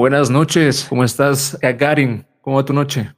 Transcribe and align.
Buenas 0.00 0.30
noches, 0.30 0.86
¿cómo 0.88 1.04
estás, 1.04 1.58
Gagarin? 1.60 2.24
¿Cómo 2.40 2.56
va 2.56 2.64
tu 2.64 2.72
noche? 2.72 3.12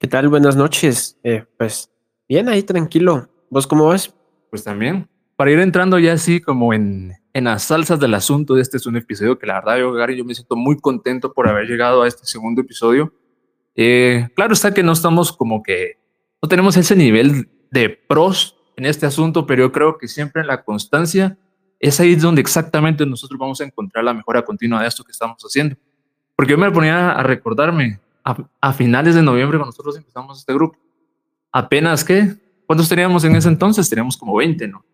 ¿Qué 0.00 0.08
tal? 0.08 0.26
Buenas 0.26 0.56
noches. 0.56 1.16
Eh, 1.22 1.44
pues 1.56 1.88
bien, 2.28 2.48
ahí 2.48 2.64
tranquilo. 2.64 3.30
¿Vos 3.50 3.68
cómo 3.68 3.86
vas? 3.86 4.12
Pues 4.50 4.64
también. 4.64 5.08
Para 5.36 5.52
ir 5.52 5.60
entrando 5.60 6.00
ya 6.00 6.14
así 6.14 6.40
como 6.40 6.74
en, 6.74 7.12
en 7.32 7.44
las 7.44 7.62
salsas 7.62 8.00
del 8.00 8.14
asunto, 8.14 8.58
este 8.58 8.78
es 8.78 8.86
un 8.86 8.96
episodio 8.96 9.38
que 9.38 9.46
la 9.46 9.60
verdad 9.60 9.78
yo, 9.78 9.92
Gagarin, 9.92 10.18
yo 10.18 10.24
me 10.24 10.34
siento 10.34 10.56
muy 10.56 10.76
contento 10.76 11.32
por 11.32 11.48
haber 11.48 11.68
llegado 11.68 12.02
a 12.02 12.08
este 12.08 12.26
segundo 12.26 12.62
episodio. 12.62 13.14
Eh, 13.76 14.26
claro 14.34 14.54
está 14.54 14.74
que 14.74 14.82
no 14.82 14.90
estamos 14.90 15.32
como 15.32 15.62
que, 15.62 16.00
no 16.42 16.48
tenemos 16.48 16.76
ese 16.76 16.96
nivel 16.96 17.48
de 17.70 17.90
pros 17.90 18.56
en 18.76 18.86
este 18.86 19.06
asunto, 19.06 19.46
pero 19.46 19.66
yo 19.66 19.70
creo 19.70 19.98
que 19.98 20.08
siempre 20.08 20.42
en 20.42 20.48
la 20.48 20.64
constancia 20.64 21.38
es 21.80 21.98
ahí 21.98 22.14
donde 22.14 22.42
exactamente 22.42 23.06
nosotros 23.06 23.40
vamos 23.40 23.60
a 23.60 23.64
encontrar 23.64 24.04
la 24.04 24.12
mejora 24.12 24.42
continua 24.42 24.82
de 24.82 24.88
esto 24.88 25.02
que 25.02 25.12
estamos 25.12 25.42
haciendo. 25.42 25.76
Porque 26.36 26.52
yo 26.52 26.58
me 26.58 26.70
ponía 26.70 27.12
a 27.12 27.22
recordarme 27.22 27.98
a, 28.22 28.72
finales 28.74 29.14
de 29.14 29.22
noviembre 29.22 29.58
cuando 29.58 29.70
nosotros 29.70 29.96
empezamos 29.96 30.38
este 30.38 30.52
grupo. 30.52 30.78
Apenas 31.50 32.04
que, 32.04 32.36
¿cuántos 32.66 32.88
teníamos 32.88 33.24
en 33.24 33.34
ese 33.34 33.48
entonces? 33.48 33.88
Teníamos 33.88 34.16
como 34.16 34.36
20, 34.36 34.68
¿no? 34.68 34.84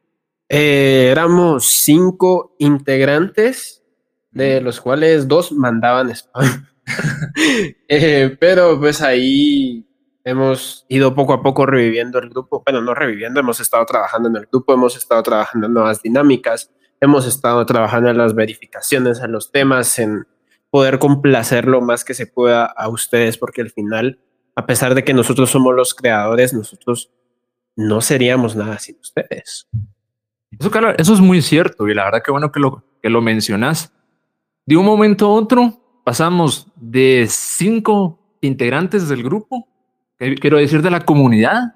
Eh, 0.48 1.08
éramos 1.10 1.64
cinco 1.64 2.54
integrantes, 2.58 3.82
de 4.30 4.60
los 4.60 4.80
cuales 4.80 5.26
dos 5.26 5.52
mandaban 5.52 6.10
spam. 6.10 6.66
Eh, 7.88 8.36
pero 8.38 8.78
pues 8.78 9.02
ahí 9.02 9.84
hemos 10.22 10.86
ido 10.88 11.14
poco 11.14 11.32
a 11.32 11.42
poco 11.42 11.66
reviviendo 11.66 12.18
el 12.18 12.30
grupo. 12.30 12.62
Bueno, 12.64 12.80
no 12.80 12.94
reviviendo, 12.94 13.40
hemos 13.40 13.60
estado 13.60 13.84
trabajando 13.86 14.28
en 14.28 14.36
el 14.36 14.46
grupo, 14.46 14.72
hemos 14.72 14.96
estado 14.96 15.22
trabajando 15.22 15.66
en 15.66 15.74
nuevas 15.74 16.00
dinámicas, 16.00 16.70
hemos 17.00 17.26
estado 17.26 17.64
trabajando 17.66 18.10
en 18.10 18.18
las 18.18 18.34
verificaciones, 18.34 19.20
en 19.20 19.32
los 19.32 19.50
temas, 19.52 19.98
en 19.98 20.26
poder 20.70 20.98
complacer 20.98 21.66
lo 21.66 21.80
más 21.80 22.04
que 22.04 22.14
se 22.14 22.26
pueda 22.26 22.64
a 22.66 22.88
ustedes, 22.88 23.38
porque 23.38 23.62
al 23.62 23.70
final, 23.70 24.20
a 24.54 24.66
pesar 24.66 24.94
de 24.94 25.04
que 25.04 25.14
nosotros 25.14 25.50
somos 25.50 25.74
los 25.74 25.94
creadores, 25.94 26.52
nosotros 26.52 27.10
no 27.76 28.00
seríamos 28.00 28.56
nada 28.56 28.78
sin 28.78 28.98
ustedes. 29.00 29.68
Eso, 30.58 30.70
claro, 30.70 30.94
eso 30.96 31.12
es 31.12 31.20
muy 31.20 31.42
cierto 31.42 31.88
y 31.88 31.94
la 31.94 32.04
verdad 32.04 32.22
que 32.22 32.30
bueno 32.30 32.50
que 32.50 32.60
lo, 32.60 32.84
que 33.02 33.10
lo 33.10 33.20
mencionas. 33.20 33.92
De 34.64 34.76
un 34.76 34.86
momento 34.86 35.26
a 35.26 35.30
otro 35.30 36.00
pasamos 36.04 36.68
de 36.76 37.26
cinco 37.28 38.38
integrantes 38.40 39.08
del 39.08 39.22
grupo 39.22 39.68
quiero 40.16 40.58
decir 40.58 40.82
de 40.82 40.90
la 40.90 41.04
comunidad, 41.04 41.74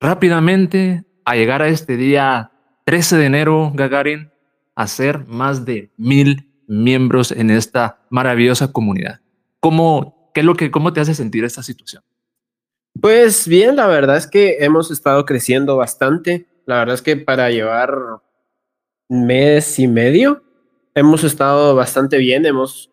rápidamente 0.00 1.04
a 1.24 1.36
llegar 1.36 1.62
a 1.62 1.68
este 1.68 1.96
día 1.96 2.50
13 2.84 3.16
de 3.16 3.26
enero, 3.26 3.72
Gagarin, 3.74 4.30
a 4.74 4.86
ser 4.86 5.26
más 5.26 5.64
de 5.64 5.90
mil 5.96 6.50
miembros 6.66 7.32
en 7.32 7.50
esta 7.50 7.98
maravillosa 8.10 8.72
comunidad. 8.72 9.20
¿Cómo, 9.60 10.30
qué 10.34 10.40
es 10.40 10.46
lo 10.46 10.54
que, 10.54 10.70
cómo 10.70 10.92
te 10.92 11.00
hace 11.00 11.14
sentir 11.14 11.44
esta 11.44 11.62
situación? 11.62 12.02
Pues 13.00 13.48
bien, 13.48 13.76
la 13.76 13.86
verdad 13.86 14.16
es 14.16 14.26
que 14.26 14.58
hemos 14.60 14.90
estado 14.90 15.24
creciendo 15.24 15.76
bastante. 15.76 16.46
La 16.66 16.78
verdad 16.78 16.94
es 16.94 17.02
que 17.02 17.16
para 17.16 17.50
llevar 17.50 17.94
mes 19.08 19.78
y 19.78 19.88
medio 19.88 20.42
hemos 20.94 21.24
estado 21.24 21.74
bastante 21.74 22.18
bien. 22.18 22.46
Hemos 22.46 22.90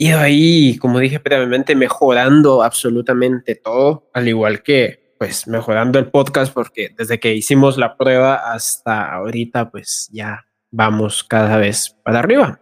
y 0.00 0.12
ahí, 0.12 0.78
como 0.78 0.98
dije 0.98 1.20
previamente, 1.20 1.76
mejorando 1.76 2.62
absolutamente 2.62 3.54
todo, 3.54 4.08
al 4.14 4.28
igual 4.28 4.62
que 4.62 4.99
pues 5.20 5.46
mejorando 5.46 5.98
el 5.98 6.10
podcast, 6.10 6.50
porque 6.50 6.94
desde 6.96 7.20
que 7.20 7.34
hicimos 7.34 7.76
la 7.76 7.98
prueba 7.98 8.36
hasta 8.54 9.12
ahorita, 9.12 9.70
pues 9.70 10.08
ya 10.10 10.46
vamos 10.70 11.22
cada 11.24 11.58
vez 11.58 11.94
para 12.02 12.20
arriba. 12.20 12.58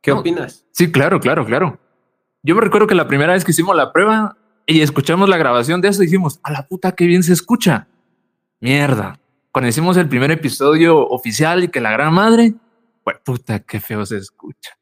¿Qué 0.00 0.10
opinas? 0.10 0.66
Sí, 0.72 0.90
claro, 0.90 1.20
claro, 1.20 1.46
claro. 1.46 1.78
Yo 2.42 2.56
me 2.56 2.62
recuerdo 2.62 2.88
que 2.88 2.96
la 2.96 3.06
primera 3.06 3.34
vez 3.34 3.44
que 3.44 3.52
hicimos 3.52 3.76
la 3.76 3.92
prueba 3.92 4.36
y 4.66 4.80
escuchamos 4.80 5.28
la 5.28 5.36
grabación 5.36 5.80
de 5.80 5.86
eso, 5.86 6.02
dijimos, 6.02 6.40
a 6.42 6.50
la 6.50 6.66
puta, 6.66 6.96
qué 6.96 7.06
bien 7.06 7.22
se 7.22 7.32
escucha. 7.32 7.86
Mierda. 8.58 9.20
Cuando 9.52 9.68
hicimos 9.68 9.96
el 9.96 10.08
primer 10.08 10.32
episodio 10.32 10.98
oficial 10.98 11.62
y 11.62 11.68
que 11.68 11.80
la 11.80 11.92
gran 11.92 12.12
madre, 12.12 12.54
pues 13.04 13.18
puta, 13.24 13.60
qué 13.60 13.78
feo 13.78 14.04
se 14.04 14.16
escucha. 14.16 14.76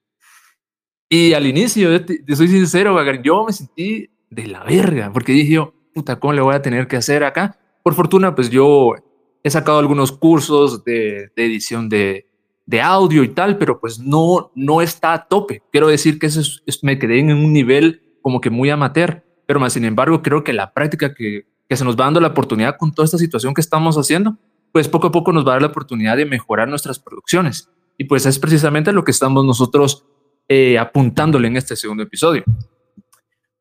Y 1.10 1.34
al 1.34 1.46
inicio, 1.46 2.06
te, 2.06 2.24
soy 2.34 2.48
sincero, 2.48 2.96
yo 3.22 3.44
me 3.44 3.52
sentí 3.52 4.08
de 4.30 4.46
la 4.46 4.64
verga, 4.64 5.12
porque 5.12 5.32
dije 5.32 5.52
yo, 5.52 5.74
puta, 5.92 6.18
¿cómo 6.18 6.32
le 6.32 6.40
voy 6.40 6.54
a 6.54 6.62
tener 6.62 6.86
que 6.88 6.96
hacer 6.96 7.24
acá? 7.24 7.58
Por 7.82 7.94
fortuna, 7.94 8.34
pues 8.34 8.50
yo 8.50 8.94
he 9.42 9.50
sacado 9.50 9.78
algunos 9.78 10.12
cursos 10.12 10.84
de, 10.84 11.30
edición 11.36 11.88
de, 11.88 12.26
de, 12.66 12.80
audio 12.80 13.24
y 13.24 13.28
tal, 13.28 13.58
pero 13.58 13.80
pues 13.80 13.98
no, 13.98 14.52
no 14.54 14.82
está 14.82 15.12
a 15.12 15.26
tope. 15.26 15.62
Quiero 15.72 15.88
decir 15.88 16.18
que 16.18 16.26
eso 16.26 16.60
me 16.82 16.98
quedé 16.98 17.18
en 17.18 17.32
un 17.32 17.52
nivel 17.52 18.02
como 18.22 18.40
que 18.40 18.50
muy 18.50 18.70
amateur, 18.70 19.24
pero 19.46 19.58
más 19.58 19.72
sin 19.72 19.84
embargo 19.84 20.22
creo 20.22 20.44
que 20.44 20.52
la 20.52 20.72
práctica 20.72 21.12
que, 21.14 21.46
que 21.68 21.76
se 21.76 21.84
nos 21.84 21.96
va 21.96 22.04
dando 22.04 22.20
la 22.20 22.28
oportunidad 22.28 22.76
con 22.78 22.94
toda 22.94 23.04
esta 23.04 23.18
situación 23.18 23.52
que 23.54 23.60
estamos 23.60 23.96
haciendo, 23.96 24.38
pues 24.72 24.88
poco 24.88 25.08
a 25.08 25.12
poco 25.12 25.32
nos 25.32 25.44
va 25.44 25.50
a 25.50 25.54
dar 25.54 25.62
la 25.62 25.68
oportunidad 25.68 26.16
de 26.16 26.24
mejorar 26.24 26.68
nuestras 26.68 26.98
producciones. 26.98 27.68
Y 27.98 28.04
pues 28.04 28.26
es 28.26 28.38
precisamente 28.38 28.92
lo 28.92 29.04
que 29.04 29.10
estamos 29.10 29.44
nosotros 29.44 30.06
eh, 30.48 30.78
apuntándole 30.78 31.48
en 31.48 31.56
este 31.56 31.76
segundo 31.76 32.02
episodio. 32.02 32.44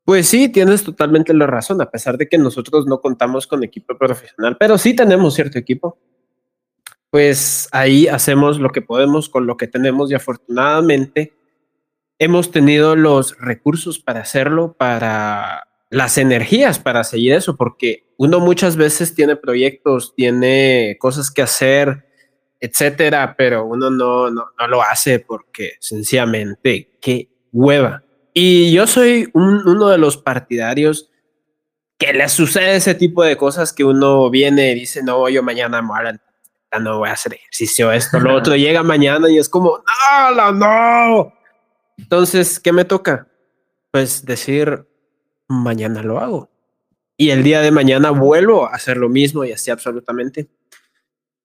Pues 0.04 0.26
sí, 0.28 0.48
tienes 0.48 0.82
totalmente 0.82 1.32
la 1.32 1.46
razón, 1.46 1.80
a 1.80 1.90
pesar 1.90 2.18
de 2.18 2.28
que 2.28 2.38
nosotros 2.38 2.86
no 2.86 3.00
contamos 3.00 3.46
con 3.46 3.62
equipo 3.62 3.96
profesional, 3.96 4.56
pero 4.58 4.78
sí 4.78 4.94
tenemos 4.94 5.34
cierto 5.34 5.58
equipo. 5.58 5.98
Pues 7.10 7.68
ahí 7.72 8.08
hacemos 8.08 8.58
lo 8.58 8.70
que 8.70 8.82
podemos 8.82 9.28
con 9.28 9.46
lo 9.46 9.56
que 9.56 9.68
tenemos 9.68 10.10
y 10.10 10.14
afortunadamente 10.14 11.34
hemos 12.18 12.50
tenido 12.50 12.96
los 12.96 13.38
recursos 13.38 13.98
para 13.98 14.20
hacerlo, 14.20 14.74
para 14.78 15.68
las 15.92 16.16
energías 16.16 16.78
para 16.78 17.04
seguir 17.04 17.34
eso, 17.34 17.54
porque 17.54 18.14
uno 18.16 18.40
muchas 18.40 18.76
veces 18.76 19.14
tiene 19.14 19.36
proyectos, 19.36 20.14
tiene 20.16 20.96
cosas 20.98 21.30
que 21.30 21.42
hacer, 21.42 22.06
etcétera, 22.60 23.34
pero 23.36 23.66
uno 23.66 23.90
no, 23.90 24.30
no, 24.30 24.46
no, 24.58 24.66
lo 24.68 24.82
hace 24.82 25.18
porque 25.20 25.72
sencillamente 25.80 26.96
qué 26.98 27.28
hueva. 27.52 28.02
Y 28.34 28.72
yo 28.72 28.86
soy 28.86 29.28
uno 29.34 29.88
de 29.88 29.98
los 29.98 30.16
partidarios 30.16 31.10
que 31.98 32.12
le 32.12 32.28
sucede 32.28 32.76
ese 32.76 32.94
tipo 32.94 33.22
de 33.22 33.36
cosas 33.36 33.72
que 33.72 33.84
uno 33.84 34.28
viene 34.30 34.72
y 34.72 34.74
dice, 34.74 35.02
no, 35.02 35.28
yo 35.28 35.42
mañana 35.42 35.80
no 36.80 36.98
voy 36.98 37.08
a 37.08 37.12
hacer 37.12 37.34
ejercicio, 37.34 37.92
esto, 37.92 38.18
lo 38.18 38.34
otro, 38.34 38.56
llega 38.56 38.82
mañana 38.82 39.30
y 39.30 39.38
es 39.38 39.48
como, 39.48 39.84
no, 40.34 40.52
no. 40.52 41.32
Entonces, 41.98 42.58
¿qué 42.58 42.72
me 42.72 42.84
toca? 42.84 43.28
Pues 43.90 44.24
decir, 44.24 44.86
mañana 45.46 46.02
lo 46.02 46.18
hago. 46.18 46.50
Y 47.16 47.30
el 47.30 47.42
día 47.42 47.60
de 47.60 47.70
mañana 47.70 48.10
vuelvo 48.10 48.66
a 48.66 48.74
hacer 48.74 48.96
lo 48.96 49.08
mismo 49.08 49.44
y 49.44 49.52
así 49.52 49.70
absolutamente. 49.70 50.48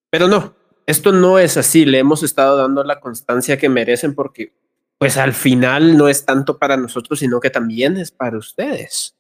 Pero 0.10 0.28
no, 0.28 0.56
esto 0.86 1.12
no 1.12 1.38
es 1.38 1.58
así, 1.58 1.86
le 1.86 2.00
hemos 2.00 2.24
estado 2.24 2.58
dando 2.58 2.84
la 2.84 3.00
constancia 3.00 3.58
que 3.58 3.70
merecen 3.70 4.16
porque 4.16 4.54
pues 4.98 5.18
al 5.18 5.34
final 5.34 5.98
no 5.98 6.08
es 6.08 6.26
tanto 6.26 6.58
para 6.58 6.78
nosotros, 6.78 7.20
sino 7.20 7.40
que 7.40 7.50
también 7.50 7.98
es 7.98 8.12
para 8.12 8.38
ustedes. 8.38 9.16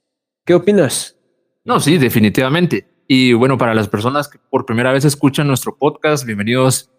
¿Qué 0.45 0.55
opinas? 0.55 1.17
No, 1.63 1.79
sí, 1.79 1.97
definitivamente. 1.97 2.88
Y 3.07 3.33
bueno, 3.33 3.57
para 3.57 3.75
las 3.75 3.87
personas 3.87 4.27
que 4.27 4.39
por 4.49 4.66
primera 4.66 4.91
vez 4.91 5.05
escuchan 5.05 5.47
nuestro 5.47 5.77
podcast, 5.77 6.25
bienvenidos, 6.25 6.89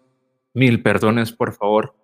mil 0.53 0.81
perdones, 0.81 1.31
por 1.31 1.53
favor. 1.53 1.95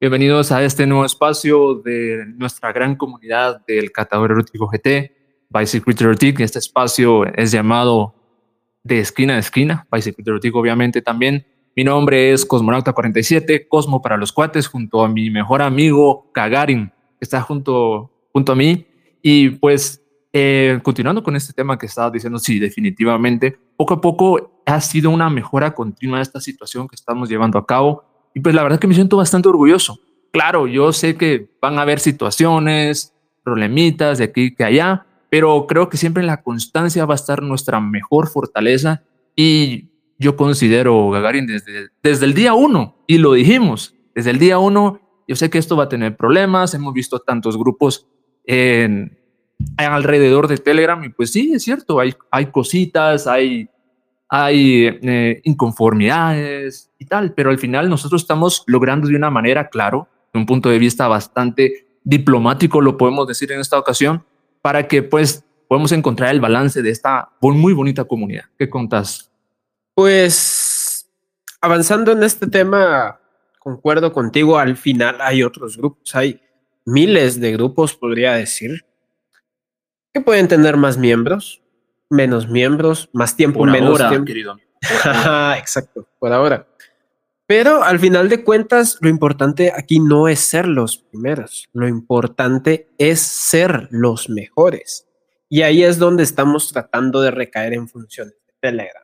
Bienvenidos 0.00 0.52
a 0.52 0.62
este 0.62 0.86
nuevo 0.86 1.04
espacio 1.04 1.74
de 1.74 2.24
nuestra 2.36 2.72
gran 2.72 2.96
comunidad 2.96 3.64
del 3.66 3.92
Catador 3.92 4.32
Erótico 4.32 4.68
GT, 4.68 5.12
Bicycle 5.48 5.94
Erotic. 5.98 6.40
Este 6.40 6.58
espacio 6.58 7.24
es 7.26 7.52
llamado 7.52 8.14
de 8.82 9.00
esquina 9.00 9.36
a 9.36 9.38
esquina, 9.38 9.86
Bicycle 9.92 10.24
Erotic 10.26 10.54
obviamente 10.56 11.02
también 11.02 11.46
mi 11.74 11.84
nombre 11.84 12.32
es 12.32 12.46
Cosmonauta47, 12.46 13.66
Cosmo 13.68 14.02
para 14.02 14.16
los 14.16 14.32
cuates, 14.32 14.66
junto 14.66 15.04
a 15.04 15.08
mi 15.08 15.30
mejor 15.30 15.62
amigo 15.62 16.30
Kagarin, 16.32 16.88
que 16.88 17.22
está 17.22 17.40
junto, 17.40 18.10
junto 18.32 18.52
a 18.52 18.56
mí. 18.56 18.86
Y 19.22 19.50
pues, 19.50 20.02
eh, 20.32 20.80
continuando 20.82 21.22
con 21.22 21.34
este 21.36 21.52
tema 21.52 21.78
que 21.78 21.86
estaba 21.86 22.10
diciendo, 22.10 22.38
sí, 22.38 22.58
definitivamente, 22.58 23.58
poco 23.76 23.94
a 23.94 24.00
poco 24.00 24.62
ha 24.66 24.80
sido 24.80 25.10
una 25.10 25.30
mejora 25.30 25.74
continua 25.74 26.18
de 26.18 26.22
esta 26.22 26.40
situación 26.40 26.88
que 26.88 26.94
estamos 26.94 27.28
llevando 27.28 27.58
a 27.58 27.66
cabo. 27.66 28.04
Y 28.34 28.40
pues 28.40 28.54
la 28.54 28.62
verdad 28.62 28.78
que 28.78 28.86
me 28.86 28.94
siento 28.94 29.16
bastante 29.16 29.48
orgulloso. 29.48 29.98
Claro, 30.32 30.66
yo 30.66 30.92
sé 30.92 31.16
que 31.16 31.48
van 31.60 31.78
a 31.78 31.82
haber 31.82 32.00
situaciones, 32.00 33.14
problemitas 33.42 34.18
de 34.18 34.24
aquí 34.24 34.54
que 34.54 34.64
allá, 34.64 35.06
pero 35.30 35.66
creo 35.66 35.88
que 35.88 35.96
siempre 35.96 36.22
la 36.22 36.42
constancia 36.42 37.04
va 37.04 37.14
a 37.14 37.16
estar 37.16 37.42
nuestra 37.42 37.80
mejor 37.80 38.28
fortaleza 38.28 39.02
y 39.34 39.91
yo 40.22 40.36
considero, 40.36 41.10
Gagarin, 41.10 41.46
desde, 41.46 41.88
desde 42.02 42.24
el 42.24 42.32
día 42.32 42.54
uno, 42.54 42.96
y 43.06 43.18
lo 43.18 43.32
dijimos, 43.32 43.94
desde 44.14 44.30
el 44.30 44.38
día 44.38 44.58
uno, 44.58 45.00
yo 45.28 45.36
sé 45.36 45.50
que 45.50 45.58
esto 45.58 45.76
va 45.76 45.84
a 45.84 45.88
tener 45.88 46.16
problemas, 46.16 46.72
hemos 46.74 46.94
visto 46.94 47.18
tantos 47.18 47.58
grupos 47.58 48.06
en, 48.44 49.18
alrededor 49.76 50.48
de 50.48 50.58
Telegram, 50.58 51.02
y 51.04 51.08
pues 51.10 51.32
sí, 51.32 51.52
es 51.52 51.64
cierto, 51.64 52.00
hay, 52.00 52.14
hay 52.30 52.46
cositas, 52.46 53.26
hay, 53.26 53.68
hay 54.28 54.86
eh, 55.02 55.40
inconformidades 55.44 56.90
y 56.98 57.06
tal, 57.06 57.34
pero 57.34 57.50
al 57.50 57.58
final 57.58 57.90
nosotros 57.90 58.22
estamos 58.22 58.62
logrando 58.66 59.08
de 59.08 59.16
una 59.16 59.30
manera, 59.30 59.68
claro, 59.68 60.08
de 60.32 60.38
un 60.38 60.46
punto 60.46 60.70
de 60.70 60.78
vista 60.78 61.08
bastante 61.08 61.86
diplomático, 62.04 62.80
lo 62.80 62.96
podemos 62.96 63.26
decir 63.26 63.52
en 63.52 63.60
esta 63.60 63.78
ocasión, 63.78 64.24
para 64.62 64.86
que 64.86 65.02
pues 65.02 65.44
podamos 65.68 65.90
encontrar 65.92 66.30
el 66.30 66.40
balance 66.40 66.82
de 66.82 66.90
esta 66.90 67.30
muy 67.40 67.72
bonita 67.72 68.04
comunidad. 68.04 68.44
¿Qué 68.58 68.68
contas? 68.68 69.31
Pues 69.94 71.08
avanzando 71.60 72.12
en 72.12 72.22
este 72.22 72.46
tema, 72.46 73.20
concuerdo 73.58 74.12
contigo, 74.12 74.58
al 74.58 74.76
final 74.76 75.20
hay 75.20 75.42
otros 75.42 75.76
grupos, 75.76 76.14
hay 76.14 76.40
miles 76.84 77.40
de 77.40 77.52
grupos, 77.52 77.94
podría 77.94 78.34
decir, 78.34 78.84
que 80.12 80.20
pueden 80.20 80.48
tener 80.48 80.76
más 80.76 80.98
miembros, 80.98 81.62
menos 82.10 82.48
miembros, 82.48 83.08
más 83.12 83.36
tiempo, 83.36 83.64
menos 83.64 83.98
tiempo. 84.08 84.26
Querido. 84.26 84.58
Exacto, 85.58 86.06
por 86.18 86.32
ahora. 86.32 86.66
Pero 87.46 87.82
al 87.82 87.98
final 87.98 88.28
de 88.28 88.44
cuentas, 88.44 88.98
lo 89.00 89.08
importante 89.08 89.72
aquí 89.76 90.00
no 90.00 90.28
es 90.28 90.40
ser 90.40 90.66
los 90.66 90.98
primeros, 90.98 91.68
lo 91.72 91.86
importante 91.86 92.88
es 92.98 93.20
ser 93.20 93.88
los 93.90 94.28
mejores. 94.28 95.08
Y 95.48 95.62
ahí 95.62 95.82
es 95.82 95.98
donde 95.98 96.22
estamos 96.22 96.72
tratando 96.72 97.20
de 97.20 97.30
recaer 97.30 97.74
en 97.74 97.88
funciones 97.88 98.34
de 98.46 98.54
Telegram, 98.60 99.01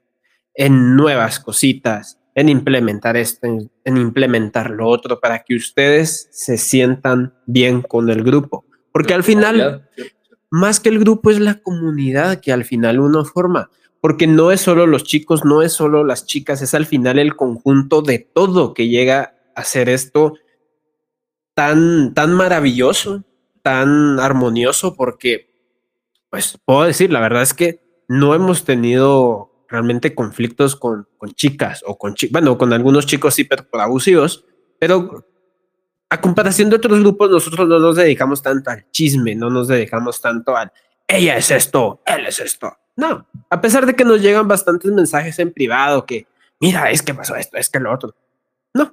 en 0.58 0.96
nuevas 0.96 1.38
cositas, 1.38 2.19
en 2.34 2.49
implementar 2.49 3.16
esto, 3.16 3.46
en, 3.46 3.96
implementar 3.96 4.70
lo 4.70 4.88
otro, 4.88 5.20
para 5.20 5.44
que 5.44 5.55
ustedes 5.55 6.28
se 6.32 6.58
sientan 6.58 7.32
bien 7.46 7.81
con 7.81 8.10
el 8.10 8.25
grupo. 8.25 8.66
Porque 8.93 9.14
al 9.14 9.22
final, 9.22 9.88
más 10.50 10.81
que 10.81 10.88
el 10.88 10.99
grupo, 10.99 11.31
es 11.31 11.38
la 11.38 11.60
comunidad 11.60 12.40
que 12.40 12.52
al 12.52 12.64
final 12.64 12.99
uno 12.99 13.25
forma 13.25 13.70
porque 14.00 14.26
no 14.26 14.52
es 14.52 14.60
solo 14.60 14.87
los 14.87 15.05
chicos, 15.05 15.44
no 15.44 15.62
es 15.62 15.72
solo 15.72 16.05
las 16.05 16.25
chicas, 16.26 16.62
es 16.62 16.75
al 16.75 16.87
final 16.87 17.19
el 17.19 17.37
conjunto 17.37 18.02
de 18.02 18.19
todo 18.19 18.75
que 18.75 18.88
llega 18.88 19.34
a 19.55 19.64
ser 19.64 19.88
esto 19.88 20.34
tan, 21.55 22.14
tan 22.14 22.32
maravilloso, 22.32 23.25
tan 23.62 24.20
armonioso, 24.20 24.94
porque, 24.94 25.50
pues, 26.31 26.58
puedo 26.64 26.84
decir, 26.84 27.12
la 27.12 27.20
verdad 27.20 27.43
es 27.43 27.55
que 27.55 27.81
no 28.06 28.34
hemos 28.34 28.64
tenido 28.64 29.47
realmente 29.69 30.15
conflictos 30.15 30.76
con, 30.76 31.06
con 31.17 31.32
chicas 31.32 31.82
o 31.87 31.99
con 31.99 32.15
chicos, 32.15 32.32
bueno, 32.32 32.56
con 32.56 32.73
algunos 32.73 33.06
chicos 33.06 33.35
sí, 33.35 33.44
pero 33.44 33.69
por 33.69 33.81
abusivos, 33.81 34.44
pero 34.79 35.26
a 36.11 36.20
comparación 36.20 36.70
de 36.70 36.76
otros 36.76 37.00
grupos, 37.00 37.31
nosotros 37.31 37.69
no 37.69 37.79
nos 37.79 37.97
dedicamos 37.97 38.43
tanto 38.43 38.70
al 38.70 38.91
chisme, 38.91 39.35
no 39.35 39.50
nos 39.50 39.69
dedicamos 39.69 40.20
tanto 40.20 40.56
al, 40.56 40.73
ella 41.06 41.37
es 41.37 41.50
esto, 41.50 42.03
él 42.06 42.26
es 42.26 42.41
esto 42.41 42.76
no, 42.99 43.29
a 43.49 43.61
pesar 43.61 43.87
de 43.87 43.94
que 43.94 44.05
nos 44.05 44.20
llegan 44.20 44.49
bastantes 44.49 44.91
mensajes 44.91 45.38
en 45.38 45.53
privado 45.53 46.05
que, 46.05 46.26
mira, 46.59 46.91
es 46.91 47.00
que 47.00 47.15
pasó 47.15 47.37
esto, 47.37 47.56
es 47.56 47.70
que 47.70 47.79
lo 47.79 47.94
otro. 47.94 48.12
No, 48.75 48.93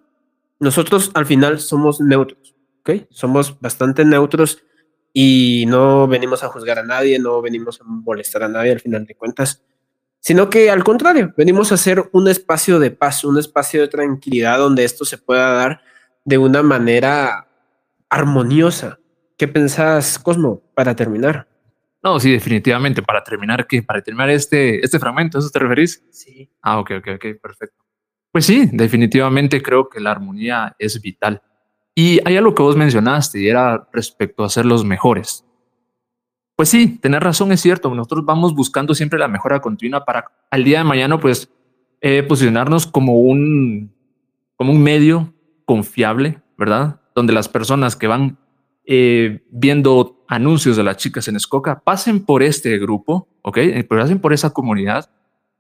nosotros 0.59 1.09
al 1.15 1.25
final 1.25 1.59
somos 1.59 1.99
neutros, 1.99 2.55
¿ok? 2.81 3.07
Somos 3.09 3.59
bastante 3.59 4.05
neutros 4.05 4.63
y 5.11 5.65
no 5.67 6.07
venimos 6.07 6.43
a 6.43 6.49
juzgar 6.49 6.77
a 6.77 6.83
nadie, 6.83 7.17
no 7.17 7.41
venimos 7.41 7.81
a 7.81 7.83
molestar 7.83 8.43
a 8.43 8.47
nadie 8.47 8.73
al 8.73 8.79
final 8.79 9.07
de 9.07 9.15
cuentas, 9.15 9.63
sino 10.25 10.49
que 10.49 10.71
al 10.71 10.83
contrario, 10.83 11.35
venimos 11.37 11.71
a 11.71 11.75
hacer 11.75 12.09
un 12.11 12.27
espacio 12.27 12.79
de 12.79 12.89
paz, 12.89 13.23
un 13.23 13.37
espacio 13.37 13.81
de 13.81 13.87
tranquilidad 13.89 14.57
donde 14.57 14.83
esto 14.83 15.05
se 15.05 15.19
pueda 15.19 15.51
dar 15.51 15.81
de 16.23 16.39
una 16.39 16.63
manera 16.63 17.47
armoniosa. 18.09 18.97
¿Qué 19.37 19.47
pensás, 19.47 20.17
Cosmo, 20.17 20.63
para 20.73 20.95
terminar? 20.95 21.47
No, 22.01 22.19
sí, 22.19 22.31
definitivamente. 22.31 23.03
Para 23.03 23.23
terminar, 23.23 23.67
¿qué? 23.67 23.83
Para 23.83 24.01
terminar 24.01 24.31
este, 24.31 24.83
este 24.83 24.97
fragmento, 24.97 25.37
¿eso 25.37 25.51
te 25.51 25.59
referís? 25.59 26.03
Sí. 26.09 26.49
Ah, 26.59 26.79
ok, 26.79 26.93
ok, 26.97 27.07
ok, 27.17 27.25
perfecto. 27.39 27.85
Pues 28.31 28.47
sí, 28.47 28.67
definitivamente 28.73 29.61
creo 29.61 29.87
que 29.89 29.99
la 29.99 30.09
armonía 30.09 30.75
es 30.79 30.99
vital. 30.99 31.39
Y 31.93 32.19
hay 32.25 32.35
algo 32.35 32.55
que 32.55 32.63
vos 32.63 32.75
mencionaste 32.75 33.41
y 33.41 33.47
era 33.47 33.87
respecto 33.93 34.43
a 34.43 34.49
ser 34.49 34.65
los 34.65 34.83
mejores. 34.83 35.45
Pues 36.55 36.69
sí, 36.69 36.97
tener 37.01 37.21
razón 37.21 37.51
es 37.51 37.61
cierto. 37.61 37.93
Nosotros 37.93 38.25
vamos 38.25 38.53
buscando 38.53 38.95
siempre 38.95 39.19
la 39.19 39.27
mejora 39.27 39.59
continua 39.59 40.05
para 40.05 40.31
al 40.49 40.63
día 40.63 40.79
de 40.79 40.83
mañana, 40.85 41.19
pues, 41.19 41.49
eh, 42.01 42.23
posicionarnos 42.23 42.87
como 42.87 43.19
un, 43.19 43.93
como 44.55 44.71
un 44.71 44.81
medio 44.81 45.33
confiable, 45.65 46.39
¿verdad? 46.57 47.01
Donde 47.13 47.33
las 47.33 47.49
personas 47.49 47.95
que 47.95 48.07
van 48.07 48.37
eh, 48.85 49.43
viendo 49.49 50.23
anuncios 50.27 50.77
de 50.77 50.83
las 50.83 50.97
chicas 50.97 51.27
en 51.27 51.35
Escoca, 51.35 51.81
pasen 51.83 52.23
por 52.23 52.41
este 52.41 52.77
grupo, 52.77 53.27
¿ok? 53.41 53.57
Eh, 53.57 53.83
pasen 53.83 54.19
por 54.19 54.31
esa 54.31 54.51
comunidad 54.51 55.09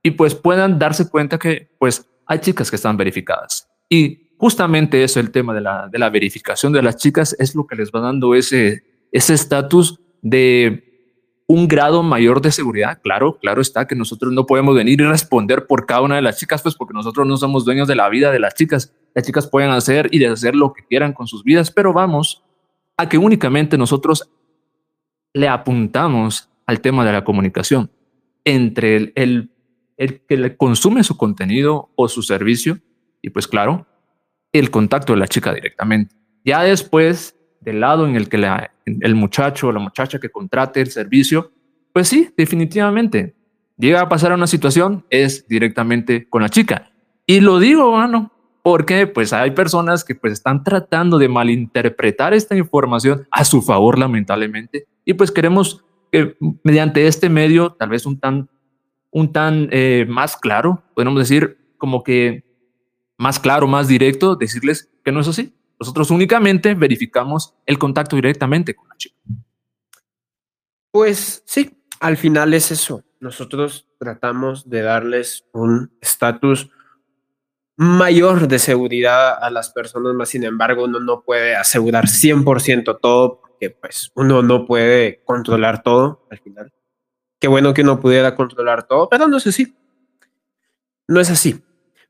y 0.01 0.11
pues 0.11 0.35
puedan 0.35 0.79
darse 0.79 1.09
cuenta 1.09 1.37
que 1.39 1.71
pues 1.77 2.07
hay 2.25 2.39
chicas 2.39 2.69
que 2.69 2.75
están 2.77 2.95
verificadas. 2.95 3.67
Y 3.89 4.29
justamente 4.37 5.03
eso, 5.03 5.19
el 5.19 5.31
tema 5.31 5.53
de 5.53 5.61
la, 5.61 5.89
de 5.89 5.99
la 5.99 6.09
verificación 6.09 6.71
de 6.71 6.83
las 6.83 6.97
chicas, 6.97 7.35
es 7.37 7.55
lo 7.55 7.67
que 7.67 7.75
les 7.75 7.91
va 7.91 7.99
dando 7.99 8.35
ese 8.35 8.83
estatus 9.11 9.99
de 10.25 10.83
un 11.45 11.67
grado 11.67 12.01
mayor 12.01 12.41
de 12.41 12.51
seguridad. 12.51 12.99
Claro, 13.03 13.37
claro 13.37 13.61
está 13.61 13.85
que 13.85 13.95
nosotros 13.95 14.33
no 14.33 14.47
podemos 14.47 14.75
venir 14.75 14.99
y 14.99 15.03
responder 15.03 15.67
por 15.67 15.85
cada 15.85 16.01
una 16.01 16.15
de 16.15 16.23
las 16.23 16.39
chicas, 16.39 16.63
pues 16.63 16.73
porque 16.73 16.95
nosotros 16.95 17.27
no 17.27 17.37
somos 17.37 17.63
dueños 17.63 17.87
de 17.87 17.95
la 17.95 18.09
vida 18.09 18.31
de 18.31 18.39
las 18.39 18.55
chicas. 18.55 18.91
Las 19.13 19.23
chicas 19.23 19.45
pueden 19.47 19.69
hacer 19.69 20.09
y 20.11 20.17
deshacer 20.17 20.55
lo 20.55 20.73
que 20.73 20.83
quieran 20.83 21.13
con 21.13 21.27
sus 21.27 21.43
vidas, 21.43 21.69
pero 21.69 21.93
vamos 21.93 22.43
a 22.97 23.07
que 23.07 23.19
únicamente 23.19 23.77
nosotros 23.77 24.27
le 25.33 25.47
apuntamos 25.47 26.49
al 26.65 26.81
tema 26.81 27.05
de 27.05 27.11
la 27.11 27.23
comunicación 27.23 27.91
entre 28.45 28.95
el, 28.95 29.13
el, 29.15 29.51
el, 29.97 30.21
que 30.21 30.37
le 30.37 30.57
consume 30.57 31.03
su 31.03 31.17
contenido 31.17 31.91
o 31.95 32.07
su 32.07 32.23
servicio 32.23 32.79
y 33.21 33.29
pues 33.29 33.47
claro, 33.47 33.85
el 34.51 34.71
contacto 34.71 35.13
de 35.13 35.19
la 35.19 35.27
chica 35.27 35.53
directamente. 35.53 36.15
Ya 36.43 36.63
después, 36.63 37.35
del 37.65 37.81
lado 37.81 38.07
en 38.07 38.15
el 38.15 38.29
que 38.29 38.37
el 38.85 39.15
muchacho 39.15 39.67
o 39.67 39.71
la 39.71 39.79
muchacha 39.79 40.19
que 40.19 40.29
contrate 40.29 40.79
el 40.79 40.91
servicio, 40.91 41.51
pues 41.91 42.07
sí, 42.07 42.29
definitivamente, 42.37 43.35
llega 43.77 44.01
a 44.01 44.09
pasar 44.09 44.31
a 44.31 44.35
una 44.35 44.47
situación, 44.47 45.05
es 45.09 45.47
directamente 45.47 46.29
con 46.29 46.43
la 46.43 46.49
chica. 46.49 46.91
Y 47.25 47.39
lo 47.41 47.59
digo, 47.59 47.89
bueno, 47.89 48.31
porque 48.61 49.07
pues 49.07 49.33
hay 49.33 49.51
personas 49.51 50.03
que 50.03 50.15
pues 50.15 50.33
están 50.33 50.63
tratando 50.63 51.17
de 51.17 51.27
malinterpretar 51.27 52.33
esta 52.33 52.55
información 52.55 53.27
a 53.31 53.43
su 53.43 53.61
favor 53.61 53.97
lamentablemente. 53.97 54.87
Y 55.03 55.13
pues 55.13 55.31
queremos 55.31 55.83
que 56.11 56.37
mediante 56.63 57.07
este 57.07 57.29
medio 57.29 57.71
tal 57.71 57.89
vez 57.89 58.05
un 58.05 58.19
tan 58.19 58.49
un 59.11 59.31
tan 59.31 59.69
eh, 59.71 60.05
más 60.07 60.35
claro 60.35 60.83
podemos 60.93 61.17
decir 61.17 61.57
como 61.77 62.03
que 62.03 62.43
más 63.17 63.39
claro 63.39 63.67
más 63.67 63.87
directo 63.87 64.35
decirles 64.35 64.91
que 65.03 65.11
no 65.11 65.21
es 65.21 65.27
así 65.27 65.54
nosotros 65.79 66.11
únicamente 66.11 66.73
verificamos 66.73 67.53
el 67.65 67.77
contacto 67.77 68.15
directamente 68.15 68.75
con 68.75 68.87
la 68.89 68.97
chica 68.97 69.15
pues 70.91 71.43
sí 71.45 71.77
al 71.99 72.17
final 72.17 72.53
es 72.53 72.71
eso 72.71 73.03
nosotros 73.19 73.87
tratamos 73.97 74.69
de 74.69 74.81
darles 74.81 75.45
un 75.51 75.91
estatus 76.01 76.69
mayor 77.77 78.47
de 78.47 78.59
seguridad 78.59 79.37
a 79.41 79.49
las 79.49 79.69
personas, 79.69 80.13
más 80.13 80.29
sin 80.29 80.43
embargo 80.43 80.85
uno 80.85 80.99
no 80.99 81.21
puede 81.21 81.55
asegurar 81.55 82.05
100% 82.05 82.99
todo 83.01 83.41
porque 83.41 83.69
pues 83.69 84.11
uno 84.15 84.41
no 84.41 84.65
puede 84.65 85.23
controlar 85.23 85.83
todo 85.83 86.25
al 86.31 86.39
final. 86.39 86.73
Qué 87.39 87.47
bueno 87.47 87.73
que 87.73 87.81
uno 87.81 87.99
pudiera 87.99 88.35
controlar 88.35 88.87
todo, 88.87 89.09
pero 89.09 89.27
no 89.27 89.37
es 89.37 89.47
así. 89.47 89.75
No 91.07 91.19
es 91.19 91.29
así. 91.29 91.63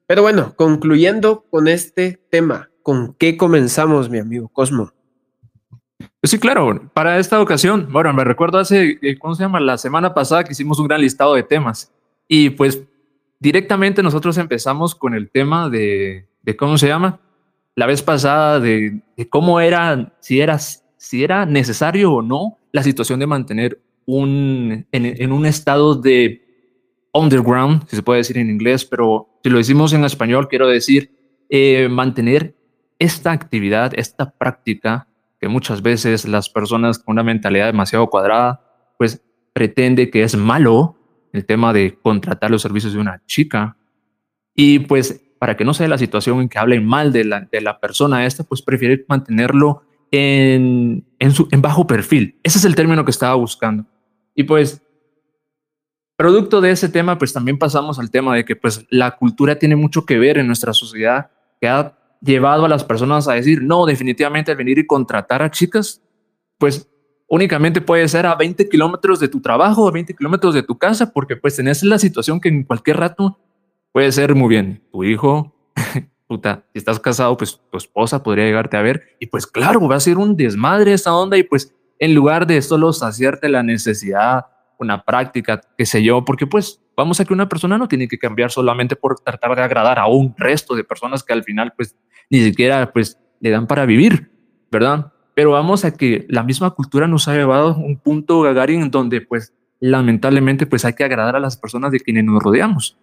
Pero 0.05 0.21
bueno, 0.21 0.53
concluyendo 0.55 1.45
con 1.49 1.67
este 1.67 2.23
tema, 2.29 2.69
¿con 2.85 3.15
qué 3.17 3.35
comenzamos, 3.35 4.11
mi 4.11 4.19
amigo 4.19 4.47
Cosmo? 4.47 4.91
Sí, 6.21 6.37
claro, 6.37 6.91
para 6.93 7.17
esta 7.17 7.41
ocasión, 7.41 7.87
bueno, 7.91 8.13
me 8.13 8.23
recuerdo 8.23 8.59
hace, 8.59 8.99
eh, 9.01 9.17
¿cómo 9.17 9.33
se 9.33 9.41
llama? 9.41 9.59
La 9.59 9.79
semana 9.79 10.13
pasada 10.13 10.43
que 10.43 10.51
hicimos 10.51 10.77
un 10.77 10.87
gran 10.87 11.01
listado 11.01 11.33
de 11.33 11.41
temas 11.41 11.91
y 12.27 12.51
pues 12.51 12.83
directamente 13.39 14.03
nosotros 14.03 14.37
empezamos 14.37 14.93
con 14.93 15.15
el 15.15 15.31
tema 15.31 15.67
de, 15.67 16.27
cómo 16.59 16.77
se 16.77 16.87
llama, 16.87 17.19
la 17.73 17.87
vez 17.87 18.03
pasada 18.03 18.59
de, 18.59 19.01
cómo 19.29 19.59
era, 19.59 20.13
si 20.19 20.39
era, 20.39 20.59
si 20.59 21.23
era 21.23 21.47
necesario 21.47 22.13
o 22.13 22.21
no 22.21 22.59
la 22.71 22.83
situación 22.83 23.19
de 23.19 23.25
mantener 23.25 23.81
un, 24.05 24.85
en, 24.91 25.31
un 25.31 25.45
estado 25.47 25.95
de 25.95 26.45
underground, 27.13 27.87
si 27.87 27.95
se 27.95 28.03
puede 28.03 28.19
decir 28.19 28.37
en 28.37 28.51
inglés, 28.51 28.85
pero 28.85 29.27
si 29.41 29.49
lo 29.49 29.57
decimos 29.57 29.91
en 29.93 30.05
español, 30.05 30.47
quiero 30.47 30.67
decir 30.67 31.09
eh, 31.49 31.87
mantener 31.89 32.53
esta 32.99 33.31
actividad, 33.31 33.91
esta 33.95 34.31
práctica 34.31 35.07
que 35.39 35.47
muchas 35.47 35.81
veces 35.81 36.25
las 36.25 36.49
personas 36.49 36.99
con 36.99 37.13
una 37.13 37.23
mentalidad 37.23 37.67
demasiado 37.67 38.07
cuadrada, 38.07 38.61
pues 38.97 39.21
pretende 39.53 40.09
que 40.09 40.23
es 40.23 40.35
malo 40.35 40.97
el 41.33 41.45
tema 41.45 41.73
de 41.73 41.97
contratar 42.01 42.51
los 42.51 42.61
servicios 42.61 42.93
de 42.93 42.99
una 42.99 43.21
chica. 43.25 43.77
Y 44.55 44.79
pues 44.79 45.21
para 45.39 45.57
que 45.57 45.65
no 45.65 45.73
sea 45.73 45.87
la 45.87 45.97
situación 45.97 46.41
en 46.41 46.49
que 46.49 46.57
hablen 46.57 46.85
mal 46.85 47.11
de 47.11 47.25
la, 47.25 47.41
de 47.41 47.61
la 47.61 47.79
persona 47.79 48.25
esta, 48.25 48.43
pues 48.43 48.61
prefiere 48.61 49.05
mantenerlo 49.07 49.83
en, 50.11 51.05
en, 51.19 51.31
su, 51.31 51.47
en 51.51 51.61
bajo 51.61 51.85
perfil. 51.85 52.39
Ese 52.43 52.57
es 52.57 52.65
el 52.65 52.75
término 52.75 53.03
que 53.03 53.11
estaba 53.11 53.35
buscando. 53.35 53.85
Y 54.33 54.43
pues, 54.43 54.81
producto 56.15 56.61
de 56.61 56.71
ese 56.71 56.89
tema, 56.89 57.17
pues 57.17 57.33
también 57.33 57.59
pasamos 57.59 57.99
al 57.99 58.11
tema 58.11 58.35
de 58.35 58.45
que 58.45 58.55
pues 58.55 58.85
la 58.89 59.17
cultura 59.17 59.59
tiene 59.59 59.75
mucho 59.75 60.05
que 60.05 60.17
ver 60.17 60.37
en 60.37 60.47
nuestra 60.47 60.73
sociedad, 60.73 61.31
que 61.59 61.67
ha 61.67 61.97
llevado 62.25 62.65
a 62.65 62.69
las 62.69 62.83
personas 62.83 63.27
a 63.27 63.33
decir, 63.33 63.61
no, 63.61 63.85
definitivamente 63.85 64.53
venir 64.55 64.79
y 64.79 64.87
contratar 64.87 65.41
a 65.41 65.51
chicas, 65.51 66.01
pues 66.57 66.89
únicamente 67.27 67.81
puede 67.81 68.07
ser 68.07 68.25
a 68.25 68.35
20 68.35 68.67
kilómetros 68.67 69.19
de 69.19 69.27
tu 69.27 69.41
trabajo, 69.41 69.87
a 69.87 69.91
20 69.91 70.15
kilómetros 70.15 70.53
de 70.53 70.63
tu 70.63 70.77
casa, 70.77 71.11
porque 71.11 71.35
pues 71.35 71.55
tenés 71.55 71.83
la 71.83 71.99
situación 71.99 72.39
que 72.39 72.49
en 72.49 72.63
cualquier 72.63 72.97
rato 72.97 73.39
puede 73.91 74.11
ser 74.11 74.35
muy 74.35 74.49
bien 74.49 74.83
tu 74.91 75.03
hijo, 75.03 75.55
puta, 76.27 76.65
si 76.73 76.79
estás 76.79 76.99
casado, 76.99 77.37
pues 77.37 77.59
tu 77.71 77.77
esposa 77.77 78.23
podría 78.23 78.45
llegarte 78.45 78.77
a 78.77 78.81
ver 78.81 79.15
y 79.19 79.27
pues 79.27 79.45
claro, 79.45 79.87
va 79.87 79.95
a 79.95 79.99
ser 79.99 80.17
un 80.17 80.35
desmadre 80.35 80.93
esa 80.93 81.15
onda 81.15 81.37
y 81.37 81.43
pues 81.43 81.73
en 81.99 82.13
lugar 82.13 82.47
de 82.47 82.61
solo 82.61 82.91
saciarte 82.91 83.49
la 83.49 83.63
necesidad, 83.63 84.47
una 84.79 85.03
práctica, 85.03 85.61
qué 85.77 85.85
sé 85.85 86.03
yo, 86.03 86.25
porque 86.25 86.47
pues 86.47 86.81
vamos 86.95 87.19
a 87.19 87.25
que 87.25 87.33
una 87.33 87.49
persona 87.49 87.77
no 87.77 87.87
tiene 87.87 88.07
que 88.07 88.17
cambiar 88.17 88.51
solamente 88.51 88.95
por 88.95 89.19
tratar 89.19 89.55
de 89.55 89.61
agradar 89.61 89.99
a 89.99 90.07
un 90.07 90.33
resto 90.37 90.75
de 90.75 90.83
personas 90.83 91.23
que 91.23 91.33
al 91.33 91.43
final 91.43 91.73
pues 91.75 91.95
ni 92.29 92.43
siquiera 92.43 92.91
pues 92.91 93.19
le 93.39 93.49
dan 93.49 93.67
para 93.67 93.85
vivir, 93.85 94.31
¿verdad? 94.71 95.11
Pero 95.33 95.51
vamos 95.51 95.83
a 95.85 95.95
que 95.95 96.25
la 96.29 96.43
misma 96.43 96.71
cultura 96.71 97.07
nos 97.07 97.27
ha 97.27 97.35
llevado 97.35 97.75
un 97.75 97.97
punto, 97.97 98.41
Gagarin, 98.41 98.89
donde 98.89 99.21
pues 99.21 99.53
lamentablemente 99.79 100.65
pues 100.65 100.85
hay 100.85 100.93
que 100.93 101.03
agradar 101.03 101.35
a 101.35 101.39
las 101.39 101.57
personas 101.57 101.91
de 101.91 101.99
quienes 101.99 102.23
nos 102.23 102.41
rodeamos. 102.41 102.97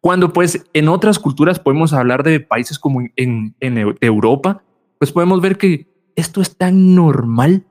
Cuando 0.00 0.32
pues 0.32 0.64
en 0.72 0.88
otras 0.88 1.18
culturas 1.18 1.58
podemos 1.58 1.92
hablar 1.92 2.22
de 2.22 2.40
países 2.40 2.78
como 2.78 3.02
en, 3.16 3.54
en 3.60 3.96
Europa, 4.00 4.62
pues 4.98 5.12
podemos 5.12 5.40
ver 5.40 5.56
que 5.56 5.88
esto 6.16 6.40
es 6.40 6.56
tan 6.56 6.94
normal, 6.94 7.64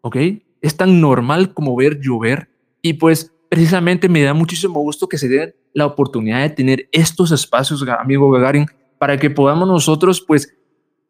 ¿ok? 0.00 0.16
Es 0.62 0.76
tan 0.76 1.00
normal 1.00 1.52
como 1.52 1.76
ver 1.76 2.00
llover 2.00 2.48
y 2.82 2.94
pues 2.94 3.32
precisamente 3.48 4.08
me 4.08 4.22
da 4.22 4.34
muchísimo 4.34 4.80
gusto 4.80 5.08
que 5.08 5.18
se 5.18 5.28
dé 5.28 5.56
la 5.74 5.86
oportunidad 5.86 6.40
de 6.40 6.50
tener 6.50 6.88
estos 6.92 7.32
espacios, 7.32 7.84
amigo 7.98 8.30
Gagarin, 8.30 8.66
para 8.98 9.16
que 9.18 9.30
podamos 9.30 9.66
nosotros 9.68 10.20
pues 10.20 10.56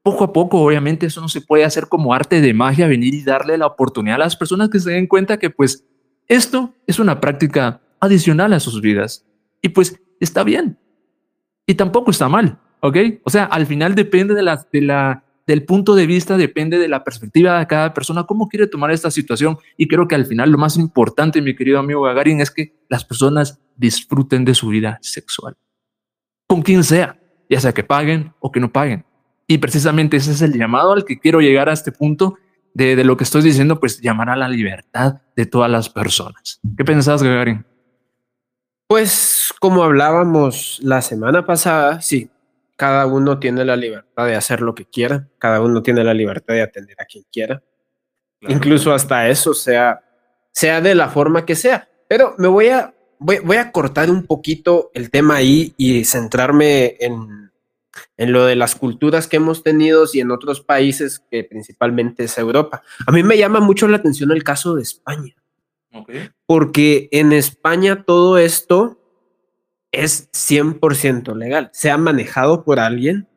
poco 0.02 0.24
a 0.24 0.32
poco, 0.32 0.60
obviamente 0.60 1.06
eso 1.06 1.20
no 1.20 1.28
se 1.28 1.42
puede 1.42 1.64
hacer 1.64 1.88
como 1.88 2.14
arte 2.14 2.40
de 2.40 2.54
magia, 2.54 2.86
venir 2.86 3.14
y 3.14 3.22
darle 3.22 3.58
la 3.58 3.66
oportunidad 3.66 4.16
a 4.16 4.20
las 4.20 4.36
personas 4.36 4.70
que 4.70 4.80
se 4.80 4.90
den 4.90 5.06
cuenta 5.06 5.38
que 5.38 5.50
pues 5.50 5.84
esto 6.26 6.74
es 6.86 6.98
una 6.98 7.20
práctica 7.20 7.82
adicional 8.00 8.52
a 8.52 8.60
sus 8.60 8.80
vidas. 8.80 9.26
Y 9.62 9.70
pues 9.70 10.00
está 10.20 10.42
bien. 10.42 10.78
Y 11.66 11.74
tampoco 11.74 12.10
está 12.10 12.28
mal, 12.28 12.58
¿ok? 12.80 12.96
O 13.24 13.30
sea, 13.30 13.44
al 13.44 13.66
final 13.66 13.94
depende 13.94 14.34
de 14.34 14.42
la, 14.42 14.66
de 14.72 14.80
la, 14.80 15.24
del 15.50 15.64
punto 15.64 15.96
de 15.96 16.06
vista, 16.06 16.36
depende 16.36 16.78
de 16.78 16.86
la 16.86 17.02
perspectiva 17.02 17.58
de 17.58 17.66
cada 17.66 17.92
persona, 17.92 18.22
cómo 18.22 18.48
quiere 18.48 18.68
tomar 18.68 18.92
esta 18.92 19.10
situación. 19.10 19.58
Y 19.76 19.88
creo 19.88 20.06
que 20.06 20.14
al 20.14 20.24
final 20.24 20.52
lo 20.52 20.58
más 20.58 20.76
importante, 20.76 21.42
mi 21.42 21.56
querido 21.56 21.80
amigo 21.80 22.02
Gagarin, 22.02 22.40
es 22.40 22.52
que 22.52 22.72
las 22.88 23.04
personas 23.04 23.58
disfruten 23.74 24.44
de 24.44 24.54
su 24.54 24.68
vida 24.68 25.00
sexual. 25.02 25.56
Con 26.46 26.62
quien 26.62 26.84
sea, 26.84 27.18
ya 27.48 27.58
sea 27.58 27.72
que 27.72 27.82
paguen 27.82 28.32
o 28.38 28.52
que 28.52 28.60
no 28.60 28.70
paguen. 28.70 29.04
Y 29.48 29.58
precisamente 29.58 30.18
ese 30.18 30.30
es 30.30 30.40
el 30.40 30.56
llamado 30.56 30.92
al 30.92 31.04
que 31.04 31.18
quiero 31.18 31.40
llegar 31.40 31.68
a 31.68 31.72
este 31.72 31.90
punto 31.90 32.36
de, 32.72 32.94
de 32.94 33.02
lo 33.02 33.16
que 33.16 33.24
estoy 33.24 33.42
diciendo, 33.42 33.80
pues 33.80 34.00
llamar 34.00 34.30
a 34.30 34.36
la 34.36 34.48
libertad 34.48 35.22
de 35.34 35.46
todas 35.46 35.68
las 35.68 35.88
personas. 35.88 36.60
¿Qué 36.76 36.84
pensás, 36.84 37.24
Gagarin? 37.24 37.66
Pues 38.86 39.52
como 39.58 39.82
hablábamos 39.82 40.78
la 40.80 41.02
semana 41.02 41.44
pasada, 41.44 42.00
sí, 42.00 42.30
cada 42.80 43.04
uno 43.04 43.38
tiene 43.38 43.62
la 43.62 43.76
libertad 43.76 44.24
de 44.24 44.36
hacer 44.36 44.62
lo 44.62 44.74
que 44.74 44.86
quiera, 44.86 45.28
cada 45.36 45.60
uno 45.60 45.82
tiene 45.82 46.02
la 46.02 46.14
libertad 46.14 46.54
de 46.54 46.62
atender 46.62 46.96
a 46.98 47.04
quien 47.04 47.24
quiera, 47.30 47.62
incluso 48.40 48.94
hasta 48.94 49.28
eso 49.28 49.52
sea, 49.52 50.02
sea 50.50 50.80
de 50.80 50.94
la 50.94 51.10
forma 51.10 51.44
que 51.44 51.56
sea. 51.56 51.90
Pero 52.08 52.34
me 52.38 52.48
voy 52.48 52.68
a, 52.68 52.94
voy, 53.18 53.40
voy 53.40 53.58
a 53.58 53.70
cortar 53.70 54.10
un 54.10 54.24
poquito 54.24 54.90
el 54.94 55.10
tema 55.10 55.36
ahí 55.36 55.74
y 55.76 56.06
centrarme 56.06 56.96
en, 57.00 57.52
en 58.16 58.32
lo 58.32 58.46
de 58.46 58.56
las 58.56 58.76
culturas 58.76 59.28
que 59.28 59.36
hemos 59.36 59.62
tenido 59.62 60.06
y 60.10 60.20
en 60.20 60.30
otros 60.30 60.62
países 60.62 61.22
que 61.30 61.44
principalmente 61.44 62.24
es 62.24 62.38
Europa. 62.38 62.82
A 63.06 63.12
mí 63.12 63.22
me 63.22 63.36
llama 63.36 63.60
mucho 63.60 63.88
la 63.88 63.98
atención 63.98 64.30
el 64.30 64.42
caso 64.42 64.74
de 64.74 64.84
España. 64.84 65.34
Porque 66.46 67.10
en 67.12 67.34
España 67.34 68.04
todo 68.04 68.38
esto 68.38 68.99
es 69.92 70.30
100% 70.32 71.34
legal, 71.36 71.70
sea 71.72 71.98
manejado 71.98 72.64
por 72.64 72.78
alguien, 72.78 73.28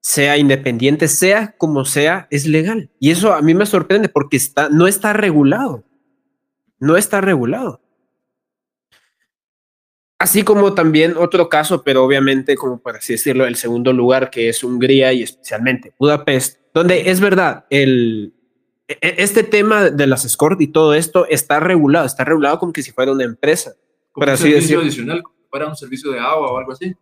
sea 0.00 0.36
independiente, 0.36 1.08
sea 1.08 1.54
como 1.56 1.84
sea, 1.84 2.28
es 2.30 2.46
legal. 2.46 2.90
Y 3.00 3.10
eso 3.10 3.32
a 3.32 3.40
mí 3.40 3.54
me 3.54 3.64
sorprende 3.64 4.08
porque 4.08 4.36
está, 4.36 4.68
no 4.68 4.86
está 4.86 5.14
regulado. 5.14 5.84
No 6.78 6.96
está 6.96 7.22
regulado. 7.22 7.80
Así 10.18 10.42
como 10.42 10.74
también 10.74 11.16
otro 11.16 11.48
caso, 11.48 11.82
pero 11.82 12.04
obviamente, 12.04 12.54
como 12.54 12.78
por 12.78 12.96
así 12.96 13.14
decirlo, 13.14 13.46
el 13.46 13.56
segundo 13.56 13.92
lugar, 13.92 14.30
que 14.30 14.48
es 14.48 14.62
Hungría 14.62 15.12
y 15.12 15.22
especialmente 15.22 15.94
Budapest, 15.98 16.60
donde 16.72 17.10
es 17.10 17.20
verdad, 17.20 17.64
el, 17.70 18.34
e, 18.88 18.98
e, 19.00 19.14
este 19.18 19.42
tema 19.42 19.90
de 19.90 20.06
las 20.06 20.24
escort 20.24 20.60
y 20.60 20.68
todo 20.68 20.94
esto 20.94 21.26
está 21.28 21.60
regulado, 21.60 22.06
está 22.06 22.24
regulado 22.24 22.58
como 22.58 22.72
que 22.72 22.82
si 22.82 22.92
fuera 22.92 23.12
una 23.12 23.24
empresa. 23.24 23.74
Como 24.12 24.26
adicional, 24.30 25.22
como 25.22 25.34
que 25.36 25.43
fuera 25.54 25.68
un 25.68 25.76
servicio 25.76 26.10
de 26.10 26.18
agua 26.18 26.50
o 26.50 26.58
algo 26.58 26.72
así. 26.72 26.92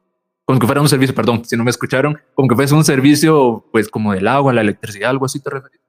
Como 0.45 0.59
que 0.59 0.67
fuera 0.67 0.83
un 0.83 0.89
servicio, 0.89 1.15
perdón, 1.15 1.43
si 1.43 1.57
no 1.57 1.65
me 1.65 1.71
escucharon, 1.71 2.21
como 2.35 2.49
que 2.49 2.55
fuese 2.55 2.75
un 2.75 2.85
servicio, 2.85 3.65
pues 3.73 3.89
como 3.89 4.13
del 4.13 4.29
agua, 4.29 4.53
la 4.53 4.61
electricidad, 4.61 5.09
algo 5.09 5.25
así 5.25 5.41
te 5.41 5.49
refieres. 5.49 5.81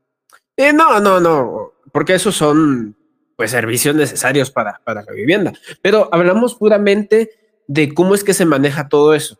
Eh, 0.55 0.71
no, 0.71 1.01
no, 1.01 1.19
no, 1.19 1.73
porque 1.91 2.13
esos 2.13 2.35
son 2.35 2.95
pues 3.35 3.51
servicios 3.51 3.95
necesarios 3.95 4.49
para, 4.49 4.79
para 4.85 5.03
la 5.03 5.11
vivienda. 5.11 5.51
Pero 5.81 6.07
hablamos 6.13 6.55
puramente 6.55 7.31
de 7.67 7.93
cómo 7.93 8.15
es 8.15 8.23
que 8.23 8.33
se 8.33 8.45
maneja 8.45 8.87
todo 8.87 9.13
eso. 9.13 9.37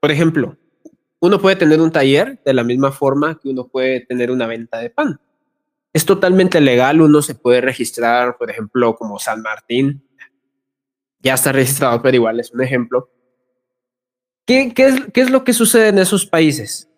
Por 0.00 0.10
ejemplo, 0.10 0.56
uno 1.20 1.42
puede 1.42 1.56
tener 1.56 1.78
un 1.78 1.92
taller 1.92 2.40
de 2.42 2.54
la 2.54 2.64
misma 2.64 2.90
forma 2.90 3.38
que 3.38 3.50
uno 3.50 3.68
puede 3.68 4.00
tener 4.00 4.30
una 4.30 4.46
venta 4.46 4.78
de 4.78 4.88
pan 4.88 5.20
es 5.92 6.06
totalmente 6.06 6.60
legal, 6.60 7.00
uno 7.00 7.20
se 7.20 7.34
puede 7.34 7.60
registrar, 7.60 8.38
por 8.38 8.50
ejemplo, 8.50 8.94
como 8.94 9.18
San 9.18 9.42
Martín, 9.42 10.02
ya 11.22 11.34
está 11.34 11.52
registrado, 11.52 12.02
pero 12.02 12.16
igual 12.16 12.40
es 12.40 12.52
un 12.52 12.62
ejemplo. 12.62 13.10
¿Qué, 14.46 14.72
qué, 14.74 14.86
es, 14.86 15.00
¿Qué 15.12 15.20
es 15.20 15.30
lo 15.30 15.44
que 15.44 15.52
sucede 15.52 15.88
en 15.88 15.98
esos 15.98 16.26
países? 16.26 16.90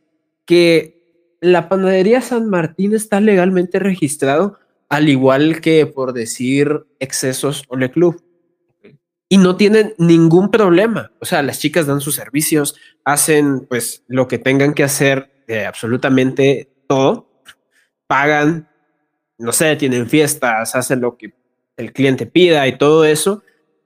Que 0.47 0.95
la 1.41 1.69
panadería 1.69 2.23
San 2.23 2.49
Martín 2.49 2.95
está 2.95 3.21
legalmente 3.21 3.79
registrado, 3.79 4.59
al 4.89 5.09
igual 5.09 5.61
que, 5.61 5.87
por 5.87 6.15
decir, 6.15 6.87
excesos 7.01 7.65
o 7.69 7.77
Le 7.77 7.91
Club. 7.91 8.23
Y 9.29 9.39
no 9.39 9.57
tienen 9.57 9.95
ningún 9.99 10.51
problema. 10.51 11.13
O 11.21 11.25
sea, 11.27 11.43
las 11.43 11.59
chicas 11.59 11.87
dan 11.87 12.01
sus 12.01 12.15
servicios, 12.15 12.77
hacen 13.05 13.67
pues 13.67 14.05
lo 14.07 14.27
que 14.29 14.39
tengan 14.39 14.73
que 14.75 14.85
hacer 14.85 15.45
de 15.47 15.67
absolutamente 15.67 16.71
todo, 16.87 17.29
pagan, 18.07 18.69
no 19.39 19.53
sé, 19.53 19.77
tienen 19.77 20.09
fiestas, 20.09 20.75
hacen 20.75 21.01
lo 21.01 21.17
que 21.17 21.35
el 21.77 21.93
cliente 21.93 22.27
pida 22.27 22.67
y 22.69 22.79
todo 22.79 23.05
eso, 23.05 23.43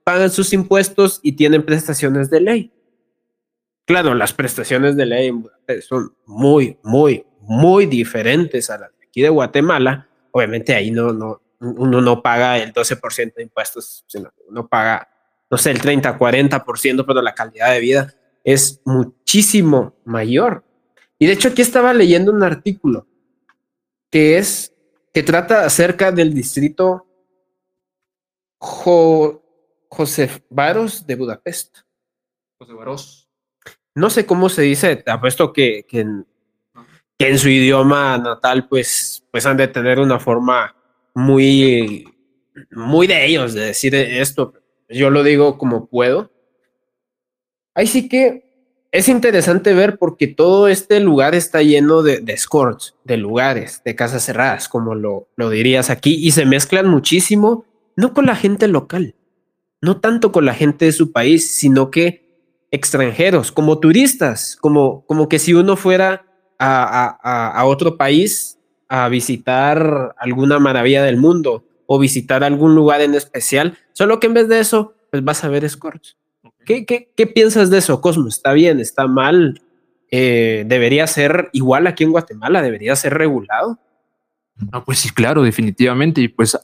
pagan 0.08 0.30
sus 0.30 0.54
impuestos 0.54 1.20
y 1.22 1.32
tienen 1.32 1.62
prestaciones 1.66 2.30
de 2.30 2.40
ley. 2.40 2.72
Claro, 3.84 4.14
las 4.14 4.32
prestaciones 4.32 4.96
de 4.96 5.04
ley 5.04 5.30
son 5.86 6.16
muy, 6.24 6.78
muy, 6.82 7.26
muy 7.42 7.84
diferentes 7.84 8.70
a 8.70 8.78
las 8.78 8.98
de 8.98 9.04
aquí 9.06 9.20
de 9.20 9.28
Guatemala. 9.28 10.08
Obviamente 10.30 10.74
ahí 10.74 10.90
no, 10.90 11.12
no, 11.12 11.42
uno 11.60 12.00
no 12.00 12.22
paga 12.22 12.56
el 12.56 12.72
12% 12.72 13.34
de 13.34 13.42
impuestos, 13.42 14.02
sino 14.06 14.32
uno 14.48 14.66
paga, 14.66 15.10
no 15.50 15.58
sé, 15.58 15.72
el 15.72 15.80
30, 15.82 16.18
40%, 16.18 17.04
pero 17.06 17.20
la 17.20 17.34
calidad 17.34 17.70
de 17.70 17.80
vida 17.80 18.14
es 18.44 18.80
muchísimo 18.86 19.94
mayor. 20.06 20.64
Y 21.18 21.26
de 21.26 21.34
hecho 21.34 21.50
aquí 21.50 21.60
estaba 21.60 21.92
leyendo 21.92 22.32
un 22.32 22.42
artículo 22.42 23.06
que 24.08 24.38
es 24.38 24.72
que 25.12 25.22
trata 25.22 25.66
acerca 25.66 26.12
del 26.12 26.32
distrito 26.32 27.04
Josef 29.88 30.40
Varos 30.50 31.06
de 31.06 31.14
Budapest. 31.14 31.78
José 32.58 32.72
Varos. 32.72 33.28
No 33.94 34.10
sé 34.10 34.26
cómo 34.26 34.48
se 34.48 34.62
dice, 34.62 35.02
apuesto 35.06 35.52
que, 35.52 35.84
que, 35.88 36.00
en, 36.00 36.26
que 37.18 37.28
en 37.28 37.38
su 37.38 37.48
idioma 37.48 38.16
natal, 38.18 38.68
pues, 38.68 39.24
pues 39.30 39.44
han 39.46 39.56
de 39.56 39.68
tener 39.68 39.98
una 39.98 40.20
forma 40.20 40.76
muy, 41.14 42.04
muy 42.70 43.06
de 43.06 43.26
ellos 43.26 43.54
de 43.54 43.66
decir 43.66 43.94
esto. 43.94 44.54
Yo 44.88 45.10
lo 45.10 45.22
digo 45.22 45.58
como 45.58 45.86
puedo. 45.86 46.30
Ahí 47.74 47.86
sí 47.86 48.08
que 48.08 48.48
es 48.90 49.08
interesante 49.08 49.74
ver 49.74 49.98
porque 49.98 50.26
todo 50.26 50.68
este 50.68 51.00
lugar 51.00 51.34
está 51.34 51.62
lleno 51.62 52.02
de, 52.02 52.20
de 52.20 52.32
escorts, 52.32 52.96
de 53.04 53.16
lugares, 53.16 53.82
de 53.84 53.94
casas 53.94 54.24
cerradas, 54.24 54.68
como 54.68 54.94
lo, 54.94 55.28
lo 55.36 55.50
dirías 55.50 55.90
aquí, 55.90 56.14
y 56.14 56.30
se 56.30 56.46
mezclan 56.46 56.88
muchísimo, 56.88 57.66
no 57.96 58.14
con 58.14 58.26
la 58.26 58.34
gente 58.34 58.66
local, 58.68 59.14
no 59.80 60.00
tanto 60.00 60.32
con 60.32 60.44
la 60.44 60.54
gente 60.54 60.84
de 60.86 60.92
su 60.92 61.12
país, 61.12 61.50
sino 61.50 61.90
que 61.90 62.26
extranjeros, 62.70 63.52
como 63.52 63.78
turistas, 63.78 64.56
como, 64.60 65.04
como 65.06 65.28
que 65.28 65.38
si 65.38 65.54
uno 65.54 65.76
fuera 65.76 66.26
a, 66.58 67.16
a, 67.22 67.48
a 67.50 67.64
otro 67.64 67.96
país 67.96 68.58
a 68.88 69.08
visitar 69.08 70.14
alguna 70.18 70.58
maravilla 70.58 71.02
del 71.02 71.16
mundo 71.16 71.64
o 71.86 71.98
visitar 71.98 72.44
algún 72.44 72.74
lugar 72.74 73.00
en 73.00 73.14
especial, 73.14 73.78
solo 73.92 74.20
que 74.20 74.26
en 74.26 74.34
vez 74.34 74.48
de 74.48 74.60
eso, 74.60 74.94
pues 75.10 75.24
vas 75.24 75.44
a 75.44 75.48
ver 75.48 75.64
escorts. 75.64 76.16
¿Qué, 76.66 76.84
qué, 76.84 77.10
qué 77.16 77.26
piensas 77.26 77.70
de 77.70 77.78
eso, 77.78 78.00
Cosmo? 78.00 78.28
¿Está 78.28 78.52
bien? 78.52 78.80
¿Está 78.80 79.06
mal? 79.06 79.62
eh, 80.10 80.64
debería 80.66 81.06
ser 81.06 81.50
igual 81.52 81.86
aquí 81.86 82.04
en 82.04 82.10
Guatemala, 82.10 82.62
debería 82.62 82.96
ser 82.96 83.14
regulado. 83.14 83.78
No, 84.72 84.84
pues 84.84 84.98
sí, 84.98 85.10
claro, 85.10 85.42
definitivamente. 85.42 86.20
Y 86.20 86.28
pues, 86.28 86.58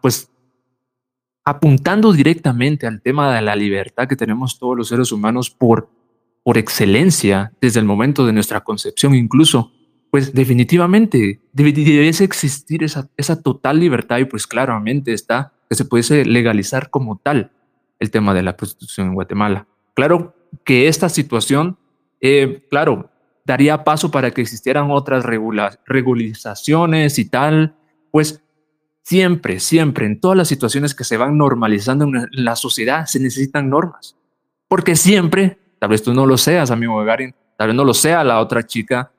pues 0.00 0.30
apuntando 1.44 2.12
directamente 2.12 2.86
al 2.86 3.02
tema 3.02 3.34
de 3.34 3.42
la 3.42 3.54
libertad 3.54 4.08
que 4.08 4.16
tenemos 4.16 4.58
todos 4.58 4.76
los 4.76 4.88
seres 4.88 5.12
humanos 5.12 5.50
por, 5.50 5.90
por 6.42 6.56
excelencia 6.56 7.52
desde 7.60 7.80
el 7.80 7.86
momento 7.86 8.24
de 8.24 8.32
nuestra 8.32 8.62
concepción 8.62 9.14
incluso, 9.14 9.72
pues 10.10 10.32
definitivamente 10.32 11.40
debería 11.52 12.08
existir 12.08 12.84
esa, 12.84 13.10
esa 13.16 13.42
total 13.42 13.80
libertad 13.80 14.18
y 14.18 14.24
pues 14.24 14.46
claramente 14.46 15.12
está 15.12 15.52
que 15.68 15.74
se 15.74 15.84
pudiese 15.84 16.24
legalizar 16.24 16.88
como 16.88 17.18
tal 17.18 17.50
el 17.98 18.10
tema 18.10 18.32
de 18.32 18.42
la 18.42 18.56
prostitución 18.56 19.08
en 19.08 19.14
Guatemala. 19.14 19.66
Claro 19.94 20.34
que 20.64 20.88
esta 20.88 21.08
situación, 21.08 21.78
eh, 22.20 22.64
claro, 22.70 23.10
daría 23.44 23.84
paso 23.84 24.10
para 24.10 24.30
que 24.30 24.40
existieran 24.40 24.90
otras 24.90 25.24
regularizaciones 25.24 27.18
y 27.18 27.24
tal, 27.26 27.74
pues 28.10 28.43
Siempre, 29.04 29.60
siempre, 29.60 30.06
en 30.06 30.18
todas 30.18 30.36
las 30.36 30.48
situaciones 30.48 30.94
que 30.94 31.04
se 31.04 31.18
van 31.18 31.36
normalizando 31.36 32.06
en 32.06 32.26
la 32.32 32.56
sociedad, 32.56 33.04
se 33.04 33.20
necesitan 33.20 33.68
normas. 33.68 34.16
Porque 34.66 34.96
siempre, 34.96 35.58
tal 35.78 35.90
vez 35.90 36.02
tú 36.02 36.14
no 36.14 36.24
lo 36.24 36.38
seas, 36.38 36.70
amigo 36.70 36.96
Gagarin, 36.96 37.34
tal 37.58 37.68
vez 37.68 37.76
no 37.76 37.84
lo 37.84 37.92
sea 37.92 38.24
la 38.24 38.40
otra 38.40 38.66
chica, 38.66 39.12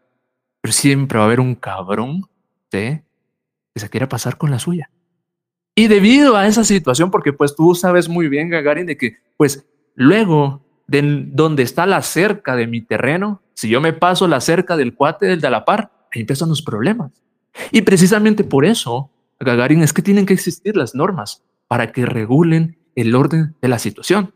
pero 0.59 0.73
siempre 0.73 1.19
va 1.19 1.25
a 1.25 1.27
haber 1.27 1.39
un 1.39 1.53
cabrón 1.53 2.23
que 2.71 3.03
se 3.75 3.89
quiera 3.89 4.09
pasar 4.09 4.37
con 4.37 4.49
la 4.49 4.57
suya. 4.57 4.89
Y 5.75 5.87
debido 5.87 6.35
a 6.35 6.47
esa 6.47 6.63
situación, 6.63 7.11
porque 7.11 7.31
pues 7.31 7.55
tú 7.55 7.75
sabes 7.75 8.09
muy 8.09 8.27
bien, 8.27 8.49
Gagarin, 8.49 8.87
de 8.87 8.97
que 8.97 9.17
pues 9.37 9.67
luego 9.93 10.65
de 10.87 11.25
donde 11.27 11.61
está 11.61 11.85
la 11.85 12.01
cerca 12.01 12.55
de 12.55 12.65
mi 12.65 12.81
terreno, 12.81 13.43
si 13.53 13.69
yo 13.69 13.81
me 13.81 13.93
paso 13.93 14.27
la 14.27 14.41
cerca 14.41 14.77
del 14.77 14.95
cuate 14.95 15.27
del 15.27 15.41
de 15.41 15.49
la 15.51 15.63
par, 15.63 15.91
ahí 16.11 16.21
empiezan 16.21 16.49
los 16.49 16.63
problemas. 16.63 17.11
Y 17.71 17.83
precisamente 17.83 18.43
por 18.43 18.65
eso 18.65 19.11
Gagarin 19.45 19.81
es 19.81 19.93
que 19.93 20.01
tienen 20.01 20.25
que 20.25 20.33
existir 20.33 20.75
las 20.75 20.95
normas 20.95 21.43
para 21.67 21.91
que 21.91 22.05
regulen 22.05 22.77
el 22.95 23.15
orden 23.15 23.55
de 23.61 23.67
la 23.67 23.79
situación. 23.79 24.33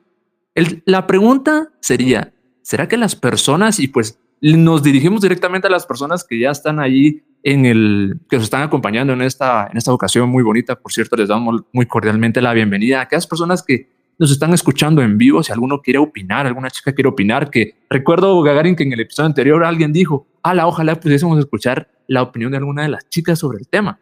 la 0.86 1.08
pregunta 1.08 1.70
sería, 1.80 2.34
¿será 2.62 2.88
que 2.88 2.98
las 2.98 3.16
personas, 3.16 3.80
y 3.80 3.88
pues 3.88 4.20
nos 4.42 4.84
dirigimos 4.84 5.22
directamente 5.22 5.68
a 5.68 5.72
las 5.72 5.86
personas 5.86 6.24
que 6.24 6.40
ya 6.40 6.52
están 6.52 6.80
ahí 6.80 7.24
en 7.44 7.66
el, 7.66 8.20
que 8.30 8.38
nos 8.38 8.46
están 8.46 8.64
acompañando 8.64 9.14
en 9.14 9.22
esta, 9.22 9.68
en 9.72 9.78
esta 9.78 9.94
ocasión 9.94 10.30
muy 10.30 10.44
bonita, 10.44 10.76
por 10.76 10.92
cierto, 10.92 11.16
les 11.16 11.30
damos 11.30 11.62
muy 11.72 11.86
cordialmente 11.86 12.42
la 12.42 12.54
bienvenida 12.54 13.00
a 13.00 13.04
aquellas 13.04 13.28
personas 13.28 13.64
que 13.64 13.90
nos 14.18 14.32
están 14.32 14.54
escuchando 14.54 15.02
en 15.02 15.18
vivo, 15.18 15.42
si 15.42 15.54
alguno 15.54 15.82
quiere 15.82 16.00
opinar, 16.00 16.46
alguna 16.46 16.70
chica 16.70 16.94
quiere 16.94 17.08
opinar, 17.08 17.50
que 17.50 17.76
recuerdo 17.90 18.42
Gagarin 18.42 18.76
que 18.76 18.84
en 18.84 18.92
el 18.92 19.00
episodio 19.00 19.28
anterior 19.28 19.64
alguien 19.64 19.94
dijo, 19.94 20.28
ala, 20.44 20.68
ojalá 20.68 21.00
pudiésemos 21.00 21.40
escuchar 21.40 21.90
la 22.08 22.22
opinión 22.22 22.52
de 22.52 22.58
alguna 22.58 22.84
de 22.84 22.90
las 22.90 23.08
chicas 23.08 23.40
sobre 23.40 23.60
el 23.60 23.68
tema. 23.70 24.00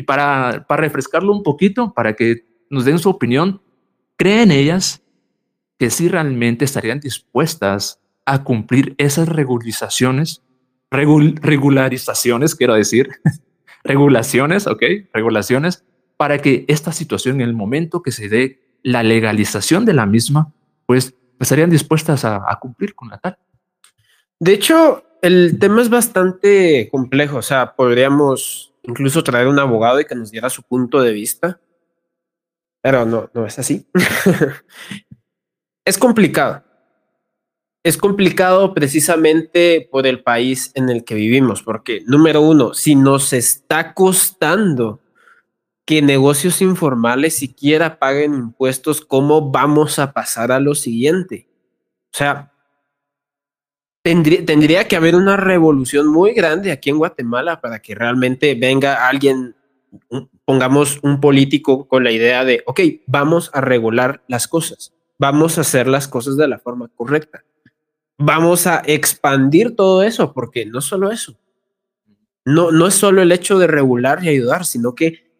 Y 0.00 0.02
para, 0.02 0.64
para 0.66 0.80
refrescarlo 0.80 1.30
un 1.30 1.42
poquito, 1.42 1.92
para 1.92 2.16
que 2.16 2.46
nos 2.70 2.86
den 2.86 2.98
su 2.98 3.10
opinión, 3.10 3.60
¿creen 4.16 4.50
ellas 4.50 5.02
que 5.78 5.90
sí 5.90 6.08
realmente 6.08 6.64
estarían 6.64 7.00
dispuestas 7.00 8.00
a 8.24 8.42
cumplir 8.42 8.94
esas 8.96 9.28
regularizaciones, 9.28 10.42
regularizaciones, 10.90 12.54
quiero 12.54 12.72
decir, 12.72 13.10
regulaciones, 13.84 14.66
ok, 14.66 14.82
regulaciones, 15.12 15.84
para 16.16 16.38
que 16.38 16.64
esta 16.68 16.92
situación, 16.92 17.42
en 17.42 17.48
el 17.48 17.52
momento 17.52 18.00
que 18.00 18.10
se 18.10 18.30
dé 18.30 18.62
la 18.82 19.02
legalización 19.02 19.84
de 19.84 19.92
la 19.92 20.06
misma, 20.06 20.50
pues 20.86 21.14
estarían 21.38 21.68
dispuestas 21.68 22.24
a, 22.24 22.50
a 22.50 22.58
cumplir 22.58 22.94
con 22.94 23.10
la 23.10 23.18
tal. 23.18 23.36
De 24.38 24.54
hecho, 24.54 25.04
el 25.20 25.58
tema 25.58 25.82
es 25.82 25.90
bastante 25.90 26.88
complejo, 26.90 27.36
o 27.36 27.42
sea, 27.42 27.74
podríamos 27.76 28.69
incluso 28.90 29.22
traer 29.22 29.46
un 29.46 29.58
abogado 29.58 30.00
y 30.00 30.04
que 30.04 30.14
nos 30.14 30.30
diera 30.30 30.50
su 30.50 30.62
punto 30.62 31.00
de 31.00 31.12
vista. 31.12 31.60
Pero 32.82 33.04
no, 33.04 33.30
no 33.32 33.46
es 33.46 33.58
así. 33.58 33.86
es 35.84 35.98
complicado. 35.98 36.64
Es 37.82 37.96
complicado 37.96 38.74
precisamente 38.74 39.88
por 39.90 40.06
el 40.06 40.22
país 40.22 40.70
en 40.74 40.90
el 40.90 41.02
que 41.04 41.14
vivimos, 41.14 41.62
porque 41.62 42.02
número 42.06 42.42
uno, 42.42 42.74
si 42.74 42.94
nos 42.94 43.32
está 43.32 43.94
costando 43.94 45.00
que 45.86 46.02
negocios 46.02 46.60
informales 46.60 47.36
siquiera 47.36 47.98
paguen 47.98 48.34
impuestos, 48.34 49.00
¿cómo 49.00 49.50
vamos 49.50 49.98
a 49.98 50.12
pasar 50.12 50.52
a 50.52 50.60
lo 50.60 50.74
siguiente? 50.74 51.48
O 52.12 52.16
sea, 52.18 52.52
Tendría, 54.02 54.88
que 54.88 54.96
haber 54.96 55.14
una 55.14 55.36
revolución 55.36 56.08
muy 56.08 56.32
grande 56.32 56.72
aquí 56.72 56.88
en 56.88 56.96
Guatemala 56.96 57.60
para 57.60 57.80
que 57.80 57.94
realmente 57.94 58.54
venga 58.54 59.06
alguien, 59.06 59.54
pongamos 60.46 60.98
un 61.02 61.20
político 61.20 61.86
con 61.86 62.02
la 62.04 62.10
idea 62.10 62.46
de, 62.46 62.62
ok, 62.66 62.80
vamos 63.06 63.50
a 63.52 63.60
regular 63.60 64.22
las 64.26 64.48
cosas, 64.48 64.94
vamos 65.18 65.58
a 65.58 65.60
hacer 65.60 65.86
las 65.86 66.08
cosas 66.08 66.38
de 66.38 66.48
la 66.48 66.58
forma 66.58 66.88
correcta, 66.88 67.44
vamos 68.16 68.66
a 68.66 68.82
expandir 68.86 69.76
todo 69.76 70.02
eso, 70.02 70.32
porque 70.32 70.64
no 70.64 70.80
solo 70.80 71.10
eso, 71.10 71.38
no, 72.46 72.72
no 72.72 72.86
es 72.86 72.94
solo 72.94 73.20
el 73.20 73.32
hecho 73.32 73.58
de 73.58 73.66
regular 73.66 74.24
y 74.24 74.30
ayudar, 74.30 74.64
sino 74.64 74.94
que 74.94 75.30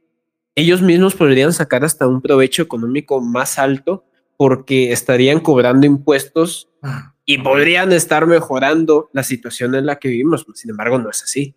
ellos 0.55 0.83
mismos 0.83 1.15
podrían 1.15 1.55
sacar 1.55 1.83
hasta 1.83 2.07
un 2.07 2.21
provecho 2.21 2.61
económico 2.61 3.23
más 3.23 3.59
alto 3.59 4.05
porque 4.37 4.93
estarían 4.93 5.41
cobrando 5.41 5.87
impuestos 5.87 6.69
ah 6.83 7.10
y 7.33 7.39
podrían 7.39 7.93
estar 7.93 8.27
mejorando 8.27 9.09
la 9.13 9.23
situación 9.23 9.77
en 9.77 9.87
la 9.87 10.01
que 10.01 10.09
vivimos. 10.09 10.45
Sin 10.55 10.71
embargo, 10.71 10.99
no 10.99 11.11
es 11.11 11.23
así. 11.23 11.55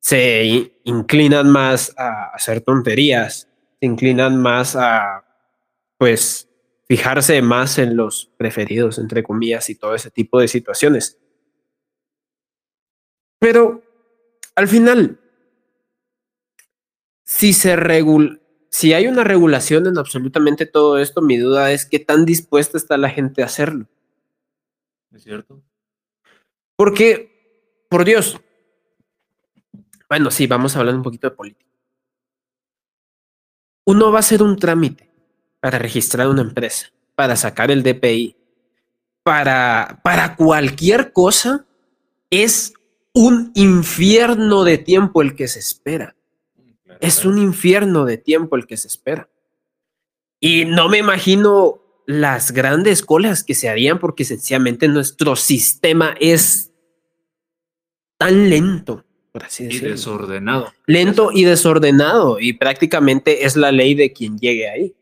Se 0.00 0.72
inclinan 0.84 1.50
más 1.50 1.92
a 1.98 2.30
hacer 2.32 2.62
tonterías, 2.62 3.46
se 3.78 3.86
inclinan 3.86 4.40
más 4.40 4.74
a, 4.74 5.22
pues, 5.98 6.48
fijarse 6.88 7.42
más 7.42 7.76
en 7.78 7.94
los 7.94 8.32
preferidos, 8.38 8.98
entre 8.98 9.22
comillas, 9.22 9.68
y 9.68 9.74
todo 9.74 9.94
ese 9.94 10.10
tipo 10.10 10.40
de 10.40 10.48
situaciones. 10.48 11.18
Pero 13.38 13.82
al 14.54 14.66
final, 14.66 15.20
si 17.22 17.52
se 17.52 17.76
regula, 17.76 18.40
si 18.70 18.94
hay 18.94 19.08
una 19.08 19.24
regulación 19.24 19.86
en 19.88 19.98
absolutamente 19.98 20.64
todo 20.64 20.96
esto, 20.96 21.20
mi 21.20 21.36
duda 21.36 21.70
es 21.72 21.84
qué 21.84 21.98
tan 21.98 22.24
dispuesta 22.24 22.78
está 22.78 22.96
la 22.96 23.10
gente 23.10 23.42
a 23.42 23.46
hacerlo. 23.46 23.88
¿Es 25.16 25.22
cierto? 25.22 25.62
Porque, 26.76 27.86
por 27.88 28.04
Dios, 28.04 28.38
bueno, 30.10 30.30
sí, 30.30 30.46
vamos 30.46 30.76
a 30.76 30.80
hablar 30.80 30.94
un 30.94 31.02
poquito 31.02 31.30
de 31.30 31.34
política. 31.34 31.70
Uno 33.86 34.12
va 34.12 34.18
a 34.18 34.20
hacer 34.20 34.42
un 34.42 34.58
trámite 34.58 35.10
para 35.58 35.78
registrar 35.78 36.28
una 36.28 36.42
empresa, 36.42 36.92
para 37.14 37.34
sacar 37.34 37.70
el 37.70 37.82
DPI, 37.82 38.36
para, 39.22 40.00
para 40.04 40.36
cualquier 40.36 41.14
cosa, 41.14 41.64
es 42.28 42.74
un 43.14 43.52
infierno 43.54 44.64
de 44.64 44.76
tiempo 44.76 45.22
el 45.22 45.34
que 45.34 45.48
se 45.48 45.60
espera. 45.60 46.14
es 47.00 47.24
un 47.24 47.38
infierno 47.38 48.04
de 48.04 48.18
tiempo 48.18 48.56
el 48.56 48.66
que 48.66 48.76
se 48.76 48.88
espera. 48.88 49.30
Y 50.40 50.66
no 50.66 50.90
me 50.90 50.98
imagino 50.98 51.85
las 52.06 52.52
grandes 52.52 53.02
colas 53.02 53.42
que 53.42 53.54
se 53.54 53.68
harían 53.68 53.98
porque 53.98 54.24
sencillamente 54.24 54.88
nuestro 54.88 55.36
sistema 55.36 56.14
es 56.20 56.72
tan 58.16 58.48
lento, 58.48 59.04
por 59.32 59.44
así 59.44 59.64
decirlo. 59.64 59.88
Y 59.88 59.90
desordenado. 59.92 60.72
Lento 60.86 61.30
y 61.32 61.44
desordenado 61.44 62.38
y 62.40 62.54
prácticamente 62.54 63.44
es 63.44 63.56
la 63.56 63.72
ley 63.72 63.94
de 63.94 64.12
quien 64.12 64.38
llegue 64.38 64.68
ahí. 64.68 64.94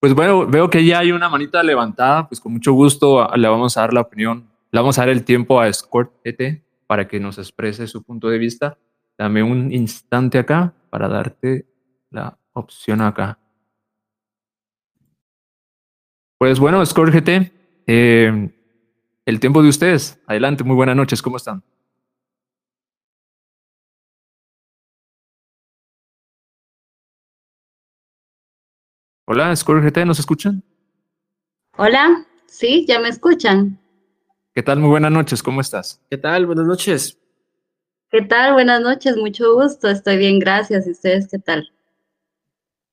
Pues 0.00 0.14
bueno, 0.14 0.46
veo 0.46 0.70
que 0.70 0.84
ya 0.84 1.00
hay 1.00 1.10
una 1.10 1.28
manita 1.28 1.60
levantada, 1.64 2.28
pues 2.28 2.40
con 2.40 2.52
mucho 2.52 2.72
gusto 2.72 3.28
le 3.34 3.48
vamos 3.48 3.76
a 3.76 3.80
dar 3.80 3.92
la 3.92 4.02
opinión, 4.02 4.48
le 4.70 4.78
vamos 4.78 4.96
a 4.96 5.02
dar 5.02 5.08
el 5.08 5.24
tiempo 5.24 5.60
a 5.60 5.66
Escort 5.66 6.12
ET 6.22 6.62
para 6.86 7.08
que 7.08 7.18
nos 7.18 7.36
exprese 7.38 7.88
su 7.88 8.04
punto 8.04 8.28
de 8.28 8.38
vista. 8.38 8.78
Dame 9.18 9.42
un 9.42 9.72
instante 9.72 10.38
acá 10.38 10.72
para 10.90 11.08
darte 11.08 11.66
la 12.10 12.38
opción 12.52 13.00
acá. 13.00 13.40
Pues 16.38 16.60
bueno, 16.60 16.86
Score 16.86 17.10
GT, 17.10 17.52
eh, 17.88 18.50
el 19.26 19.40
tiempo 19.40 19.60
de 19.60 19.68
ustedes. 19.68 20.20
Adelante, 20.24 20.62
muy 20.62 20.76
buenas 20.76 20.94
noches, 20.94 21.20
¿cómo 21.20 21.36
están? 21.36 21.64
Hola, 29.24 29.54
Score 29.56 29.82
GT, 29.82 30.06
¿nos 30.06 30.20
escuchan? 30.20 30.62
Hola, 31.76 32.24
sí, 32.46 32.86
ya 32.86 33.00
me 33.00 33.08
escuchan. 33.08 33.80
¿Qué 34.54 34.62
tal? 34.62 34.78
Muy 34.78 34.90
buenas 34.90 35.10
noches, 35.10 35.42
¿cómo 35.42 35.60
estás? 35.60 36.00
¿Qué 36.08 36.18
tal? 36.18 36.46
Buenas 36.46 36.66
noches. 36.66 37.18
¿Qué 38.10 38.22
tal? 38.22 38.52
Buenas 38.52 38.80
noches, 38.80 39.16
mucho 39.16 39.54
gusto, 39.54 39.90
estoy 39.90 40.18
bien, 40.18 40.38
gracias. 40.38 40.86
¿Y 40.86 40.92
ustedes 40.92 41.26
qué 41.28 41.40
tal? 41.40 41.68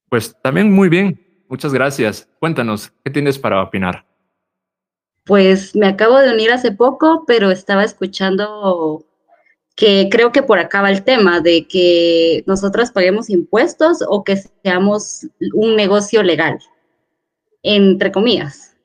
Pues 0.10 0.36
también 0.42 0.72
muy 0.74 0.90
bien, 0.90 1.25
Muchas 1.48 1.74
gracias. 1.74 2.28
Cuéntanos, 2.40 2.92
¿qué 3.04 3.12
tienes 3.12 3.38
para 3.38 3.62
opinar? 3.62 4.06
Pues 5.26 5.76
me 5.76 5.88
acabo 5.88 6.20
de 6.20 6.34
unir 6.34 6.52
hace 6.52 6.72
poco, 6.72 7.24
pero 7.26 7.52
estaba 7.52 7.84
escuchando 7.84 9.06
que 9.76 10.08
creo 10.10 10.32
que 10.32 10.44
por 10.44 10.60
acá 10.60 10.82
va 10.82 10.90
el 10.90 11.04
tema 11.04 11.42
de 11.42 11.68
que 11.68 12.44
nosotras 12.48 12.92
paguemos 12.92 13.30
impuestos 13.30 14.00
o 14.08 14.24
que 14.24 14.38
seamos 14.64 15.28
un 15.54 15.76
negocio 15.76 16.24
legal, 16.24 16.60
entre 17.62 18.12
comillas. 18.12 18.76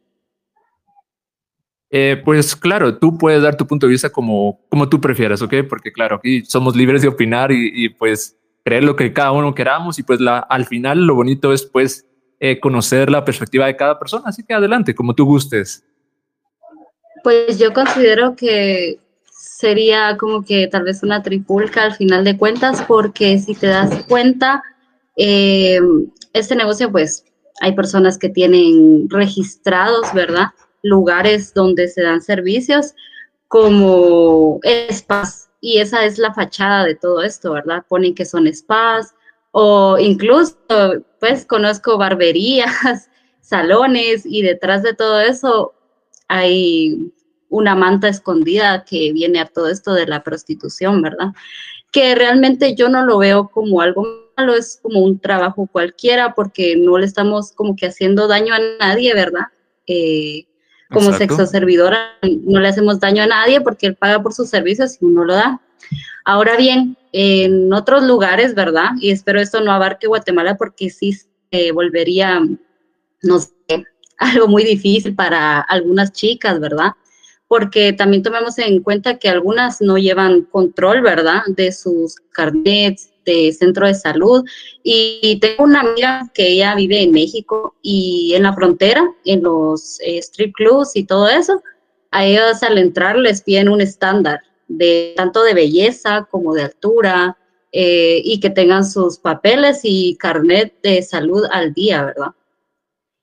Eh, 1.90 2.20
pues 2.24 2.54
claro, 2.54 2.98
tú 2.98 3.18
puedes 3.18 3.42
dar 3.42 3.56
tu 3.56 3.66
punto 3.66 3.86
de 3.86 3.92
vista 3.92 4.10
como, 4.10 4.60
como 4.68 4.88
tú 4.88 5.00
prefieras, 5.00 5.42
¿ok? 5.42 5.54
Porque 5.68 5.92
claro, 5.92 6.16
aquí 6.16 6.44
somos 6.44 6.76
libres 6.76 7.02
de 7.02 7.08
opinar 7.08 7.50
y, 7.52 7.88
pues 7.90 8.36
creer 8.62 8.84
lo 8.84 8.94
que 8.94 9.12
cada 9.12 9.32
uno 9.32 9.54
queramos 9.54 9.98
y 9.98 10.02
pues 10.02 10.20
la, 10.20 10.38
al 10.38 10.66
final 10.66 11.06
lo 11.06 11.14
bonito 11.14 11.52
es 11.52 11.64
pues 11.64 12.06
eh, 12.40 12.58
conocer 12.58 13.10
la 13.10 13.24
perspectiva 13.24 13.66
de 13.66 13.76
cada 13.76 13.98
persona, 13.98 14.24
así 14.26 14.42
que 14.42 14.54
adelante, 14.54 14.94
como 14.94 15.14
tú 15.14 15.24
gustes. 15.24 15.84
Pues 17.22 17.58
yo 17.58 17.72
considero 17.72 18.34
que 18.34 18.98
sería 19.30 20.16
como 20.16 20.42
que 20.42 20.66
tal 20.68 20.84
vez 20.84 21.02
una 21.02 21.22
tripulca 21.22 21.84
al 21.84 21.94
final 21.94 22.24
de 22.24 22.36
cuentas, 22.36 22.82
porque 22.88 23.38
si 23.38 23.54
te 23.54 23.66
das 23.66 24.04
cuenta, 24.08 24.62
eh, 25.16 25.78
este 26.32 26.56
negocio 26.56 26.90
pues 26.90 27.24
hay 27.60 27.74
personas 27.74 28.16
que 28.16 28.30
tienen 28.30 29.08
registrados, 29.10 30.12
¿verdad? 30.14 30.48
lugares 30.82 31.52
donde 31.54 31.88
se 31.88 32.02
dan 32.02 32.22
servicios 32.22 32.94
como 33.48 34.60
spas. 34.90 35.50
Y 35.60 35.78
esa 35.78 36.04
es 36.04 36.18
la 36.18 36.32
fachada 36.32 36.84
de 36.84 36.94
todo 36.94 37.22
esto, 37.22 37.52
¿verdad? 37.52 37.84
Ponen 37.88 38.14
que 38.14 38.24
son 38.24 38.46
spas 38.52 39.14
o 39.52 39.98
incluso, 39.98 40.56
pues 41.18 41.44
conozco 41.44 41.98
barberías, 41.98 43.08
salones 43.40 44.24
y 44.24 44.42
detrás 44.42 44.82
de 44.82 44.94
todo 44.94 45.20
eso 45.20 45.74
hay 46.28 47.12
una 47.48 47.74
manta 47.74 48.08
escondida 48.08 48.84
que 48.84 49.12
viene 49.12 49.40
a 49.40 49.46
todo 49.46 49.68
esto 49.68 49.92
de 49.92 50.06
la 50.06 50.22
prostitución, 50.22 51.02
¿verdad? 51.02 51.32
Que 51.90 52.14
realmente 52.14 52.76
yo 52.76 52.88
no 52.88 53.04
lo 53.04 53.18
veo 53.18 53.48
como 53.48 53.80
algo 53.80 54.06
malo, 54.36 54.54
es 54.54 54.78
como 54.80 55.00
un 55.00 55.18
trabajo 55.18 55.68
cualquiera 55.70 56.34
porque 56.34 56.76
no 56.76 56.96
le 56.98 57.06
estamos 57.06 57.52
como 57.52 57.74
que 57.74 57.86
haciendo 57.86 58.28
daño 58.28 58.54
a 58.54 58.60
nadie, 58.78 59.12
¿verdad? 59.14 59.46
Eh, 59.88 60.46
como 60.92 61.12
sexo 61.12 61.46
servidora 61.46 62.18
no 62.22 62.60
le 62.60 62.68
hacemos 62.68 62.98
daño 62.98 63.22
a 63.22 63.26
nadie 63.26 63.60
porque 63.60 63.86
él 63.86 63.96
paga 63.96 64.22
por 64.22 64.32
sus 64.32 64.48
servicios 64.48 64.98
y 65.00 65.04
uno 65.04 65.24
lo 65.24 65.34
da. 65.34 65.60
Ahora 66.24 66.56
bien, 66.56 66.96
en 67.12 67.72
otros 67.72 68.04
lugares, 68.04 68.54
¿verdad? 68.54 68.90
Y 69.00 69.10
espero 69.10 69.40
esto 69.40 69.60
no 69.60 69.72
abarque 69.72 70.06
Guatemala 70.06 70.56
porque 70.56 70.90
sí 70.90 71.12
se 71.50 71.72
volvería, 71.72 72.40
no 73.22 73.38
sé, 73.38 73.50
algo 74.18 74.48
muy 74.48 74.64
difícil 74.64 75.14
para 75.14 75.60
algunas 75.60 76.12
chicas, 76.12 76.60
¿verdad? 76.60 76.92
Porque 77.48 77.92
también 77.92 78.22
tomemos 78.22 78.58
en 78.58 78.82
cuenta 78.82 79.18
que 79.18 79.28
algunas 79.28 79.80
no 79.80 79.98
llevan 79.98 80.42
control, 80.42 81.02
¿verdad? 81.02 81.42
De 81.48 81.72
sus 81.72 82.14
carnets, 82.32 83.10
de 83.24 83.52
centro 83.52 83.86
de 83.86 83.94
salud. 83.94 84.44
Y 84.84 85.38
tengo 85.40 85.64
una 85.64 85.80
amiga 85.80 86.30
que 86.32 86.48
ella 86.48 86.74
vive 86.76 87.02
en 87.02 87.10
México 87.10 87.74
y 87.82 88.34
en 88.34 88.44
la 88.44 88.52
frontera, 88.52 89.02
en 89.24 89.42
los 89.42 89.98
eh, 90.00 90.18
strip 90.18 90.54
clubs 90.54 90.94
y 90.94 91.04
todo 91.04 91.28
eso, 91.28 91.60
a 92.12 92.24
ellos 92.24 92.62
al 92.62 92.78
entrar 92.78 93.16
les 93.16 93.42
piden 93.42 93.68
un 93.68 93.80
estándar 93.80 94.40
de 94.70 95.14
tanto 95.16 95.42
de 95.42 95.52
belleza 95.52 96.28
como 96.30 96.54
de 96.54 96.62
altura 96.62 97.36
eh, 97.72 98.22
y 98.24 98.38
que 98.40 98.50
tengan 98.50 98.86
sus 98.86 99.18
papeles 99.18 99.80
y 99.82 100.16
carnet 100.16 100.80
de 100.82 101.02
salud 101.02 101.44
al 101.50 101.74
día, 101.74 102.04
¿verdad? 102.04 102.30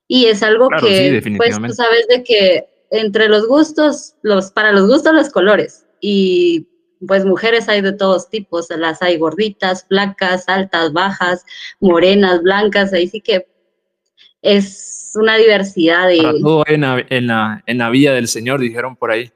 Y 0.06 0.26
es 0.26 0.42
algo 0.42 0.68
que, 0.68 1.22
pues 1.36 1.56
tú 1.56 1.72
sabes 1.72 2.06
de 2.08 2.22
que 2.22 2.68
entre 2.90 3.28
los 3.28 3.46
gustos, 3.46 4.14
los, 4.22 4.50
para 4.50 4.72
los 4.72 4.86
gustos 4.86 5.12
los 5.14 5.30
colores. 5.30 5.86
Y 6.00 6.68
pues 7.06 7.24
mujeres 7.24 7.68
hay 7.68 7.80
de 7.80 7.92
todos 7.92 8.28
tipos, 8.28 8.68
las 8.70 9.02
hay 9.02 9.16
gorditas, 9.18 9.86
flacas, 9.88 10.48
altas, 10.48 10.92
bajas, 10.92 11.44
morenas, 11.80 12.42
blancas, 12.42 12.92
ahí 12.92 13.08
sí 13.08 13.20
que 13.20 13.46
es 14.42 15.12
una 15.14 15.36
diversidad 15.36 16.08
de... 16.08 16.18
todo 16.42 16.64
en 16.66 16.82
la, 16.82 17.04
en, 17.08 17.26
la, 17.26 17.62
en 17.66 17.78
la 17.78 17.90
vía 17.90 18.12
del 18.12 18.28
Señor, 18.28 18.60
dijeron 18.60 18.96
por 18.96 19.10
ahí. 19.10 19.32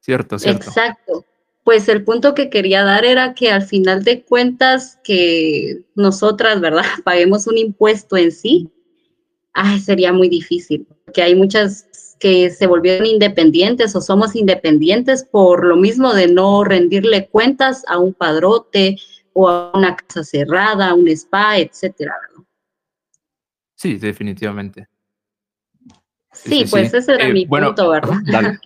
Cierto, 0.00 0.38
cierto. 0.38 0.66
Exacto. 0.66 1.24
Pues 1.64 1.88
el 1.88 2.04
punto 2.04 2.34
que 2.34 2.50
quería 2.50 2.82
dar 2.82 3.04
era 3.04 3.34
que 3.34 3.50
al 3.50 3.62
final 3.62 4.02
de 4.02 4.22
cuentas 4.22 4.98
que 5.04 5.82
nosotras, 5.94 6.60
¿verdad? 6.60 6.84
Paguemos 7.04 7.46
un 7.46 7.58
impuesto 7.58 8.16
en 8.16 8.32
sí, 8.32 8.70
ay, 9.52 9.80
sería 9.80 10.12
muy 10.12 10.28
difícil, 10.28 10.86
porque 11.04 11.22
hay 11.22 11.34
muchas 11.34 12.16
que 12.18 12.50
se 12.50 12.66
volvieron 12.68 13.06
independientes 13.06 13.96
o 13.96 14.00
somos 14.00 14.36
independientes 14.36 15.24
por 15.24 15.64
lo 15.64 15.76
mismo 15.76 16.14
de 16.14 16.28
no 16.28 16.62
rendirle 16.62 17.26
cuentas 17.26 17.82
a 17.88 17.98
un 17.98 18.14
padrote 18.14 18.96
o 19.32 19.48
a 19.48 19.72
una 19.74 19.96
casa 19.96 20.22
cerrada, 20.22 20.94
un 20.94 21.08
spa, 21.08 21.58
etcétera. 21.58 22.14
Sí, 23.74 23.96
definitivamente. 23.96 24.88
Sí, 26.32 26.64
pues 26.70 26.94
ese 26.94 27.14
era 27.14 27.26
eh, 27.26 27.32
mi 27.32 27.46
punto, 27.46 27.90
¿verdad? 27.90 28.18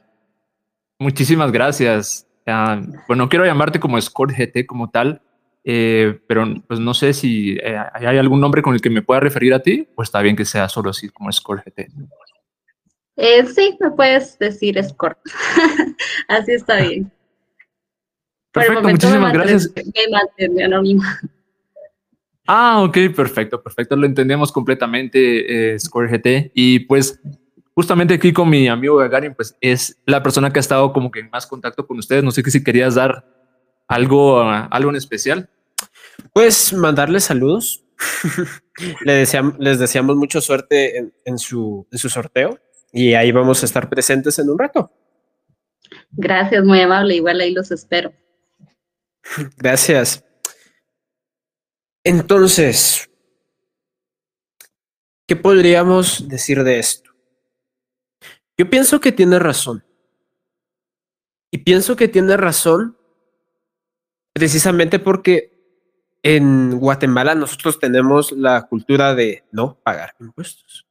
Muchísimas 0.98 1.50
gracias. 1.50 2.25
Ah, 2.46 2.80
bueno, 3.08 3.28
quiero 3.28 3.44
llamarte 3.44 3.80
como 3.80 4.00
Score 4.00 4.32
GT 4.32 4.66
como 4.66 4.88
tal, 4.90 5.20
eh, 5.64 6.20
pero 6.28 6.46
pues 6.68 6.78
no 6.78 6.94
sé 6.94 7.12
si 7.12 7.58
eh, 7.60 7.76
hay 7.92 8.18
algún 8.18 8.40
nombre 8.40 8.62
con 8.62 8.72
el 8.72 8.80
que 8.80 8.88
me 8.88 9.02
pueda 9.02 9.18
referir 9.18 9.52
a 9.52 9.60
ti, 9.60 9.88
pues 9.96 10.06
está 10.06 10.22
bien 10.22 10.36
que 10.36 10.44
sea 10.44 10.68
solo 10.68 10.90
así 10.90 11.08
como 11.08 11.32
Score 11.32 11.64
GT. 11.64 11.88
Eh, 13.16 13.46
sí, 13.46 13.76
me 13.80 13.90
puedes 13.90 14.38
decir 14.38 14.78
Escort. 14.78 15.18
Así 16.28 16.52
está 16.52 16.82
bien. 16.82 17.10
Perfecto, 18.52 18.88
muchísimas 18.88 19.32
gracias. 19.32 19.72
Me 20.50 20.64
anónima. 20.64 21.18
Ah, 22.46 22.82
ok, 22.82 22.96
perfecto, 23.16 23.62
perfecto. 23.62 23.96
Lo 23.96 24.06
entendemos 24.06 24.52
completamente, 24.52 25.78
Score 25.78 26.10
GT. 26.10 26.52
Y 26.54 26.80
pues, 26.80 27.18
justamente 27.76 28.14
aquí 28.14 28.32
con 28.32 28.48
mi 28.48 28.68
amigo 28.68 28.96
Gagarin, 28.96 29.34
pues 29.34 29.54
es 29.60 29.98
la 30.06 30.22
persona 30.22 30.50
que 30.50 30.58
ha 30.58 30.60
estado 30.60 30.92
como 30.94 31.10
que 31.10 31.20
en 31.20 31.30
más 31.30 31.46
contacto 31.46 31.86
con 31.86 31.98
ustedes. 31.98 32.24
No 32.24 32.30
sé 32.30 32.42
si 32.50 32.64
querías 32.64 32.94
dar 32.94 33.26
algo, 33.86 34.40
algo 34.40 34.90
en 34.90 34.96
especial. 34.96 35.50
Pues 36.32 36.72
mandarles 36.72 37.24
saludos. 37.24 37.84
les, 39.04 39.16
deseamos, 39.18 39.58
les 39.58 39.78
deseamos 39.78 40.16
mucha 40.16 40.40
suerte 40.40 41.12
en, 41.24 41.38
su, 41.38 41.86
en 41.92 41.98
su 41.98 42.08
sorteo 42.08 42.58
y 42.92 43.12
ahí 43.12 43.30
vamos 43.30 43.62
a 43.62 43.66
estar 43.66 43.90
presentes 43.90 44.38
en 44.38 44.48
un 44.48 44.58
rato. 44.58 44.90
Gracias, 46.12 46.64
muy 46.64 46.80
amable. 46.80 47.16
Igual 47.16 47.40
ahí 47.40 47.52
los 47.52 47.70
espero. 47.70 48.10
Gracias. 49.58 50.24
Entonces, 52.02 53.10
¿qué 55.26 55.36
podríamos 55.36 56.26
decir 56.26 56.64
de 56.64 56.78
esto? 56.78 57.05
Yo 58.58 58.70
pienso 58.70 59.00
que 59.00 59.12
tiene 59.12 59.38
razón. 59.38 59.84
Y 61.50 61.58
pienso 61.58 61.96
que 61.96 62.08
tiene 62.08 62.36
razón 62.36 62.96
precisamente 64.32 64.98
porque 64.98 65.56
en 66.22 66.78
Guatemala 66.78 67.34
nosotros 67.34 67.78
tenemos 67.78 68.32
la 68.32 68.66
cultura 68.66 69.14
de 69.14 69.44
no 69.52 69.78
pagar 69.82 70.14
impuestos. 70.20 70.86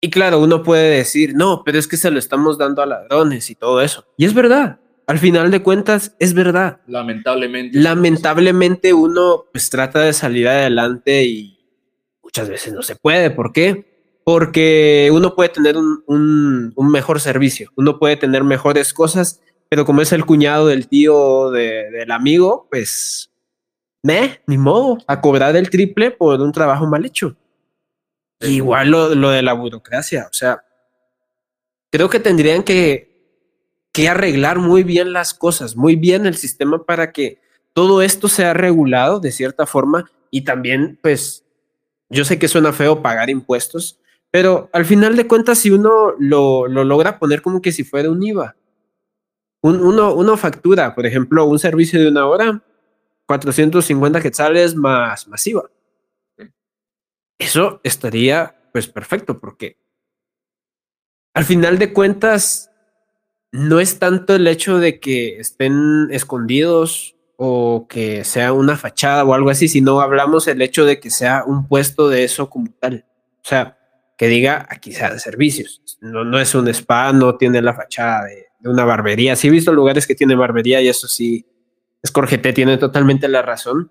Y 0.00 0.10
claro, 0.10 0.40
uno 0.40 0.62
puede 0.62 0.96
decir, 0.96 1.34
no, 1.34 1.62
pero 1.64 1.78
es 1.78 1.86
que 1.86 1.96
se 1.96 2.10
lo 2.10 2.18
estamos 2.18 2.58
dando 2.58 2.82
a 2.82 2.86
ladrones 2.86 3.48
y 3.50 3.54
todo 3.54 3.80
eso. 3.80 4.06
Y 4.16 4.24
es 4.24 4.34
verdad, 4.34 4.80
al 5.06 5.18
final 5.18 5.50
de 5.50 5.62
cuentas 5.62 6.16
es 6.18 6.34
verdad. 6.34 6.80
Lamentablemente. 6.86 7.78
Lamentablemente 7.78 8.92
uno 8.92 9.44
pues 9.52 9.70
trata 9.70 10.00
de 10.00 10.12
salir 10.12 10.48
adelante 10.48 11.24
y 11.24 11.58
muchas 12.22 12.48
veces 12.48 12.72
no 12.72 12.82
se 12.82 12.96
puede. 12.96 13.30
¿Por 13.30 13.52
qué? 13.52 13.93
Porque 14.24 15.10
uno 15.12 15.34
puede 15.34 15.50
tener 15.50 15.76
un, 15.76 16.02
un, 16.06 16.90
mejor 16.90 17.20
servicio, 17.20 17.70
uno 17.76 17.98
puede 17.98 18.16
tener 18.16 18.42
mejores 18.42 18.94
cosas, 18.94 19.40
pero 19.68 19.84
como 19.84 20.00
es 20.00 20.12
el 20.12 20.24
cuñado 20.24 20.66
del 20.66 20.88
tío 20.88 21.50
del 21.50 22.10
amigo, 22.10 22.66
pues, 22.70 23.30
ni 24.46 24.58
modo, 24.58 24.98
a 25.06 25.20
cobrar 25.20 25.56
el 25.56 25.70
triple 25.70 26.10
por 26.10 26.40
un 26.40 26.52
trabajo 26.52 26.86
mal 26.86 27.04
hecho. 27.04 27.36
Igual 28.40 28.90
lo, 28.90 29.14
lo, 29.14 29.30
de 29.30 29.42
la 29.42 29.52
burocracia, 29.52 30.26
o 30.30 30.34
sea, 30.34 30.64
creo 31.90 32.10
que 32.10 32.20
tendrían 32.20 32.62
que, 32.62 33.14
que 33.92 34.08
arreglar 34.08 34.58
muy 34.58 34.82
bien 34.82 35.12
las 35.12 35.32
cosas, 35.32 35.76
muy 35.76 35.96
bien 35.96 36.26
el 36.26 36.36
sistema 36.36 36.84
para 36.84 37.12
que 37.12 37.40
todo 37.72 38.02
esto 38.02 38.28
sea 38.28 38.52
regulado 38.52 39.20
de 39.20 39.32
cierta 39.32 39.66
forma 39.66 40.10
y 40.30 40.42
también, 40.42 40.98
pues, 41.00 41.44
yo 42.08 42.24
sé 42.24 42.38
que 42.38 42.48
suena 42.48 42.72
feo 42.72 43.02
pagar 43.02 43.30
impuestos, 43.30 44.00
pero 44.34 44.68
al 44.72 44.84
final 44.84 45.14
de 45.14 45.28
cuentas, 45.28 45.58
si 45.58 45.70
uno 45.70 46.12
lo, 46.18 46.66
lo 46.66 46.82
logra 46.82 47.20
poner 47.20 47.40
como 47.40 47.62
que 47.62 47.70
si 47.70 47.84
fuera 47.84 48.10
un 48.10 48.20
IVA, 48.20 48.56
un, 49.62 49.80
uno, 49.80 50.12
uno 50.12 50.36
factura, 50.36 50.92
por 50.96 51.06
ejemplo, 51.06 51.44
un 51.44 51.60
servicio 51.60 52.00
de 52.00 52.08
una 52.08 52.26
hora, 52.26 52.60
450 53.26 54.20
quetzales 54.20 54.74
más 54.74 55.28
masiva. 55.28 55.70
Eso 57.38 57.80
estaría 57.84 58.56
pues 58.72 58.88
perfecto 58.88 59.38
porque 59.38 59.78
al 61.32 61.44
final 61.44 61.78
de 61.78 61.92
cuentas, 61.92 62.72
no 63.52 63.78
es 63.78 64.00
tanto 64.00 64.34
el 64.34 64.48
hecho 64.48 64.78
de 64.78 64.98
que 64.98 65.38
estén 65.38 66.08
escondidos 66.10 67.14
o 67.36 67.86
que 67.88 68.24
sea 68.24 68.52
una 68.52 68.76
fachada 68.76 69.22
o 69.22 69.32
algo 69.32 69.50
así, 69.50 69.68
sino 69.68 70.00
hablamos 70.00 70.48
el 70.48 70.60
hecho 70.60 70.84
de 70.84 70.98
que 70.98 71.10
sea 71.10 71.44
un 71.46 71.68
puesto 71.68 72.08
de 72.08 72.24
eso 72.24 72.50
como 72.50 72.72
tal. 72.80 73.06
O 73.36 73.48
sea, 73.48 73.78
que 74.16 74.28
diga 74.28 74.66
aquí 74.68 74.92
sea 74.92 75.12
de 75.12 75.18
servicios. 75.18 75.82
No, 76.00 76.24
no 76.24 76.38
es 76.38 76.54
un 76.54 76.68
spa, 76.68 77.12
no 77.12 77.36
tiene 77.36 77.62
la 77.62 77.74
fachada 77.74 78.24
de, 78.24 78.46
una 78.64 78.84
barbería. 78.84 79.36
Sí 79.36 79.48
he 79.48 79.50
visto 79.50 79.72
lugares 79.72 80.06
que 80.06 80.14
tienen 80.14 80.38
barbería 80.38 80.80
y 80.80 80.88
eso 80.88 81.06
sí, 81.06 81.46
Escorgete 82.02 82.52
tiene 82.52 82.78
totalmente 82.78 83.28
la 83.28 83.42
razón. 83.42 83.90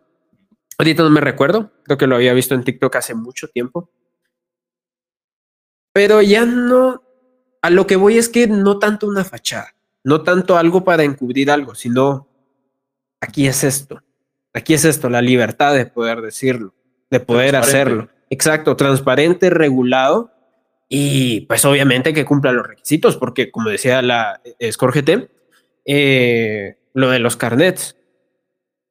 Ahorita 0.77 1.03
no 1.03 1.09
me 1.09 1.21
recuerdo, 1.21 1.71
creo 1.83 1.97
que 1.97 2.07
lo 2.07 2.15
había 2.15 2.33
visto 2.33 2.55
en 2.55 2.63
TikTok 2.63 2.95
hace 2.95 3.13
mucho 3.13 3.47
tiempo. 3.47 3.91
Pero 5.91 6.21
ya 6.23 6.45
no, 6.45 7.03
a 7.62 7.69
lo 7.69 7.86
que 7.86 7.95
voy 7.95 8.17
es 8.17 8.29
que 8.29 8.47
no 8.47 8.79
tanto 8.79 9.07
una 9.07 9.23
fachada, 9.23 9.75
no 10.03 10.23
tanto 10.23 10.57
algo 10.57 10.83
para 10.83 11.03
encubrir 11.03 11.51
algo, 11.51 11.75
sino 11.75 12.27
aquí 13.21 13.47
es 13.47 13.63
esto, 13.63 14.01
aquí 14.53 14.73
es 14.73 14.86
esto, 14.86 15.07
la 15.09 15.21
libertad 15.21 15.75
de 15.75 15.86
poder 15.86 16.21
decirlo, 16.21 16.73
de 17.12 17.19
poder 17.19 17.55
hacerlo. 17.55 18.09
Exacto, 18.33 18.75
transparente, 18.75 19.51
regulado 19.51 20.31
y 20.89 21.41
pues 21.41 21.63
obviamente 21.65 22.13
que 22.13 22.25
cumpla 22.25 22.51
los 22.51 22.65
requisitos, 22.65 23.15
porque 23.15 23.51
como 23.51 23.69
decía 23.69 24.01
la 24.01 24.41
Escorgete, 24.57 25.29
eh, 25.85 26.77
lo 26.95 27.11
de 27.11 27.19
los 27.19 27.37
carnets, 27.37 27.95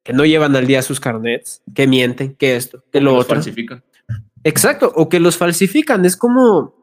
que 0.01 0.13
no 0.13 0.23
llevan 0.23 0.55
al 0.55 0.65
día 0.65 0.81
sus 0.81 1.01
carnets, 1.01 1.61
que 1.75 1.87
mienten, 1.87 2.35
que 2.35 2.55
esto, 2.55 2.85
que 2.89 3.01
lo 3.01 3.15
otro. 3.15 3.35
falsifican. 3.35 3.83
Exacto, 4.45 4.93
o 4.95 5.09
que 5.09 5.19
los 5.19 5.35
falsifican. 5.35 6.05
Es 6.05 6.15
como, 6.15 6.73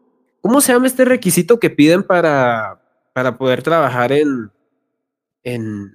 ¿cómo 0.42 0.60
se 0.60 0.74
llama 0.74 0.86
este 0.86 1.06
requisito 1.06 1.58
que 1.58 1.70
piden 1.70 2.02
para, 2.02 2.82
para 3.14 3.38
poder 3.38 3.62
trabajar 3.62 4.12
en, 4.12 4.50
en, 5.44 5.94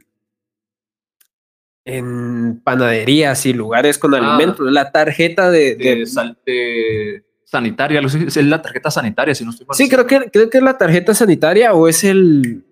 en 1.86 2.60
panaderías 2.64 3.46
y 3.46 3.54
lugares 3.54 3.98
con 3.98 4.14
ah. 4.14 4.18
alimentos? 4.18 4.70
La 4.72 4.92
tarjeta 4.92 5.50
de, 5.50 5.76
de, 5.76 7.24
sanitaria, 7.46 8.02
es 8.02 8.36
la 8.38 8.62
tarjeta 8.62 8.92
sanitaria, 8.92 9.34
si 9.34 9.46
no 9.46 9.52
estoy 9.52 9.66
mal. 9.66 9.78
Sí, 9.78 9.88
creo 9.88 10.06
que, 10.06 10.30
creo 10.32 10.50
que 10.50 10.58
es 10.58 10.64
la 10.64 10.78
tarjeta 10.78 11.14
sanitaria 11.14 11.74
o 11.74 11.88
es 11.88 12.04
el 12.04 12.66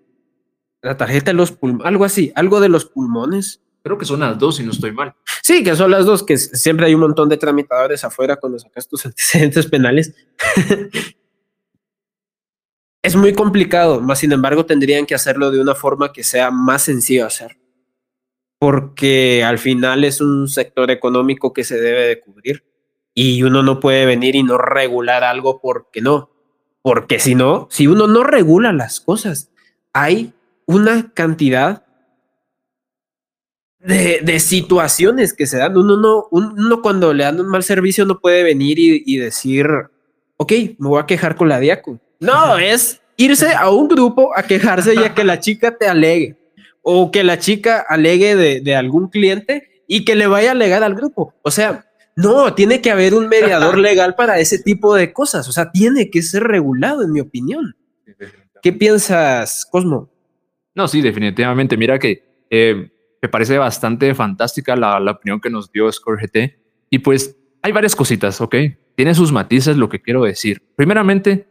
la 0.84 0.98
tarjeta 0.98 1.30
de 1.30 1.34
los 1.34 1.50
pulmones, 1.50 1.86
algo 1.86 2.04
así, 2.04 2.30
algo 2.34 2.60
de 2.60 2.68
los 2.68 2.84
pulmones. 2.84 3.62
Creo 3.82 3.96
que 3.96 4.04
son 4.04 4.20
las 4.20 4.38
dos, 4.38 4.56
si 4.56 4.64
no 4.64 4.70
estoy 4.70 4.92
mal. 4.92 5.14
Sí, 5.42 5.64
que 5.64 5.74
son 5.76 5.90
las 5.90 6.04
dos, 6.04 6.22
que 6.22 6.36
siempre 6.36 6.86
hay 6.86 6.94
un 6.94 7.00
montón 7.00 7.28
de 7.30 7.38
tramitadores 7.38 8.04
afuera 8.04 8.36
cuando 8.36 8.58
sacas 8.58 8.86
tus 8.86 9.04
antecedentes 9.06 9.66
penales. 9.66 10.14
es 13.02 13.16
muy 13.16 13.32
complicado, 13.32 14.00
más 14.02 14.18
sin 14.18 14.32
embargo 14.32 14.66
tendrían 14.66 15.06
que 15.06 15.14
hacerlo 15.14 15.50
de 15.50 15.60
una 15.60 15.74
forma 15.74 16.12
que 16.12 16.22
sea 16.22 16.50
más 16.50 16.82
sencillo 16.82 17.26
hacer. 17.26 17.56
Porque 18.64 19.44
al 19.44 19.58
final 19.58 20.04
es 20.04 20.22
un 20.22 20.48
sector 20.48 20.90
económico 20.90 21.52
que 21.52 21.64
se 21.64 21.78
debe 21.78 22.06
de 22.06 22.20
cubrir 22.20 22.64
y 23.12 23.42
uno 23.42 23.62
no 23.62 23.78
puede 23.78 24.06
venir 24.06 24.36
y 24.36 24.42
no 24.42 24.56
regular 24.56 25.22
algo 25.22 25.60
porque 25.60 26.00
no. 26.00 26.30
Porque 26.80 27.18
si 27.18 27.34
no, 27.34 27.68
si 27.70 27.88
uno 27.88 28.06
no 28.06 28.24
regula 28.24 28.72
las 28.72 29.02
cosas, 29.02 29.50
hay 29.92 30.32
una 30.64 31.12
cantidad 31.12 31.84
de, 33.80 34.40
situaciones 34.40 35.34
que 35.34 35.46
se 35.46 35.58
dan. 35.58 35.76
Uno, 35.76 35.98
no, 35.98 36.28
uno 36.30 36.80
cuando 36.80 37.12
le 37.12 37.24
dan 37.24 37.38
un 37.40 37.48
mal 37.48 37.64
servicio 37.64 38.06
no 38.06 38.18
puede 38.18 38.44
venir 38.44 38.78
y, 38.78 39.18
decir, 39.18 39.68
ok, 40.38 40.52
me 40.78 40.88
voy 40.88 41.02
a 41.02 41.06
quejar 41.06 41.36
con 41.36 41.50
la 41.50 41.60
diaco. 41.60 42.00
No, 42.18 42.56
es 42.56 43.02
irse 43.18 43.52
a 43.52 43.68
un 43.68 43.88
grupo 43.88 44.34
a 44.34 44.42
quejarse 44.42 44.94
ya 44.94 45.14
que 45.14 45.22
la 45.22 45.38
chica 45.38 45.76
te 45.76 45.86
alegue 45.86 46.38
o 46.84 47.10
que 47.10 47.24
la 47.24 47.38
chica 47.38 47.84
alegue 47.88 48.36
de, 48.36 48.60
de, 48.60 48.76
algún 48.76 49.08
cliente 49.08 49.82
y 49.88 50.04
que 50.04 50.14
le 50.14 50.28
vaya 50.28 50.50
a 50.50 50.52
alegar 50.52 50.84
al 50.84 50.94
grupo. 50.94 51.34
O 51.42 51.50
sea, 51.50 51.86
no, 52.14 52.54
tiene 52.54 52.80
que 52.80 52.90
haber 52.90 53.14
un 53.14 53.28
mediador 53.28 53.78
legal 53.78 54.14
para 54.14 54.38
ese 54.38 54.58
tipo 54.62 54.94
de 54.94 55.12
cosas. 55.12 55.48
O 55.48 55.52
sea, 55.52 55.72
tiene 55.72 56.10
que 56.10 56.22
ser 56.22 56.44
regulado, 56.44 57.02
en 57.02 57.12
mi 57.12 57.20
opinión. 57.20 57.74
¿Qué 58.62 58.72
piensas, 58.72 59.66
Cosmo? 59.70 60.10
No, 60.74 60.88
sí, 60.88 61.00
definitivamente. 61.00 61.76
Mira 61.76 61.98
que 61.98 62.46
eh, 62.50 62.90
me 63.20 63.28
parece 63.28 63.58
bastante 63.58 64.14
fantástica 64.14 64.76
la, 64.76 64.98
opinión 65.10 65.40
que 65.40 65.50
nos 65.50 65.70
dio 65.72 65.90
Score 65.90 66.20
GT. 66.20 66.58
Y 66.90 67.00
pues 67.00 67.36
hay 67.62 67.72
varias 67.72 67.96
cositas, 67.96 68.40
¿ok? 68.40 68.54
Tiene 68.96 69.14
sus 69.14 69.32
matices 69.32 69.76
lo 69.76 69.88
que 69.88 70.00
quiero 70.00 70.22
decir. 70.22 70.62
Primeramente, 70.76 71.48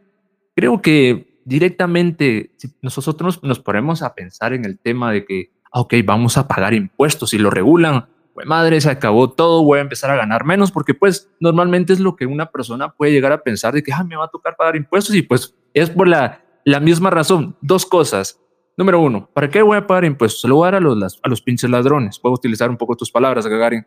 creo 0.54 0.80
que 0.80 1.33
directamente, 1.44 2.52
si 2.56 2.72
nosotros 2.82 3.42
nos 3.42 3.60
ponemos 3.60 4.02
a 4.02 4.14
pensar 4.14 4.52
en 4.52 4.64
el 4.64 4.78
tema 4.78 5.12
de 5.12 5.24
que, 5.24 5.50
ah, 5.72 5.80
ok, 5.80 5.94
vamos 6.04 6.36
a 6.36 6.48
pagar 6.48 6.74
impuestos 6.74 7.34
y 7.34 7.38
lo 7.38 7.50
regulan, 7.50 8.06
pues 8.34 8.46
madre, 8.46 8.80
se 8.80 8.90
acabó 8.90 9.30
todo, 9.30 9.62
voy 9.62 9.78
a 9.78 9.82
empezar 9.82 10.10
a 10.10 10.16
ganar 10.16 10.44
menos, 10.44 10.72
porque 10.72 10.94
pues 10.94 11.30
normalmente 11.38 11.92
es 11.92 12.00
lo 12.00 12.16
que 12.16 12.26
una 12.26 12.46
persona 12.46 12.90
puede 12.90 13.12
llegar 13.12 13.32
a 13.32 13.42
pensar 13.42 13.74
de 13.74 13.82
que, 13.82 13.92
ah, 13.92 14.04
me 14.04 14.16
va 14.16 14.24
a 14.24 14.28
tocar 14.28 14.56
pagar 14.56 14.76
impuestos 14.76 15.14
y 15.14 15.22
pues 15.22 15.54
es 15.72 15.90
por 15.90 16.08
la, 16.08 16.42
la 16.64 16.80
misma 16.80 17.10
razón. 17.10 17.56
Dos 17.60 17.86
cosas. 17.86 18.40
Número 18.76 18.98
uno, 18.98 19.30
¿para 19.32 19.48
qué 19.48 19.62
voy 19.62 19.76
a 19.76 19.86
pagar 19.86 20.04
impuestos? 20.04 20.40
Se 20.40 20.48
lo 20.48 20.56
voy 20.56 20.68
a 20.68 20.72
dar 20.72 20.74
a 20.76 20.80
los, 20.80 21.20
a 21.22 21.28
los 21.28 21.40
pinches 21.42 21.70
ladrones. 21.70 22.18
Puedo 22.18 22.34
utilizar 22.34 22.68
un 22.70 22.76
poco 22.76 22.96
tus 22.96 23.10
palabras, 23.10 23.46
Gagarin. 23.46 23.86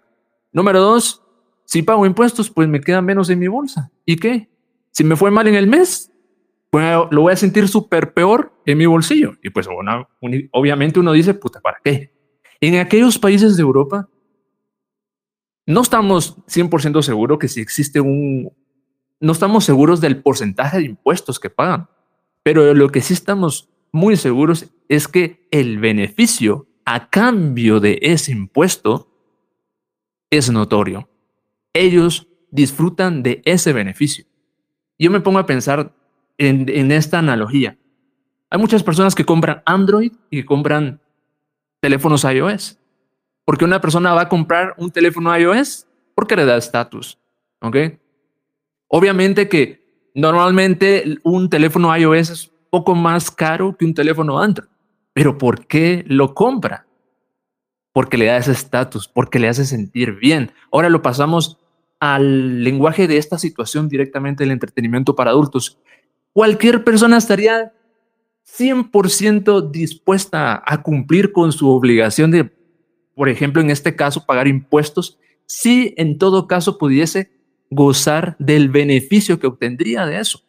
Número 0.53 0.79
dos, 0.79 1.21
si 1.65 1.81
pago 1.81 2.05
impuestos, 2.05 2.49
pues 2.49 2.69
me 2.69 2.79
queda 2.79 3.01
menos 3.01 3.29
en 3.29 3.39
mi 3.39 3.49
bolsa. 3.49 3.91
¿Y 4.05 4.15
qué? 4.15 4.49
Si 4.91 5.03
me 5.03 5.17
fue 5.17 5.29
mal 5.29 5.47
en 5.47 5.55
el 5.55 5.67
mes, 5.67 6.09
pues 6.69 6.97
lo 7.11 7.21
voy 7.21 7.33
a 7.33 7.37
sentir 7.37 7.67
súper 7.67 8.13
peor 8.13 8.53
en 8.65 8.77
mi 8.77 8.85
bolsillo. 8.85 9.33
Y 9.41 9.49
pues 9.49 9.67
obviamente 10.51 10.99
uno 10.99 11.13
dice, 11.13 11.33
puta, 11.33 11.61
¿para 11.61 11.79
qué? 11.83 12.13
En 12.59 12.75
aquellos 12.75 13.17
países 13.17 13.55
de 13.55 13.61
Europa, 13.61 14.09
no 15.65 15.81
estamos 15.81 16.37
100% 16.47 17.01
seguros 17.01 17.39
que 17.39 17.47
si 17.47 17.61
existe 17.61 17.99
un... 17.99 18.51
No 19.19 19.31
estamos 19.31 19.65
seguros 19.65 19.99
del 19.99 20.21
porcentaje 20.21 20.77
de 20.77 20.85
impuestos 20.85 21.39
que 21.39 21.49
pagan, 21.49 21.89
pero 22.43 22.73
lo 22.73 22.89
que 22.89 23.01
sí 23.01 23.13
estamos 23.13 23.69
muy 23.91 24.15
seguros 24.15 24.71
es 24.89 25.07
que 25.07 25.47
el 25.51 25.79
beneficio 25.79 26.67
a 26.85 27.09
cambio 27.09 27.79
de 27.79 27.99
ese 28.01 28.31
impuesto 28.31 29.11
es 30.29 30.49
notorio. 30.49 31.09
Ellos 31.73 32.27
disfrutan 32.51 33.23
de 33.23 33.41
ese 33.43 33.73
beneficio. 33.73 34.25
Yo 34.97 35.11
me 35.11 35.19
pongo 35.19 35.39
a 35.39 35.45
pensar 35.45 35.93
en, 36.37 36.91
esta 36.91 37.19
analogía. 37.19 37.77
Hay 38.49 38.59
muchas 38.59 38.83
personas 38.83 39.15
que 39.15 39.25
compran 39.25 39.61
Android 39.65 40.11
y 40.29 40.43
compran 40.43 41.01
teléfonos 41.81 42.23
iOS. 42.23 42.79
Porque 43.45 43.65
una 43.65 43.79
persona 43.81 44.13
va 44.13 44.23
a 44.23 44.29
comprar 44.29 44.73
un 44.77 44.91
teléfono 44.91 45.35
iOS 45.37 45.87
porque 46.15 46.35
le 46.35 46.45
da 46.45 46.57
estatus. 46.57 47.17
¿Ok? 47.61 47.77
Obviamente 48.87 49.49
que 49.49 50.11
normalmente 50.13 51.17
un 51.23 51.49
teléfono 51.49 51.95
iOS 51.95 52.29
es 52.29 52.51
poco 52.69 52.95
más 52.95 53.31
caro 53.31 53.75
que 53.77 53.85
un 53.85 53.93
teléfono 53.93 54.39
Android. 54.39 54.69
Pero 55.13 55.37
¿por 55.37 55.65
qué 55.65 56.03
lo 56.07 56.33
compra? 56.33 56.85
Porque 57.93 58.17
le 58.17 58.25
da 58.25 58.37
ese 58.37 58.51
estatus, 58.51 59.07
porque 59.07 59.39
le 59.39 59.47
hace 59.47 59.65
sentir 59.65 60.13
bien. 60.13 60.51
Ahora 60.71 60.89
lo 60.89 61.01
pasamos 61.01 61.57
al 61.99 62.63
lenguaje 62.63 63.07
de 63.07 63.17
esta 63.17 63.39
situación 63.39 63.89
directamente 63.89 64.43
del 64.43 64.51
entretenimiento 64.51 65.15
para 65.15 65.31
adultos. 65.31 65.79
Cualquier 66.37 66.83
persona 66.83 67.17
estaría 67.17 67.73
100% 68.45 69.71
dispuesta 69.71 70.61
a 70.63 70.83
cumplir 70.83 71.31
con 71.31 71.51
su 71.51 71.67
obligación 71.67 72.29
de, 72.29 72.55
por 73.15 73.27
ejemplo, 73.27 73.59
en 73.59 73.71
este 73.71 73.95
caso, 73.95 74.23
pagar 74.23 74.47
impuestos, 74.47 75.17
si 75.47 75.95
en 75.97 76.19
todo 76.19 76.45
caso 76.45 76.77
pudiese 76.77 77.31
gozar 77.71 78.35
del 78.37 78.69
beneficio 78.69 79.39
que 79.39 79.47
obtendría 79.47 80.05
de 80.05 80.19
eso. 80.19 80.43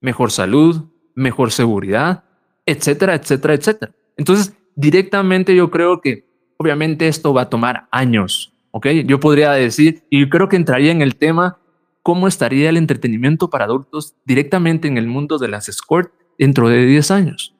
Mejor 0.00 0.32
salud, 0.32 0.86
mejor 1.14 1.52
seguridad, 1.52 2.24
etcétera, 2.66 3.14
etcétera, 3.14 3.54
etcétera. 3.54 3.94
Entonces, 4.16 4.52
directamente 4.74 5.54
yo 5.54 5.70
creo 5.70 6.00
que 6.00 6.28
obviamente 6.56 7.06
esto 7.06 7.32
va 7.32 7.42
a 7.42 7.50
tomar 7.50 7.86
años, 7.92 8.52
¿ok? 8.72 8.88
Yo 9.06 9.20
podría 9.20 9.52
decir, 9.52 10.02
y 10.10 10.28
creo 10.28 10.48
que 10.48 10.56
entraría 10.56 10.90
en 10.90 11.02
el 11.02 11.14
tema, 11.14 11.60
¿cómo 12.04 12.28
estaría 12.28 12.68
el 12.68 12.76
entretenimiento 12.76 13.48
para 13.50 13.64
adultos 13.64 14.14
directamente 14.26 14.86
en 14.86 14.98
el 14.98 15.08
mundo 15.08 15.38
de 15.38 15.48
las 15.48 15.70
escort 15.70 16.12
dentro 16.38 16.68
de 16.68 16.84
10 16.84 17.10
años? 17.10 17.56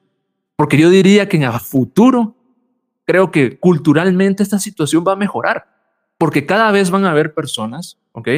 Porque 0.55 0.77
yo 0.77 0.89
diría 0.89 1.27
que 1.27 1.37
en 1.37 1.43
el 1.43 1.59
futuro, 1.59 2.35
creo 3.05 3.31
que 3.31 3.57
culturalmente 3.57 4.43
esta 4.43 4.59
situación 4.59 5.03
va 5.05 5.13
a 5.13 5.17
mejorar, 5.17 5.65
porque 6.19 6.45
cada 6.45 6.71
vez 6.71 6.91
van 6.91 7.05
a 7.05 7.11
haber 7.11 7.33
personas, 7.33 7.99
¿ok? 8.13 8.29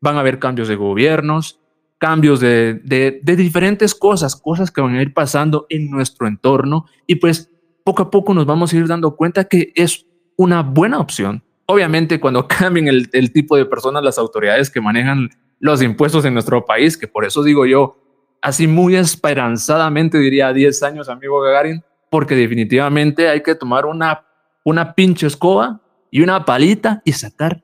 Van 0.00 0.16
a 0.16 0.20
haber 0.20 0.38
cambios 0.38 0.68
de 0.68 0.76
gobiernos, 0.76 1.58
cambios 1.96 2.38
de, 2.40 2.74
de, 2.84 3.36
diferentes 3.36 3.94
cosas, 3.94 4.36
cosas 4.36 4.70
que 4.70 4.82
van 4.82 4.94
a 4.94 5.02
ir 5.02 5.14
pasando 5.14 5.66
en 5.70 5.90
nuestro 5.90 6.26
entorno 6.26 6.84
y 7.06 7.16
pues 7.16 7.50
poco 7.82 8.02
a 8.02 8.10
poco 8.10 8.34
nos 8.34 8.44
vamos 8.44 8.72
a 8.72 8.76
ir 8.76 8.86
dando 8.86 9.16
cuenta 9.16 9.44
que 9.44 9.72
es 9.74 10.06
una 10.36 10.62
buena 10.62 10.98
opción. 10.98 11.42
Obviamente 11.70 12.18
cuando 12.18 12.48
cambien 12.48 12.88
el, 12.88 13.32
tipo 13.32 13.56
de 13.56 13.64
personas, 13.64 14.02
las 14.02 14.18
autoridades 14.18 14.70
que 14.70 14.80
manejan 14.80 15.30
los 15.60 15.80
impuestos 15.82 16.24
en 16.24 16.34
nuestro 16.34 16.64
país, 16.64 16.96
que 16.96 17.06
por 17.06 17.24
eso 17.24 17.44
digo 17.44 17.64
yo, 17.64 17.96
así 18.42 18.66
muy 18.66 18.96
esperanzadamente 18.96 20.18
diría 20.18 20.52
10 20.52 20.82
años, 20.82 21.08
amigo 21.08 21.40
Gagarin, 21.40 21.84
porque 22.10 22.34
definitivamente 22.34 23.28
hay 23.28 23.44
que 23.44 23.54
tomar 23.54 23.86
una, 23.86 24.24
una 24.64 24.94
pinche 24.94 25.28
escoba 25.28 25.80
y 26.10 26.22
una 26.22 26.44
palita 26.44 27.02
y 27.04 27.12
sacar 27.12 27.62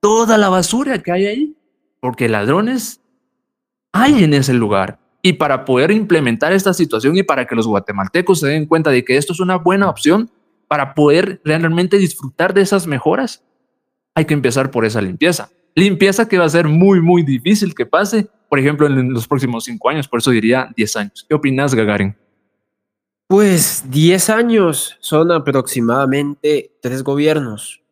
toda 0.00 0.38
la 0.38 0.48
basura 0.48 1.02
que 1.02 1.12
hay 1.12 1.26
ahí, 1.26 1.56
porque 2.00 2.30
ladrones 2.30 3.02
hay 3.92 4.24
en 4.24 4.32
ese 4.32 4.54
lugar. 4.54 4.98
Y 5.20 5.34
para 5.34 5.66
poder 5.66 5.90
implementar 5.90 6.54
esta 6.54 6.72
situación 6.72 7.16
y 7.16 7.22
para 7.22 7.46
que 7.46 7.54
los 7.54 7.66
guatemaltecos 7.66 8.40
se 8.40 8.48
den 8.48 8.64
cuenta 8.64 8.88
de 8.88 9.04
que 9.04 9.18
esto 9.18 9.34
es 9.34 9.40
una 9.40 9.56
buena 9.56 9.90
opción 9.90 10.30
para 10.72 10.94
poder 10.94 11.38
realmente 11.44 11.98
disfrutar 11.98 12.54
de 12.54 12.62
esas 12.62 12.86
mejoras, 12.86 13.44
hay 14.14 14.24
que 14.24 14.32
empezar 14.32 14.70
por 14.70 14.86
esa 14.86 15.02
limpieza. 15.02 15.50
Limpieza 15.74 16.26
que 16.26 16.38
va 16.38 16.46
a 16.46 16.48
ser 16.48 16.66
muy, 16.66 17.02
muy 17.02 17.22
difícil 17.22 17.74
que 17.74 17.84
pase, 17.84 18.30
por 18.48 18.58
ejemplo, 18.58 18.86
en 18.86 19.12
los 19.12 19.28
próximos 19.28 19.64
cinco 19.64 19.90
años, 19.90 20.08
por 20.08 20.20
eso 20.20 20.30
diría 20.30 20.70
10 20.74 20.96
años. 20.96 21.26
¿Qué 21.28 21.34
opinas, 21.34 21.74
Gagarin? 21.74 22.16
Pues 23.26 23.84
10 23.90 24.30
años 24.30 24.96
son 25.00 25.30
aproximadamente 25.30 26.74
tres 26.80 27.02
gobiernos. 27.02 27.82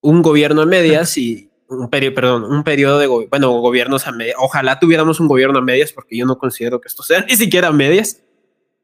Un 0.00 0.22
gobierno 0.22 0.62
a 0.62 0.64
medias 0.64 1.18
y 1.18 1.50
un 1.68 1.90
periodo, 1.90 2.14
perdón, 2.14 2.44
un 2.44 2.64
periodo 2.64 2.98
de 2.98 3.06
bueno, 3.06 3.50
gobiernos 3.60 4.06
a 4.06 4.12
medias. 4.12 4.36
Ojalá 4.40 4.78
tuviéramos 4.78 5.20
un 5.20 5.28
gobierno 5.28 5.58
a 5.58 5.62
medias, 5.62 5.92
porque 5.92 6.16
yo 6.16 6.24
no 6.24 6.38
considero 6.38 6.80
que 6.80 6.88
esto 6.88 7.02
sea 7.02 7.20
ni 7.28 7.36
siquiera 7.36 7.68
a 7.68 7.72
medias. 7.72 8.22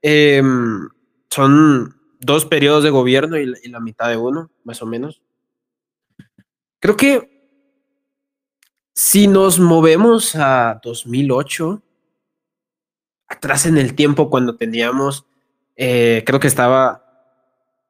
Em, 0.03 0.91
son 1.31 2.02
dos 2.23 2.47
periodos 2.47 2.85
de 2.85 2.91
gobierno 2.91 3.37
y 3.37 3.47
la, 3.69 3.81
mitad 3.81 4.09
de 4.09 4.17
uno, 4.17 4.51
más 4.65 4.81
o 4.81 4.87
menos. 4.87 5.23
Creo 6.79 6.97
que 6.97 7.33
si 8.95 9.27
nos 9.27 9.59
movemos 9.59 10.35
a 10.37 10.81
2008, 10.83 11.83
atrás 13.27 13.67
en 13.67 13.77
el 13.77 13.95
tiempo 13.95 14.31
cuando 14.31 14.57
teníamos, 14.57 15.27
eh, 15.77 16.23
creo 16.25 16.39
que 16.39 16.49
estaba, 16.49 17.05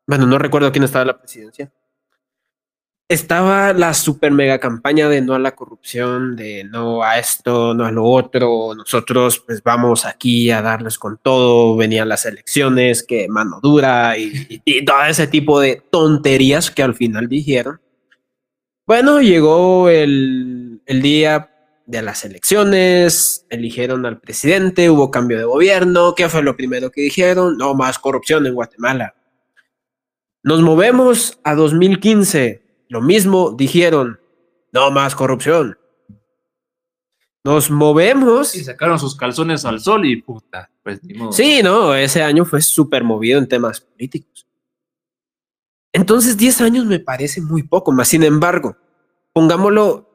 bueno, 0.06 0.26
no 0.26 0.38
recuerdo 0.38 0.72
quién 0.72 0.84
estaba 0.84 1.02
en 1.02 1.08
la 1.08 1.18
presidencia, 1.18 1.72
estaba 3.12 3.72
la 3.72 3.94
super 3.94 4.33
mega 4.33 4.59
campaña 4.59 5.09
de 5.09 5.20
no 5.20 5.35
a 5.35 5.38
la 5.38 5.55
corrupción, 5.55 6.35
de 6.37 6.64
no 6.64 7.03
a 7.03 7.18
esto, 7.18 7.75
no 7.75 7.85
a 7.85 7.92
lo 7.92 8.05
otro, 8.05 8.75
nosotros 8.75 9.40
pues 9.40 9.62
vamos 9.62 10.07
aquí 10.07 10.51
a 10.51 10.62
darles 10.62 10.98
con 10.98 11.18
todo, 11.18 11.77
venían 11.77 12.09
las 12.09 12.25
elecciones, 12.25 13.03
que 13.03 13.29
mano 13.29 13.61
dura 13.62 14.16
y, 14.16 14.62
todo 14.85 15.05
ese 15.05 15.27
tipo 15.27 15.61
de 15.61 15.83
tonterías 15.90 16.70
que 16.70 16.83
al 16.83 16.94
final 16.94 17.29
dijeron. 17.29 17.81
Bueno, 18.87 19.20
llegó 19.20 19.88
el, 19.88 20.81
el 20.87 21.03
día 21.03 21.51
de 21.87 22.03
las 22.03 22.25
elecciones, 22.25 23.46
eligieron 23.51 24.07
al 24.07 24.20
presidente, 24.20 24.90
hubo 24.90 25.11
cambio 25.11 25.38
de 25.38 25.44
gobierno, 25.44 26.14
¿qué 26.14 26.29
fue 26.29 26.42
lo 26.42 26.57
primero 26.57 26.90
que 26.90 27.03
dijeron? 27.03 27.59
No 27.59 27.75
más 27.75 27.98
corrupción 27.98 28.46
en 28.46 28.55
Guatemala. 28.55 29.14
Nos 30.42 30.61
movemos 30.62 31.38
a 31.44 31.55
2015 31.55 32.62
lo 32.92 33.00
mismo 33.00 33.52
dijeron, 33.52 34.20
no 34.70 34.90
más 34.90 35.14
corrupción. 35.14 35.78
Nos 37.42 37.70
movemos. 37.70 38.55
Y 38.55 38.62
sacaron 38.62 38.98
sus 38.98 39.16
calzones 39.16 39.64
al 39.64 39.81
sol 39.81 40.05
y 40.05 40.20
puta, 40.20 40.70
pues 40.83 41.00
Sí, 41.31 41.62
no, 41.62 41.94
ese 41.94 42.22
año 42.22 42.44
fue 42.44 42.61
súper 42.61 43.02
movido 43.02 43.38
en 43.38 43.48
temas 43.48 43.81
políticos. 43.81 44.46
Entonces, 45.90 46.37
10 46.37 46.61
años 46.61 46.85
me 46.85 47.00
parece 47.00 47.40
muy 47.40 47.62
poco, 47.62 47.92
más 47.92 48.09
sin 48.09 48.24
embargo, 48.24 48.76
pongámoslo 49.33 50.11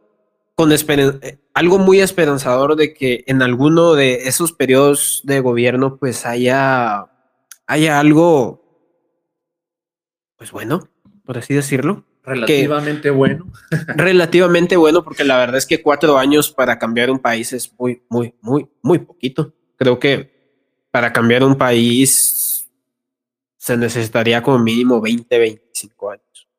con 0.54 0.72
eh, 0.72 1.40
algo 1.56 1.80
muy 1.80 2.00
esperanzador 2.00 2.76
de 2.76 2.94
que 2.94 3.24
en 3.26 3.42
alguno 3.42 3.94
de 3.94 4.28
esos 4.28 4.54
periodos 4.54 5.22
de 5.24 5.40
gobierno, 5.40 5.98
pues 5.98 6.28
haya, 6.28 7.08
haya 7.66 8.00
algo, 8.00 8.62
pues 10.36 10.52
bueno, 10.52 10.88
por 11.26 11.40
así 11.40 11.56
decirlo. 11.56 12.06
Relativamente 12.28 13.10
bueno. 13.10 13.50
relativamente 13.96 14.76
bueno, 14.76 15.02
porque 15.02 15.24
la 15.24 15.38
verdad 15.38 15.56
es 15.56 15.66
que 15.66 15.82
cuatro 15.82 16.18
años 16.18 16.52
para 16.52 16.78
cambiar 16.78 17.10
un 17.10 17.20
país 17.20 17.54
es 17.54 17.74
muy, 17.80 18.04
muy, 18.10 18.34
muy, 18.42 18.68
muy 18.82 19.00
poquito. 19.00 19.54
Creo 19.78 19.98
que 19.98 20.36
para 20.92 21.14
cambiar 21.14 21.46
un 21.46 21.56
país 21.56 22.70
se 23.56 23.78
necesitaría 23.78 24.44
como 24.44 24.60
mínimo 24.60 25.00
20, 25.00 25.40
25 25.40 26.12
años. 26.12 26.50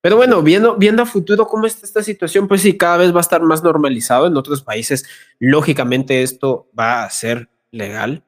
Pero 0.00 0.16
bueno, 0.16 0.42
viendo, 0.42 0.76
viendo 0.76 1.02
a 1.02 1.06
futuro 1.06 1.46
cómo 1.46 1.66
está 1.66 1.86
esta 1.86 2.02
situación, 2.02 2.48
pues 2.48 2.62
sí, 2.62 2.76
cada 2.76 2.96
vez 2.96 3.12
va 3.12 3.18
a 3.18 3.20
estar 3.20 3.42
más 3.42 3.62
normalizado. 3.62 4.26
En 4.26 4.36
otros 4.36 4.62
países, 4.62 5.06
lógicamente, 5.38 6.22
esto 6.22 6.68
va 6.76 7.04
a 7.04 7.10
ser 7.10 7.50
legal. 7.70 8.24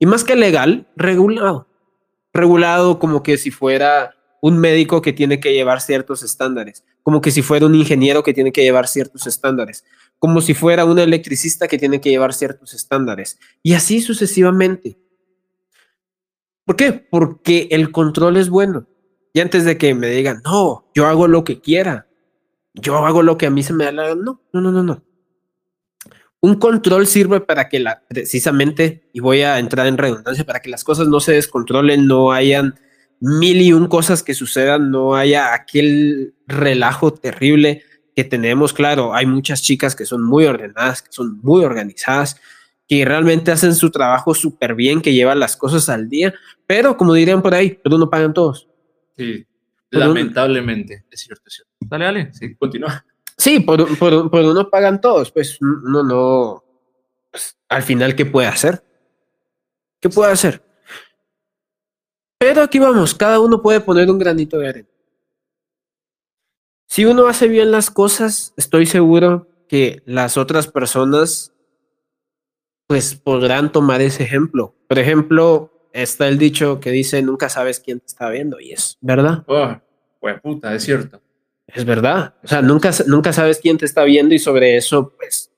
Y 0.00 0.06
más 0.06 0.24
que 0.24 0.34
legal, 0.34 0.88
regulado. 0.96 1.68
Regulado 2.32 2.98
como 2.98 3.22
que 3.22 3.38
si 3.38 3.52
fuera 3.52 4.15
un 4.40 4.58
médico 4.58 5.02
que 5.02 5.12
tiene 5.12 5.40
que 5.40 5.52
llevar 5.52 5.80
ciertos 5.80 6.22
estándares, 6.22 6.84
como 7.02 7.20
que 7.20 7.30
si 7.30 7.42
fuera 7.42 7.66
un 7.66 7.74
ingeniero 7.74 8.22
que 8.22 8.34
tiene 8.34 8.52
que 8.52 8.62
llevar 8.62 8.88
ciertos 8.88 9.26
estándares, 9.26 9.84
como 10.18 10.40
si 10.40 10.54
fuera 10.54 10.84
un 10.84 10.98
electricista 10.98 11.68
que 11.68 11.78
tiene 11.78 12.00
que 12.00 12.10
llevar 12.10 12.32
ciertos 12.32 12.74
estándares, 12.74 13.38
y 13.62 13.74
así 13.74 14.00
sucesivamente. 14.00 14.98
¿Por 16.64 16.76
qué? 16.76 16.92
Porque 16.92 17.68
el 17.70 17.92
control 17.92 18.36
es 18.36 18.48
bueno. 18.48 18.88
Y 19.32 19.40
antes 19.40 19.64
de 19.64 19.78
que 19.78 19.94
me 19.94 20.08
digan, 20.08 20.40
no, 20.44 20.90
yo 20.94 21.06
hago 21.06 21.28
lo 21.28 21.44
que 21.44 21.60
quiera, 21.60 22.08
yo 22.74 22.96
hago 23.04 23.22
lo 23.22 23.38
que 23.38 23.46
a 23.46 23.50
mí 23.50 23.62
se 23.62 23.72
me 23.72 23.84
da 23.84 23.92
la 23.92 24.14
no, 24.14 24.42
no, 24.52 24.60
no, 24.60 24.72
no, 24.72 24.82
no. 24.82 25.02
Un 26.40 26.56
control 26.56 27.06
sirve 27.06 27.40
para 27.40 27.68
que 27.68 27.80
la, 27.80 28.02
precisamente, 28.08 29.08
y 29.12 29.20
voy 29.20 29.42
a 29.42 29.58
entrar 29.58 29.86
en 29.86 29.98
redundancia, 29.98 30.44
para 30.44 30.60
que 30.60 30.70
las 30.70 30.84
cosas 30.84 31.08
no 31.08 31.20
se 31.20 31.32
descontrolen, 31.32 32.06
no 32.06 32.32
hayan 32.32 32.78
mil 33.20 33.60
y 33.60 33.72
un 33.72 33.88
cosas 33.88 34.22
que 34.22 34.34
sucedan, 34.34 34.90
no 34.90 35.14
haya 35.14 35.54
aquel 35.54 36.34
relajo 36.46 37.12
terrible 37.12 37.82
que 38.14 38.24
tenemos. 38.24 38.72
Claro, 38.72 39.14
hay 39.14 39.26
muchas 39.26 39.62
chicas 39.62 39.94
que 39.94 40.06
son 40.06 40.22
muy 40.22 40.46
ordenadas, 40.46 41.02
que 41.02 41.12
son 41.12 41.40
muy 41.42 41.64
organizadas, 41.64 42.40
que 42.88 43.04
realmente 43.04 43.50
hacen 43.50 43.74
su 43.74 43.90
trabajo 43.90 44.34
súper 44.34 44.74
bien, 44.74 45.02
que 45.02 45.12
llevan 45.12 45.40
las 45.40 45.56
cosas 45.56 45.88
al 45.88 46.08
día, 46.08 46.34
pero 46.66 46.96
como 46.96 47.14
dirían 47.14 47.42
por 47.42 47.54
ahí, 47.54 47.78
pero 47.82 47.98
no 47.98 48.08
pagan 48.08 48.32
todos. 48.32 48.68
Sí, 49.16 49.46
lamentablemente, 49.90 51.04
es 51.10 51.20
cierto, 51.20 51.42
es 51.46 51.54
cierto. 51.54 51.72
Dale, 51.80 52.04
dale, 52.04 52.32
sí, 52.32 52.54
continúa. 52.54 53.04
Sí, 53.36 53.60
por, 53.60 53.98
por, 53.98 54.30
por 54.30 54.44
uno 54.44 54.70
pagan 54.70 55.00
todos, 55.00 55.30
pues 55.30 55.58
no, 55.60 56.02
no, 56.02 56.64
pues, 57.30 57.56
al 57.68 57.82
final, 57.82 58.14
¿qué 58.14 58.24
puede 58.24 58.48
hacer? 58.48 58.82
¿Qué 60.00 60.08
puede 60.08 60.32
hacer? 60.32 60.62
Pero 62.38 62.62
aquí 62.62 62.78
vamos, 62.78 63.14
cada 63.14 63.40
uno 63.40 63.62
puede 63.62 63.80
poner 63.80 64.10
un 64.10 64.18
granito 64.18 64.58
de 64.58 64.68
arena. 64.68 64.88
Si 66.86 67.04
uno 67.04 67.26
hace 67.26 67.48
bien 67.48 67.70
las 67.70 67.90
cosas, 67.90 68.52
estoy 68.56 68.86
seguro 68.86 69.48
que 69.68 70.02
las 70.06 70.36
otras 70.36 70.68
personas 70.68 71.52
pues 72.86 73.16
podrán 73.16 73.72
tomar 73.72 74.00
ese 74.00 74.22
ejemplo. 74.22 74.74
Por 74.86 74.98
ejemplo, 74.98 75.88
está 75.92 76.28
el 76.28 76.38
dicho 76.38 76.78
que 76.78 76.90
dice 76.90 77.20
nunca 77.22 77.48
sabes 77.48 77.80
quién 77.80 77.98
te 77.98 78.06
está 78.06 78.30
viendo 78.30 78.60
y 78.60 78.72
es 78.72 78.96
verdad. 79.00 79.42
Oh, 79.46 79.76
pues 80.20 80.40
puta, 80.40 80.74
es 80.74 80.84
cierto. 80.84 81.20
Es 81.66 81.84
verdad. 81.84 82.34
O 82.44 82.46
sea, 82.46 82.62
nunca, 82.62 82.92
nunca 83.06 83.32
sabes 83.32 83.58
quién 83.58 83.76
te 83.76 83.86
está 83.86 84.04
viendo 84.04 84.34
y 84.34 84.38
sobre 84.38 84.76
eso, 84.76 85.12
pues, 85.16 85.50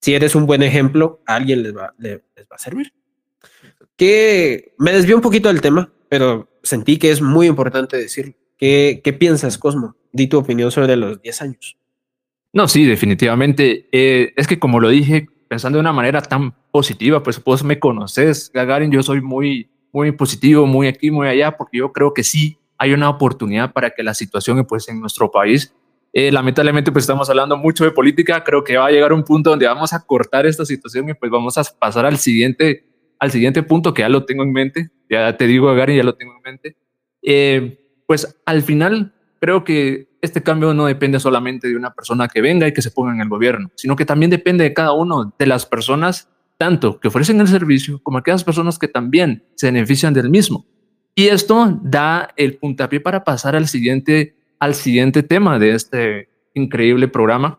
si 0.00 0.14
eres 0.14 0.34
un 0.34 0.46
buen 0.46 0.64
ejemplo, 0.64 1.22
a 1.26 1.36
alguien 1.36 1.62
les 1.62 1.76
va, 1.76 1.94
les 1.98 2.18
va 2.18 2.56
a 2.56 2.58
servir 2.58 2.92
que 3.96 4.74
me 4.78 4.92
desvió 4.92 5.16
un 5.16 5.22
poquito 5.22 5.48
del 5.48 5.60
tema, 5.60 5.92
pero 6.08 6.48
sentí 6.62 6.98
que 6.98 7.10
es 7.10 7.20
muy 7.20 7.46
importante 7.46 7.96
decirlo. 7.96 8.34
¿Qué, 8.58 9.16
piensas, 9.18 9.58
Cosmo? 9.58 9.96
Di 10.12 10.28
tu 10.28 10.38
opinión 10.38 10.70
sobre 10.70 10.96
los 10.96 11.20
10 11.20 11.42
años. 11.42 11.76
No, 12.52 12.68
sí, 12.68 12.84
definitivamente. 12.84 13.88
Eh, 13.92 14.32
es 14.36 14.46
que 14.46 14.58
como 14.58 14.80
lo 14.80 14.88
dije, 14.88 15.28
pensando 15.48 15.76
de 15.76 15.80
una 15.80 15.92
manera 15.92 16.22
tan 16.22 16.54
positiva, 16.70 17.22
pues 17.22 17.42
vos 17.42 17.62
me 17.64 17.78
conoces, 17.78 18.50
Gagarin, 18.52 18.90
yo 18.90 19.02
soy 19.02 19.20
muy, 19.20 19.70
muy 19.92 20.12
positivo, 20.12 20.66
muy 20.66 20.88
aquí, 20.88 21.10
muy 21.10 21.28
allá, 21.28 21.56
porque 21.56 21.78
yo 21.78 21.92
creo 21.92 22.14
que 22.14 22.24
sí 22.24 22.58
hay 22.78 22.92
una 22.92 23.08
oportunidad 23.08 23.72
para 23.72 23.90
que 23.90 24.02
la 24.02 24.14
situación 24.14 24.64
pues, 24.66 24.88
en 24.88 25.00
nuestro 25.00 25.30
país, 25.30 25.74
eh, 26.12 26.32
lamentablemente 26.32 26.92
pues 26.92 27.02
estamos 27.02 27.28
hablando 27.28 27.56
mucho 27.56 27.84
de 27.84 27.90
política, 27.90 28.42
creo 28.42 28.64
que 28.64 28.76
va 28.76 28.86
a 28.86 28.90
llegar 28.90 29.12
un 29.12 29.22
punto 29.22 29.50
donde 29.50 29.66
vamos 29.66 29.92
a 29.92 30.04
cortar 30.04 30.46
esta 30.46 30.64
situación 30.64 31.08
y 31.10 31.14
pues 31.14 31.30
vamos 31.30 31.58
a 31.58 31.62
pasar 31.78 32.06
al 32.06 32.16
siguiente 32.16 32.85
al 33.18 33.30
siguiente 33.30 33.62
punto 33.62 33.94
que 33.94 34.02
ya 34.02 34.08
lo 34.08 34.24
tengo 34.24 34.42
en 34.42 34.52
mente, 34.52 34.90
ya 35.08 35.36
te 35.36 35.46
digo, 35.46 35.74
Gary, 35.74 35.96
ya 35.96 36.02
lo 36.02 36.14
tengo 36.14 36.34
en 36.36 36.42
mente, 36.42 36.76
eh, 37.22 38.02
pues 38.06 38.40
al 38.46 38.62
final 38.62 39.14
creo 39.40 39.64
que 39.64 40.08
este 40.22 40.42
cambio 40.42 40.74
no 40.74 40.86
depende 40.86 41.20
solamente 41.20 41.68
de 41.68 41.76
una 41.76 41.92
persona 41.94 42.28
que 42.28 42.40
venga 42.40 42.66
y 42.66 42.72
que 42.72 42.82
se 42.82 42.90
ponga 42.90 43.12
en 43.12 43.20
el 43.20 43.28
gobierno, 43.28 43.70
sino 43.76 43.96
que 43.96 44.04
también 44.04 44.30
depende 44.30 44.64
de 44.64 44.74
cada 44.74 44.92
uno 44.92 45.34
de 45.38 45.46
las 45.46 45.66
personas, 45.66 46.28
tanto 46.58 46.98
que 47.00 47.08
ofrecen 47.08 47.40
el 47.40 47.48
servicio 47.48 48.00
como 48.02 48.18
aquellas 48.18 48.44
personas 48.44 48.78
que 48.78 48.88
también 48.88 49.44
se 49.54 49.66
benefician 49.66 50.14
del 50.14 50.30
mismo. 50.30 50.66
Y 51.14 51.28
esto 51.28 51.78
da 51.82 52.30
el 52.36 52.58
puntapié 52.58 53.00
para 53.00 53.24
pasar 53.24 53.56
al 53.56 53.68
siguiente, 53.68 54.36
al 54.58 54.74
siguiente 54.74 55.22
tema 55.22 55.58
de 55.58 55.70
este 55.74 56.28
increíble 56.54 57.08
programa, 57.08 57.58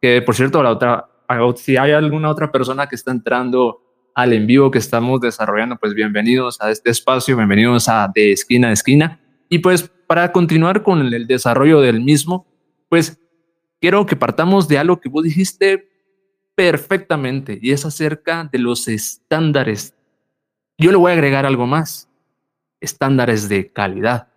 que 0.00 0.22
por 0.22 0.34
cierto 0.34 0.62
la 0.62 0.70
otra 0.70 1.08
si 1.56 1.76
hay 1.76 1.92
alguna 1.92 2.30
otra 2.30 2.50
persona 2.50 2.86
que 2.86 2.96
está 2.96 3.10
entrando 3.10 3.82
al 4.18 4.32
en 4.32 4.48
vivo 4.48 4.72
que 4.72 4.78
estamos 4.78 5.20
desarrollando, 5.20 5.76
pues 5.76 5.94
bienvenidos 5.94 6.60
a 6.60 6.72
este 6.72 6.90
espacio, 6.90 7.36
bienvenidos 7.36 7.88
a 7.88 8.10
De 8.12 8.32
Esquina 8.32 8.70
a 8.70 8.72
Esquina. 8.72 9.20
Y 9.48 9.60
pues 9.60 9.92
para 10.08 10.32
continuar 10.32 10.82
con 10.82 11.02
el 11.02 11.28
desarrollo 11.28 11.80
del 11.80 12.00
mismo, 12.00 12.44
pues 12.88 13.16
quiero 13.80 14.06
que 14.06 14.16
partamos 14.16 14.66
de 14.66 14.76
algo 14.76 14.98
que 14.98 15.08
vos 15.08 15.22
dijiste 15.22 15.88
perfectamente 16.56 17.60
y 17.62 17.70
es 17.70 17.84
acerca 17.84 18.42
de 18.50 18.58
los 18.58 18.88
estándares. 18.88 19.94
Yo 20.78 20.90
le 20.90 20.96
voy 20.96 21.12
a 21.12 21.14
agregar 21.14 21.46
algo 21.46 21.68
más, 21.68 22.10
estándares 22.80 23.48
de 23.48 23.72
calidad. 23.72 24.32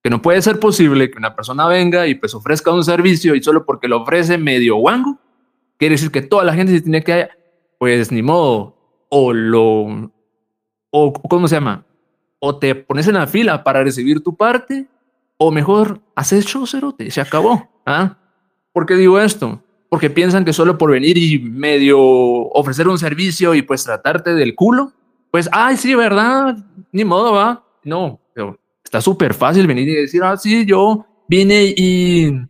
Que 0.00 0.10
no 0.10 0.22
puede 0.22 0.40
ser 0.42 0.60
posible 0.60 1.10
que 1.10 1.18
una 1.18 1.34
persona 1.34 1.66
venga 1.66 2.06
y 2.06 2.14
pues 2.14 2.36
ofrezca 2.36 2.70
un 2.70 2.84
servicio 2.84 3.34
y 3.34 3.42
solo 3.42 3.66
porque 3.66 3.88
lo 3.88 4.02
ofrece 4.02 4.38
medio 4.38 4.76
guango, 4.76 5.18
quiere 5.76 5.96
decir 5.96 6.12
que 6.12 6.22
toda 6.22 6.44
la 6.44 6.54
gente 6.54 6.72
se 6.72 6.82
tiene 6.82 7.02
que, 7.02 7.39
pues 7.80 8.12
ni 8.12 8.20
modo, 8.20 8.76
o 9.08 9.32
lo, 9.32 10.12
o 10.90 11.12
¿cómo 11.14 11.48
se 11.48 11.54
llama? 11.54 11.86
O 12.38 12.58
te 12.58 12.74
pones 12.74 13.08
en 13.08 13.14
la 13.14 13.26
fila 13.26 13.64
para 13.64 13.82
recibir 13.82 14.22
tu 14.22 14.36
parte, 14.36 14.86
o 15.38 15.50
mejor, 15.50 15.98
haces 16.14 16.44
show, 16.44 16.66
cerote, 16.66 17.10
se 17.10 17.22
acabó. 17.22 17.70
¿ah? 17.86 18.18
¿Por 18.74 18.84
qué 18.84 18.96
digo 18.96 19.18
esto? 19.18 19.62
Porque 19.88 20.10
piensan 20.10 20.44
que 20.44 20.52
solo 20.52 20.76
por 20.76 20.90
venir 20.90 21.16
y 21.16 21.38
medio 21.38 21.98
ofrecer 21.98 22.86
un 22.86 22.98
servicio 22.98 23.54
y 23.54 23.62
pues 23.62 23.82
tratarte 23.82 24.34
del 24.34 24.54
culo, 24.54 24.92
pues, 25.30 25.48
ay, 25.50 25.78
sí, 25.78 25.94
¿verdad? 25.94 26.58
Ni 26.92 27.06
modo, 27.06 27.32
va. 27.32 27.64
No, 27.82 28.20
pero 28.34 28.60
está 28.84 29.00
súper 29.00 29.32
fácil 29.32 29.66
venir 29.66 29.88
y 29.88 29.94
decir, 29.94 30.22
ah, 30.22 30.36
sí, 30.36 30.66
yo 30.66 31.06
vine 31.28 31.72
y 31.74 32.42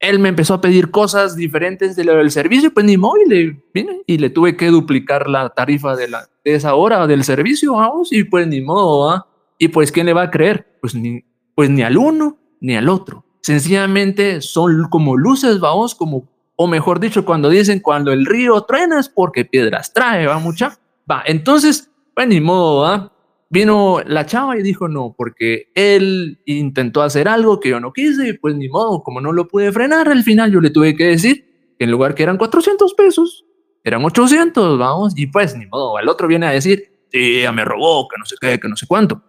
él 0.00 0.18
me 0.18 0.28
empezó 0.28 0.54
a 0.54 0.60
pedir 0.60 0.90
cosas 0.90 1.34
diferentes 1.34 1.96
de 1.96 2.04
lo 2.04 2.16
del 2.16 2.30
servicio, 2.30 2.72
pues 2.72 2.86
ni 2.86 2.96
modo, 2.96 3.16
y 3.24 3.28
le 3.28 3.62
vine 3.74 4.02
y 4.06 4.18
le 4.18 4.30
tuve 4.30 4.56
que 4.56 4.68
duplicar 4.68 5.28
la 5.28 5.50
tarifa 5.50 5.96
de, 5.96 6.08
la, 6.08 6.28
de 6.44 6.54
esa 6.54 6.74
hora 6.74 7.06
del 7.06 7.24
servicio, 7.24 7.74
vamos, 7.74 8.12
y 8.12 8.24
pues 8.24 8.46
ni 8.46 8.60
modo, 8.60 9.06
¿va? 9.06 9.26
Y 9.58 9.68
pues, 9.68 9.90
¿quién 9.90 10.06
le 10.06 10.12
va 10.12 10.22
a 10.22 10.30
creer? 10.30 10.78
Pues 10.80 10.94
ni, 10.94 11.24
pues 11.54 11.68
ni 11.68 11.82
al 11.82 11.96
uno 11.96 12.38
ni 12.60 12.76
al 12.76 12.88
otro. 12.88 13.24
Sencillamente 13.42 14.40
son 14.40 14.88
como 14.88 15.16
luces, 15.16 15.58
vamos, 15.58 15.94
como, 15.94 16.28
o 16.54 16.66
mejor 16.68 17.00
dicho, 17.00 17.24
cuando 17.24 17.48
dicen 17.48 17.80
cuando 17.80 18.12
el 18.12 18.24
río 18.24 18.60
truena 18.62 19.00
es 19.00 19.08
porque 19.08 19.44
piedras 19.44 19.92
trae, 19.92 20.26
va 20.26 20.38
mucha. 20.38 20.78
Va, 21.10 21.22
entonces, 21.26 21.90
pues 22.14 22.28
ni 22.28 22.40
modo, 22.40 22.82
¿va? 22.82 23.12
Vino 23.50 24.02
la 24.04 24.26
chava 24.26 24.58
y 24.58 24.62
dijo 24.62 24.88
no, 24.88 25.14
porque 25.16 25.70
él 25.74 26.40
intentó 26.44 27.00
hacer 27.00 27.28
algo 27.28 27.60
que 27.60 27.70
yo 27.70 27.80
no 27.80 27.92
quise 27.92 28.28
y 28.28 28.32
pues 28.34 28.54
ni 28.54 28.68
modo, 28.68 29.02
como 29.02 29.20
no 29.20 29.32
lo 29.32 29.48
pude 29.48 29.72
frenar, 29.72 30.08
al 30.08 30.22
final 30.22 30.52
yo 30.52 30.60
le 30.60 30.70
tuve 30.70 30.94
que 30.94 31.06
decir 31.06 31.74
que 31.78 31.84
en 31.84 31.90
lugar 31.90 32.14
que 32.14 32.24
eran 32.24 32.36
400 32.36 32.92
pesos, 32.94 33.46
eran 33.84 34.04
800, 34.04 34.78
vamos, 34.78 35.14
y 35.16 35.28
pues 35.28 35.56
ni 35.56 35.64
modo, 35.66 35.98
el 35.98 36.08
otro 36.08 36.28
viene 36.28 36.46
a 36.46 36.50
decir, 36.50 36.92
sí, 37.10 37.40
ya 37.42 37.52
me 37.52 37.64
robó, 37.64 38.06
que 38.08 38.18
no 38.18 38.26
sé 38.26 38.36
qué, 38.40 38.58
que 38.60 38.68
no 38.68 38.76
sé 38.76 38.86
cuánto. 38.86 39.22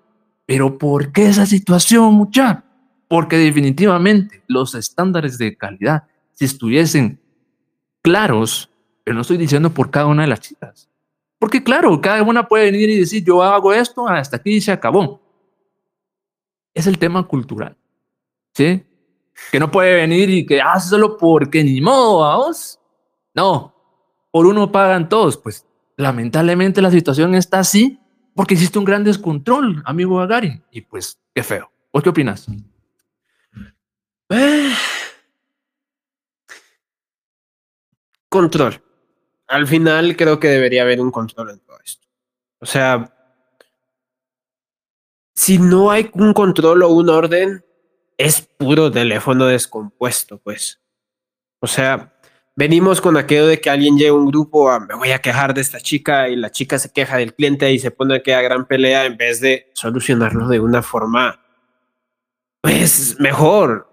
Pero 0.45 0.77
¿por 0.77 1.11
qué 1.13 1.27
esa 1.27 1.45
situación, 1.45 2.13
mucha? 2.15 2.65
Porque 3.07 3.37
definitivamente 3.37 4.43
los 4.47 4.75
estándares 4.75 5.37
de 5.37 5.55
calidad, 5.55 6.03
si 6.33 6.45
estuviesen 6.45 7.21
claros, 8.01 8.69
pero 9.03 9.15
no 9.15 9.21
estoy 9.21 9.37
diciendo 9.37 9.69
por 9.69 9.91
cada 9.91 10.07
una 10.07 10.23
de 10.23 10.27
las 10.29 10.41
chicas, 10.41 10.89
porque 11.39 11.63
claro, 11.63 11.99
cada 12.01 12.21
una 12.21 12.47
puede 12.47 12.65
venir 12.65 12.89
y 12.89 12.99
decir, 12.99 13.23
yo 13.23 13.41
hago 13.41 13.73
esto, 13.73 14.07
hasta 14.07 14.35
aquí 14.35 14.59
se 14.59 14.73
acabó. 14.73 15.21
Es 16.73 16.85
el 16.85 16.99
tema 16.99 17.25
cultural. 17.25 17.77
¿Sí? 18.53 18.83
Que 19.51 19.59
no 19.59 19.71
puede 19.71 19.95
venir 19.95 20.29
y 20.29 20.45
que, 20.45 20.61
ah, 20.61 20.79
solo 20.81 21.17
porque 21.17 21.63
ni 21.63 21.79
modo, 21.79 22.19
vamos. 22.19 22.77
No, 23.33 23.73
por 24.31 24.45
uno 24.45 24.69
pagan 24.69 25.07
todos. 25.07 25.37
Pues 25.37 25.65
lamentablemente 25.95 26.81
la 26.81 26.91
situación 26.91 27.33
está 27.33 27.59
así 27.59 27.97
porque 28.35 28.55
existe 28.55 28.77
un 28.77 28.85
gran 28.85 29.05
descontrol, 29.05 29.81
amigo 29.85 30.19
Agarin. 30.19 30.61
Y 30.71 30.81
pues, 30.81 31.17
qué 31.33 31.41
feo. 31.41 31.71
¿Vos 31.93 32.03
qué 32.03 32.09
opinas? 32.09 32.47
Control 38.29 38.88
al 39.49 39.67
final 39.67 40.15
creo 40.15 40.39
que 40.39 40.47
debería 40.47 40.83
haber 40.83 41.01
un 41.01 41.11
control 41.11 41.49
en 41.49 41.59
todo 41.59 41.77
esto. 41.83 42.07
O 42.59 42.65
sea, 42.65 43.13
si 45.33 45.57
no 45.57 45.89
hay 45.89 46.09
un 46.13 46.33
control 46.33 46.83
o 46.83 46.89
un 46.89 47.09
orden, 47.09 47.65
es 48.17 48.41
puro 48.41 48.91
teléfono 48.91 49.47
descompuesto, 49.47 50.37
pues. 50.37 50.79
O 51.61 51.67
sea, 51.67 52.13
venimos 52.55 53.01
con 53.01 53.17
aquello 53.17 53.47
de 53.47 53.59
que 53.59 53.69
alguien 53.71 53.97
llega 53.97 54.11
a 54.11 54.15
un 54.15 54.27
grupo 54.27 54.69
a 54.69 54.79
me 54.79 54.93
voy 54.93 55.11
a 55.11 55.19
quejar 55.19 55.53
de 55.53 55.61
esta 55.61 55.79
chica 55.79 56.29
y 56.29 56.35
la 56.35 56.51
chica 56.51 56.77
se 56.77 56.91
queja 56.93 57.17
del 57.17 57.33
cliente 57.33 57.71
y 57.71 57.79
se 57.79 57.89
pone 57.89 58.15
a 58.15 58.37
a 58.37 58.41
gran 58.41 58.67
pelea 58.67 59.05
en 59.05 59.17
vez 59.17 59.41
de 59.41 59.71
solucionarlo 59.73 60.47
de 60.47 60.59
una 60.59 60.83
forma, 60.83 61.43
pues 62.61 63.19
mejor 63.19 63.88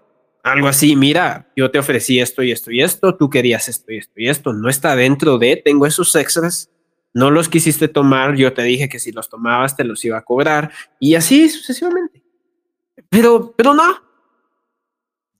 algo 0.51 0.67
así, 0.67 0.95
mira, 0.95 1.51
yo 1.55 1.71
te 1.71 1.79
ofrecí 1.79 2.19
esto 2.19 2.43
y 2.43 2.51
esto 2.51 2.71
y 2.71 2.81
esto, 2.81 3.15
tú 3.15 3.29
querías 3.29 3.67
esto 3.69 3.91
y 3.91 3.97
esto 3.97 4.13
y 4.15 4.29
esto, 4.29 4.53
no 4.53 4.69
está 4.69 4.95
dentro 4.95 5.37
de, 5.37 5.61
tengo 5.63 5.85
esos 5.85 6.15
extras, 6.15 6.69
no 7.13 7.31
los 7.31 7.49
quisiste 7.49 7.87
tomar, 7.87 8.35
yo 8.35 8.53
te 8.53 8.63
dije 8.63 8.89
que 8.89 8.99
si 8.99 9.11
los 9.11 9.29
tomabas 9.29 9.75
te 9.75 9.83
los 9.83 10.03
iba 10.05 10.17
a 10.17 10.23
cobrar 10.23 10.71
y 10.99 11.15
así 11.15 11.49
sucesivamente. 11.49 12.23
Pero, 13.09 13.53
pero 13.55 13.73
no, 13.73 14.01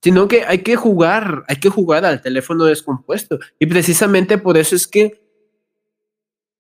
sino 0.02 0.28
que 0.28 0.44
hay 0.46 0.60
que 0.60 0.76
jugar, 0.76 1.44
hay 1.48 1.58
que 1.58 1.70
jugar 1.70 2.06
al 2.06 2.22
teléfono 2.22 2.66
descompuesto 2.66 3.40
y 3.60 3.66
precisamente 3.66 4.38
por 4.38 4.58
eso 4.58 4.76
es 4.76 4.88
que 4.88 5.22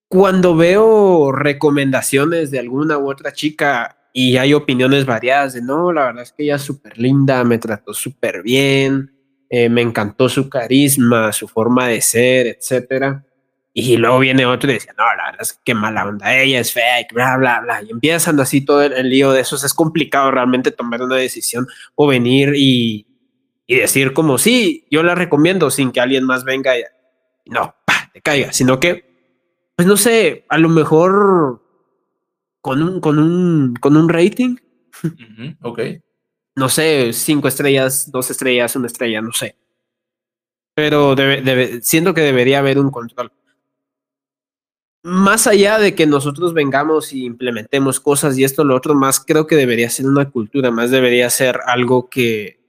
cuando 0.07 0.55
veo 0.55 1.31
recomendaciones 1.31 2.51
de 2.51 2.59
alguna 2.59 2.97
u 2.97 3.09
otra 3.09 3.33
chica 3.33 3.96
y 4.19 4.35
hay 4.37 4.55
opiniones 4.55 5.05
variadas 5.05 5.53
de, 5.53 5.61
no, 5.61 5.93
la 5.93 6.05
verdad 6.05 6.23
es 6.23 6.31
que 6.31 6.41
ella 6.41 6.55
es 6.55 6.63
súper 6.63 6.97
linda, 6.97 7.43
me 7.43 7.59
trató 7.59 7.93
súper 7.93 8.41
bien, 8.41 9.11
eh, 9.47 9.69
me 9.69 9.83
encantó 9.83 10.27
su 10.27 10.49
carisma, 10.49 11.31
su 11.31 11.47
forma 11.47 11.85
de 11.89 12.01
ser, 12.01 12.47
etcétera. 12.47 13.23
Y 13.73 13.95
luego 13.95 14.17
viene 14.17 14.47
otro 14.47 14.71
y 14.71 14.73
dice, 14.73 14.89
no, 14.97 15.03
la 15.03 15.25
verdad 15.25 15.41
es 15.41 15.61
que 15.63 15.75
mala 15.75 16.07
onda, 16.07 16.35
ella 16.35 16.59
es 16.61 16.73
fake, 16.73 17.13
bla, 17.13 17.37
bla, 17.37 17.59
bla. 17.59 17.83
Y 17.83 17.91
empiezan 17.91 18.39
así 18.39 18.65
todo 18.65 18.81
el, 18.81 19.07
lío 19.07 19.33
de 19.33 19.41
esos. 19.41 19.63
Es 19.63 19.75
complicado 19.75 20.31
realmente 20.31 20.71
tomar 20.71 21.03
una 21.03 21.17
decisión 21.17 21.67
o 21.93 22.07
venir 22.07 22.53
y, 22.55 23.05
y 23.67 23.75
decir 23.75 24.13
como, 24.13 24.39
sí, 24.39 24.87
yo 24.89 25.03
la 25.03 25.13
recomiendo 25.13 25.69
sin 25.69 25.91
que 25.91 26.01
alguien 26.01 26.23
más 26.23 26.43
venga 26.43 26.75
y 26.75 26.81
no, 27.45 27.75
te 28.13 28.23
caiga, 28.23 28.51
sino 28.51 28.79
que, 28.79 29.05
pues 29.75 29.87
no 29.87 29.95
sé, 29.95 30.43
a 30.49 30.57
lo 30.57 30.69
mejor 30.69 31.66
con 32.61 32.81
un, 32.81 32.99
con 32.99 33.19
un, 33.19 33.75
con 33.75 33.97
un 33.97 34.09
rating. 34.09 34.57
ok. 35.61 35.79
No 36.55 36.69
sé, 36.69 37.13
cinco 37.13 37.47
estrellas, 37.47 38.11
dos 38.11 38.31
estrellas, 38.31 38.75
una 38.75 38.87
estrella, 38.87 39.21
no 39.21 39.31
sé. 39.31 39.55
Pero 40.73 41.15
debe, 41.15 41.81
siento 41.81 42.13
que 42.13 42.21
debería 42.21 42.59
haber 42.59 42.79
un 42.79 42.91
control. 42.91 43.31
Más 45.03 45.47
allá 45.47 45.79
de 45.79 45.95
que 45.95 46.05
nosotros 46.05 46.53
vengamos 46.53 47.13
y 47.13 47.25
implementemos 47.25 47.99
cosas 47.99 48.37
y 48.37 48.43
esto, 48.43 48.63
lo 48.63 48.75
otro, 48.75 48.93
más 48.93 49.19
creo 49.19 49.47
que 49.47 49.55
debería 49.55 49.89
ser 49.89 50.05
una 50.05 50.29
cultura, 50.29 50.69
más 50.69 50.91
debería 50.91 51.29
ser 51.29 51.59
algo 51.65 52.09
que, 52.09 52.59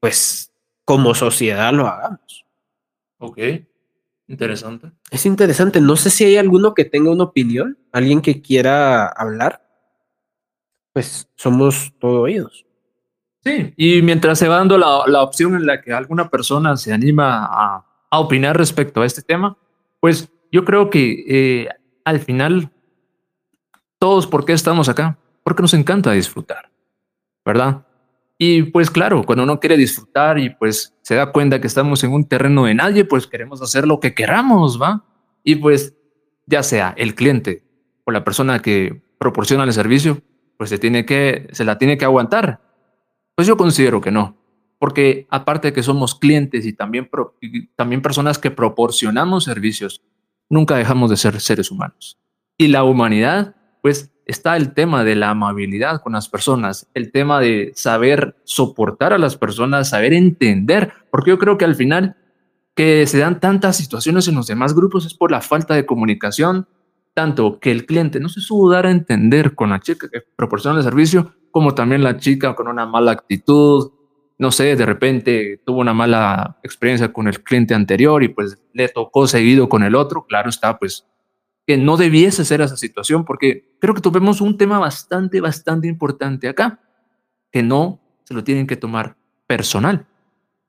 pues, 0.00 0.52
como 0.84 1.14
sociedad 1.14 1.72
lo 1.72 1.86
hagamos. 1.86 2.44
Ok. 3.18 3.38
Interesante. 4.28 4.90
Es 5.10 5.24
interesante. 5.26 5.80
No 5.80 5.96
sé 5.96 6.10
si 6.10 6.24
hay 6.24 6.36
alguno 6.36 6.74
que 6.74 6.84
tenga 6.84 7.10
una 7.10 7.24
opinión, 7.24 7.78
alguien 7.92 8.20
que 8.20 8.42
quiera 8.42 9.06
hablar. 9.06 9.62
Pues 10.92 11.28
somos 11.36 11.92
todo 11.98 12.22
oídos. 12.22 12.66
Sí, 13.44 13.72
y 13.76 14.02
mientras 14.02 14.38
se 14.40 14.48
va 14.48 14.56
dando 14.56 14.76
la, 14.76 15.22
opción 15.22 15.54
en 15.54 15.66
la 15.66 15.80
que 15.80 15.92
alguna 15.92 16.28
persona 16.28 16.76
se 16.76 16.92
anima 16.92 17.46
a, 17.48 17.84
opinar 18.18 18.56
respecto 18.56 19.02
a 19.02 19.06
este 19.06 19.22
tema, 19.22 19.56
pues 20.00 20.28
yo 20.50 20.64
creo 20.64 20.90
que 20.90 21.24
eh, 21.28 21.68
al 22.04 22.18
final, 22.20 22.70
todos, 23.98 24.26
¿por 24.26 24.44
qué 24.44 24.52
estamos 24.52 24.88
acá? 24.88 25.18
Porque 25.44 25.62
nos 25.62 25.74
encanta 25.74 26.12
disfrutar, 26.12 26.70
¿verdad? 27.44 27.86
Y 28.38 28.64
pues 28.64 28.90
claro, 28.90 29.24
cuando 29.24 29.44
uno 29.44 29.60
quiere 29.60 29.76
disfrutar 29.76 30.38
y 30.38 30.50
pues 30.50 30.94
se 31.02 31.14
da 31.14 31.32
cuenta 31.32 31.60
que 31.60 31.66
estamos 31.66 32.04
en 32.04 32.12
un 32.12 32.28
terreno 32.28 32.64
de 32.64 32.74
nadie, 32.74 33.04
pues 33.04 33.26
queremos 33.26 33.62
hacer 33.62 33.86
lo 33.86 33.98
que 33.98 34.14
queramos, 34.14 34.80
¿va? 34.80 35.04
Y 35.42 35.56
pues 35.56 35.94
ya 36.46 36.62
sea 36.62 36.94
el 36.96 37.14
cliente 37.14 37.64
o 38.04 38.10
la 38.10 38.24
persona 38.24 38.60
que 38.60 39.02
proporciona 39.18 39.64
el 39.64 39.72
servicio, 39.72 40.22
pues 40.58 40.70
se 40.70 40.78
tiene 40.78 41.06
que 41.06 41.48
se 41.52 41.64
la 41.64 41.78
tiene 41.78 41.96
que 41.96 42.04
aguantar. 42.04 42.60
Pues 43.34 43.48
yo 43.48 43.56
considero 43.56 44.00
que 44.00 44.10
no, 44.10 44.36
porque 44.78 45.26
aparte 45.30 45.68
de 45.68 45.72
que 45.72 45.82
somos 45.82 46.14
clientes 46.14 46.66
y 46.66 46.74
también 46.74 47.08
también 47.74 48.02
personas 48.02 48.38
que 48.38 48.50
proporcionamos 48.50 49.44
servicios, 49.44 50.02
nunca 50.50 50.76
dejamos 50.76 51.08
de 51.08 51.16
ser 51.16 51.40
seres 51.40 51.70
humanos. 51.70 52.18
Y 52.58 52.68
la 52.68 52.84
humanidad 52.84 53.56
pues 53.82 54.12
está 54.26 54.56
el 54.56 54.74
tema 54.74 55.04
de 55.04 55.14
la 55.14 55.30
amabilidad 55.30 56.02
con 56.02 56.12
las 56.12 56.28
personas, 56.28 56.88
el 56.94 57.12
tema 57.12 57.40
de 57.40 57.72
saber 57.74 58.36
soportar 58.44 59.12
a 59.12 59.18
las 59.18 59.36
personas, 59.36 59.88
saber 59.90 60.12
entender, 60.12 60.92
porque 61.10 61.30
yo 61.30 61.38
creo 61.38 61.56
que 61.56 61.64
al 61.64 61.76
final 61.76 62.16
que 62.74 63.06
se 63.06 63.18
dan 63.18 63.40
tantas 63.40 63.76
situaciones 63.76 64.28
en 64.28 64.34
los 64.34 64.48
demás 64.48 64.74
grupos 64.74 65.06
es 65.06 65.14
por 65.14 65.30
la 65.30 65.40
falta 65.40 65.74
de 65.74 65.86
comunicación, 65.86 66.68
tanto 67.14 67.58
que 67.60 67.70
el 67.70 67.86
cliente 67.86 68.20
no 68.20 68.28
se 68.28 68.40
supo 68.40 68.70
dar 68.70 68.86
a 68.86 68.90
entender 68.90 69.54
con 69.54 69.70
la 69.70 69.80
chica 69.80 70.08
que 70.12 70.20
proporciona 70.34 70.76
el 70.76 70.84
servicio, 70.84 71.32
como 71.50 71.74
también 71.74 72.02
la 72.02 72.18
chica 72.18 72.54
con 72.54 72.68
una 72.68 72.84
mala 72.84 73.12
actitud, 73.12 73.92
no 74.38 74.50
sé, 74.50 74.76
de 74.76 74.84
repente 74.84 75.62
tuvo 75.64 75.80
una 75.80 75.94
mala 75.94 76.58
experiencia 76.62 77.12
con 77.12 77.28
el 77.28 77.42
cliente 77.42 77.74
anterior 77.74 78.22
y 78.22 78.28
pues 78.28 78.58
le 78.74 78.88
tocó 78.88 79.26
seguido 79.26 79.68
con 79.68 79.82
el 79.82 79.94
otro, 79.94 80.26
claro 80.26 80.50
está, 80.50 80.78
pues 80.78 81.06
que 81.66 81.76
no 81.76 81.96
debiese 81.96 82.44
ser 82.44 82.60
esa 82.60 82.76
situación, 82.76 83.24
porque 83.24 83.76
creo 83.80 83.94
que 83.94 84.00
tuvimos 84.00 84.40
un 84.40 84.56
tema 84.56 84.78
bastante, 84.78 85.40
bastante 85.40 85.88
importante 85.88 86.48
acá, 86.48 86.80
que 87.50 87.62
no 87.62 88.00
se 88.24 88.34
lo 88.34 88.44
tienen 88.44 88.66
que 88.66 88.76
tomar 88.76 89.16
personal. 89.46 90.06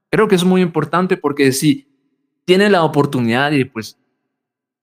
Creo 0.09 0.27
que 0.27 0.35
es 0.35 0.43
muy 0.43 0.61
importante 0.61 1.17
porque 1.17 1.51
si 1.51 1.87
tiene 2.45 2.69
la 2.69 2.83
oportunidad 2.83 3.51
y 3.51 3.65
pues 3.65 3.97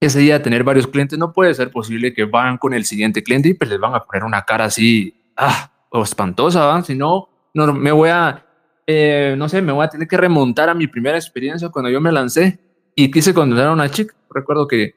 ese 0.00 0.20
día 0.20 0.42
tener 0.42 0.62
varios 0.64 0.86
clientes, 0.86 1.18
no 1.18 1.32
puede 1.32 1.54
ser 1.54 1.70
posible 1.70 2.12
que 2.12 2.24
vayan 2.24 2.58
con 2.58 2.74
el 2.74 2.84
siguiente 2.84 3.22
cliente 3.22 3.48
y 3.48 3.54
pues 3.54 3.70
les 3.70 3.80
van 3.80 3.94
a 3.94 4.00
poner 4.00 4.22
una 4.24 4.42
cara 4.42 4.66
así, 4.66 5.14
ah, 5.36 5.70
o 5.88 6.02
espantosa, 6.02 6.82
si 6.82 6.94
no, 6.94 7.28
no 7.54 7.72
me 7.72 7.90
voy 7.90 8.10
a, 8.10 8.44
eh, 8.86 9.34
no 9.38 9.48
sé, 9.48 9.62
me 9.62 9.72
voy 9.72 9.84
a 9.84 9.88
tener 9.88 10.06
que 10.06 10.16
remontar 10.16 10.68
a 10.68 10.74
mi 10.74 10.86
primera 10.86 11.16
experiencia 11.16 11.70
cuando 11.70 11.90
yo 11.90 12.00
me 12.00 12.12
lancé 12.12 12.58
y 12.94 13.10
quise 13.10 13.32
conocer 13.32 13.66
a 13.66 13.72
una 13.72 13.90
chica. 13.90 14.14
Recuerdo 14.30 14.68
que, 14.68 14.94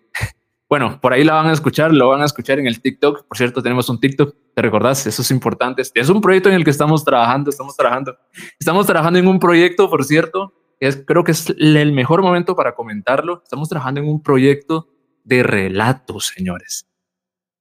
bueno, 0.70 0.99
por 0.99 1.13
ahí 1.13 1.24
la 1.24 1.34
van 1.34 1.47
a 1.47 1.53
escuchar, 1.53 1.93
lo 1.93 2.09
van 2.09 2.22
a 2.22 2.26
escuchar 2.26 2.59
en 2.59 2.68
el 2.68 2.82
TikTok. 2.82 3.26
Por 3.26 3.38
cierto, 3.38 3.63
tenemos 3.63 3.88
un 3.89 3.99
TikTok, 3.99 4.36
¿te 4.53 4.61
recordás? 4.61 5.07
Eso 5.07 5.22
es 5.22 5.32
importante. 5.32 5.82
Es 5.82 6.09
un 6.09 6.20
proyecto 6.20 6.49
en 6.49 6.55
el 6.55 6.65
que 6.65 6.72
estamos 6.72 7.05
trabajando, 7.05 7.49
estamos 7.49 7.76
trabajando. 7.78 8.18
Estamos 8.59 8.86
trabajando 8.86 9.20
en 9.20 9.28
un 9.28 9.39
proyecto, 9.39 9.89
por 9.89 10.03
cierto, 10.03 10.53
es, 10.80 11.03
creo 11.05 11.24
que 11.24 11.32
es 11.32 11.49
el 11.57 11.93
mejor 11.93 12.22
momento 12.22 12.55
para 12.55 12.76
comentarlo. 12.76 13.41
Estamos 13.43 13.70
trabajando 13.70 14.01
en 14.01 14.09
un 14.09 14.22
proyecto 14.22 14.89
de 15.24 15.43
relatos, 15.43 16.28
señores. 16.36 16.88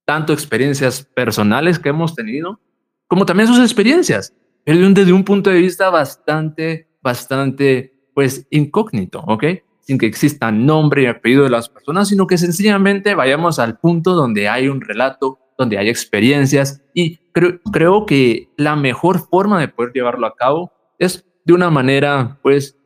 Tanto 0.05 0.33
experiencias 0.33 1.03
personales 1.03 1.79
que 1.79 1.89
hemos 1.89 2.13
tenido, 2.13 2.59
como 3.07 3.25
también 3.25 3.47
sus 3.47 3.59
experiencias, 3.59 4.33
pero 4.63 4.89
desde 4.89 5.13
un 5.13 5.23
punto 5.23 5.49
de 5.49 5.59
vista 5.59 5.89
bastante, 5.89 6.89
bastante, 7.01 7.93
pues, 8.13 8.45
incógnito, 8.49 9.19
¿ok? 9.21 9.43
Sin 9.87 9.97
que 9.97 10.05
exista 10.05 10.51
nombre 10.51 11.03
y 11.03 11.05
apellido 11.05 11.45
de 11.45 11.49
las 11.49 11.69
personas, 11.69 12.09
sino 12.09 12.27
que 12.27 12.37
sencillamente 12.37 13.15
vayamos 13.15 13.57
al 13.57 13.79
punto 13.79 14.13
donde 14.13 14.49
hay 14.49 14.67
un 14.67 14.81
relato, 14.81 15.39
donde 15.57 15.77
hay 15.77 15.87
experiencias, 15.87 16.83
y 16.93 17.17
creo, 17.31 17.59
creo 17.71 18.05
que 18.05 18.49
la 18.57 18.75
mejor 18.75 19.19
forma 19.29 19.59
de 19.59 19.69
poder 19.69 19.93
llevarlo 19.93 20.27
a 20.27 20.35
cabo 20.35 20.71
es 20.99 21.25
de 21.45 21.53
una 21.53 21.69
manera, 21.69 22.37
pues, 22.43 22.77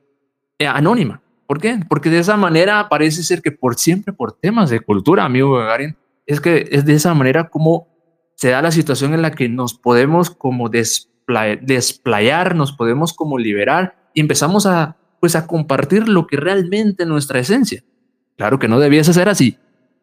eh, 0.60 0.68
anónima. 0.68 1.22
¿Por 1.48 1.60
qué? 1.60 1.80
Porque 1.90 2.12
de 2.12 2.20
esa 2.20 2.38
manera 2.38 2.88
parece 2.88 3.24
ser 3.24 3.42
que 3.42 3.52
por 3.52 3.76
siempre, 3.76 4.14
por 4.14 4.34
temas 4.34 4.70
de 4.70 4.80
cultura, 4.80 5.26
amigo 5.26 5.58
Gagarin, 5.58 5.98
es 6.26 6.40
que 6.40 6.70
es 6.72 6.86
de 6.86 6.94
esa 6.94 7.14
manera 7.14 7.50
como 7.50 7.88
se 8.36 8.50
da 8.50 8.62
la 8.62 8.72
situación 8.72 9.14
en 9.14 9.22
la 9.22 9.32
que 9.32 9.50
nos 9.50 9.74
podemos 9.74 10.30
como 10.30 10.70
desplayar, 10.70 12.56
nos 12.56 12.72
podemos 12.72 13.14
como 13.14 13.38
liberar 13.38 13.96
y 14.14 14.22
empezamos 14.22 14.66
a, 14.66 14.98
pues 15.22 15.36
a 15.36 15.46
compartir 15.48 16.10
lo 16.10 16.28
que 16.28 16.36
realmente 16.36 17.04
es 17.04 17.10
nuestra 17.10 17.40
esencia. 17.40 17.84
Claro 18.36 18.58
que 18.58 18.68
no 18.68 18.80
debiese 18.80 19.14
ser 19.14 19.30
así, 19.30 19.58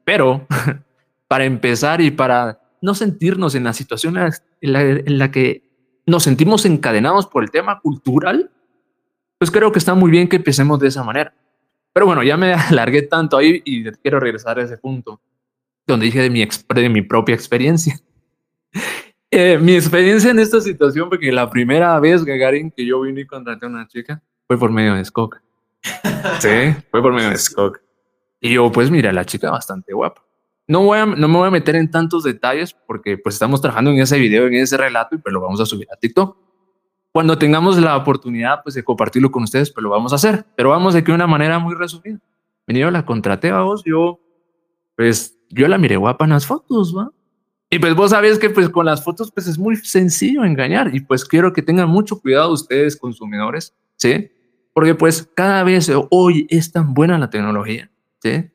pero 0.05 0.47
para 1.29 1.45
empezar 1.45 2.01
y 2.01 2.13
para 2.13 2.61
no 2.81 2.95
sentirnos 2.95 3.57
en 3.57 3.65
la 3.65 3.73
situación 3.73 4.17
en 4.17 5.19
la, 5.19 5.31
que 5.33 5.65
nos 6.07 6.23
sentimos 6.23 6.65
encadenados 6.65 7.27
por 7.27 7.43
el 7.43 7.51
tema 7.51 7.81
cultural, 7.81 8.53
pues 9.39 9.51
creo 9.51 9.73
que 9.73 9.81
está 9.81 9.95
muy 9.95 10.11
bien 10.11 10.29
que 10.29 10.37
empecemos 10.37 10.79
de 10.79 10.87
esa 10.87 11.03
manera. 11.03 11.35
Pero 11.93 12.07
bueno, 12.07 12.23
ya 12.23 12.37
me 12.37 12.55
alargué 12.71 13.03
tanto 13.03 13.37
ahí 13.37 13.61
y 13.65 13.91
quiero 13.91 14.21
regresar 14.21 14.61
a 14.61 14.63
ese 14.63 14.79
punto 14.79 15.21
donde 15.85 16.07
dije 16.07 16.23
de 16.23 16.31
mi, 16.31 16.47
de 16.47 16.89
mi 16.89 17.03
propia 17.03 17.35
experiencia. 17.35 17.99
Eh, 19.31 19.59
mi 19.59 19.75
experiencia 19.75 20.31
en 20.31 20.39
esta 20.39 20.59
situación, 20.59 21.11
porque 21.11 21.31
la 21.31 21.51
primera 21.51 22.01
vez, 22.01 22.25
que 22.25 22.87
yo 22.87 23.03
vine 23.03 23.21
y 23.21 23.27
contraté 23.27 23.67
a 23.67 23.69
una 23.69 23.87
chica, 23.87 24.23
fue 24.49 24.59
por 24.59 24.73
medio 24.73 24.95
de 24.95 25.05
Skok. 25.05 25.41
sí, 26.41 26.75
fue 26.91 27.01
por 27.01 27.13
medio 27.13 27.31
de 27.31 27.39
Skok. 27.39 27.81
Y 28.41 28.55
yo, 28.55 28.73
pues 28.73 28.91
mira, 28.91 29.13
la 29.13 29.25
chica 29.25 29.51
bastante 29.51 29.93
guapa. 29.93 30.23
No, 30.67 30.83
voy 30.83 30.99
a, 30.99 31.07
no 31.07 31.29
me 31.29 31.39
voy 31.39 31.49
a 31.49 31.51
meter 31.51 31.77
en 31.77 31.91
tantos 31.91 32.25
detalles 32.25 32.75
porque 32.87 33.17
pues 33.17 33.37
estamos 33.37 33.61
trabajando 33.61 33.91
en 33.91 34.01
ese 34.01 34.19
video, 34.19 34.47
en 34.47 34.55
ese 34.55 34.77
relato 34.77 35.15
y 35.15 35.19
pues 35.19 35.33
lo 35.33 35.41
vamos 35.41 35.61
a 35.61 35.67
subir 35.67 35.87
a 35.93 35.97
TikTok. 35.97 36.37
Cuando 37.13 37.39
tengamos 37.39 37.79
la 37.79 37.97
oportunidad 37.97 38.63
pues, 38.63 38.75
de 38.75 38.83
compartirlo 38.83 39.31
con 39.31 39.43
ustedes, 39.45 39.71
pues 39.71 39.83
lo 39.83 39.91
vamos 39.91 40.13
a 40.13 40.17
hacer. 40.17 40.45
Pero 40.57 40.71
vamos 40.71 40.95
de 40.95 41.05
que 41.05 41.13
de 41.13 41.17
una 41.17 41.27
manera 41.27 41.59
muy 41.59 41.75
resumida. 41.75 42.19
Venido 42.67 42.91
la 42.91 43.07
contraté 43.07 43.51
a 43.51 43.61
vos, 43.61 43.83
yo, 43.85 44.21
pues, 44.95 45.39
yo 45.49 45.69
la 45.69 45.79
miré 45.79 45.97
guapa 45.97 46.25
en 46.25 46.31
las 46.31 46.47
fotos, 46.47 46.95
¿va? 46.97 47.11
Y 47.71 47.79
pues 47.79 47.95
vos 47.95 48.11
sabés 48.11 48.39
que 48.39 48.49
pues 48.49 48.71
con 48.71 48.87
las 48.87 49.05
fotos 49.05 49.31
pues 49.31 49.47
es 49.47 49.59
muy 49.59 49.77
sencillo 49.77 50.43
engañar 50.43 50.95
y 50.95 51.01
pues 51.01 51.25
quiero 51.25 51.53
que 51.53 51.61
tengan 51.61 51.89
mucho 51.89 52.19
cuidado 52.19 52.51
ustedes 52.51 52.97
consumidores, 52.97 53.75
¿sí? 53.97 54.31
Porque 54.79 54.95
pues 54.95 55.29
cada 55.35 55.65
vez 55.65 55.91
hoy 56.11 56.47
es 56.51 56.71
tan 56.71 56.95
buena 56.95 57.19
la 57.19 57.31
tecnología, 57.31 57.91
¿sí? 58.23 58.49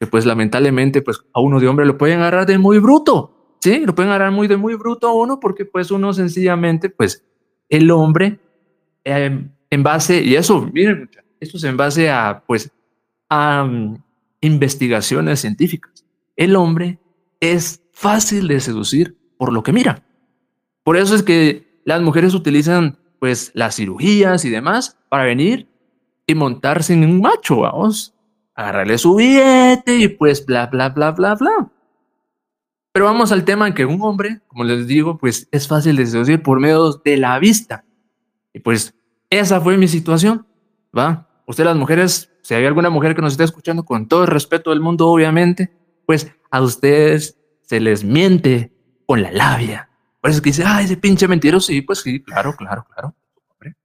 Que 0.00 0.06
pues 0.06 0.24
lamentablemente 0.24 1.02
pues 1.02 1.20
a 1.34 1.40
uno 1.42 1.60
de 1.60 1.68
hombre 1.68 1.84
lo 1.84 1.98
pueden 1.98 2.20
agarrar 2.20 2.46
de 2.46 2.56
muy 2.56 2.78
bruto, 2.78 3.56
¿sí? 3.60 3.84
Lo 3.84 3.94
pueden 3.94 4.08
agarrar 4.08 4.32
muy 4.32 4.48
de 4.48 4.56
muy 4.56 4.74
bruto 4.74 5.06
a 5.06 5.12
uno 5.12 5.38
porque 5.38 5.66
pues 5.66 5.90
uno 5.90 6.14
sencillamente 6.14 6.88
pues 6.88 7.26
el 7.68 7.90
hombre 7.90 8.40
em, 9.04 9.50
en 9.68 9.82
base, 9.82 10.22
y 10.22 10.36
eso, 10.36 10.66
miren, 10.72 11.10
esto 11.40 11.58
es 11.58 11.64
en 11.64 11.76
base 11.76 12.08
a, 12.08 12.42
pues, 12.46 12.72
a 13.28 13.62
mm, 13.64 14.02
investigaciones 14.40 15.40
científicas. 15.40 16.06
El 16.36 16.56
hombre 16.56 17.00
es 17.38 17.82
fácil 17.92 18.48
de 18.48 18.60
seducir 18.60 19.14
por 19.36 19.52
lo 19.52 19.62
que 19.62 19.74
mira. 19.74 20.02
Por 20.84 20.96
eso 20.96 21.14
es 21.14 21.22
que 21.22 21.66
las 21.84 22.00
mujeres 22.00 22.32
utilizan, 22.32 22.96
pues, 23.18 23.50
las 23.54 23.76
cirugías 23.76 24.44
y 24.44 24.50
demás 24.50 24.98
para 25.08 25.24
venir 25.24 25.68
y 26.26 26.34
montarse 26.34 26.92
en 26.92 27.04
un 27.04 27.20
macho, 27.20 27.60
vamos, 27.60 28.14
agarrarle 28.54 28.98
su 28.98 29.14
billete 29.14 29.96
y 29.96 30.08
pues, 30.08 30.44
bla, 30.44 30.66
bla, 30.66 30.88
bla, 30.90 31.12
bla, 31.12 31.34
bla. 31.34 31.70
Pero 32.92 33.04
vamos 33.04 33.30
al 33.30 33.44
tema 33.44 33.68
en 33.68 33.74
que 33.74 33.84
un 33.84 34.00
hombre, 34.00 34.40
como 34.48 34.64
les 34.64 34.86
digo, 34.86 35.18
pues 35.18 35.48
es 35.52 35.68
fácil 35.68 35.96
de 35.96 36.06
seducir 36.06 36.42
por 36.42 36.60
medio 36.60 36.94
de 37.04 37.18
la 37.18 37.38
vista. 37.38 37.84
Y 38.54 38.60
pues 38.60 38.94
esa 39.28 39.60
fue 39.60 39.76
mi 39.76 39.86
situación, 39.86 40.46
¿va? 40.96 41.28
Ustedes 41.46 41.66
las 41.66 41.76
mujeres, 41.76 42.32
si 42.40 42.54
hay 42.54 42.64
alguna 42.64 42.88
mujer 42.88 43.14
que 43.14 43.20
nos 43.20 43.34
esté 43.34 43.44
escuchando 43.44 43.84
con 43.84 44.08
todo 44.08 44.22
el 44.22 44.28
respeto 44.28 44.70
del 44.70 44.80
mundo, 44.80 45.08
obviamente, 45.08 45.76
pues 46.06 46.32
a 46.50 46.62
ustedes 46.62 47.38
se 47.60 47.80
les 47.80 48.02
miente 48.02 48.72
con 49.04 49.20
la 49.20 49.30
labia. 49.30 49.90
Por 50.26 50.30
eso 50.32 50.38
es 50.38 50.42
que 50.42 50.50
dice, 50.50 50.64
ay, 50.66 50.86
ese 50.86 50.96
pinche 50.96 51.28
mentiroso. 51.28 51.68
Sí, 51.68 51.82
pues 51.82 52.00
sí, 52.00 52.20
claro, 52.20 52.52
claro, 52.56 52.84
claro. 52.92 53.14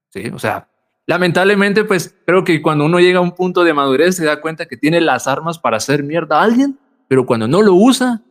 Sí, 0.09 0.25
o 0.33 0.39
sea, 0.39 0.67
lamentablemente, 1.05 1.83
pues 1.83 2.15
creo 2.25 2.43
que 2.43 2.63
cuando 2.63 2.83
uno 2.83 2.99
llega 2.99 3.19
a 3.19 3.21
un 3.21 3.35
punto 3.35 3.63
de 3.63 3.75
madurez 3.75 4.15
se 4.15 4.25
da 4.25 4.41
cuenta 4.41 4.65
que 4.65 4.75
tiene 4.75 5.01
las 5.01 5.27
armas 5.27 5.59
para 5.59 5.77
hacer 5.77 6.01
mierda 6.01 6.39
a 6.39 6.43
alguien, 6.43 6.79
pero 7.07 7.27
cuando 7.27 7.47
no 7.47 7.61
lo 7.61 7.75
usa, 7.75 8.23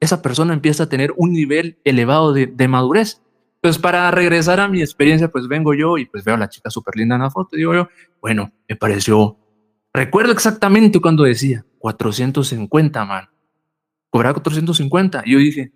esa 0.00 0.22
persona 0.22 0.54
empieza 0.54 0.84
a 0.84 0.88
tener 0.88 1.12
un 1.18 1.34
nivel 1.34 1.78
elevado 1.84 2.32
de, 2.32 2.68
madurez. 2.68 3.20
Entonces, 3.56 3.82
para 3.82 4.10
regresar 4.12 4.60
a 4.60 4.68
mi 4.68 4.80
experiencia, 4.80 5.28
pues 5.28 5.46
vengo 5.46 5.74
yo 5.74 5.98
y 5.98 6.06
pues 6.06 6.24
veo 6.24 6.36
a 6.36 6.38
la 6.38 6.48
chica 6.48 6.70
súper 6.70 6.96
linda 6.96 7.16
en 7.16 7.20
la 7.20 7.30
foto 7.30 7.54
digo 7.54 7.74
yo, 7.74 7.90
bueno, 8.22 8.50
me 8.66 8.76
pareció, 8.76 9.36
recuerdo 9.92 10.32
exactamente 10.32 11.02
cuando 11.02 11.24
decía 11.24 11.66
450, 11.80 13.04
man, 13.04 13.28
cobrar 14.08 14.32
450. 14.32 15.24
Y 15.26 15.32
yo 15.32 15.38
dije, 15.38 15.72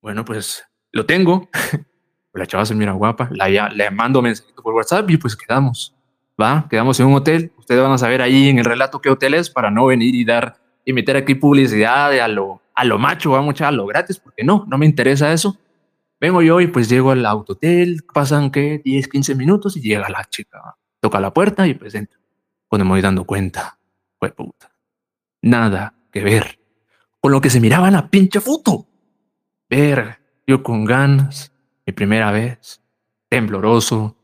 bueno, 0.00 0.24
pues 0.24 0.64
lo 0.92 1.06
tengo. 1.06 1.48
la 2.32 2.46
chava 2.46 2.64
se 2.64 2.74
mira 2.74 2.92
guapa, 2.92 3.28
la, 3.32 3.68
le 3.68 3.90
mando 3.90 4.22
mensajito 4.22 4.62
por 4.62 4.74
WhatsApp 4.74 5.08
y 5.10 5.16
pues 5.16 5.36
quedamos. 5.36 5.94
Va, 6.40 6.66
quedamos 6.70 6.98
en 7.00 7.06
un 7.06 7.14
hotel. 7.14 7.52
Ustedes 7.58 7.82
van 7.82 7.92
a 7.92 7.98
saber 7.98 8.22
ahí 8.22 8.48
en 8.48 8.58
el 8.58 8.64
relato 8.64 9.00
qué 9.00 9.10
hotel 9.10 9.34
es 9.34 9.50
para 9.50 9.70
no 9.70 9.86
venir 9.86 10.14
y 10.14 10.24
dar 10.24 10.58
y 10.84 10.92
meter 10.92 11.16
aquí 11.16 11.34
publicidad 11.34 12.10
de 12.10 12.20
a 12.20 12.28
lo 12.28 12.62
a 12.74 12.84
lo 12.84 12.98
macho, 12.98 13.32
vamos 13.32 13.60
a 13.60 13.70
lo 13.70 13.84
gratis, 13.84 14.18
porque 14.18 14.42
no, 14.42 14.64
no 14.66 14.78
me 14.78 14.86
interesa 14.86 15.32
eso. 15.32 15.58
Vengo 16.18 16.40
yo 16.40 16.60
y 16.60 16.66
pues 16.66 16.88
llego 16.88 17.10
al 17.10 17.26
autotel, 17.26 18.04
pasan 18.12 18.50
que 18.50 18.80
10, 18.82 19.08
15 19.08 19.34
minutos 19.34 19.76
y 19.76 19.82
llega 19.82 20.08
la 20.08 20.24
chica, 20.24 20.76
toca 20.98 21.20
la 21.20 21.32
puerta 21.32 21.66
y 21.66 21.74
pues 21.74 21.94
entro. 21.94 22.18
Cuando 22.68 22.86
me 22.86 22.92
voy 22.92 23.02
dando 23.02 23.24
cuenta, 23.24 23.78
fue 24.18 24.30
puta, 24.30 24.70
nada 25.42 25.94
que 26.10 26.22
ver 26.24 26.58
con 27.20 27.32
lo 27.32 27.40
que 27.40 27.50
se 27.50 27.60
miraba 27.60 27.88
en 27.88 27.94
la 27.94 28.08
pinche 28.08 28.40
foto. 28.40 28.86
Ver, 29.70 30.18
yo 30.48 30.64
con 30.64 30.84
ganas, 30.84 31.52
mi 31.86 31.92
primera 31.92 32.32
vez, 32.32 32.82
tembloroso, 33.28 34.16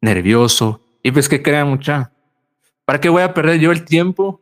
nervioso, 0.00 0.82
y 1.02 1.12
pues 1.12 1.28
que 1.28 1.42
crean 1.42 1.68
mucha. 1.68 2.10
¿Para 2.86 2.98
qué 2.98 3.10
voy 3.10 3.22
a 3.22 3.34
perder 3.34 3.60
yo 3.60 3.70
el 3.70 3.84
tiempo 3.84 4.40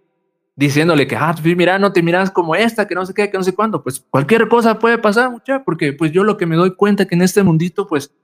diciéndole 0.54 1.08
que, 1.08 1.16
ah, 1.16 1.34
mira, 1.44 1.80
no 1.80 1.92
te 1.92 2.00
miras 2.00 2.30
como 2.30 2.54
esta, 2.54 2.86
que 2.86 2.94
no 2.94 3.04
sé 3.04 3.12
qué, 3.12 3.28
que 3.28 3.36
no 3.36 3.42
sé 3.42 3.54
cuándo, 3.54 3.82
pues 3.82 3.98
cualquier 4.08 4.48
cosa 4.48 4.78
puede 4.78 4.98
pasar, 4.98 5.30
mucha, 5.30 5.64
porque 5.64 5.92
pues 5.92 6.12
yo 6.12 6.22
lo 6.22 6.36
que 6.36 6.46
me 6.46 6.54
doy 6.54 6.76
cuenta 6.76 7.06
que 7.06 7.16
en 7.16 7.22
este 7.22 7.42
mundito, 7.42 7.88
pues 7.88 8.14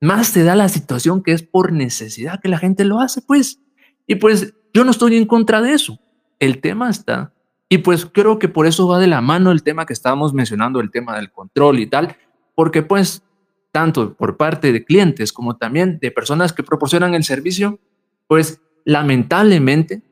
más 0.00 0.32
te 0.32 0.42
da 0.42 0.56
la 0.56 0.68
situación 0.68 1.22
que 1.22 1.32
es 1.32 1.42
por 1.42 1.72
necesidad 1.72 2.40
que 2.40 2.48
la 2.48 2.58
gente 2.58 2.84
lo 2.84 2.98
hace, 2.98 3.22
pues. 3.22 3.60
Y 4.08 4.16
pues 4.16 4.54
yo 4.74 4.84
no 4.84 4.90
estoy 4.90 5.16
en 5.16 5.26
contra 5.26 5.62
de 5.62 5.72
eso. 5.72 6.00
El 6.40 6.60
tema 6.60 6.90
está, 6.90 7.32
y 7.72 7.78
pues 7.78 8.04
creo 8.04 8.40
que 8.40 8.48
por 8.48 8.66
eso 8.66 8.88
va 8.88 8.98
de 8.98 9.06
la 9.06 9.20
mano 9.20 9.52
el 9.52 9.62
tema 9.62 9.86
que 9.86 9.92
estábamos 9.92 10.34
mencionando, 10.34 10.80
el 10.80 10.90
tema 10.90 11.14
del 11.14 11.30
control 11.30 11.78
y 11.78 11.86
tal, 11.86 12.16
porque 12.56 12.82
pues 12.82 13.22
tanto 13.70 14.14
por 14.14 14.36
parte 14.36 14.72
de 14.72 14.84
clientes 14.84 15.32
como 15.32 15.56
también 15.56 16.00
de 16.00 16.10
personas 16.10 16.52
que 16.52 16.64
proporcionan 16.64 17.14
el 17.14 17.22
servicio, 17.22 17.78
pues 18.26 18.60
lamentablemente, 18.84 20.02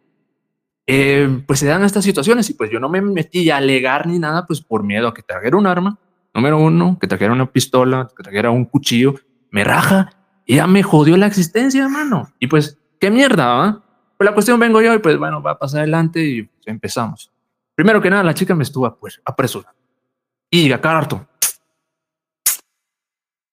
eh, 0.86 1.42
pues 1.48 1.58
se 1.58 1.66
dan 1.66 1.82
estas 1.82 2.04
situaciones 2.04 2.48
y 2.48 2.54
pues 2.54 2.70
yo 2.70 2.78
no 2.78 2.88
me 2.88 3.02
metí 3.02 3.50
a 3.50 3.56
alegar 3.56 4.06
ni 4.06 4.20
nada, 4.20 4.46
pues 4.46 4.60
por 4.60 4.84
miedo 4.84 5.08
a 5.08 5.12
que 5.12 5.22
trajera 5.22 5.56
un 5.56 5.66
arma, 5.66 5.98
número 6.32 6.58
uno, 6.58 6.96
que 7.00 7.08
trajera 7.08 7.32
una 7.32 7.50
pistola, 7.50 8.08
que 8.16 8.22
trajera 8.22 8.50
un 8.52 8.66
cuchillo, 8.66 9.16
me 9.50 9.64
raja 9.64 10.10
y 10.46 10.56
ya 10.56 10.68
me 10.68 10.84
jodió 10.84 11.16
la 11.16 11.26
existencia, 11.26 11.82
hermano. 11.82 12.32
Y 12.38 12.46
pues, 12.46 12.78
qué 13.00 13.10
mierda, 13.10 13.46
¿va? 13.46 13.84
Pues 14.16 14.30
la 14.30 14.34
cuestión 14.34 14.60
vengo 14.60 14.80
yo 14.80 14.94
y 14.94 14.98
pues 14.98 15.18
bueno, 15.18 15.42
va 15.42 15.52
a 15.52 15.58
pasar 15.58 15.80
adelante 15.80 16.24
y 16.24 16.42
pues, 16.44 16.66
empezamos. 16.66 17.32
Primero 17.78 18.02
que 18.02 18.10
nada, 18.10 18.24
la 18.24 18.34
chica 18.34 18.56
me 18.56 18.64
estuvo 18.64 18.92
pues, 18.98 19.20
apresurando. 19.24 19.78
Y 20.50 20.72
acá 20.72 20.98
harto. 20.98 21.28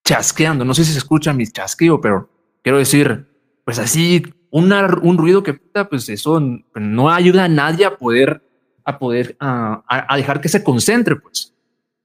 Chasqueando. 0.04 0.64
No 0.64 0.74
sé 0.74 0.84
si 0.84 0.90
se 0.90 0.98
escucha 0.98 1.32
mi 1.32 1.46
chasqueo, 1.46 2.00
pero 2.00 2.28
quiero 2.60 2.78
decir, 2.78 3.24
pues 3.64 3.78
así, 3.78 4.24
un 4.50 5.16
ruido 5.16 5.44
que 5.44 5.54
pues 5.54 6.08
eso 6.08 6.40
no 6.74 7.08
ayuda 7.08 7.44
a 7.44 7.48
nadie 7.48 7.84
a 7.84 7.96
poder, 7.96 8.42
a 8.84 8.98
poder, 8.98 9.36
a, 9.38 10.16
dejar 10.16 10.40
que 10.40 10.48
se 10.48 10.64
concentre, 10.64 11.14
pues. 11.14 11.54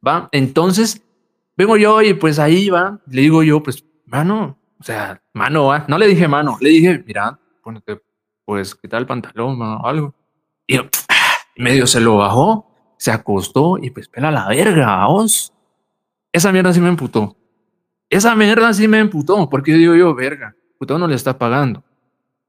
Va. 0.07 0.29
Entonces, 0.31 1.01
vengo 1.57 1.75
yo 1.75 2.03
y 2.03 2.13
pues 2.13 2.37
ahí 2.37 2.69
va, 2.69 2.99
le 3.07 3.23
digo 3.23 3.41
yo, 3.41 3.63
pues, 3.63 3.83
mano, 4.05 4.59
o 4.79 4.83
sea, 4.83 5.23
mano, 5.33 5.65
¿va? 5.65 5.85
no 5.87 5.97
le 5.97 6.05
dije 6.05 6.27
mano, 6.27 6.55
le 6.61 6.69
dije, 6.69 7.03
mira, 7.03 7.39
ponete, 7.63 7.99
pues, 8.45 8.75
quitar 8.75 9.01
el 9.01 9.07
pantalón 9.07 9.59
o 9.59 9.87
algo. 9.87 10.13
Y 10.67 10.75
yo, 10.75 10.83
medio 11.61 11.87
se 11.87 12.01
lo 12.01 12.17
bajó, 12.17 12.67
se 12.97 13.11
acostó 13.11 13.77
y 13.81 13.89
pues 13.91 14.07
pela 14.07 14.31
la 14.31 14.47
verga, 14.47 15.05
vos. 15.07 15.53
Esa 16.31 16.51
mierda 16.51 16.73
sí 16.73 16.81
me 16.81 16.89
emputó. 16.89 17.37
Esa 18.09 18.35
mierda 18.35 18.73
sí 18.73 18.87
me 18.87 18.99
emputó, 18.99 19.49
porque 19.49 19.73
digo 19.73 19.95
yo, 19.95 20.13
verga, 20.13 20.55
puto 20.77 20.99
no 20.99 21.07
le 21.07 21.15
está 21.15 21.37
pagando. 21.37 21.83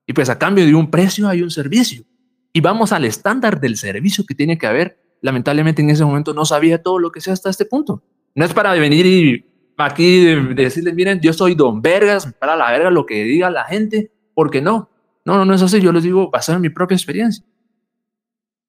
Y 0.07 0.13
pues 0.13 0.29
a 0.29 0.39
cambio 0.39 0.67
de 0.67 0.75
un 0.75 0.91
precio 0.91 1.29
hay 1.29 1.43
un 1.43 1.51
servicio. 1.51 2.05
Y 2.53 2.61
vamos 2.61 2.93
al 2.93 3.05
estándar 3.05 3.61
del 3.61 3.77
servicio 3.77 4.25
que 4.27 4.35
tiene 4.35 4.59
que 4.59 4.67
haber. 4.67 4.99
Lamentablemente 5.21 5.81
en 5.83 5.91
ese 5.91 6.05
momento 6.05 6.35
no 6.35 6.45
sabía 6.45 6.83
todo 6.83 6.99
lo 6.99 7.13
que 7.13 7.21
sea 7.21 7.33
hasta 7.33 7.49
este 7.49 7.65
punto. 7.65 8.03
No 8.35 8.45
es 8.45 8.53
para 8.53 8.73
venir 8.75 9.07
y 9.07 9.47
aquí 9.77 10.25
decirles, 10.55 10.95
miren, 10.95 11.21
yo 11.21 11.33
soy 11.33 11.55
don 11.55 11.81
Vergas, 11.81 12.33
para 12.39 12.57
la 12.57 12.71
verga 12.71 12.91
lo 12.91 13.07
que 13.07 13.23
diga 13.23 13.51
la 13.51 13.65
gente, 13.65 14.11
porque 14.35 14.61
no. 14.61 14.91
No, 15.25 15.37
no, 15.37 15.45
no 15.45 15.55
es 15.55 15.63
así. 15.63 15.81
Yo 15.81 15.93
les 15.93 16.03
digo 16.03 16.31
basado 16.31 16.57
en 16.57 16.63
mi 16.63 16.71
propia 16.71 16.97
experiencia. 16.97 17.45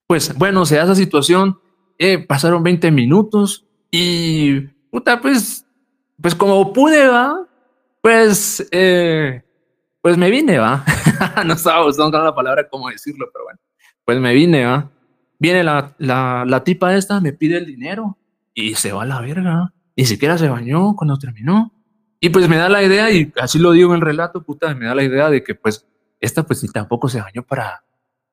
Pues 0.07 0.35
bueno, 0.37 0.65
se 0.65 0.75
da 0.75 0.83
esa 0.83 0.95
situación, 0.95 1.59
eh, 1.97 2.19
pasaron 2.19 2.63
20 2.63 2.91
minutos 2.91 3.65
y 3.91 4.61
puta, 4.91 5.21
pues, 5.21 5.65
pues 6.21 6.35
como 6.35 6.73
pude, 6.73 7.07
va, 7.07 7.47
pues, 8.01 8.67
eh, 8.71 9.43
pues 10.01 10.17
me 10.17 10.29
vine, 10.29 10.57
va. 10.59 10.83
no 11.45 11.53
estaba 11.53 11.85
usando 11.85 12.21
la 12.21 12.35
palabra 12.35 12.67
cómo 12.69 12.89
decirlo, 12.89 13.27
pero 13.31 13.45
bueno, 13.45 13.59
pues 14.05 14.19
me 14.19 14.33
vine, 14.33 14.65
va. 14.65 14.91
Viene 15.39 15.63
la, 15.63 15.95
la, 15.97 16.45
la 16.47 16.63
tipa 16.63 16.95
esta, 16.95 17.19
me 17.19 17.33
pide 17.33 17.57
el 17.57 17.65
dinero 17.65 18.17
y 18.53 18.75
se 18.75 18.91
va 18.91 19.03
a 19.03 19.05
la 19.05 19.21
verga. 19.21 19.73
Ni 19.95 20.05
siquiera 20.05 20.37
se 20.37 20.49
bañó 20.49 20.95
cuando 20.95 21.17
terminó. 21.17 21.71
Y 22.19 22.29
pues 22.29 22.47
me 22.47 22.55
da 22.55 22.69
la 22.69 22.81
idea, 22.81 23.11
y 23.11 23.33
así 23.35 23.59
lo 23.59 23.71
digo 23.71 23.89
en 23.89 23.95
el 23.95 24.01
relato, 24.01 24.43
puta, 24.43 24.73
me 24.73 24.85
da 24.85 24.95
la 24.95 25.03
idea 25.03 25.29
de 25.29 25.43
que 25.43 25.55
pues 25.55 25.85
esta 26.21 26.43
pues 26.43 26.65
tampoco 26.71 27.09
se 27.09 27.19
bañó 27.19 27.43
para, 27.43 27.83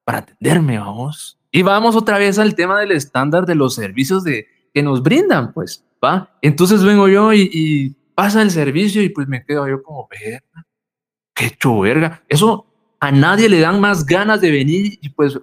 para 0.05 0.19
atenderme, 0.19 0.79
vamos. 0.79 1.40
Y 1.53 1.63
vamos 1.63 1.97
otra 1.97 2.19
vez 2.19 2.39
al 2.39 2.55
tema 2.55 2.79
del 2.81 2.93
estándar 2.93 3.45
de 3.45 3.55
los 3.55 3.75
servicios 3.75 4.23
de, 4.25 4.47
que 4.73 4.83
nos 4.83 5.03
brindan, 5.03 5.53
pues, 5.53 5.85
¿va? 6.03 6.37
Entonces 6.43 6.83
vengo 6.85 7.09
yo 7.09 7.33
y, 7.33 7.97
pasa 8.15 8.43
el 8.43 8.51
servicio 8.51 9.03
y 9.03 9.09
pues 9.09 9.27
me 9.29 9.43
quedo 9.47 9.67
yo 9.67 9.83
como, 9.83 10.07
verga, 10.11 10.67
qué 11.35 11.47
hecho 11.47 11.81
verga. 11.81 12.23
Eso 12.29 12.67
a 13.01 13.11
nadie 13.11 13.49
le 13.49 13.61
dan 13.61 13.81
más 13.81 14.05
ganas 14.05 14.43
de 14.43 14.51
venir 14.51 14.99
y 15.01 15.09
pues 15.09 15.41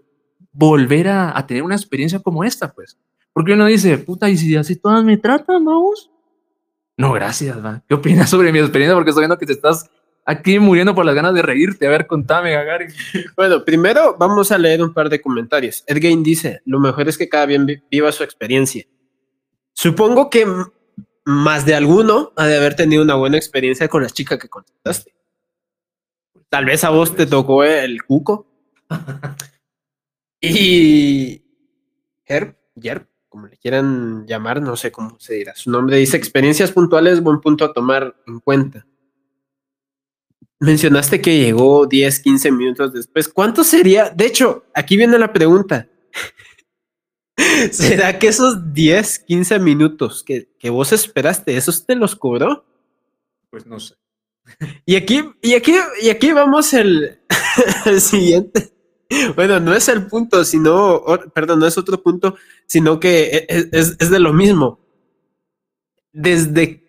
volver 0.51 1.07
a, 1.07 1.45
tener 1.47 1.63
una 1.63 1.75
experiencia 1.75 2.19
como 2.19 2.43
esta, 2.43 2.71
pues. 2.71 2.97
Porque 3.33 3.53
uno 3.53 3.65
dice, 3.65 3.97
puta, 3.97 4.29
y 4.29 4.37
si 4.37 4.55
así 4.55 4.75
todas 4.75 5.03
me 5.03 5.17
tratan, 5.17 5.65
vamos. 5.65 6.11
No, 6.97 7.13
gracias, 7.13 7.63
¿va? 7.63 7.83
¿Qué 7.87 7.95
opinas 7.95 8.29
sobre 8.29 8.51
mi 8.51 8.59
experiencia? 8.59 8.95
Porque 8.95 9.09
estoy 9.09 9.23
viendo 9.23 9.37
que 9.39 9.45
te 9.47 9.53
estás 9.53 9.89
aquí 10.27 10.59
muriendo 10.59 10.93
por 10.93 11.05
las 11.05 11.15
ganas 11.15 11.33
de 11.33 11.41
reírte. 11.41 11.87
A 11.87 11.89
ver, 11.89 12.05
contame, 12.05 12.51
Gagari. 12.51 12.87
Bueno, 13.35 13.63
primero 13.63 14.15
vamos 14.19 14.51
a 14.51 14.57
leer 14.57 14.83
un 14.83 14.93
par 14.93 15.09
de 15.09 15.21
comentarios. 15.21 15.83
Edgain 15.87 16.21
dice, 16.21 16.61
lo 16.65 16.79
mejor 16.79 17.07
es 17.07 17.17
que 17.17 17.29
cada 17.29 17.45
bien 17.45 17.65
viva 17.89 18.11
su 18.11 18.23
experiencia. 18.23 18.85
Supongo 19.73 20.29
que 20.29 20.45
más 21.25 21.65
de 21.65 21.75
alguno 21.75 22.33
ha 22.35 22.45
de 22.45 22.57
haber 22.57 22.75
tenido 22.75 23.03
una 23.03 23.15
buena 23.15 23.37
experiencia 23.37 23.87
con 23.87 24.03
las 24.03 24.13
chicas 24.13 24.37
que 24.37 24.49
contestaste. 24.49 25.15
Tal 26.49 26.65
vez 26.65 26.83
a 26.83 26.89
vos 26.89 27.15
te 27.15 27.25
tocó 27.25 27.63
el 27.63 28.03
cuco. 28.03 28.47
y 30.41 31.41
Herb, 32.25 32.55
Yerb, 32.75 33.07
como 33.29 33.47
le 33.47 33.57
quieran 33.57 34.25
llamar, 34.27 34.61
no 34.61 34.75
sé 34.75 34.91
cómo 34.91 35.17
se 35.19 35.35
dirá. 35.35 35.55
Su 35.55 35.71
nombre 35.71 35.97
dice 35.97 36.17
experiencias 36.17 36.71
puntuales, 36.71 37.21
buen 37.21 37.39
punto 37.39 37.63
a 37.63 37.73
tomar 37.73 38.15
en 38.27 38.39
cuenta. 38.39 38.85
Mencionaste 40.59 41.21
que 41.21 41.37
llegó 41.37 41.85
10, 41.85 42.19
15 42.19 42.51
minutos 42.51 42.93
después. 42.93 43.27
¿Cuánto 43.27 43.63
sería? 43.63 44.09
De 44.09 44.25
hecho, 44.25 44.65
aquí 44.73 44.97
viene 44.97 45.19
la 45.19 45.31
pregunta. 45.31 45.87
¿Será 47.71 48.17
que 48.17 48.27
esos 48.27 48.73
10, 48.73 49.19
15 49.19 49.59
minutos 49.59 50.23
que, 50.23 50.47
vos 50.69 50.91
esperaste, 50.91 51.55
esos 51.55 51.85
te 51.85 51.95
los 51.95 52.15
cobró? 52.15 52.65
Pues 53.51 53.67
no 53.67 53.79
sé. 53.79 53.95
Y 54.85 54.95
aquí, 54.95 55.23
y 55.41 55.53
aquí, 55.53 55.75
y 56.01 56.09
aquí 56.09 56.31
vamos 56.31 56.73
el, 56.73 57.19
siguiente. 57.99 58.73
Bueno, 59.35 59.59
no 59.59 59.75
es 59.75 59.87
el 59.89 60.07
punto, 60.07 60.43
sino, 60.43 61.03
perdón, 61.35 61.59
no 61.59 61.67
es 61.67 61.77
otro 61.77 62.01
punto, 62.01 62.35
sino 62.65 62.99
que 62.99 63.23
e, 63.25 63.45
e, 63.47 63.69
es, 63.71 63.95
es 63.99 64.09
de 64.09 64.19
lo 64.19 64.33
mismo. 64.33 64.79
¿Desde 66.11 66.83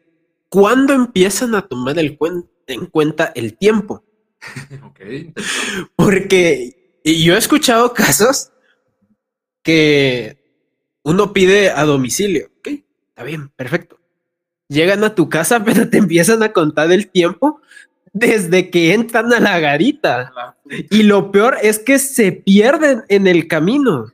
cuándo 0.49 0.95
empiezan 0.95 1.55
a 1.55 1.63
tomar 1.63 1.99
el 1.99 2.17
cuento? 2.17 2.58
En 2.75 2.87
cuenta 2.87 3.33
el 3.35 3.57
tiempo. 3.57 4.05
Porque 5.97 7.01
yo 7.05 7.35
he 7.35 7.39
escuchado 7.39 7.93
casos 7.93 8.53
que 9.63 10.39
uno 11.03 11.33
pide 11.33 11.71
a 11.71 11.85
domicilio. 11.85 12.51
Ok, 12.59 12.69
está 13.09 13.23
bien, 13.25 13.49
perfecto. 13.51 13.99
Llegan 14.69 15.03
a 15.05 15.15
tu 15.15 15.29
casa, 15.29 15.65
pero 15.65 15.89
te 15.89 15.99
empiezan 15.99 16.43
a 16.43 16.53
contar 16.53 16.93
el 16.93 17.09
tiempo 17.09 17.61
desde 18.13 18.71
que 18.71 18.95
entran 18.95 19.33
a 19.33 19.41
la 19.41 19.59
garita. 19.59 20.33
Y 20.91 21.03
lo 21.03 21.31
peor 21.31 21.57
es 21.63 21.79
que 21.79 21.99
se 21.99 22.33
pierden 22.33 23.05
en 23.09 23.27
el 23.27 23.49
camino. 23.49 24.13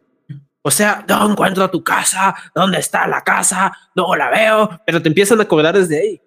O 0.62 0.70
sea, 0.70 1.04
no 1.08 1.30
encuentro 1.30 1.70
tu 1.70 1.84
casa, 1.84 2.34
¿dónde 2.54 2.78
está 2.78 3.06
la 3.06 3.22
casa? 3.22 3.70
No 3.94 4.14
la 4.16 4.30
veo, 4.30 4.80
pero 4.86 5.02
te 5.02 5.08
empiezan 5.08 5.40
a 5.40 5.44
cobrar 5.44 5.76
desde 5.76 6.00
ahí. 6.00 6.22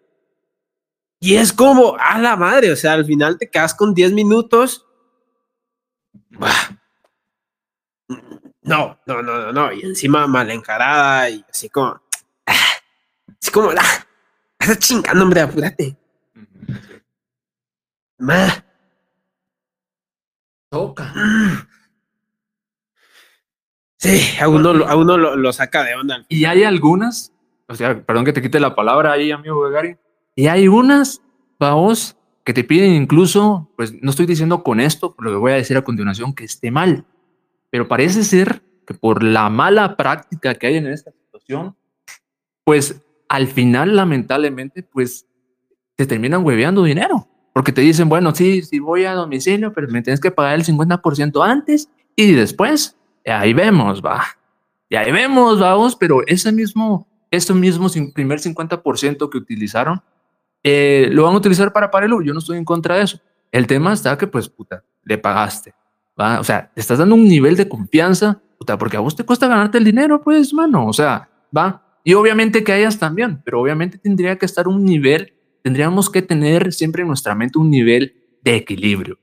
Y 1.19 1.35
es 1.35 1.51
como, 1.51 1.97
a 1.99 2.19
la 2.19 2.35
madre, 2.35 2.71
o 2.71 2.75
sea, 2.75 2.93
al 2.93 3.05
final 3.05 3.37
te 3.37 3.49
quedas 3.49 3.73
con 3.73 3.93
10 3.93 4.13
minutos. 4.13 4.85
No, 8.61 8.99
no, 9.05 9.21
no, 9.21 9.37
no, 9.41 9.51
no. 9.51 9.73
Y 9.73 9.81
encima 9.81 10.27
mal 10.27 10.51
encarada 10.51 11.29
y 11.29 11.43
así 11.49 11.69
como, 11.69 11.99
así 12.45 13.51
como, 13.51 13.71
la, 13.71 13.83
estás 14.59 14.79
chingando, 14.79 15.23
hombre, 15.23 15.41
apúrate. 15.41 15.97
Ma. 18.19 18.63
Toca. 20.69 21.13
Sí, 23.99 24.37
a 24.39 24.47
uno, 24.47 24.85
a 24.85 24.95
uno 24.95 25.17
lo, 25.17 25.35
lo, 25.35 25.53
saca 25.53 25.83
de 25.83 25.95
onda. 25.95 26.23
Y 26.29 26.45
hay 26.45 26.63
algunas, 26.63 27.33
o 27.67 27.73
sea, 27.73 27.99
perdón 27.99 28.25
que 28.25 28.33
te 28.33 28.41
quite 28.41 28.59
la 28.59 28.75
palabra 28.75 29.13
ahí, 29.13 29.31
amigo 29.31 29.67
Gary, 29.71 29.97
y 30.37 30.47
hay 30.47 30.67
unas, 30.67 31.23
vamos, 31.59 32.15
que 32.45 32.53
te 32.53 32.63
piden 32.63 32.91
incluso, 32.91 33.71
pues 33.75 33.91
no 34.03 34.11
estoy 34.11 34.27
diciendo 34.27 34.63
con 34.63 34.79
esto, 34.79 35.15
lo 35.17 35.31
que 35.31 35.37
voy 35.37 35.51
a 35.51 35.55
decir 35.55 35.75
a 35.75 35.83
continuación, 35.83 36.35
que 36.35 36.43
esté 36.43 36.69
mal, 36.69 37.05
pero 37.71 37.87
parece 37.87 38.23
ser 38.23 38.61
que 38.85 38.93
por 38.93 39.23
la 39.23 39.49
mala 39.49 39.97
práctica 39.97 40.53
que 40.53 40.67
hay 40.67 40.75
en 40.75 40.85
esta 40.85 41.11
situación, 41.11 41.75
pues 42.63 43.01
al 43.27 43.47
final, 43.47 43.95
lamentablemente, 43.95 44.83
pues 44.83 45.25
te 45.95 46.05
terminan 46.05 46.45
hueveando 46.45 46.83
dinero. 46.83 47.27
Porque 47.51 47.71
te 47.71 47.81
dicen, 47.81 48.07
bueno, 48.07 48.35
sí, 48.35 48.61
sí 48.61 48.77
voy 48.77 49.05
a 49.05 49.13
domicilio, 49.13 49.73
pero 49.73 49.87
me 49.87 50.03
tienes 50.03 50.19
que 50.19 50.29
pagar 50.29 50.53
el 50.53 50.63
50% 50.63 51.43
antes 51.43 51.89
y 52.15 52.33
después, 52.33 52.95
ahí 53.25 53.53
vemos, 53.53 54.03
va. 54.03 54.23
Y 54.87 54.97
ahí 54.97 55.11
vemos, 55.11 55.59
vamos, 55.59 55.95
pero 55.95 56.21
ese 56.27 56.51
mismo, 56.51 57.07
ese 57.31 57.55
mismo 57.55 57.89
primer 58.13 58.39
50% 58.39 59.29
que 59.31 59.37
utilizaron, 59.39 60.03
eh, 60.69 61.07
lo 61.11 61.23
van 61.23 61.33
a 61.33 61.37
utilizar 61.37 61.71
para 61.71 61.89
Parelu. 61.89 62.21
Yo 62.21 62.33
no 62.33 62.39
estoy 62.39 62.57
en 62.57 62.65
contra 62.65 62.97
de 62.97 63.03
eso. 63.03 63.21
El 63.53 63.67
tema 63.67 63.93
está 63.93 64.17
que, 64.17 64.27
pues, 64.27 64.49
puta, 64.49 64.83
le 65.05 65.17
pagaste. 65.17 65.73
¿va? 66.19 66.41
O 66.41 66.43
sea, 66.43 66.69
te 66.73 66.81
estás 66.81 66.99
dando 66.99 67.15
un 67.15 67.25
nivel 67.25 67.55
de 67.55 67.69
confianza, 67.69 68.41
puta, 68.59 68.77
porque 68.77 68.97
a 68.97 68.99
vos 68.99 69.15
te 69.15 69.23
cuesta 69.23 69.47
ganarte 69.47 69.77
el 69.77 69.85
dinero, 69.85 70.21
pues, 70.21 70.53
mano. 70.53 70.85
O 70.85 70.91
sea, 70.91 71.29
va. 71.55 72.01
Y 72.03 72.15
obviamente 72.15 72.65
que 72.65 72.73
hayas 72.73 72.99
también, 72.99 73.41
pero 73.45 73.61
obviamente 73.61 73.97
tendría 73.97 74.37
que 74.37 74.45
estar 74.45 74.67
un 74.67 74.83
nivel, 74.83 75.35
tendríamos 75.63 76.09
que 76.09 76.21
tener 76.21 76.73
siempre 76.73 77.03
en 77.03 77.07
nuestra 77.07 77.33
mente 77.33 77.59
un 77.59 77.69
nivel 77.69 78.15
de 78.41 78.55
equilibrio. 78.55 79.17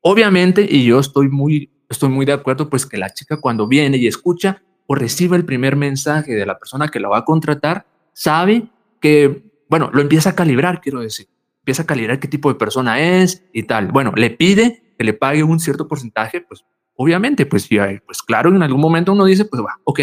Obviamente, 0.00 0.66
y 0.68 0.84
yo 0.84 0.98
estoy 0.98 1.28
muy, 1.28 1.70
estoy 1.88 2.08
muy 2.08 2.26
de 2.26 2.32
acuerdo, 2.32 2.68
pues 2.68 2.86
que 2.86 2.96
la 2.96 3.14
chica 3.14 3.40
cuando 3.40 3.68
viene 3.68 3.98
y 3.98 4.08
escucha 4.08 4.62
o 4.88 4.96
recibe 4.96 5.36
el 5.36 5.44
primer 5.44 5.76
mensaje 5.76 6.34
de 6.34 6.44
la 6.44 6.58
persona 6.58 6.88
que 6.88 6.98
la 6.98 7.08
va 7.08 7.18
a 7.18 7.24
contratar, 7.24 7.86
sabe 8.14 8.68
que, 9.00 9.47
bueno, 9.68 9.90
lo 9.92 10.00
empieza 10.00 10.30
a 10.30 10.34
calibrar, 10.34 10.80
quiero 10.80 11.00
decir, 11.00 11.28
empieza 11.60 11.82
a 11.82 11.86
calibrar 11.86 12.18
qué 12.20 12.28
tipo 12.28 12.48
de 12.48 12.58
persona 12.58 13.00
es 13.00 13.44
y 13.52 13.64
tal. 13.64 13.88
Bueno, 13.88 14.12
le 14.16 14.30
pide 14.30 14.94
que 14.98 15.04
le 15.04 15.12
pague 15.12 15.42
un 15.42 15.60
cierto 15.60 15.86
porcentaje, 15.86 16.40
pues 16.40 16.64
obviamente, 16.94 17.46
pues, 17.46 17.68
ya, 17.68 17.88
pues 18.04 18.22
claro, 18.22 18.50
en 18.50 18.62
algún 18.62 18.80
momento 18.80 19.12
uno 19.12 19.24
dice, 19.24 19.44
pues 19.44 19.62
va, 19.62 19.78
ok, 19.84 20.00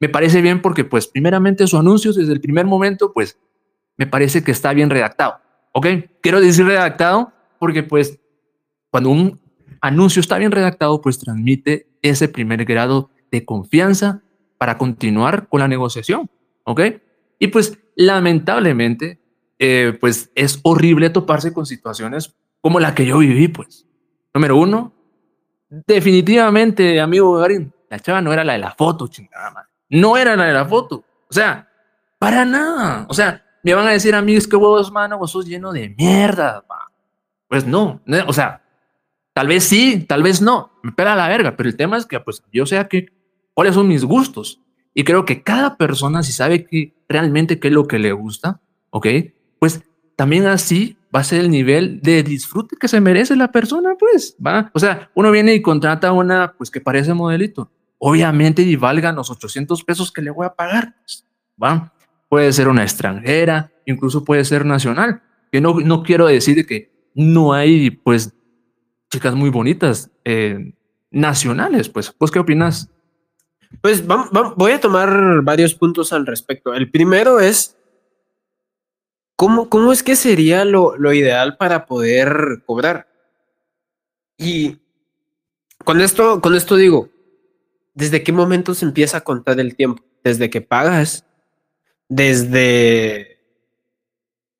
me 0.00 0.08
parece 0.08 0.42
bien 0.42 0.60
porque 0.60 0.84
pues 0.84 1.06
primeramente 1.06 1.66
su 1.66 1.78
anuncio 1.78 2.12
desde 2.12 2.32
el 2.32 2.40
primer 2.40 2.66
momento, 2.66 3.12
pues 3.12 3.38
me 3.96 4.06
parece 4.06 4.42
que 4.42 4.50
está 4.50 4.72
bien 4.72 4.90
redactado. 4.90 5.36
Ok, 5.72 5.86
quiero 6.20 6.40
decir 6.40 6.66
redactado 6.66 7.32
porque 7.58 7.82
pues 7.82 8.20
cuando 8.90 9.10
un 9.10 9.40
anuncio 9.80 10.20
está 10.20 10.36
bien 10.38 10.52
redactado, 10.52 11.00
pues 11.00 11.18
transmite 11.18 11.88
ese 12.02 12.28
primer 12.28 12.64
grado 12.64 13.10
de 13.30 13.44
confianza 13.44 14.22
para 14.58 14.78
continuar 14.78 15.48
con 15.48 15.60
la 15.60 15.68
negociación. 15.68 16.28
Ok, 16.64 16.80
y 17.38 17.48
pues 17.48 17.78
lamentablemente, 17.96 19.20
eh, 19.58 19.96
pues 20.00 20.30
es 20.34 20.60
horrible 20.62 21.10
toparse 21.10 21.52
con 21.52 21.66
situaciones 21.66 22.34
como 22.60 22.80
la 22.80 22.94
que 22.94 23.06
yo 23.06 23.18
viví, 23.18 23.48
pues. 23.48 23.86
Número 24.32 24.56
uno, 24.56 24.92
definitivamente, 25.68 27.00
amigo 27.00 27.34
Garín, 27.34 27.72
la 27.88 28.00
chava 28.00 28.20
no 28.20 28.32
era 28.32 28.42
la 28.42 28.54
de 28.54 28.58
la 28.58 28.72
foto, 28.72 29.06
chingada 29.08 29.50
madre 29.50 29.74
no 29.88 30.16
era 30.16 30.36
la 30.36 30.46
de 30.46 30.52
la 30.52 30.64
foto. 30.66 31.04
O 31.28 31.32
sea, 31.32 31.68
para 32.18 32.44
nada. 32.44 33.06
O 33.08 33.14
sea, 33.14 33.44
me 33.62 33.74
van 33.74 33.86
a 33.86 33.92
decir 33.92 34.14
a 34.14 34.22
mí, 34.22 34.34
es 34.34 34.46
que 34.46 34.56
vos, 34.56 34.90
mano, 34.92 35.18
vos 35.18 35.30
sos 35.30 35.46
lleno 35.46 35.72
de 35.72 35.90
mierda. 35.90 36.64
Pues 37.48 37.66
no, 37.66 38.02
o 38.26 38.32
sea, 38.32 38.62
tal 39.32 39.46
vez 39.46 39.64
sí, 39.64 40.04
tal 40.08 40.22
vez 40.22 40.42
no. 40.42 40.72
Me 40.82 40.92
pega 40.92 41.14
la 41.14 41.28
verga, 41.28 41.56
pero 41.56 41.68
el 41.68 41.76
tema 41.76 41.96
es 41.96 42.06
que, 42.06 42.18
pues, 42.20 42.42
yo 42.52 42.66
sé 42.66 42.86
que, 42.88 43.12
cuáles 43.54 43.74
son 43.74 43.88
mis 43.88 44.04
gustos. 44.04 44.60
Y 44.94 45.04
creo 45.04 45.24
que 45.24 45.42
cada 45.42 45.76
persona, 45.76 46.22
si 46.22 46.32
sabe 46.32 46.64
que 46.64 46.94
realmente 47.08 47.58
qué 47.58 47.68
es 47.68 47.74
lo 47.74 47.86
que 47.86 47.98
le 47.98 48.12
gusta, 48.12 48.60
¿ok? 48.90 49.06
Pues 49.58 49.82
también 50.16 50.46
así 50.46 50.96
va 51.14 51.20
a 51.20 51.24
ser 51.24 51.40
el 51.40 51.50
nivel 51.50 52.00
de 52.00 52.22
disfrute 52.22 52.76
que 52.80 52.88
se 52.88 53.00
merece 53.00 53.36
la 53.36 53.50
persona, 53.50 53.96
pues, 53.98 54.36
¿va? 54.44 54.70
O 54.72 54.78
sea, 54.78 55.10
uno 55.14 55.30
viene 55.30 55.54
y 55.54 55.62
contrata 55.62 56.12
una, 56.12 56.54
pues, 56.56 56.70
que 56.70 56.80
parece 56.80 57.12
modelito 57.12 57.70
obviamente 58.06 58.60
y 58.60 58.76
valgan 58.76 59.16
los 59.16 59.30
800 59.30 59.82
pesos 59.82 60.12
que 60.12 60.20
le 60.20 60.30
voy 60.30 60.44
a 60.44 60.54
pagar. 60.54 60.94
Pues, 61.00 61.26
¿va? 61.60 61.94
Puede 62.28 62.52
ser 62.52 62.68
una 62.68 62.82
extranjera, 62.82 63.72
incluso 63.86 64.24
puede 64.24 64.44
ser 64.44 64.66
nacional. 64.66 65.22
Que 65.50 65.62
no, 65.62 65.80
no 65.80 66.02
quiero 66.02 66.26
decir 66.26 66.66
que 66.66 66.92
no 67.14 67.54
hay, 67.54 67.90
pues, 67.90 68.34
chicas 69.10 69.34
muy 69.34 69.48
bonitas 69.48 70.10
eh, 70.26 70.74
nacionales. 71.10 71.88
Pues, 71.88 72.14
¿vos 72.20 72.30
qué 72.30 72.40
opinas? 72.40 72.90
Pues 73.80 74.04
voy 74.06 74.72
a 74.72 74.80
tomar 74.80 75.42
varios 75.42 75.74
puntos 75.74 76.12
al 76.12 76.26
respecto. 76.26 76.74
El 76.74 76.90
primero 76.90 77.40
es, 77.40 77.76
¿cómo, 79.36 79.68
cómo 79.68 79.92
es 79.92 80.02
que 80.02 80.16
sería 80.16 80.64
lo, 80.64 80.96
lo 80.96 81.12
ideal 81.12 81.56
para 81.56 81.86
poder 81.86 82.62
cobrar? 82.66 83.08
Y 84.36 84.78
con 85.84 86.00
esto, 86.00 86.40
con 86.40 86.54
esto 86.54 86.76
digo, 86.76 87.08
¿desde 87.94 88.22
qué 88.22 88.32
momento 88.32 88.74
se 88.74 88.84
empieza 88.84 89.18
a 89.18 89.24
contar 89.24 89.60
el 89.60 89.76
tiempo? 89.76 90.02
¿Desde 90.22 90.50
que 90.50 90.60
pagas? 90.60 91.24
¿Desde 92.08 93.38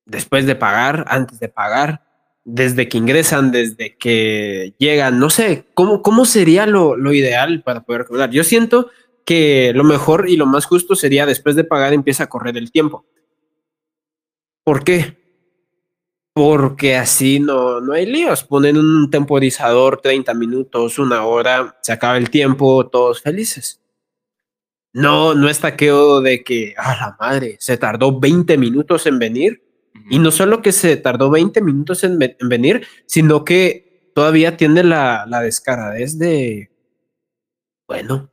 después 0.05 0.47
de 0.47 0.55
pagar? 0.55 1.05
¿Antes 1.09 1.41
de 1.41 1.49
pagar? 1.49 2.03
¿Desde 2.45 2.89
que 2.89 2.99
ingresan? 2.99 3.51
¿Desde 3.51 3.97
que 3.97 4.75
llegan? 4.79 5.19
No 5.19 5.31
sé, 5.31 5.65
¿cómo, 5.75 6.03
cómo 6.03 6.25
sería 6.27 6.67
lo, 6.67 6.97
lo 6.97 7.12
ideal 7.12 7.62
para 7.62 7.83
poder 7.85 8.05
cobrar? 8.05 8.31
Yo 8.31 8.45
siento 8.45 8.91
que 9.25 9.72
lo 9.75 9.85
mejor 9.85 10.29
y 10.29 10.37
lo 10.37 10.47
más 10.47 10.66
justo 10.66 10.95
sería 10.95 11.27
después 11.27 11.57
de 11.57 11.64
pagar 11.64 11.93
empieza 11.93 12.25
a 12.25 12.29
correr 12.29 12.57
el 12.57 12.70
tiempo. 12.70 13.07
¿Por 14.64 14.85
qué? 14.85 15.25
porque 16.35 16.97
así 16.97 17.39
no, 17.39 17.81
no 17.81 17.93
hay 17.93 18.07
líos. 18.07 18.43
Ponen 18.43 18.77
un 18.77 19.09
temporizador 19.09 20.01
30 20.01 20.35
minutos, 20.35 20.99
una 20.99 21.25
hora, 21.25 21.79
se 21.81 21.93
acaba 21.93 22.18
el 22.18 22.29
tiempo, 22.29 22.89
todos 22.89 23.22
felices. 23.22 23.81
No, 24.93 25.35
no 25.35 25.49
es 25.49 25.61
taqueo 25.61 26.20
de 26.20 26.43
que, 26.45 26.75
a 26.77 26.97
la 26.97 27.16
madre, 27.18 27.57
se 27.61 27.79
tardó 27.79 28.18
20 28.18 28.59
minutos 28.59 29.07
en 29.07 29.18
venir. 29.18 29.62
Y 30.11 30.18
no 30.18 30.33
solo 30.33 30.61
que 30.61 30.72
se 30.72 30.97
tardó 30.97 31.31
20 31.31 31.62
minutos 31.62 32.03
en, 32.03 32.18
venir, 32.18 32.87
sino 33.07 33.45
que 33.45 34.11
todavía 34.14 34.57
tiene 34.57 34.83
la, 34.83 35.25
la 35.29 35.41
descaradez 35.41 36.18
de, 36.18 36.70
bueno, 37.87 38.31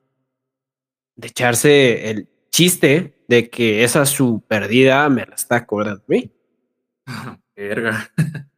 de 1.16 1.28
echarse 1.28 2.10
el 2.10 2.30
chiste 2.50 3.24
de 3.28 3.50
que 3.50 3.84
esa 3.84 4.06
su 4.06 4.44
perdida 4.48 5.08
me 5.10 5.26
la 5.26 5.36
está 5.36 5.66
cobrando 5.66 6.02
a 6.02 6.06
mí. 6.08 6.32
Verga. 7.56 8.12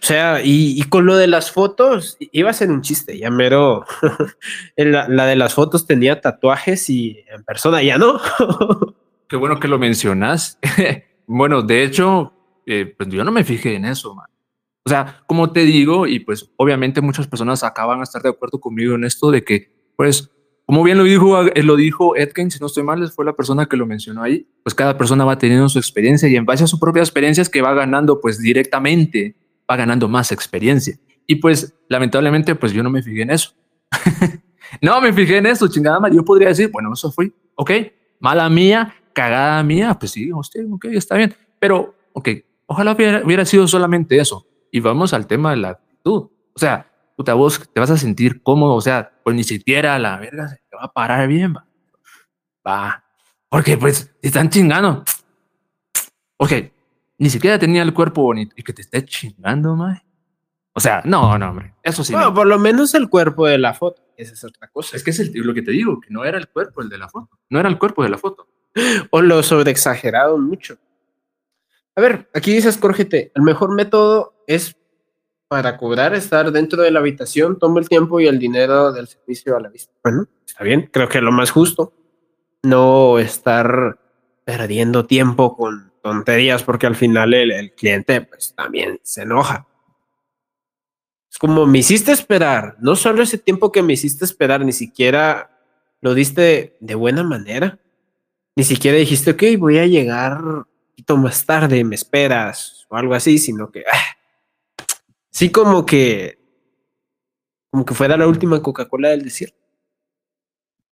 O 0.00 0.06
sea, 0.06 0.42
y, 0.44 0.80
con 0.84 1.06
lo 1.06 1.16
de 1.16 1.26
las 1.26 1.50
fotos, 1.50 2.16
iba 2.20 2.50
a 2.50 2.52
ser 2.52 2.70
un 2.70 2.82
chiste, 2.82 3.18
ya 3.18 3.32
mero. 3.32 3.84
la, 4.76 5.08
la, 5.08 5.26
de 5.26 5.34
las 5.34 5.54
fotos 5.54 5.88
tenía 5.88 6.20
tatuajes 6.20 6.88
y 6.88 7.24
en 7.28 7.42
persona 7.42 7.82
ya 7.82 7.98
no. 7.98 8.20
Qué 9.28 9.34
bueno 9.34 9.58
que 9.58 9.66
lo 9.66 9.76
mencionas. 9.76 10.56
bueno, 11.26 11.62
de 11.62 11.82
hecho, 11.82 12.32
eh, 12.64 12.94
pues 12.96 13.08
yo 13.08 13.24
no 13.24 13.32
me 13.32 13.42
fijé 13.42 13.74
en 13.74 13.86
eso, 13.86 14.14
man. 14.14 14.28
O 14.86 14.88
sea, 14.88 15.22
como 15.26 15.50
te 15.50 15.64
digo, 15.64 16.06
y 16.06 16.20
pues 16.20 16.48
obviamente 16.56 17.00
muchas 17.00 17.26
personas 17.26 17.64
acaban 17.64 18.00
a 18.00 18.04
estar 18.04 18.22
de 18.22 18.30
acuerdo 18.30 18.60
conmigo 18.60 18.94
en 18.94 19.04
esto 19.04 19.32
de 19.32 19.42
que, 19.42 19.72
pues, 19.96 20.30
como 20.68 20.82
bien 20.82 20.98
lo 20.98 21.04
dijo, 21.04 21.46
eh, 21.46 21.62
lo 21.62 21.76
dijo 21.76 22.14
Edkin, 22.14 22.50
si 22.50 22.58
no 22.58 22.66
estoy 22.66 22.82
mal, 22.82 23.10
fue 23.10 23.24
la 23.24 23.32
persona 23.32 23.64
que 23.64 23.78
lo 23.78 23.86
mencionó 23.86 24.22
ahí, 24.22 24.46
pues 24.62 24.74
cada 24.74 24.98
persona 24.98 25.24
va 25.24 25.38
teniendo 25.38 25.66
su 25.70 25.78
experiencia 25.78 26.28
y 26.28 26.36
en 26.36 26.44
base 26.44 26.62
a 26.62 26.66
su 26.66 26.78
propia 26.78 27.00
experiencia 27.00 27.40
es 27.40 27.48
que 27.48 27.62
va 27.62 27.72
ganando 27.72 28.20
pues 28.20 28.38
directamente, 28.38 29.34
va 29.68 29.76
ganando 29.76 30.08
más 30.08 30.30
experiencia. 30.30 30.98
Y 31.26 31.36
pues 31.36 31.74
lamentablemente 31.88 32.54
pues 32.54 32.74
yo 32.74 32.82
no 32.82 32.90
me 32.90 33.02
fijé 33.02 33.22
en 33.22 33.30
eso. 33.30 33.54
no 34.82 35.00
me 35.00 35.10
fijé 35.14 35.38
en 35.38 35.46
eso, 35.46 35.68
chingada 35.68 36.00
madre. 36.00 36.16
Yo 36.16 36.22
podría 36.22 36.48
decir, 36.48 36.70
bueno, 36.70 36.92
eso 36.92 37.10
fue, 37.12 37.32
ok, 37.54 37.70
mala 38.20 38.46
mía, 38.50 38.94
cagada 39.14 39.62
mía, 39.62 39.96
pues 39.98 40.12
sí, 40.12 40.30
hostia, 40.30 40.64
ok, 40.70 40.84
está 40.90 41.16
bien. 41.16 41.34
Pero, 41.58 41.94
ok, 42.12 42.28
ojalá 42.66 42.92
hubiera, 42.92 43.24
hubiera 43.24 43.46
sido 43.46 43.66
solamente 43.66 44.18
eso. 44.18 44.46
Y 44.70 44.80
vamos 44.80 45.14
al 45.14 45.26
tema 45.26 45.52
de 45.52 45.56
la 45.56 45.68
actitud. 45.70 46.28
O 46.52 46.58
sea, 46.58 46.92
puta, 47.18 47.34
vos 47.34 47.68
te 47.74 47.80
vas 47.80 47.90
a 47.90 47.98
sentir 47.98 48.44
cómodo, 48.44 48.76
o 48.76 48.80
sea, 48.80 49.10
pues 49.24 49.34
ni 49.34 49.42
siquiera 49.42 49.98
la 49.98 50.18
verga 50.18 50.48
se 50.48 50.62
te 50.70 50.76
va 50.76 50.84
a 50.84 50.92
parar 50.92 51.26
bien, 51.26 51.52
va. 51.52 51.66
Va. 52.64 53.04
Porque 53.48 53.76
pues 53.76 54.14
te 54.20 54.28
están 54.28 54.50
chingando. 54.50 55.02
Ok, 56.36 56.52
ni 57.18 57.28
siquiera 57.28 57.58
tenía 57.58 57.82
el 57.82 57.92
cuerpo 57.92 58.22
bonito 58.22 58.54
y 58.56 58.62
que 58.62 58.72
te 58.72 58.82
esté 58.82 59.04
chingando, 59.04 59.74
mae. 59.74 60.00
O 60.74 60.78
sea, 60.78 61.02
no, 61.04 61.36
no, 61.36 61.50
hombre, 61.50 61.74
eso 61.82 62.04
sí. 62.04 62.12
Bueno, 62.12 62.32
por 62.32 62.46
lo 62.46 62.56
menos 62.56 62.94
el 62.94 63.08
cuerpo 63.08 63.48
de 63.48 63.58
la 63.58 63.74
foto. 63.74 64.00
Esa 64.16 64.34
es 64.34 64.44
otra 64.44 64.68
cosa. 64.68 64.96
Es 64.96 65.02
que 65.02 65.10
es 65.10 65.34
lo 65.34 65.54
que 65.54 65.62
te 65.62 65.72
digo, 65.72 66.00
que 66.00 66.10
no 66.10 66.24
era 66.24 66.38
el 66.38 66.46
cuerpo 66.46 66.82
el 66.82 66.88
de 66.88 66.98
la 66.98 67.08
foto. 67.08 67.36
No 67.50 67.58
era 67.58 67.68
el 67.68 67.78
cuerpo 67.78 68.04
de 68.04 68.10
la 68.10 68.18
foto. 68.18 68.46
O 69.10 69.22
lo 69.22 69.42
sobreexagerado 69.42 70.38
mucho. 70.38 70.78
A 71.96 72.00
ver, 72.00 72.30
aquí 72.32 72.52
dices, 72.52 72.76
córgete, 72.76 73.32
el 73.34 73.42
mejor 73.42 73.74
método 73.74 74.44
es 74.46 74.77
para 75.48 75.78
cobrar, 75.78 76.14
estar 76.14 76.52
dentro 76.52 76.82
de 76.82 76.90
la 76.90 77.00
habitación, 77.00 77.58
tomo 77.58 77.78
el 77.78 77.88
tiempo 77.88 78.20
y 78.20 78.26
el 78.26 78.38
dinero 78.38 78.92
del 78.92 79.08
servicio 79.08 79.56
a 79.56 79.60
la 79.60 79.70
vista. 79.70 79.92
Bueno, 80.04 80.26
está 80.46 80.62
bien, 80.62 80.88
creo 80.92 81.08
que 81.08 81.18
es 81.18 81.24
lo 81.24 81.32
más 81.32 81.50
justo. 81.50 81.94
No 82.62 83.18
estar 83.18 83.98
perdiendo 84.44 85.06
tiempo 85.06 85.56
con 85.56 85.90
tonterías 86.02 86.62
porque 86.62 86.86
al 86.86 86.96
final 86.96 87.32
el, 87.32 87.72
cliente 87.72 88.20
pues 88.20 88.54
también 88.54 89.00
se 89.02 89.22
enoja. 89.22 89.66
Es 91.30 91.38
como 91.38 91.66
me 91.66 91.78
hiciste 91.78 92.12
esperar, 92.12 92.76
no 92.78 92.94
solo 92.94 93.22
ese 93.22 93.38
tiempo 93.38 93.72
que 93.72 93.82
me 93.82 93.94
hiciste 93.94 94.24
esperar, 94.24 94.64
ni 94.64 94.72
siquiera 94.72 95.50
lo 96.00 96.14
diste 96.14 96.76
de 96.80 96.94
buena 96.94 97.22
manera. 97.22 97.78
Ni 98.54 98.64
siquiera 98.64 98.98
dijiste, 98.98 99.30
ok, 99.30 99.42
voy 99.58 99.78
a 99.78 99.86
llegar 99.86 100.42
un 100.42 100.66
poquito 100.90 101.16
más 101.16 101.46
tarde, 101.46 101.84
me 101.84 101.94
esperas 101.94 102.86
o 102.88 102.96
algo 102.96 103.14
así, 103.14 103.38
sino 103.38 103.70
que 103.70 103.84
ah, 103.90 104.17
Sí, 105.38 105.52
como 105.52 105.86
que. 105.86 106.36
Como 107.70 107.84
que 107.84 107.94
fuera 107.94 108.16
la 108.16 108.26
última 108.26 108.60
Coca-Cola 108.60 109.10
del 109.10 109.22
desierto. 109.22 109.56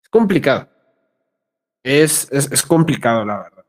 Es 0.00 0.08
complicado. 0.08 0.68
Es, 1.82 2.30
es, 2.30 2.62
complicado, 2.62 3.24
la 3.24 3.38
verdad. 3.38 3.64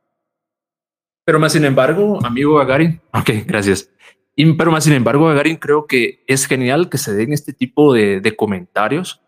Pero 1.25 1.39
más 1.39 1.53
sin 1.53 1.65
embargo, 1.65 2.23
amigo 2.23 2.57
Gagarin, 2.57 3.01
ok, 3.11 3.29
gracias. 3.47 3.89
Pero 4.35 4.71
más 4.71 4.83
sin 4.83 4.93
embargo, 4.93 5.25
Gagarin, 5.25 5.55
creo 5.55 5.87
que 5.87 6.23
es 6.27 6.45
genial 6.45 6.89
que 6.89 6.99
se 6.99 7.15
den 7.15 7.33
este 7.33 7.53
tipo 7.53 7.91
de, 7.91 8.35
comentarios, 8.37 9.19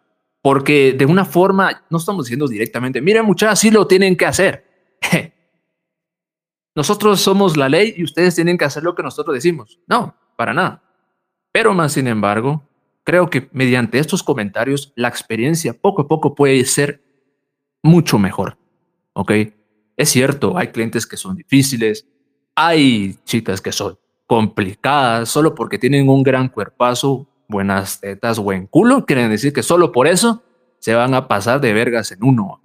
Porque 0.44 0.94
de 0.94 1.08
una 1.08 1.26
forma, 1.26 1.84
no 1.90 1.98
estamos 1.98 2.26
diciendo 2.26 2.48
directamente, 2.48 3.02
miren 3.02 3.26
muchachos, 3.26 3.54
así 3.54 3.72
lo 3.72 3.88
tienen 3.88 4.16
que 4.16 4.28
hacer. 4.28 4.68
Nosotros 6.76 7.20
somos 7.22 7.58
la 7.58 7.70
ley 7.70 7.96
y 7.98 8.04
ustedes 8.04 8.36
tienen 8.36 8.56
que 8.56 8.66
hacer 8.66 8.84
lo 8.84 8.94
que 8.94 9.02
nosotros 9.02 9.34
decimos. 9.34 9.80
No, 9.88 10.16
para 10.38 10.54
nada. 10.54 10.84
Pero 11.52 11.74
más 11.74 11.94
sin 11.94 12.08
embargo, 12.08 12.64
creo 13.04 13.30
que 13.30 13.50
mediante 13.52 14.00
estos 14.00 14.24
comentarios 14.24 14.94
la 14.96 15.08
experiencia 15.08 15.74
poco 15.74 16.04
a 16.04 16.08
poco 16.08 16.36
puede 16.36 16.64
ser 16.66 17.02
mucho 17.82 18.20
mejor. 18.20 18.58
¿Ok? 19.14 19.32
Es 19.98 20.10
cierto, 20.10 20.58
hay 20.58 20.68
clientes 20.68 21.06
que 21.06 21.18
son 21.18 21.36
difíciles, 21.36 22.08
hay 22.56 23.18
chicas 23.26 23.62
que 23.62 23.72
son 23.72 23.98
complicadas 24.28 25.30
solo 25.30 25.56
porque 25.56 25.80
tienen 25.80 26.08
un 26.08 26.24
gran 26.24 26.50
cuerpazo, 26.50 27.28
buenas 27.48 28.00
tetas, 28.00 28.38
buen 28.38 28.68
culo, 28.68 29.06
quieren 29.06 29.30
decir 29.30 29.52
que 29.52 29.64
solo 29.64 29.92
por 29.92 30.08
eso 30.08 30.44
se 30.78 30.94
van 30.94 31.14
a 31.16 31.28
pasar 31.28 31.60
de 31.60 31.74
vergas 31.74 32.12
en 32.12 32.24
uno. 32.24 32.62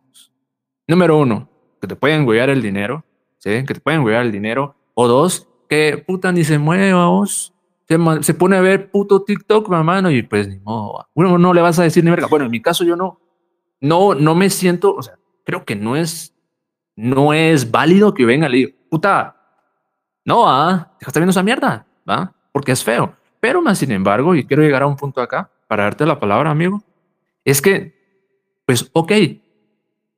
Número 0.87 1.19
uno, 1.19 1.49
que 1.81 1.89
te 1.89 1.97
pueden 1.97 2.27
guiar 2.27 2.51
el 2.51 2.61
dinero, 2.61 3.05
¿sí? 3.39 3.65
Que 3.65 3.75
te 3.75 3.81
pueden 3.81 4.05
guiar 4.05 4.27
el 4.27 4.33
dinero. 4.33 4.77
O 4.93 5.09
dos, 5.09 5.49
que 5.69 5.97
puta 6.07 6.31
ni 6.33 6.45
se 6.45 6.59
mueva 6.59 7.07
vos. 7.07 7.54
Se, 7.87 7.99
se, 8.23 8.35
pone 8.35 8.57
a 8.57 8.61
ver 8.61 8.91
puto 8.91 9.23
TikTok, 9.23 9.69
mamá, 9.69 10.11
y 10.11 10.23
pues 10.23 10.49
ni 10.49 10.59
modo. 10.59 11.07
Uno 11.15 11.39
no 11.39 11.53
le 11.53 11.61
vas 11.61 11.79
a 11.79 11.83
decir 11.83 12.03
ni 12.03 12.11
verga. 12.11 12.29
Bueno, 12.29 12.47
en 12.47 12.51
mi 12.51 12.63
caso 12.63 12.85
yo 12.85 12.97
no, 12.97 13.21
no, 13.81 14.15
no 14.15 14.35
me 14.35 14.49
siento, 14.51 14.95
o 14.95 15.03
sea, 15.03 15.19
creo 15.45 15.65
que 15.65 15.77
no 15.77 15.97
es, 15.97 16.35
no 16.97 17.35
es 17.35 17.71
válido 17.71 18.15
que 18.15 18.25
venga 18.25 18.49
y 18.57 18.67
puta, 18.67 19.37
no, 20.25 20.49
ah, 20.49 20.97
dejaste 20.99 21.21
viendo 21.21 21.33
esa 21.33 21.43
mierda, 21.43 21.87
¿va? 22.09 22.33
Porque 22.53 22.73
es 22.73 22.83
feo. 22.83 23.15
Pero 23.41 23.61
más 23.61 23.79
sin 23.79 23.93
embargo, 23.93 24.35
y 24.35 24.47
quiero 24.47 24.63
llegar 24.63 24.83
a 24.83 24.87
un 24.87 24.97
punto 24.97 25.21
acá 25.21 25.51
para 25.69 25.85
darte 25.85 26.07
la 26.07 26.19
palabra, 26.19 26.51
amigo, 26.51 26.83
es 27.45 27.61
que, 27.61 27.95
pues, 28.65 28.89
ok, 28.95 29.13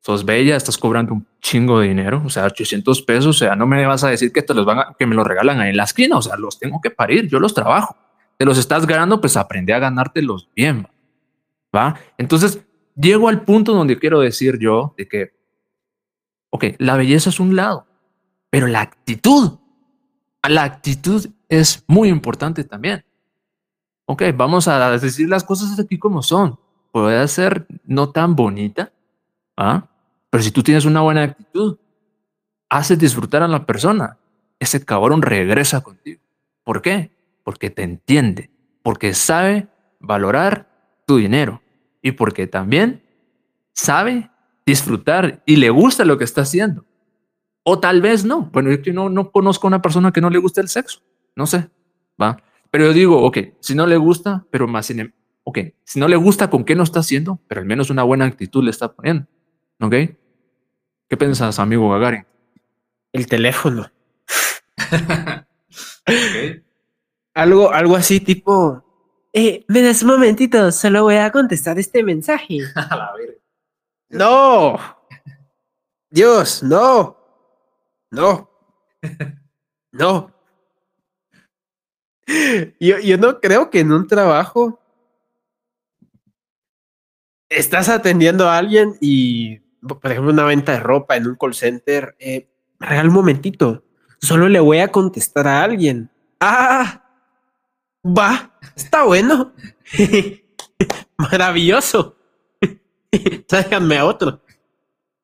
sos 0.07 0.25
bella, 0.25 0.55
estás 0.55 0.79
cobrando 0.79 1.15
un 1.15 1.27
chingo 1.41 1.81
de 1.81 1.89
dinero, 1.89 2.23
o 2.25 2.31
sea, 2.31 2.45
800 2.45 3.03
pesos, 3.03 3.27
o 3.27 3.33
sea, 3.33 3.57
no 3.57 3.67
me 3.67 3.85
vas 3.87 4.05
a 4.05 4.09
decir 4.09 4.33
que 4.33 4.41
te 4.41 4.55
los 4.55 4.65
van 4.65 4.79
a, 4.79 4.95
que 4.97 5.05
me 5.05 5.17
los 5.17 5.27
regalan 5.27 5.59
ahí 5.59 5.71
en 5.71 5.77
la 5.77 5.83
esquina, 5.83 6.17
o 6.17 6.23
sea, 6.23 6.37
los 6.37 6.61
tengo 6.61 6.81
que 6.81 6.91
parir, 6.91 7.27
yo 7.29 7.41
los 7.41 7.55
trabajo. 7.55 7.97
Te 8.39 8.45
los 8.45 8.57
estás 8.57 8.87
ganando, 8.87 9.21
pues 9.21 9.37
aprende 9.37 9.75
a 9.75 9.81
ganártelos 9.81 10.49
bien, 10.55 10.87
¿va? 11.75 11.99
Entonces, 12.19 12.61
llego 12.95 13.29
al 13.29 13.43
punto 13.43 13.75
donde 13.75 13.99
quiero 13.99 14.21
decir 14.21 14.61
yo 14.61 14.95
de 14.97 15.09
que, 15.09 15.33
ok, 16.51 16.67
la 16.79 16.97
belleza 16.97 17.31
es 17.31 17.41
un 17.41 17.57
lado, 17.57 17.89
pero 18.49 18.69
la 18.69 18.83
actitud, 18.83 19.59
la 20.49 20.63
actitud 20.63 21.27
es 21.49 21.83
muy 21.89 22.11
importante 22.11 22.63
también. 22.63 23.05
Ok, 24.05 24.23
vamos 24.37 24.69
a 24.69 24.89
decir 24.99 25.29
las 25.29 25.43
cosas 25.43 25.77
aquí 25.81 25.99
como 25.99 26.23
son. 26.23 26.61
Puede 26.93 27.27
ser 27.27 27.67
no 27.83 28.11
tan 28.11 28.37
bonita, 28.37 28.93
¿ah? 29.57 29.89
Pero 30.31 30.43
si 30.43 30.51
tú 30.51 30.62
tienes 30.62 30.85
una 30.85 31.01
buena 31.01 31.22
actitud, 31.22 31.79
haces 32.68 32.99
disfrutar 32.99 33.43
a 33.43 33.49
la 33.49 33.66
persona. 33.66 34.18
Ese 34.59 34.85
cabrón 34.85 35.22
regresa 35.22 35.83
contigo. 35.83 36.20
¿Por 36.64 36.83
qué? 36.83 37.11
Porque 37.45 37.70
te 37.70 37.83
entiende, 37.83 38.51
porque 38.83 39.14
sabe 39.14 39.68
valorar 40.01 40.68
tu 41.07 41.16
dinero 41.16 41.62
y 42.03 42.12
porque 42.12 42.47
también 42.47 43.03
sabe 43.72 44.31
disfrutar 44.64 45.43
y 45.47 45.57
le 45.57 45.70
gusta 45.70 46.05
lo 46.05 46.18
que 46.18 46.24
está 46.24 46.43
haciendo. 46.43 46.85
O 47.62 47.79
tal 47.79 48.01
vez 48.01 48.24
no. 48.24 48.43
Bueno, 48.53 48.72
yo 48.72 48.93
no, 48.93 49.09
no 49.09 49.31
conozco 49.31 49.66
a 49.66 49.68
una 49.68 49.83
persona 49.83 50.12
que 50.12 50.20
no 50.20 50.31
le 50.31 50.39
guste 50.39 50.61
el 50.61 50.68
sexo. 50.68 51.01
No 51.35 51.47
sé. 51.47 51.68
Va. 52.20 52.43
Pero 52.70 52.87
yo 52.87 52.93
digo, 52.93 53.22
ok, 53.24 53.39
si 53.61 53.74
no 53.74 53.87
le 53.87 53.97
gusta, 53.97 54.45
pero 54.51 54.66
más 54.66 54.87
sin, 54.87 55.01
em, 55.01 55.12
ok, 55.45 55.59
si 55.85 56.01
no 56.01 56.09
le 56.09 56.16
gusta 56.16 56.51
con 56.51 56.64
qué 56.64 56.74
no 56.74 56.83
está 56.83 57.01
haciendo, 57.01 57.41
pero 57.47 57.61
al 57.61 57.66
menos 57.66 57.91
una 57.91 58.03
buena 58.03 58.24
actitud 58.24 58.62
le 58.62 58.70
está 58.70 58.93
poniendo. 58.93 59.27
Ok. 59.81 59.93
¿Qué 61.09 61.16
piensas, 61.16 61.59
amigo 61.59 61.91
Gagarin? 61.91 62.27
El 63.12 63.27
teléfono. 63.27 63.91
Algo, 67.35 67.70
algo 67.70 67.97
así 67.97 68.20
tipo, 68.20 68.83
eh, 69.33 69.64
me 69.68 69.83
das 69.83 70.03
un 70.03 70.09
momentito, 70.09 70.72
solo 70.72 71.03
voy 71.03 71.16
a 71.16 71.31
contestar 71.31 71.79
este 71.79 72.03
mensaje. 72.03 72.61
no. 74.09 74.79
Dios, 76.11 76.62
no. 76.62 77.16
No. 78.11 78.51
No. 79.93 80.31
Yo, 82.79 82.99
yo 82.99 83.16
no 83.16 83.41
creo 83.41 83.70
que 83.70 83.81
en 83.81 83.93
un 83.93 84.07
trabajo 84.07 84.79
estás 87.49 87.89
atendiendo 87.89 88.47
a 88.47 88.59
alguien 88.59 88.99
y, 89.01 89.62
por 89.87 90.11
ejemplo, 90.11 90.32
una 90.32 90.45
venta 90.45 90.72
de 90.72 90.80
ropa 90.80 91.16
en 91.16 91.26
un 91.26 91.37
call 91.37 91.55
center, 91.55 92.16
eh, 92.18 92.49
un 92.80 93.12
momentito, 93.12 93.84
solo 94.20 94.49
le 94.49 94.61
voy 94.61 94.78
a 94.78 94.89
contestar 94.89 95.49
a 95.49 95.62
alguien. 95.62 96.11
Ah, 96.41 97.05
va, 98.05 98.59
está 98.74 99.05
bueno. 99.05 99.53
Maravilloso. 101.16 102.16
Tráiganme 103.49 103.99
a 103.99 104.05
otro. 104.05 104.43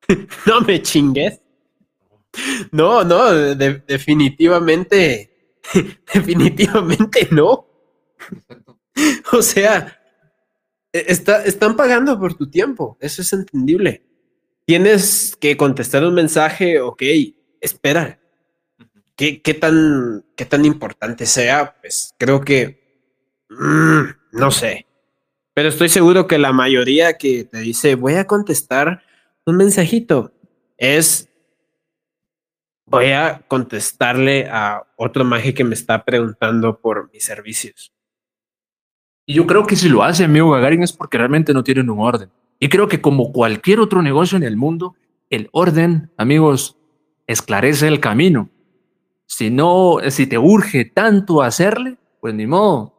no 0.45 0.61
me 0.61 0.81
chingues. 0.81 1.39
No, 2.71 3.03
no, 3.03 3.31
definitivamente, 3.31 5.59
definitivamente 6.13 7.27
no. 7.31 7.67
O 9.31 9.41
sea, 9.41 9.99
e, 10.91 11.05
está, 11.07 11.43
están 11.43 11.75
pagando 11.75 12.19
por 12.19 12.33
tu 12.33 12.49
tiempo, 12.49 12.97
eso 12.99 13.21
es 13.21 13.31
entendible. 13.33 14.03
Tienes 14.65 15.35
que 15.39 15.57
contestar 15.57 16.05
un 16.05 16.13
mensaje, 16.13 16.79
ok, 16.79 17.01
espera. 17.59 18.19
¿Qué, 19.15 19.41
qué, 19.41 19.53
tan, 19.53 20.25
qué 20.35 20.45
tan 20.45 20.65
importante 20.65 21.25
sea? 21.25 21.75
Pues 21.81 22.15
creo 22.17 22.41
que, 22.41 23.07
mm, 23.49 24.37
no 24.37 24.51
sé. 24.51 24.87
Pero 25.53 25.69
estoy 25.69 25.89
seguro 25.89 26.27
que 26.27 26.37
la 26.37 26.51
mayoría 26.51 27.17
que 27.17 27.43
te 27.43 27.59
dice, 27.59 27.95
voy 27.95 28.15
a 28.15 28.25
contestar 28.25 29.03
un 29.45 29.57
mensajito, 29.57 30.31
es 30.77 31.29
voy 32.85 33.11
a 33.11 33.43
contestarle 33.47 34.47
a 34.49 34.83
otro 34.95 35.23
maje 35.23 35.53
que 35.53 35.63
me 35.63 35.73
está 35.73 36.03
preguntando 36.03 36.79
por 36.79 37.11
mis 37.11 37.23
servicios. 37.23 37.91
Y 39.25 39.35
yo 39.35 39.47
creo 39.47 39.65
que 39.65 39.75
si 39.75 39.89
lo 39.89 40.03
hace 40.03 40.25
amigo 40.25 40.51
Gagarin 40.51 40.83
es 40.83 40.91
porque 40.91 41.17
realmente 41.17 41.53
no 41.53 41.63
tienen 41.63 41.89
un 41.89 41.99
orden. 41.99 42.29
Y 42.59 42.69
creo 42.69 42.87
que 42.87 43.01
como 43.01 43.31
cualquier 43.31 43.79
otro 43.79 44.01
negocio 44.01 44.37
en 44.37 44.43
el 44.43 44.57
mundo, 44.57 44.95
el 45.29 45.49
orden, 45.51 46.11
amigos, 46.17 46.77
esclarece 47.27 47.87
el 47.87 47.99
camino. 47.99 48.49
Si 49.25 49.49
no, 49.49 49.97
si 50.09 50.27
te 50.27 50.37
urge 50.37 50.85
tanto 50.85 51.41
hacerle, 51.41 51.97
pues 52.21 52.33
ni 52.33 52.47
modo. 52.47 52.93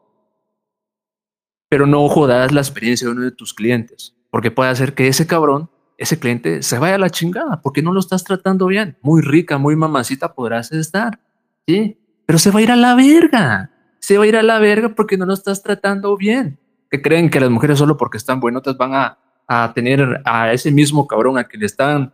Pero 1.69 1.87
no 1.87 2.09
jodas 2.09 2.53
la 2.53 2.61
experiencia 2.61 3.07
de 3.07 3.13
uno 3.13 3.23
de 3.23 3.33
tus 3.33 3.55
clientes, 3.55 4.15
porque 4.31 4.51
puede 4.51 4.71
hacer 4.71 4.95
que 4.95 5.09
ese 5.09 5.27
cabrón 5.27 5.71
ese 5.97 6.19
cliente 6.19 6.63
se 6.63 6.79
vaya 6.79 6.97
a 6.97 6.99
la 6.99 7.11
chingada 7.11 7.61
porque 7.63 7.83
no 7.83 7.93
lo 7.93 8.01
estás 8.01 8.25
tratando 8.25 8.67
bien. 8.67 8.97
Muy 9.03 9.23
rica, 9.23 9.59
muy 9.59 9.77
mamacita 9.77 10.35
podrás 10.35 10.73
estar, 10.73 11.21
¿sí? 11.67 11.99
Pero 12.27 12.39
se 12.39 12.51
va 12.51 12.61
a 12.61 12.63
ir 12.63 12.71
a 12.71 12.77
la 12.77 12.95
verga. 12.95 13.71
Se 14.01 14.19
va 14.19 14.25
a 14.25 14.27
ir 14.27 14.37
a 14.37 14.43
la 14.43 14.59
verga 14.59 14.91
porque 14.91 15.17
no 15.17 15.27
lo 15.27 15.35
estás 15.35 15.63
tratando 15.63 16.17
bien. 16.17 16.59
Que 16.91 17.01
creen 17.01 17.31
que 17.31 17.41
las 17.41 17.51
mujeres 17.51 17.79
solo 17.79 17.97
porque 17.97 18.19
están 18.19 18.41
buenotas 18.41 18.77
van 18.77 18.95
a, 18.95 19.19
a 19.47 19.73
tener 19.75 20.21
a 20.25 20.53
ese 20.53 20.71
mismo 20.71 21.07
cabrón 21.07 21.39
a 21.39 21.45
que 21.45 21.59
le 21.59 21.67
están 21.67 22.13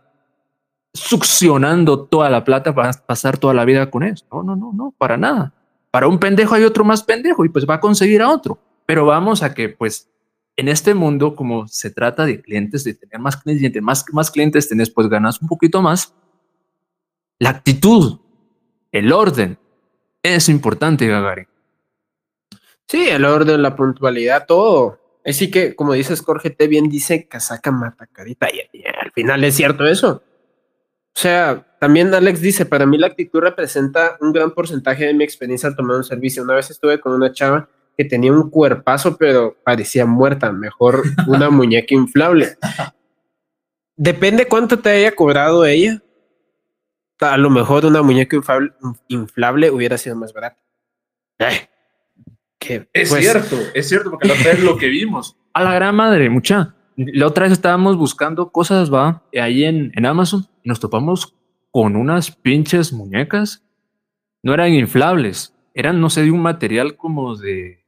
succionando 0.93 2.05
toda 2.05 2.29
la 2.29 2.43
plata 2.43 2.75
para 2.75 2.91
pasar 2.93 3.37
toda 3.37 3.53
la 3.53 3.65
vida 3.65 3.89
con 3.89 4.03
eso. 4.03 4.25
No, 4.31 4.43
no, 4.43 4.55
no, 4.55 4.73
no, 4.73 4.93
para 4.97 5.17
nada. 5.17 5.53
Para 5.89 6.07
un 6.07 6.19
pendejo 6.19 6.55
hay 6.55 6.63
otro 6.63 6.83
más 6.83 7.03
pendejo 7.03 7.45
y 7.45 7.49
pues 7.49 7.67
va 7.69 7.75
a 7.75 7.79
conseguir 7.79 8.21
a 8.21 8.29
otro. 8.29 8.59
Pero 8.85 9.05
vamos 9.05 9.43
a 9.43 9.53
que 9.53 9.69
pues 9.69 10.09
en 10.57 10.67
este 10.67 10.93
mundo, 10.93 11.35
como 11.35 11.67
se 11.67 11.89
trata 11.89 12.25
de 12.25 12.41
clientes, 12.41 12.83
de 12.83 12.93
tener 12.93 13.19
más 13.19 13.37
clientes, 13.37 13.81
más, 13.81 14.05
más 14.11 14.31
clientes 14.31 14.67
tenés, 14.67 14.89
pues 14.89 15.07
ganas 15.07 15.41
un 15.41 15.47
poquito 15.47 15.81
más. 15.81 16.13
La 17.39 17.49
actitud, 17.49 18.19
el 18.91 19.11
orden, 19.11 19.57
es 20.21 20.49
importante, 20.49 21.07
Gagarin. 21.07 21.47
Sí, 22.87 23.07
el 23.07 23.25
orden, 23.25 23.61
la 23.61 23.75
puntualidad, 23.75 24.45
todo. 24.45 24.99
Así 25.25 25.51
que, 25.51 25.75
como 25.75 25.93
dices, 25.93 26.21
Jorge 26.21 26.49
T. 26.49 26.67
bien 26.67 26.89
dice, 26.89 27.27
casaca 27.27 27.71
mata 27.71 28.07
carita. 28.07 28.47
Y, 28.51 28.83
al 28.85 29.11
final 29.11 29.43
es 29.43 29.55
cierto 29.55 29.85
eso. 29.85 30.23
O 31.13 31.19
sea, 31.19 31.67
también 31.79 32.13
Alex 32.13 32.41
dice, 32.41 32.65
para 32.65 32.85
mí 32.85 32.97
la 32.97 33.07
actitud 33.07 33.41
representa 33.41 34.17
un 34.21 34.31
gran 34.31 34.51
porcentaje 34.51 35.05
de 35.05 35.13
mi 35.13 35.23
experiencia 35.23 35.69
al 35.69 35.75
tomar 35.75 35.97
un 35.97 36.03
servicio. 36.03 36.43
Una 36.43 36.55
vez 36.55 36.69
estuve 36.71 36.99
con 36.99 37.13
una 37.13 37.31
chava 37.31 37.69
que 37.97 38.05
tenía 38.05 38.31
un 38.31 38.49
cuerpazo, 38.49 39.17
pero 39.17 39.57
parecía 39.63 40.05
muerta, 40.05 40.51
mejor 40.51 41.03
una 41.27 41.49
muñeca 41.51 41.93
inflable. 41.93 42.57
Depende 43.95 44.47
cuánto 44.47 44.79
te 44.79 44.89
haya 44.89 45.11
cobrado 45.13 45.65
ella. 45.65 46.01
A 47.19 47.37
lo 47.37 47.51
mejor 47.51 47.85
una 47.85 48.01
muñeca 48.01 48.35
inflable, 49.07 49.69
hubiera 49.69 49.97
sido 49.97 50.15
más 50.15 50.33
barata. 50.33 50.57
Es 52.93 53.09
pues, 53.09 53.23
cierto, 53.23 53.57
es 53.73 53.89
cierto, 53.89 54.11
porque 54.11 54.27
la 54.27 54.33
es 54.35 54.63
lo 54.63 54.77
que 54.77 54.87
vimos. 54.87 55.37
A 55.53 55.63
la 55.63 55.73
gran 55.73 55.95
madre, 55.95 56.29
mucha. 56.29 56.75
la 56.95 57.27
otra 57.27 57.43
vez 57.43 57.53
estábamos 57.53 57.97
buscando 57.97 58.51
cosas, 58.51 58.93
va, 58.93 59.23
ahí 59.39 59.65
en, 59.65 59.91
en 59.95 60.05
Amazon, 60.05 60.47
y 60.63 60.69
nos 60.69 60.79
topamos 60.79 61.35
con 61.71 61.95
unas 61.95 62.31
pinches 62.31 62.93
muñecas. 62.93 63.63
No 64.43 64.53
eran 64.53 64.73
inflables, 64.73 65.53
eran, 65.73 65.99
no 65.99 66.09
sé, 66.09 66.23
de 66.23 66.31
un 66.31 66.41
material 66.41 66.95
como 66.95 67.35
de, 67.35 67.83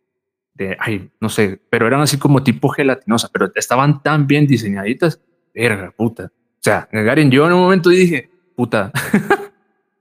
de, 0.53 0.77
ay, 0.79 1.09
no 1.19 1.29
sé, 1.29 1.61
pero 1.69 1.87
eran 1.87 2.01
así 2.01 2.17
como 2.17 2.43
tipo 2.43 2.69
gelatinosa, 2.69 3.29
pero 3.31 3.51
estaban 3.55 4.03
tan 4.03 4.27
bien 4.27 4.47
diseñaditas. 4.47 5.21
Verga, 5.53 5.93
puta. 5.95 6.25
O 6.25 6.59
sea, 6.61 6.87
Garen, 6.91 7.29
yo 7.29 7.45
en 7.45 7.53
un 7.53 7.59
momento 7.59 7.89
dije, 7.89 8.29
puta, 8.55 8.91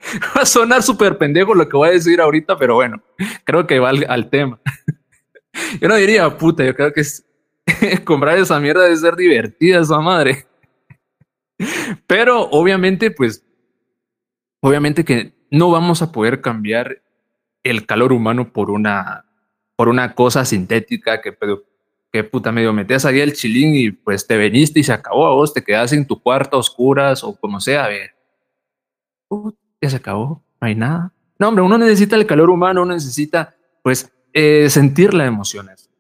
va 0.37 0.43
a 0.43 0.47
sonar 0.47 0.83
súper 0.83 1.19
pendejo 1.19 1.55
lo 1.55 1.69
que 1.69 1.77
voy 1.77 1.91
a 1.91 1.93
decir 1.93 2.21
ahorita, 2.21 2.57
pero 2.57 2.75
bueno, 2.75 3.03
creo 3.45 3.67
que 3.67 3.79
va 3.79 3.91
al, 3.91 4.31
tema. 4.31 4.61
yo 5.81 5.89
no 5.89 5.97
diría, 5.97 6.37
puta, 6.37 6.65
yo 6.65 6.75
creo 6.75 6.93
que 6.93 7.03
es, 7.03 7.25
comprar 8.05 8.39
esa 8.39 8.59
mierda 8.61 8.85
debe 8.85 8.97
ser 8.97 9.17
divertida, 9.17 9.81
esa 9.81 10.01
madre. 10.01 10.47
Pero 12.07 12.43
obviamente, 12.51 13.11
pues, 13.11 13.45
obviamente 14.61 15.05
que 15.05 15.35
no 15.51 15.71
vamos 15.71 16.03
a 16.03 16.11
poder 16.11 16.41
cambiar 16.41 17.03
el 17.63 17.87
calor 17.87 18.13
humano 18.13 18.53
por 18.53 18.71
una, 18.71 19.27
por 19.77 19.89
una 19.89 20.15
cosa 20.15 20.45
sintética 20.45 21.21
que, 21.21 21.37
que 22.13 22.25
puta 22.25 22.51
medio 22.51 22.73
metes 22.73 23.05
ahí 23.05 23.21
el 23.21 23.35
chilín 23.35 23.75
y 23.75 23.91
pues 23.93 24.27
te 24.27 24.37
veniste 24.37 24.81
y 24.81 24.85
se 24.85 24.93
acabó 24.93 25.27
a 25.27 25.35
vos, 25.35 25.55
te 25.55 25.63
quedas 25.63 25.93
en 25.93 26.07
tu 26.07 26.21
cuarto 26.21 26.57
a 26.57 26.61
oscuras 26.61 27.23
o 27.23 27.37
como 27.37 27.61
sea, 27.61 27.85
a 27.85 27.89
ver. 27.89 28.11
Ya 29.83 29.91
se 29.91 29.97
acabó, 29.97 30.43
no 30.61 30.67
hay 30.67 30.75
nada. 30.75 31.13
No, 31.39 31.49
hombre, 31.49 31.65
uno 31.65 31.77
necesita 31.77 32.17
el 32.17 32.27
calor 32.27 32.51
humano, 32.51 32.83
uno 32.83 32.95
necesita 32.95 33.55
pues 33.83 34.11
eh, 34.33 34.71
sentir 34.71 35.13
las 35.13 35.27
emociones. 35.27 35.91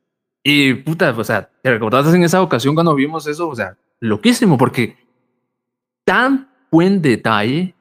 Y 0.44 0.74
puta, 0.74 1.10
o 1.10 1.24
sea, 1.24 1.50
te 1.62 1.70
recordaste 1.70 2.16
en 2.16 2.24
esa 2.24 2.40
ocasión 2.42 2.74
cuando 2.74 2.94
vimos 2.94 3.26
eso, 3.26 3.48
o 3.48 3.54
sea, 3.54 3.76
loquísimo, 4.00 4.56
porque 4.56 4.96
tan 6.04 6.48
buen 6.70 7.02
detalle, 7.02 7.74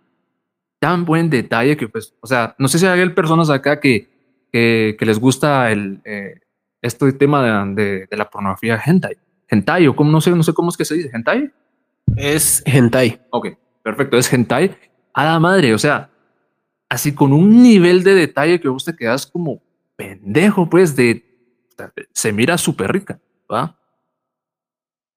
tan 0.80 1.06
buen 1.06 1.30
detalle 1.30 1.78
que 1.78 1.88
pues, 1.88 2.16
o 2.20 2.28
sea, 2.28 2.56
no 2.58 2.68
sé 2.68 2.80
si 2.80 2.86
hay 2.86 3.10
personas 3.10 3.50
acá 3.50 3.80
que, 3.80 4.10
que, 4.52 4.98
les 5.00 5.20
gusta 5.20 5.72
el, 5.72 6.02
eh, 6.04 6.42
este 6.82 7.14
tema 7.14 7.66
de, 7.66 8.08
de, 8.10 8.18
la 8.18 8.30
pornografía 8.30 8.82
hentai. 8.84 9.18
Hentai, 9.48 9.88
o 9.88 9.96
como 9.96 10.12
no 10.12 10.22
sé, 10.22 10.32
no 10.32 10.44
sé 10.44 10.54
cómo 10.54 10.70
es 10.70 10.78
que 10.78 10.86
se 10.86 10.96
dice, 10.96 11.12
hentai. 11.14 11.52
Es 12.16 12.64
hentai. 12.66 13.22
Ok, 13.30 13.50
perfecto, 13.84 14.18
es 14.18 14.32
hentai. 14.32 14.76
A 15.14 15.26
la 15.26 15.40
madre, 15.40 15.74
o 15.74 15.80
sea, 15.80 16.10
así 16.90 17.14
con 17.14 17.34
un 17.34 17.62
nivel 17.62 18.04
de 18.04 18.16
detalle 18.16 18.60
que 18.60 18.68
vos 18.68 18.86
te 18.86 18.96
quedas 18.96 19.26
como 19.26 19.62
pendejo, 19.96 20.70
pues, 20.70 20.96
de 20.96 21.32
se 22.14 22.34
mira 22.34 22.58
súper 22.58 22.92
rica, 22.92 23.20
¿va? 23.52 23.78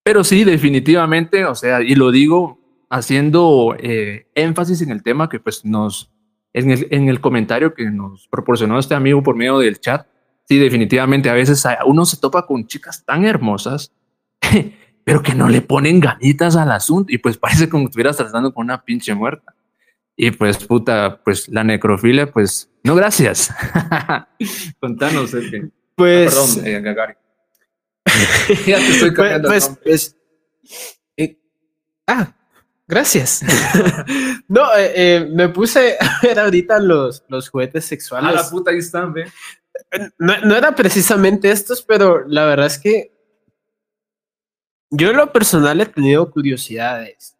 Pero 0.02 0.24
sí, 0.24 0.44
definitivamente, 0.44 1.44
o 1.44 1.54
sea, 1.54 1.82
y 1.82 1.94
lo 1.94 2.10
digo 2.10 2.60
haciendo 2.90 3.74
eh, 3.78 4.28
énfasis 4.34 4.82
en 4.82 4.90
el 4.90 5.02
tema 5.02 5.28
que 5.28 5.40
pues 5.40 5.64
nos, 5.64 6.12
en 6.52 6.70
el, 6.70 6.86
en 6.90 7.08
el 7.08 7.20
comentario 7.20 7.74
que 7.74 7.90
nos 7.90 8.28
proporcionó 8.28 8.78
este 8.78 8.94
amigo 8.94 9.22
por 9.22 9.34
medio 9.34 9.58
del 9.58 9.80
chat, 9.80 10.06
sí, 10.46 10.58
definitivamente 10.58 11.30
a 11.30 11.34
veces 11.34 11.64
uno 11.86 12.04
se 12.04 12.18
topa 12.18 12.46
con 12.46 12.66
chicas 12.66 13.04
tan 13.04 13.24
hermosas, 13.24 13.92
pero 15.04 15.22
que 15.22 15.34
no 15.34 15.48
le 15.48 15.62
ponen 15.62 16.00
ganitas 16.00 16.56
al 16.56 16.70
asunto 16.70 17.12
y 17.12 17.18
pues 17.18 17.38
parece 17.38 17.68
como 17.68 17.84
que 17.84 17.90
estuvieras 17.90 18.16
tratando 18.16 18.52
con 18.52 18.64
una 18.64 18.82
pinche 18.82 19.14
muerta. 19.14 19.54
Y 20.16 20.30
pues 20.30 20.58
puta, 20.58 21.20
pues 21.24 21.48
la 21.48 21.64
necrofilia, 21.64 22.30
pues 22.30 22.70
no 22.84 22.94
gracias. 22.94 23.52
Contanos, 24.80 25.32
que 25.32 25.70
pues. 25.94 26.32
Ah, 26.32 26.60
perdón, 26.62 26.66
eh, 26.66 27.16
ya 28.66 28.76
te 28.78 28.88
estoy 28.88 29.10
pues, 29.10 29.12
cambiando. 29.12 29.48
Pues, 29.48 29.78
pues 29.82 30.16
eh, 31.16 31.38
ah, 32.06 32.34
gracias. 32.86 33.42
no, 34.48 34.74
eh, 34.76 34.92
eh, 34.94 35.28
me 35.32 35.48
puse 35.48 35.96
a 35.98 36.20
ver 36.22 36.38
ahorita 36.38 36.78
los, 36.78 37.24
los 37.28 37.48
juguetes 37.48 37.84
sexuales. 37.84 38.30
Ah, 38.30 38.32
la 38.32 38.48
puta, 38.48 38.70
ahí 38.70 38.78
están, 38.78 39.12
ve. 39.12 39.30
No, 40.18 40.40
no 40.40 40.54
era 40.54 40.74
precisamente 40.74 41.50
estos, 41.50 41.82
pero 41.82 42.26
la 42.28 42.44
verdad 42.44 42.66
es 42.66 42.78
que 42.78 43.12
yo 44.90 45.10
en 45.10 45.16
lo 45.16 45.32
personal 45.32 45.80
he 45.80 45.86
tenido 45.86 46.30
curiosidades. 46.30 47.36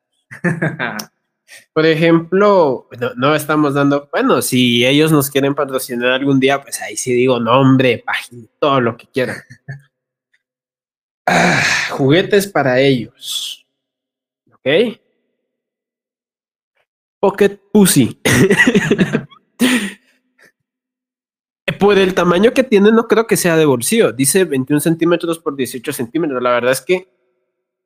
Por 1.73 1.87
ejemplo, 1.87 2.89
no, 3.17 3.35
estamos 3.35 3.75
dando, 3.75 4.09
bueno, 4.13 4.41
si 4.43 4.87
ellos 4.87 5.11
nos 5.11 5.31
quieren 5.31 5.55
patrocinar 5.55 6.13
algún 6.13 6.39
día, 6.39 6.63
pues 6.63 6.81
ahí 6.83 6.97
sí 6.97 7.13
digo 7.13 7.41
nombre, 7.41 8.03
página, 8.05 8.47
todo 8.59 8.81
lo 8.81 8.97
que 8.97 9.07
quieran. 9.07 9.37
Ah, 11.27 11.63
juguetes 11.93 12.47
para 12.47 12.79
ellos. 12.81 13.67
¿Ok? 14.53 14.99
Pocket 17.19 17.59
Pussy. 17.73 18.21
por 21.79 21.99
el 21.99 22.15
tamaño 22.15 22.53
que 22.53 22.63
tiene, 22.63 22.93
no 22.93 23.07
creo 23.07 23.27
que 23.27 23.37
sea 23.37 23.57
de 23.57 23.65
bolsillo. 23.65 24.13
Dice 24.13 24.45
21 24.45 24.81
centímetros 24.81 25.39
por 25.39 25.57
18 25.57 25.93
centímetros. 25.93 26.43
La 26.43 26.53
verdad 26.53 26.73
es 26.73 26.81
que 26.81 27.09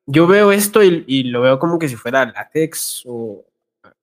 yo 0.05 0.27
veo 0.27 0.51
esto 0.51 0.83
y, 0.83 1.03
y, 1.07 1.23
lo 1.23 1.41
veo 1.41 1.59
como 1.59 1.77
que 1.77 1.89
si 1.89 1.95
fuera 1.95 2.25
látex 2.25 3.03
o 3.05 3.45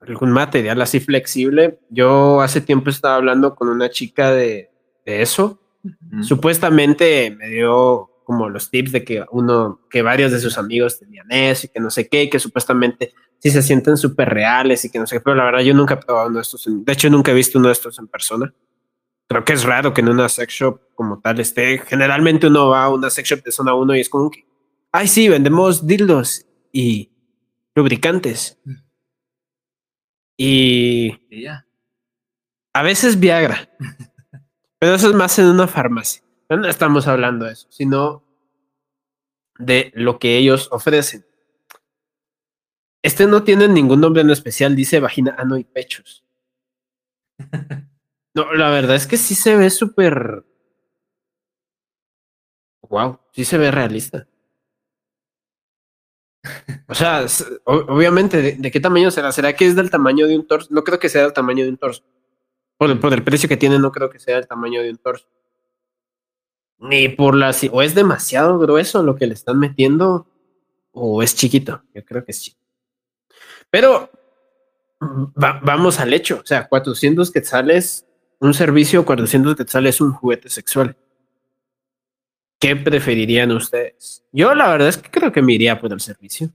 algún 0.06 0.30
material 0.30 0.80
así 0.82 1.00
flexible. 1.00 1.78
Yo 1.90 2.40
hace 2.40 2.60
tiempo 2.60 2.90
estaba 2.90 3.16
hablando 3.16 3.54
con 3.54 3.68
una 3.68 3.90
chica 3.90 4.30
de, 4.30 4.70
de 5.04 5.22
eso. 5.22 5.60
Supuestamente 6.22 7.30
me 7.30 7.48
dio 7.48 8.10
como 8.26 8.48
los 8.48 8.70
tips 8.70 8.90
de 8.90 9.04
que 9.04 9.24
uno, 9.30 9.80
que 9.88 10.02
varios 10.02 10.32
de 10.32 10.40
sus 10.40 10.58
amigos 10.58 10.98
tenían 10.98 11.30
eso 11.30 11.66
y 11.66 11.68
que 11.68 11.78
no 11.78 11.90
sé 11.90 12.08
qué, 12.08 12.24
y 12.24 12.30
que 12.30 12.40
supuestamente 12.40 13.14
sí 13.38 13.52
se 13.52 13.62
sienten 13.62 13.96
súper 13.96 14.28
reales 14.30 14.84
y 14.84 14.90
que 14.90 14.98
no 14.98 15.06
sé 15.06 15.16
qué, 15.16 15.20
pero 15.20 15.36
la 15.36 15.44
verdad 15.44 15.60
yo 15.60 15.72
nunca 15.74 15.94
he 15.94 15.98
probado 15.98 16.26
uno 16.26 16.38
de 16.38 16.42
estos, 16.42 16.64
de 16.66 16.92
hecho 16.92 17.08
nunca 17.08 17.30
he 17.30 17.34
visto 17.34 17.60
uno 17.60 17.68
de 17.68 17.74
estos 17.74 18.00
en 18.00 18.08
persona. 18.08 18.52
Creo 19.28 19.44
que 19.44 19.52
es 19.52 19.62
raro 19.62 19.94
que 19.94 20.00
en 20.00 20.08
una 20.08 20.28
sex 20.28 20.52
shop 20.52 20.80
como 20.96 21.20
tal 21.20 21.38
esté, 21.38 21.78
generalmente 21.78 22.48
uno 22.48 22.68
va 22.68 22.84
a 22.84 22.92
una 22.92 23.10
sex 23.10 23.28
shop 23.28 23.44
de 23.44 23.52
zona 23.52 23.74
1 23.74 23.94
y 23.94 24.00
es 24.00 24.08
como 24.08 24.28
que, 24.28 24.44
ay 24.90 25.06
sí, 25.06 25.28
vendemos 25.28 25.86
dildos 25.86 26.46
y 26.72 27.12
lubricantes. 27.76 28.58
Y, 30.36 31.18
a 32.72 32.82
veces 32.82 33.18
Viagra. 33.18 33.70
Pero 34.78 34.94
eso 34.94 35.08
es 35.08 35.14
más 35.14 35.38
en 35.38 35.46
una 35.46 35.66
farmacia. 35.66 36.22
No 36.50 36.68
estamos 36.68 37.08
hablando 37.08 37.46
de 37.46 37.52
eso, 37.52 37.66
sino 37.70 38.22
de 39.58 39.90
lo 39.94 40.18
que 40.18 40.36
ellos 40.36 40.68
ofrecen. 40.70 41.24
Este 43.02 43.26
no 43.26 43.42
tiene 43.42 43.68
ningún 43.68 44.00
nombre 44.00 44.22
en 44.22 44.30
especial, 44.30 44.76
dice 44.76 45.00
vagina, 45.00 45.34
ano 45.38 45.56
y 45.56 45.64
pechos. 45.64 46.24
No, 48.36 48.52
la 48.52 48.68
verdad 48.68 48.96
es 48.96 49.06
que 49.06 49.16
sí 49.16 49.34
se 49.34 49.56
ve 49.56 49.70
súper. 49.70 50.44
Wow, 52.82 53.18
sí 53.32 53.46
se 53.46 53.56
ve 53.56 53.70
realista. 53.70 54.28
O 56.88 56.94
sea, 56.94 57.26
obviamente, 57.64 58.56
¿de, 58.58 58.70
qué 58.70 58.80
tamaño 58.80 59.10
será? 59.10 59.32
¿Será 59.32 59.54
que 59.54 59.66
es 59.66 59.76
del 59.76 59.90
tamaño 59.90 60.26
de 60.26 60.36
un 60.36 60.46
torso? 60.46 60.68
No 60.70 60.84
creo 60.84 60.98
que 60.98 61.08
sea 61.08 61.22
del 61.22 61.32
tamaño 61.32 61.64
de 61.64 61.70
un 61.70 61.76
torso. 61.76 62.02
Por 62.78 62.90
el, 62.90 62.98
por 62.98 63.12
el 63.12 63.22
precio 63.22 63.48
que 63.48 63.56
tiene, 63.56 63.78
no 63.78 63.92
creo 63.92 64.10
que 64.10 64.18
sea 64.18 64.36
del 64.36 64.46
tamaño 64.46 64.82
de 64.82 64.90
un 64.90 64.98
torso. 64.98 65.26
Ni 66.78 67.08
por 67.08 67.34
la... 67.34 67.54
O 67.72 67.82
es 67.82 67.94
demasiado 67.94 68.58
grueso 68.58 69.02
lo 69.02 69.16
que 69.16 69.26
le 69.26 69.34
están 69.34 69.58
metiendo, 69.58 70.28
o 70.92 71.22
es 71.22 71.34
chiquito. 71.34 71.82
Yo 71.94 72.04
creo 72.04 72.24
que 72.24 72.32
es 72.32 72.42
chiquito. 72.42 72.66
Pero 73.70 74.10
vamos 75.00 76.00
al 76.00 76.12
hecho. 76.12 76.40
O 76.42 76.46
sea, 76.46 76.68
400 76.68 77.30
quetzales, 77.30 78.06
un 78.38 78.54
servicio, 78.54 79.04
400 79.04 79.56
quetzales, 79.56 80.00
un 80.00 80.12
juguete 80.12 80.48
sexual. 80.48 80.96
¿Qué 82.58 82.74
preferirían 82.74 83.52
ustedes? 83.52 84.24
Yo 84.32 84.54
la 84.54 84.68
verdad 84.68 84.88
es 84.88 84.96
que 84.96 85.10
creo 85.10 85.30
que 85.30 85.42
me 85.42 85.52
iría 85.52 85.78
por 85.78 85.92
el 85.92 86.00
servicio. 86.00 86.50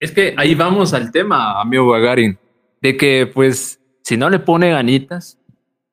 Es 0.00 0.12
que 0.12 0.34
ahí 0.36 0.54
vamos 0.54 0.94
al 0.94 1.12
tema, 1.12 1.60
amigo 1.60 1.90
Gagarin, 1.90 2.38
de 2.80 2.96
que 2.96 3.30
pues 3.32 3.80
si 4.02 4.16
no 4.16 4.30
le 4.30 4.38
pone 4.38 4.70
ganitas, 4.70 5.38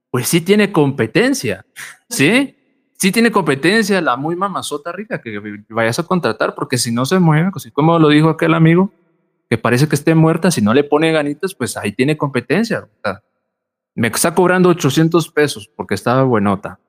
pues 0.09 0.27
sí 0.27 0.41
tiene 0.41 0.71
competencia, 0.71 1.65
¿sí? 2.09 2.55
Sí 2.97 3.11
tiene 3.11 3.31
competencia 3.31 3.99
la 4.01 4.15
muy 4.15 4.35
mamazota 4.35 4.91
rica 4.91 5.21
que 5.21 5.39
vayas 5.69 5.99
a 5.99 6.03
contratar, 6.03 6.53
porque 6.55 6.77
si 6.77 6.91
no 6.91 7.05
se 7.05 7.19
mueve, 7.19 7.49
así 7.53 7.71
como 7.71 7.97
lo 7.97 8.09
dijo 8.09 8.29
aquel 8.29 8.53
amigo, 8.53 8.91
que 9.49 9.57
parece 9.57 9.87
que 9.87 9.95
esté 9.95 10.13
muerta, 10.15 10.51
si 10.51 10.61
no 10.61 10.73
le 10.73 10.83
pone 10.83 11.11
ganitas, 11.11 11.55
pues 11.55 11.75
ahí 11.77 11.91
tiene 11.91 12.15
competencia. 12.15 12.87
me 13.95 14.07
está 14.07 14.33
cobrando 14.35 14.69
800 14.69 15.29
pesos 15.31 15.69
porque 15.75 15.95
estaba 15.95 16.23
buenota 16.23 16.79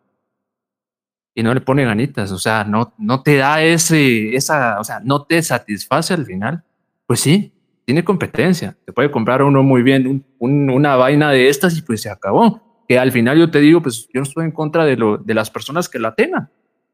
y 1.34 1.42
no 1.42 1.54
le 1.54 1.60
pone 1.60 1.84
ganitas, 1.84 2.30
o 2.30 2.38
sea, 2.38 2.64
no, 2.64 2.92
no 2.98 3.22
te 3.22 3.36
da 3.36 3.62
ese, 3.62 4.34
esa, 4.34 4.78
o 4.78 4.84
sea, 4.84 5.00
no 5.00 5.24
te 5.24 5.42
satisface 5.42 6.12
al 6.12 6.26
final, 6.26 6.62
pues 7.06 7.20
sí, 7.20 7.52
tiene 7.84 8.04
competencia, 8.04 8.76
te 8.84 8.92
puede 8.92 9.10
comprar 9.10 9.42
uno 9.42 9.62
muy 9.62 9.82
bien 9.82 10.24
una 10.38 10.96
vaina 10.96 11.30
de 11.30 11.48
estas 11.48 11.76
y 11.76 11.82
pues 11.82 12.02
se 12.02 12.10
acabó. 12.10 12.84
Que 12.88 12.98
al 12.98 13.12
final 13.12 13.38
yo 13.38 13.50
te 13.50 13.60
digo, 13.60 13.80
pues 13.80 14.08
yo 14.12 14.20
no 14.20 14.22
estoy 14.22 14.44
en 14.44 14.52
contra 14.52 14.84
de, 14.84 14.96
lo, 14.96 15.16
de 15.16 15.34
las 15.34 15.50
personas 15.50 15.88
que 15.88 15.98
la 15.98 16.14
tengan, 16.14 16.50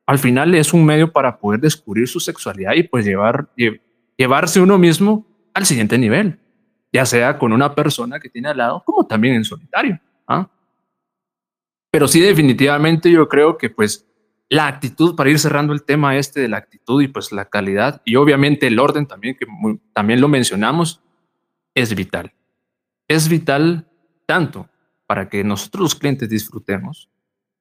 al 0.08 0.18
final 0.18 0.54
es 0.54 0.72
un 0.72 0.86
medio 0.86 1.12
para 1.12 1.38
poder 1.38 1.60
descubrir 1.60 2.08
su 2.08 2.18
sexualidad 2.18 2.72
y 2.74 2.82
pues 2.82 3.04
llevar, 3.04 3.50
llevarse 4.16 4.58
uno 4.58 4.78
mismo 4.78 5.26
al 5.52 5.66
siguiente 5.66 5.98
nivel, 5.98 6.38
ya 6.90 7.04
sea 7.04 7.38
con 7.38 7.52
una 7.52 7.74
persona 7.74 8.18
que 8.18 8.30
tiene 8.30 8.48
al 8.48 8.56
lado, 8.56 8.82
como 8.86 9.06
también 9.06 9.34
en 9.34 9.44
solitario. 9.44 10.00
¿ah? 10.26 10.48
Pero 11.90 12.08
sí, 12.08 12.20
definitivamente 12.20 13.10
yo 13.10 13.28
creo 13.28 13.58
que 13.58 13.68
pues 13.68 14.07
la 14.50 14.66
actitud, 14.66 15.14
para 15.14 15.30
ir 15.30 15.38
cerrando 15.38 15.72
el 15.72 15.82
tema 15.82 16.16
este 16.16 16.40
de 16.40 16.48
la 16.48 16.56
actitud 16.56 17.02
y 17.02 17.08
pues 17.08 17.32
la 17.32 17.44
calidad, 17.46 18.00
y 18.04 18.16
obviamente 18.16 18.66
el 18.66 18.78
orden 18.78 19.06
también, 19.06 19.36
que 19.36 19.46
también 19.92 20.20
lo 20.20 20.28
mencionamos, 20.28 21.02
es 21.74 21.94
vital. 21.94 22.32
Es 23.06 23.28
vital 23.28 23.86
tanto 24.26 24.68
para 25.06 25.28
que 25.28 25.44
nosotros 25.44 25.82
los 25.82 25.94
clientes 25.94 26.28
disfrutemos, 26.28 27.08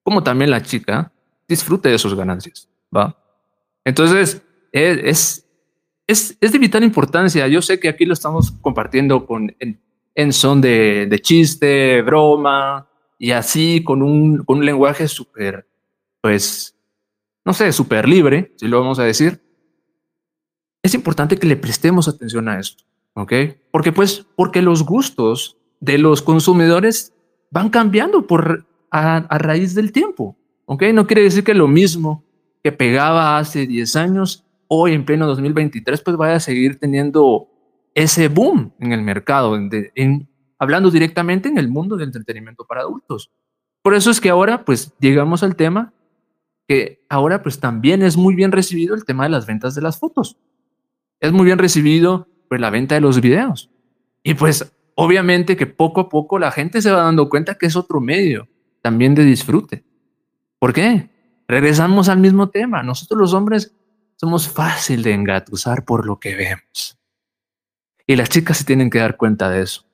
como 0.03 0.23
también 0.23 0.51
la 0.51 0.61
chica 0.61 1.11
disfrute 1.47 1.89
de 1.89 1.97
sus 1.97 2.15
ganancias, 2.15 2.69
¿va? 2.95 3.17
Entonces, 3.83 4.41
es, 4.71 5.45
es, 6.05 6.38
es 6.39 6.51
de 6.51 6.59
vital 6.59 6.83
importancia. 6.83 7.47
Yo 7.47 7.61
sé 7.61 7.79
que 7.79 7.89
aquí 7.89 8.05
lo 8.05 8.13
estamos 8.13 8.51
compartiendo 8.61 9.25
con, 9.25 9.55
en, 9.59 10.33
son 10.33 10.61
de, 10.61 11.07
de, 11.09 11.19
chiste, 11.19 12.01
broma, 12.01 12.88
y 13.17 13.31
así 13.31 13.83
con 13.83 14.01
un, 14.01 14.43
con 14.43 14.59
un 14.59 14.65
lenguaje 14.65 15.07
súper, 15.07 15.67
pues, 16.21 16.76
no 17.47 17.53
sé, 17.53 17.71
súper 17.71 18.09
libre, 18.09 18.51
si 18.57 18.67
lo 18.67 18.81
vamos 18.81 18.99
a 18.99 19.05
decir. 19.05 19.41
Es 20.83 20.93
importante 20.93 21.37
que 21.37 21.47
le 21.47 21.55
prestemos 21.55 22.09
atención 22.09 22.49
a 22.49 22.59
esto, 22.59 22.83
¿ok? 23.13 23.31
Porque 23.71 23.93
pues, 23.93 24.25
porque 24.35 24.61
los 24.61 24.83
gustos 24.83 25.57
de 25.79 25.97
los 25.97 26.21
consumidores 26.21 27.13
van 27.49 27.69
cambiando 27.69 28.27
por 28.27 28.65
a, 28.91 29.37
raíz 29.37 29.73
del 29.75 29.93
tiempo. 29.93 30.35
¿ok? 30.65 30.83
No 30.93 31.07
quiere 31.07 31.21
decir 31.21 31.45
que 31.45 31.53
lo 31.53 31.69
mismo 31.69 32.25
que 32.61 32.73
pegaba 32.73 33.37
hace 33.37 33.65
10 33.65 33.95
años, 33.95 34.43
hoy 34.67 34.91
en 34.91 35.05
pleno 35.05 35.25
2023, 35.25 36.01
pues 36.01 36.17
vaya 36.17 36.35
a 36.35 36.41
seguir 36.41 36.77
teniendo 36.79 37.47
ese 37.93 38.27
boom 38.27 38.73
en 38.81 38.91
el 38.91 39.03
mercado, 39.03 39.57
hablando 40.59 40.91
directamente 40.91 41.47
en 41.47 41.57
el 41.57 41.69
mundo 41.69 41.95
del 41.95 42.07
entretenimiento 42.07 42.65
para 42.65 42.81
adultos. 42.81 43.31
Por 43.81 43.93
eso 43.93 44.11
es 44.11 44.19
que 44.19 44.29
ahora, 44.29 44.65
pues, 44.65 44.91
llegamos 44.99 45.43
al 45.43 45.55
tema 45.55 45.93
que 46.68 47.05
ahora, 47.09 47.41
pues, 47.41 47.59
también 47.59 48.03
es 48.03 48.18
muy 48.18 48.36
bien 48.36 48.51
recibido 48.51 48.95
el 48.95 49.05
tema 49.05 49.24
de 49.24 49.30
las 49.30 49.45
ventas 49.45 49.76
de 49.76 49.82
las 49.82 49.99
fotos. 49.99 50.38
Es 51.20 51.32
muy 51.32 51.45
bien 51.45 51.57
recibido, 51.57 52.28
pues, 52.49 52.59
la 52.61 52.70
venta 52.70 52.95
de 52.95 53.01
los 53.01 53.22
videos. 53.22 53.72
Y 54.24 54.34
pues, 54.34 54.74
obviamente 54.95 55.55
que 55.55 55.68
poco 55.68 56.01
a 56.01 56.09
poco 56.09 56.38
la 56.39 56.51
gente 56.51 56.82
se 56.82 56.91
va 56.91 57.03
dando 57.03 57.30
cuenta 57.30 57.55
que 57.55 57.68
es 57.68 57.76
otro 57.76 58.01
medio 58.01 58.49
también 58.82 59.15
de 59.15 59.24
disfrute. 59.24 59.86
¿Por 60.59 60.74
qué? 60.74 61.09
Regresamos 61.47 62.09
al 62.09 62.20
mismo 62.20 62.49
tema. 62.49 62.84
Nosotros 62.84 63.20
los 63.20 63.34
hombres 63.34 63.74
somos 64.18 64.49
fácil 64.49 65.03
de 65.03 65.13
engatusar 65.13 65.86
por 65.86 66.05
lo 66.05 66.20
que 66.20 66.36
vemos. 66.36 66.97
Y 68.05 68.15
las 68.15 68.30
chicas 68.30 68.57
se 68.57 68.65
tienen 68.65 68.89
que 68.89 68.99
dar 68.99 69.18
cuenta 69.18 69.49
de 69.49 69.61
eso. 69.61 69.86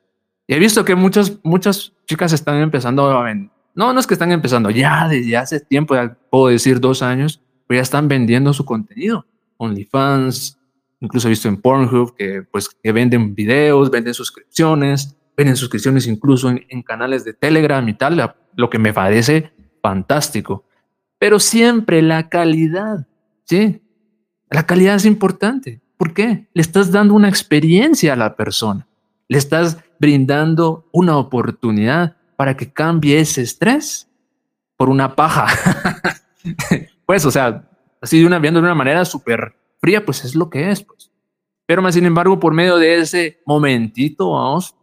Y 0.47 0.55
he 0.55 0.59
visto 0.59 0.83
que 0.83 0.95
muchas, 0.95 1.39
muchas 1.43 1.93
chicas 2.05 2.33
están 2.33 2.57
empezando 2.57 3.05
a 3.05 3.23
vender. 3.23 3.52
No, 3.75 3.91
no 3.93 3.99
es 3.99 4.07
que 4.07 4.13
están 4.13 4.31
empezando, 4.31 4.69
ya 4.69 5.07
desde 5.07 5.35
hace 5.35 5.59
tiempo, 5.59 5.95
ya 5.95 6.15
puedo 6.29 6.47
decir 6.47 6.79
dos 6.79 7.01
años, 7.01 7.41
pero 7.67 7.79
ya 7.79 7.81
están 7.81 8.07
vendiendo 8.07 8.53
su 8.53 8.65
contenido. 8.65 9.25
OnlyFans, 9.57 10.59
incluso 10.99 11.27
he 11.27 11.29
visto 11.29 11.47
en 11.47 11.57
Pornhub 11.57 12.15
que, 12.15 12.43
pues, 12.43 12.69
que 12.69 12.91
venden 12.91 13.33
videos, 13.33 13.89
venden 13.89 14.13
suscripciones, 14.13 15.15
venden 15.35 15.55
suscripciones 15.55 16.05
incluso 16.07 16.49
en, 16.49 16.65
en 16.69 16.83
canales 16.83 17.25
de 17.25 17.33
Telegram 17.33 17.87
y 17.87 17.93
tal, 17.93 18.35
lo 18.55 18.69
que 18.69 18.79
me 18.79 18.93
parece 18.93 19.51
fantástico. 19.81 20.65
Pero 21.17 21.39
siempre 21.39 22.01
la 22.01 22.29
calidad, 22.29 23.07
¿sí? 23.45 23.81
La 24.49 24.65
calidad 24.65 24.95
es 24.95 25.05
importante. 25.05 25.81
¿Por 25.97 26.13
qué? 26.13 26.47
Le 26.53 26.61
estás 26.61 26.91
dando 26.91 27.13
una 27.13 27.29
experiencia 27.29 28.13
a 28.13 28.17
la 28.17 28.35
persona. 28.35 28.87
Le 29.29 29.37
estás 29.37 29.77
brindando 29.99 30.87
una 30.91 31.17
oportunidad 31.17 32.17
para 32.35 32.55
que 32.57 32.71
cambie 32.71 33.19
ese 33.19 33.41
estrés 33.41 34.09
por 34.77 34.89
una 34.89 35.15
paja. 35.15 35.47
pues, 37.05 37.25
o 37.25 37.31
sea, 37.31 37.69
así 38.01 38.19
de 38.19 38.25
una, 38.25 38.39
viendo 38.39 38.59
de 38.59 38.65
una 38.65 38.75
manera 38.75 39.05
súper 39.05 39.55
fría, 39.79 40.05
pues 40.05 40.23
es 40.25 40.35
lo 40.35 40.49
que 40.49 40.71
es, 40.71 40.83
pues. 40.83 41.11
Pero 41.65 41.81
más 41.81 41.95
sin 41.95 42.05
embargo, 42.05 42.39
por 42.39 42.53
medio 42.53 42.77
de 42.77 42.99
ese 42.99 43.41
momentito, 43.45 44.31
vamos, 44.31 44.75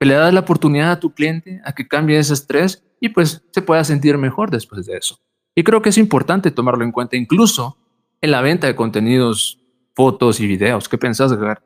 le 0.00 0.14
das 0.14 0.32
la 0.34 0.40
oportunidad 0.40 0.92
a 0.92 1.00
tu 1.00 1.14
cliente 1.14 1.60
a 1.64 1.72
que 1.72 1.88
cambie 1.88 2.18
ese 2.18 2.34
estrés 2.34 2.84
y 3.00 3.08
pues 3.10 3.42
se 3.50 3.62
pueda 3.62 3.84
sentir 3.84 4.18
mejor 4.18 4.50
después 4.50 4.86
de 4.86 4.96
eso. 4.96 5.20
Y 5.54 5.64
creo 5.64 5.80
que 5.80 5.88
es 5.88 5.98
importante 5.98 6.50
tomarlo 6.50 6.84
en 6.84 6.92
cuenta 6.92 7.16
incluso 7.16 7.78
en 8.20 8.30
la 8.30 8.42
venta 8.42 8.66
de 8.66 8.76
contenidos, 8.76 9.58
fotos 9.94 10.40
y 10.40 10.46
videos. 10.46 10.88
¿Qué 10.88 10.98
pensás, 10.98 11.32
Edgar? 11.32 11.62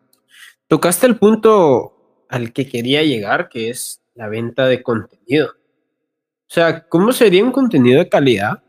Tocaste 0.69 1.07
el 1.07 1.19
punto 1.19 2.25
al 2.29 2.53
que 2.53 2.69
quería 2.69 3.03
llegar, 3.03 3.49
que 3.49 3.71
es 3.71 4.01
la 4.21 4.29
venta 4.29 4.67
de 4.67 4.83
contenido. 4.83 5.49
O 5.49 6.53
sea, 6.53 6.87
¿cómo 6.87 7.11
sería 7.11 7.43
un 7.43 7.53
contenido 7.53 8.01
de 8.01 8.09
calidad? 8.11 8.63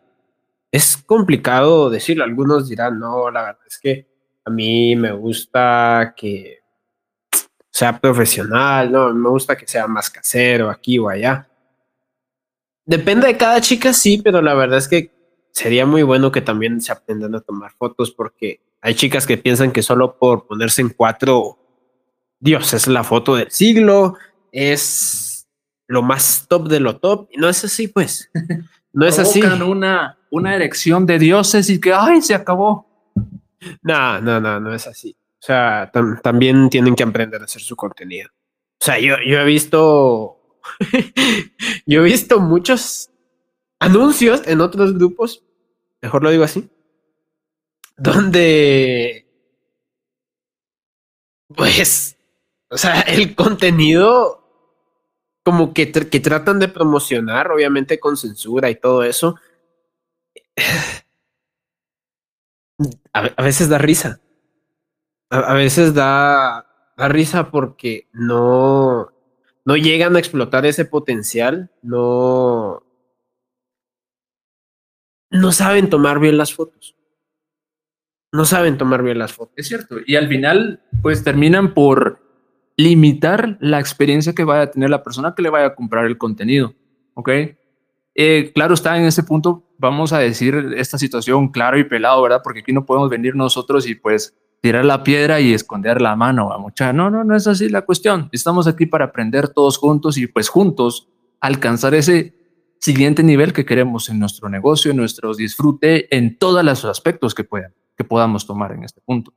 Es 0.71 0.95
complicado 0.95 1.89
decirlo. 1.89 2.23
Algunos 2.23 2.69
dirán, 2.69 2.97
no, 2.97 3.29
la 3.29 3.41
verdad 3.41 3.61
es 3.67 3.77
que 3.77 4.07
a 4.45 4.49
mí 4.49 4.95
me 4.95 5.11
gusta 5.11 6.13
que 6.15 6.59
sea 7.69 7.99
profesional, 7.99 8.93
no, 8.93 9.13
me 9.13 9.27
gusta 9.27 9.57
que 9.57 9.67
sea 9.67 9.87
más 9.87 10.09
casero 10.09 10.69
aquí 10.69 10.97
o 10.97 11.09
allá. 11.09 11.49
Depende 12.85 13.27
de 13.27 13.35
cada 13.35 13.59
chica, 13.59 13.91
sí, 13.91 14.21
pero 14.23 14.41
la 14.41 14.53
verdad 14.53 14.77
es 14.77 14.87
que 14.87 15.11
sería 15.51 15.85
muy 15.85 16.03
bueno 16.03 16.31
que 16.31 16.41
también 16.41 16.79
se 16.79 16.93
aprendan 16.93 17.35
a 17.35 17.41
tomar 17.41 17.73
fotos 17.73 18.11
porque 18.11 18.61
hay 18.79 18.95
chicas 18.95 19.27
que 19.27 19.37
piensan 19.37 19.73
que 19.73 19.83
solo 19.83 20.17
por 20.17 20.47
ponerse 20.47 20.81
en 20.81 20.89
cuatro, 20.89 21.59
Dios, 22.39 22.73
es 22.73 22.87
la 22.87 23.03
foto 23.03 23.35
del 23.35 23.51
siglo, 23.51 24.15
es 24.53 25.20
lo 25.91 26.01
más 26.01 26.45
top 26.47 26.67
de 26.67 26.79
lo 26.79 26.97
top. 26.97 27.29
Y 27.31 27.37
no 27.37 27.49
es 27.49 27.63
así, 27.63 27.87
pues. 27.87 28.29
No 28.93 29.05
es 29.05 29.19
así. 29.19 29.41
Una, 29.41 30.17
una 30.31 30.55
erección 30.55 31.05
de 31.05 31.17
dioses 31.17 31.69
y 31.69 31.79
que, 31.79 31.93
ay, 31.93 32.21
se 32.21 32.35
acabó. 32.35 32.87
No, 33.81 34.19
no, 34.19 34.39
no, 34.39 34.59
no 34.59 34.73
es 34.73 34.85
así. 34.87 35.15
O 35.39 35.43
sea, 35.45 35.91
también 36.21 36.70
tienen 36.70 36.95
que 36.95 37.03
aprender 37.03 37.41
a 37.41 37.45
hacer 37.45 37.61
su 37.61 37.75
contenido. 37.75 38.29
O 38.33 38.83
sea, 38.83 38.99
yo, 38.99 39.16
yo 39.25 39.39
he 39.39 39.45
visto 39.45 40.41
yo 41.86 42.01
he 42.01 42.03
visto 42.03 42.39
muchos 42.39 43.09
anuncios 43.79 44.41
en 44.45 44.61
otros 44.61 44.93
grupos, 44.93 45.43
mejor 46.01 46.24
lo 46.24 46.32
digo 46.32 46.43
así, 46.43 46.70
donde, 47.97 49.28
pues, 51.55 52.17
o 52.70 52.78
sea, 52.78 53.01
el 53.01 53.36
contenido 53.36 54.41
como 55.43 55.74
que, 55.74 55.92
que 55.92 56.20
tratan 56.20 56.59
de 56.59 56.68
promocionar, 56.68 57.51
obviamente 57.51 58.00
con 58.00 58.18
censura 58.18 58.70
y 58.70 58.76
todo 58.76 59.04
eso, 59.04 59.36
a, 63.13 63.42
veces 63.42 63.70
da 63.70 63.78
risa. 63.78 64.20
A, 65.30 65.54
veces 65.54 65.93
da, 65.93 66.66
da 66.97 67.08
risa 67.08 67.51
porque 67.51 68.09
no, 68.12 69.12
no 69.66 69.78
llegan 69.78 70.16
a 70.16 70.20
explotar 70.20 70.66
ese 70.66 70.86
potencial, 70.86 71.72
no, 71.82 72.84
no 75.30 75.51
saben 75.51 75.89
tomar 75.89 76.20
bien 76.20 76.38
las 76.38 76.54
fotos. 76.54 76.96
No 78.34 78.46
saben 78.46 78.78
tomar 78.78 79.04
bien 79.04 79.20
las 79.20 79.34
fotos. 79.34 79.54
Es 79.58 79.68
cierto. 79.68 79.97
Y 80.05 80.16
al 80.16 80.30
final, 80.30 80.82
pues 81.01 81.24
terminan 81.24 81.74
por 81.74 82.30
limitar 82.77 83.57
la 83.59 83.79
experiencia 83.79 84.33
que 84.33 84.43
vaya 84.43 84.63
a 84.63 84.71
tener 84.71 84.89
la 84.89 85.03
persona 85.03 85.33
que 85.35 85.41
le 85.41 85.49
vaya 85.49 85.67
a 85.67 85.75
comprar 85.75 86.05
el 86.05 86.17
contenido. 86.17 86.73
¿Ok? 87.13 87.29
Eh, 88.13 88.51
claro, 88.53 88.73
está 88.73 88.97
en 88.97 89.05
ese 89.05 89.23
punto, 89.23 89.63
vamos 89.77 90.11
a 90.13 90.19
decir 90.19 90.73
esta 90.75 90.97
situación 90.97 91.49
claro 91.49 91.77
y 91.77 91.83
pelado, 91.83 92.21
¿verdad? 92.21 92.41
Porque 92.43 92.59
aquí 92.59 92.73
no 92.73 92.85
podemos 92.85 93.09
venir 93.09 93.35
nosotros 93.35 93.87
y 93.87 93.95
pues 93.95 94.35
tirar 94.61 94.85
la 94.85 95.03
piedra 95.03 95.39
y 95.39 95.53
esconder 95.53 96.01
la 96.01 96.15
mano 96.15 96.55
mucha. 96.59 96.93
No, 96.93 97.09
no, 97.09 97.23
no 97.23 97.35
es 97.35 97.47
así 97.47 97.69
la 97.69 97.81
cuestión. 97.81 98.29
Estamos 98.31 98.67
aquí 98.67 98.85
para 98.85 99.05
aprender 99.05 99.49
todos 99.49 99.77
juntos 99.77 100.17
y 100.17 100.27
pues 100.27 100.49
juntos 100.49 101.07
alcanzar 101.39 101.95
ese 101.95 102.35
siguiente 102.79 103.23
nivel 103.23 103.53
que 103.53 103.65
queremos 103.65 104.09
en 104.09 104.19
nuestro 104.19 104.49
negocio, 104.49 104.91
en 104.91 104.97
nuestro 104.97 105.33
disfrute, 105.33 106.15
en 106.15 106.37
todos 106.37 106.63
los 106.63 106.85
aspectos 106.85 107.33
que, 107.33 107.43
puedan, 107.43 107.73
que 107.95 108.03
podamos 108.03 108.45
tomar 108.45 108.71
en 108.71 108.83
este 108.83 109.01
punto. 109.01 109.33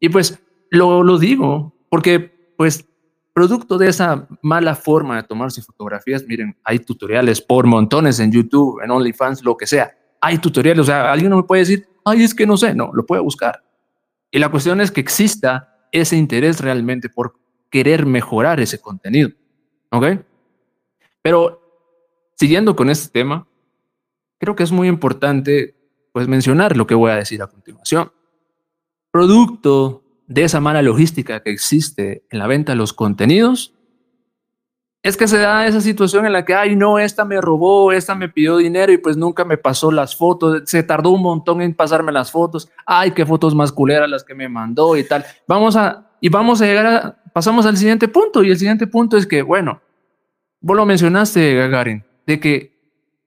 Y 0.00 0.08
pues 0.08 0.40
lo, 0.70 1.02
lo 1.02 1.18
digo 1.18 1.74
porque 1.88 2.33
pues 2.56 2.86
producto 3.32 3.76
de 3.78 3.88
esa 3.88 4.28
mala 4.42 4.74
forma 4.74 5.16
de 5.16 5.24
tomarse 5.24 5.60
fotografías, 5.60 6.24
miren, 6.26 6.56
hay 6.62 6.78
tutoriales 6.78 7.40
por 7.40 7.66
montones 7.66 8.20
en 8.20 8.30
YouTube, 8.30 8.80
en 8.82 8.90
OnlyFans, 8.90 9.42
lo 9.44 9.56
que 9.56 9.66
sea. 9.66 9.92
Hay 10.20 10.38
tutoriales, 10.38 10.82
o 10.82 10.84
sea, 10.84 11.12
alguien 11.12 11.30
no 11.30 11.38
me 11.38 11.42
puede 11.42 11.62
decir, 11.62 11.86
ay, 12.04 12.22
es 12.22 12.34
que 12.34 12.46
no 12.46 12.56
sé, 12.56 12.74
no, 12.74 12.92
lo 12.94 13.04
puede 13.04 13.20
buscar. 13.20 13.62
Y 14.30 14.38
la 14.38 14.50
cuestión 14.50 14.80
es 14.80 14.90
que 14.90 15.00
exista 15.00 15.88
ese 15.90 16.16
interés 16.16 16.60
realmente 16.60 17.08
por 17.08 17.34
querer 17.70 18.06
mejorar 18.06 18.60
ese 18.60 18.80
contenido. 18.80 19.30
¿Ok? 19.90 20.06
Pero 21.22 21.60
siguiendo 22.36 22.76
con 22.76 22.88
este 22.88 23.10
tema, 23.10 23.46
creo 24.38 24.54
que 24.54 24.62
es 24.62 24.72
muy 24.72 24.88
importante 24.88 25.74
pues 26.12 26.28
mencionar 26.28 26.76
lo 26.76 26.86
que 26.86 26.94
voy 26.94 27.10
a 27.10 27.16
decir 27.16 27.42
a 27.42 27.48
continuación. 27.48 28.12
Producto 29.10 30.03
de 30.26 30.44
esa 30.44 30.60
mala 30.60 30.82
logística 30.82 31.42
que 31.42 31.50
existe 31.50 32.24
en 32.30 32.38
la 32.38 32.46
venta 32.46 32.72
de 32.72 32.76
los 32.76 32.92
contenidos, 32.92 33.74
es 35.04 35.18
que 35.18 35.28
se 35.28 35.36
da 35.36 35.66
esa 35.66 35.82
situación 35.82 36.24
en 36.24 36.32
la 36.32 36.46
que, 36.46 36.54
ay, 36.54 36.76
no, 36.76 36.98
esta 36.98 37.26
me 37.26 37.38
robó, 37.38 37.92
esta 37.92 38.14
me 38.14 38.30
pidió 38.30 38.56
dinero 38.56 38.90
y 38.90 38.96
pues 38.96 39.18
nunca 39.18 39.44
me 39.44 39.58
pasó 39.58 39.92
las 39.92 40.16
fotos, 40.16 40.62
se 40.64 40.82
tardó 40.82 41.10
un 41.10 41.20
montón 41.20 41.60
en 41.60 41.74
pasarme 41.74 42.10
las 42.10 42.32
fotos, 42.32 42.70
ay, 42.86 43.10
qué 43.10 43.26
fotos 43.26 43.54
más 43.54 43.70
culeras 43.70 44.08
las 44.08 44.24
que 44.24 44.34
me 44.34 44.48
mandó 44.48 44.96
y 44.96 45.04
tal. 45.04 45.22
Vamos 45.46 45.76
a, 45.76 46.10
y 46.22 46.30
vamos 46.30 46.62
a 46.62 46.64
llegar 46.64 46.86
a, 46.86 47.22
pasamos 47.34 47.66
al 47.66 47.76
siguiente 47.76 48.08
punto 48.08 48.42
y 48.42 48.50
el 48.50 48.56
siguiente 48.56 48.86
punto 48.86 49.18
es 49.18 49.26
que, 49.26 49.42
bueno, 49.42 49.82
vos 50.62 50.74
lo 50.74 50.86
mencionaste, 50.86 51.54
Gagarin, 51.54 52.02
de 52.26 52.40
que, 52.40 52.74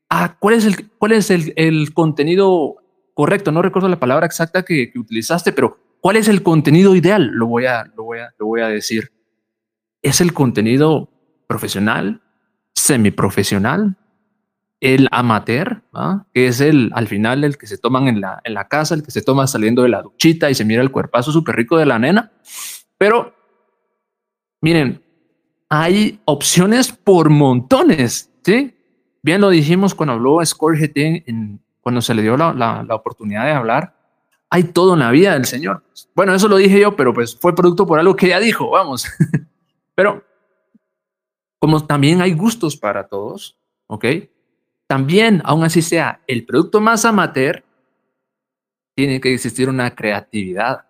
ah, 0.10 0.36
¿cuál 0.40 0.56
es 0.56 0.66
el, 0.66 0.90
cuál 0.98 1.12
es 1.12 1.30
el, 1.30 1.54
el 1.58 1.94
contenido 1.94 2.78
correcto? 3.14 3.52
No 3.52 3.62
recuerdo 3.62 3.88
la 3.88 4.00
palabra 4.00 4.26
exacta 4.26 4.66
que, 4.66 4.92
que 4.92 4.98
utilizaste, 4.98 5.52
pero 5.52 5.78
¿cuál 6.02 6.18
es 6.18 6.28
el 6.28 6.44
contenido 6.44 6.96
ideal? 6.96 7.28
Lo 7.28 7.48
voy 7.48 7.66
a, 7.66 7.86
lo 7.96 8.04
voy 8.04 8.20
a, 8.20 8.34
lo 8.38 8.46
voy 8.46 8.62
a 8.62 8.68
decir. 8.68 9.12
Es 10.02 10.22
el 10.22 10.34
contenido 10.34 11.10
profesional, 11.48 12.22
semiprofesional, 12.74 13.98
el 14.80 15.08
amateur, 15.12 15.82
que 16.34 16.48
es 16.48 16.62
el 16.62 16.92
al 16.94 17.08
final 17.08 17.44
el 17.44 17.58
que 17.58 17.68
se 17.68 17.78
toman 17.78 18.08
en 18.08 18.22
la, 18.22 18.42
en 18.44 18.54
la 18.54 18.68
casa, 18.68 18.94
el 18.94 19.04
que 19.04 19.12
se 19.12 19.24
toma 19.24 19.48
saliendo 19.48 19.84
de 19.84 19.90
la 19.90 20.02
duchita 20.02 20.50
y 20.50 20.56
se 20.56 20.66
mira 20.66 20.82
el 20.82 20.92
cuerpazo 20.92 21.32
súper 21.32 21.56
rico 21.56 21.78
de 21.78 21.86
la 21.86 21.98
nena. 21.98 22.32
Pero 22.98 23.34
miren, 24.62 25.04
hay 25.70 26.20
opciones 26.26 26.92
por 26.92 27.30
montones, 27.30 28.32
¿sí? 28.44 28.76
Bien 29.24 29.42
lo 29.42 29.50
dijimos 29.50 29.96
cuando 29.96 30.14
habló 30.14 30.46
Score 30.46 30.78
cuando 31.82 32.02
se 32.02 32.14
le 32.14 32.22
dio 32.22 32.38
la, 32.38 32.54
la, 32.54 32.84
la, 32.84 32.96
oportunidad 32.96 33.46
de 33.46 33.52
hablar. 33.52 33.97
Hay 34.50 34.64
todo 34.64 34.94
en 34.94 35.00
la 35.00 35.12
vida 35.12 35.34
del 35.34 35.46
Señor. 35.46 35.84
Bueno, 36.16 36.34
eso 36.34 36.48
lo 36.48 36.58
dije 36.58 36.80
yo, 36.80 36.96
pero 36.96 37.14
pues 37.14 37.36
fue 37.36 37.54
producto 37.54 37.86
por 37.86 38.00
algo 38.00 38.16
que 38.16 38.30
ya 38.30 38.40
dijo, 38.40 38.70
vamos. 38.70 39.06
pero 39.96 40.24
como 41.60 41.86
también 41.86 42.22
hay 42.22 42.34
gustos 42.34 42.78
para 42.78 43.08
todos, 43.08 43.58
¿ok? 43.88 44.06
También, 44.88 45.42
aún 45.44 45.64
así 45.64 45.82
sea 45.82 46.22
el 46.28 46.46
producto 46.46 46.80
más 46.80 47.04
amateur, 47.04 47.64
tiene 48.96 49.20
que 49.20 49.34
existir 49.34 49.70
una 49.70 49.94
creatividad, 49.94 50.86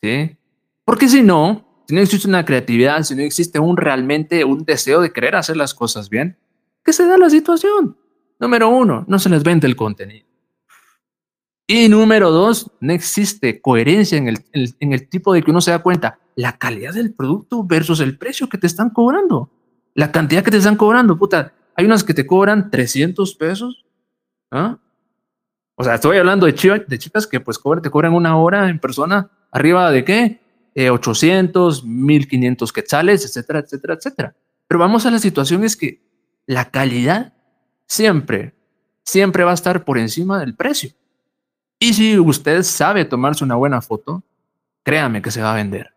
¿sí? 0.00 0.36
Porque 0.84 1.08
si 1.08 1.22
no, 1.22 1.84
si 1.86 1.94
no 1.94 2.00
existe 2.00 2.28
una 2.28 2.44
creatividad, 2.44 3.02
si 3.02 3.14
no 3.14 3.22
existe 3.22 3.58
un 3.58 3.76
realmente 3.76 4.44
un 4.44 4.64
deseo 4.64 5.00
de 5.00 5.12
querer 5.12 5.36
hacer 5.36 5.56
las 5.56 5.74
cosas 5.74 6.08
bien, 6.08 6.38
¿qué 6.84 6.92
se 6.92 7.06
da 7.06 7.18
la 7.18 7.28
situación? 7.30 7.96
Número 8.38 8.68
uno, 8.68 9.04
no 9.06 9.18
se 9.18 9.28
les 9.28 9.42
vende 9.42 9.66
el 9.66 9.76
contenido. 9.76 10.26
Y 11.72 11.88
número 11.88 12.30
dos, 12.30 12.70
no 12.80 12.92
existe 12.92 13.62
coherencia 13.62 14.18
en 14.18 14.28
el, 14.28 14.44
en 14.52 14.92
el 14.92 15.08
tipo 15.08 15.32
de 15.32 15.42
que 15.42 15.50
uno 15.50 15.62
se 15.62 15.70
da 15.70 15.78
cuenta 15.78 16.18
la 16.34 16.58
calidad 16.58 16.92
del 16.92 17.14
producto 17.14 17.64
versus 17.64 18.00
el 18.00 18.18
precio 18.18 18.48
que 18.48 18.58
te 18.58 18.66
están 18.66 18.90
cobrando 18.90 19.50
la 19.94 20.12
cantidad 20.12 20.42
que 20.42 20.50
te 20.50 20.56
están 20.56 20.76
cobrando, 20.76 21.18
puta. 21.18 21.52
Hay 21.74 21.84
unas 21.84 22.04
que 22.04 22.14
te 22.14 22.26
cobran 22.26 22.70
300 22.70 23.34
pesos. 23.34 23.84
¿ah? 24.50 24.78
O 25.74 25.84
sea, 25.84 25.94
estoy 25.94 26.18
hablando 26.18 26.46
de, 26.46 26.54
chicas, 26.54 26.82
de 26.86 26.98
chicas 26.98 27.26
que 27.26 27.40
pues 27.40 27.58
cobran, 27.58 27.82
te 27.82 27.90
cobran 27.90 28.14
una 28.14 28.36
hora 28.36 28.68
en 28.68 28.78
persona 28.78 29.30
arriba 29.50 29.90
de 29.90 30.04
qué? 30.04 30.40
Eh, 30.74 30.90
800, 30.90 31.84
1500 31.84 32.72
quetzales, 32.72 33.24
etcétera, 33.24 33.60
etcétera, 33.60 33.94
etcétera. 33.94 34.36
Pero 34.66 34.78
vamos 34.78 35.04
a 35.06 35.10
la 35.10 35.18
situación 35.18 35.64
es 35.64 35.76
que 35.76 36.02
la 36.46 36.70
calidad 36.70 37.34
siempre, 37.86 38.54
siempre 39.04 39.44
va 39.44 39.50
a 39.50 39.54
estar 39.54 39.84
por 39.84 39.98
encima 39.98 40.38
del 40.38 40.54
precio. 40.54 40.90
Y 41.82 41.94
si 41.94 42.18
usted 42.18 42.62
sabe 42.62 43.04
tomarse 43.04 43.44
una 43.44 43.56
buena 43.56 43.82
foto, 43.82 44.22
créame 44.82 45.20
que 45.20 45.30
se 45.30 45.42
va 45.42 45.52
a 45.52 45.56
vender. 45.56 45.94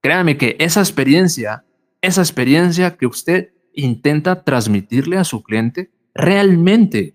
Créame 0.00 0.38
que 0.38 0.56
esa 0.58 0.80
experiencia 0.80 1.64
esa 2.02 2.22
experiencia 2.22 2.96
que 2.96 3.06
usted 3.06 3.52
intenta 3.74 4.42
transmitirle 4.42 5.18
a 5.18 5.24
su 5.24 5.42
cliente 5.42 5.90
realmente 6.14 7.14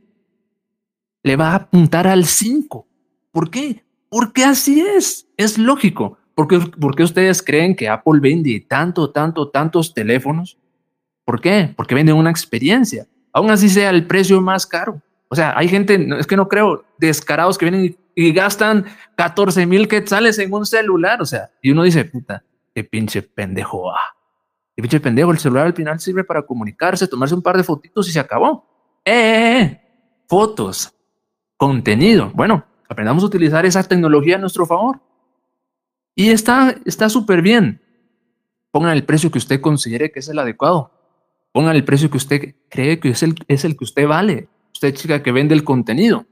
le 1.23 1.35
va 1.35 1.51
a 1.51 1.55
apuntar 1.55 2.07
al 2.07 2.25
5. 2.25 2.87
¿Por 3.31 3.49
qué? 3.49 3.83
Porque 4.09 4.43
así 4.43 4.81
es, 4.81 5.27
es 5.37 5.57
lógico. 5.57 6.17
¿Por 6.35 6.47
qué, 6.47 6.59
¿Por 6.59 6.95
qué 6.95 7.03
ustedes 7.03 7.41
creen 7.41 7.75
que 7.75 7.89
Apple 7.89 8.19
vende 8.21 8.63
tanto, 8.67 9.09
tanto, 9.09 9.49
tantos 9.49 9.93
teléfonos? 9.93 10.57
¿Por 11.23 11.41
qué? 11.41 11.73
Porque 11.75 11.95
vende 11.95 12.13
una 12.13 12.29
experiencia, 12.29 13.07
aún 13.33 13.49
así 13.49 13.69
sea 13.69 13.89
el 13.89 14.05
precio 14.05 14.39
más 14.41 14.67
caro. 14.67 15.01
O 15.27 15.35
sea, 15.35 15.57
hay 15.57 15.67
gente, 15.67 16.07
es 16.19 16.27
que 16.27 16.37
no 16.37 16.47
creo, 16.47 16.85
descarados 16.97 17.57
que 17.57 17.69
vienen 17.69 17.97
y, 18.15 18.31
gastan 18.31 18.85
14 19.15 19.65
mil 19.65 19.87
quetzales 19.87 20.39
en 20.39 20.53
un 20.53 20.65
celular. 20.65 21.21
O 21.21 21.25
sea, 21.25 21.49
y 21.61 21.71
uno 21.71 21.83
dice, 21.83 22.05
puta, 22.05 22.43
qué 22.73 22.83
pinche 22.83 23.21
pendejo. 23.21 23.91
Ah. 23.91 24.15
Y 24.75 24.81
pinche 24.81 24.99
pendejo, 24.99 25.31
el 25.31 25.39
celular 25.39 25.67
al 25.67 25.73
final 25.73 25.99
sirve 25.99 26.23
para 26.23 26.43
comunicarse, 26.43 27.07
tomarse 27.07 27.35
un 27.35 27.41
par 27.41 27.57
de 27.57 27.63
fotitos 27.63 28.07
y 28.07 28.11
se 28.11 28.19
acabó. 28.19 28.65
¡Eh! 29.03 29.11
eh, 29.13 29.61
eh! 29.61 29.81
Fotos, 30.27 30.93
contenido. 31.57 32.31
Bueno, 32.33 32.65
aprendamos 32.87 33.23
a 33.23 33.27
utilizar 33.27 33.65
esa 33.65 33.83
tecnología 33.83 34.37
a 34.37 34.39
nuestro 34.39 34.65
favor. 34.65 35.01
Y 36.15 36.29
está 36.29 37.09
súper 37.09 37.41
bien. 37.41 37.81
Pongan 38.75 38.91
el 38.91 39.05
precio 39.05 39.31
que 39.31 39.37
usted 39.37 39.61
considere 39.61 40.11
que 40.11 40.19
es 40.19 40.27
el 40.27 40.37
adecuado. 40.37 40.91
Pongan 41.53 41.77
el 41.77 41.85
precio 41.85 42.09
que 42.09 42.17
usted 42.17 42.55
cree 42.67 42.99
que 42.99 43.07
es 43.07 43.23
el, 43.23 43.33
es 43.47 43.63
el 43.63 43.77
que 43.77 43.85
usted 43.85 44.05
vale. 44.05 44.49
Usted, 44.75 44.93
chica, 44.93 45.23
que 45.23 45.31
vende 45.31 45.55
el 45.55 45.63
contenido. 45.63 46.25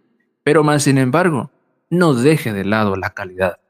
Pero 0.43 0.65
más 0.65 0.83
sin 0.83 0.97
embargo, 0.97 1.49
no 1.89 2.13
deje 2.13 2.51
de 2.51 2.65
lado 2.65 2.97
la 2.97 3.11
calidad. 3.11 3.61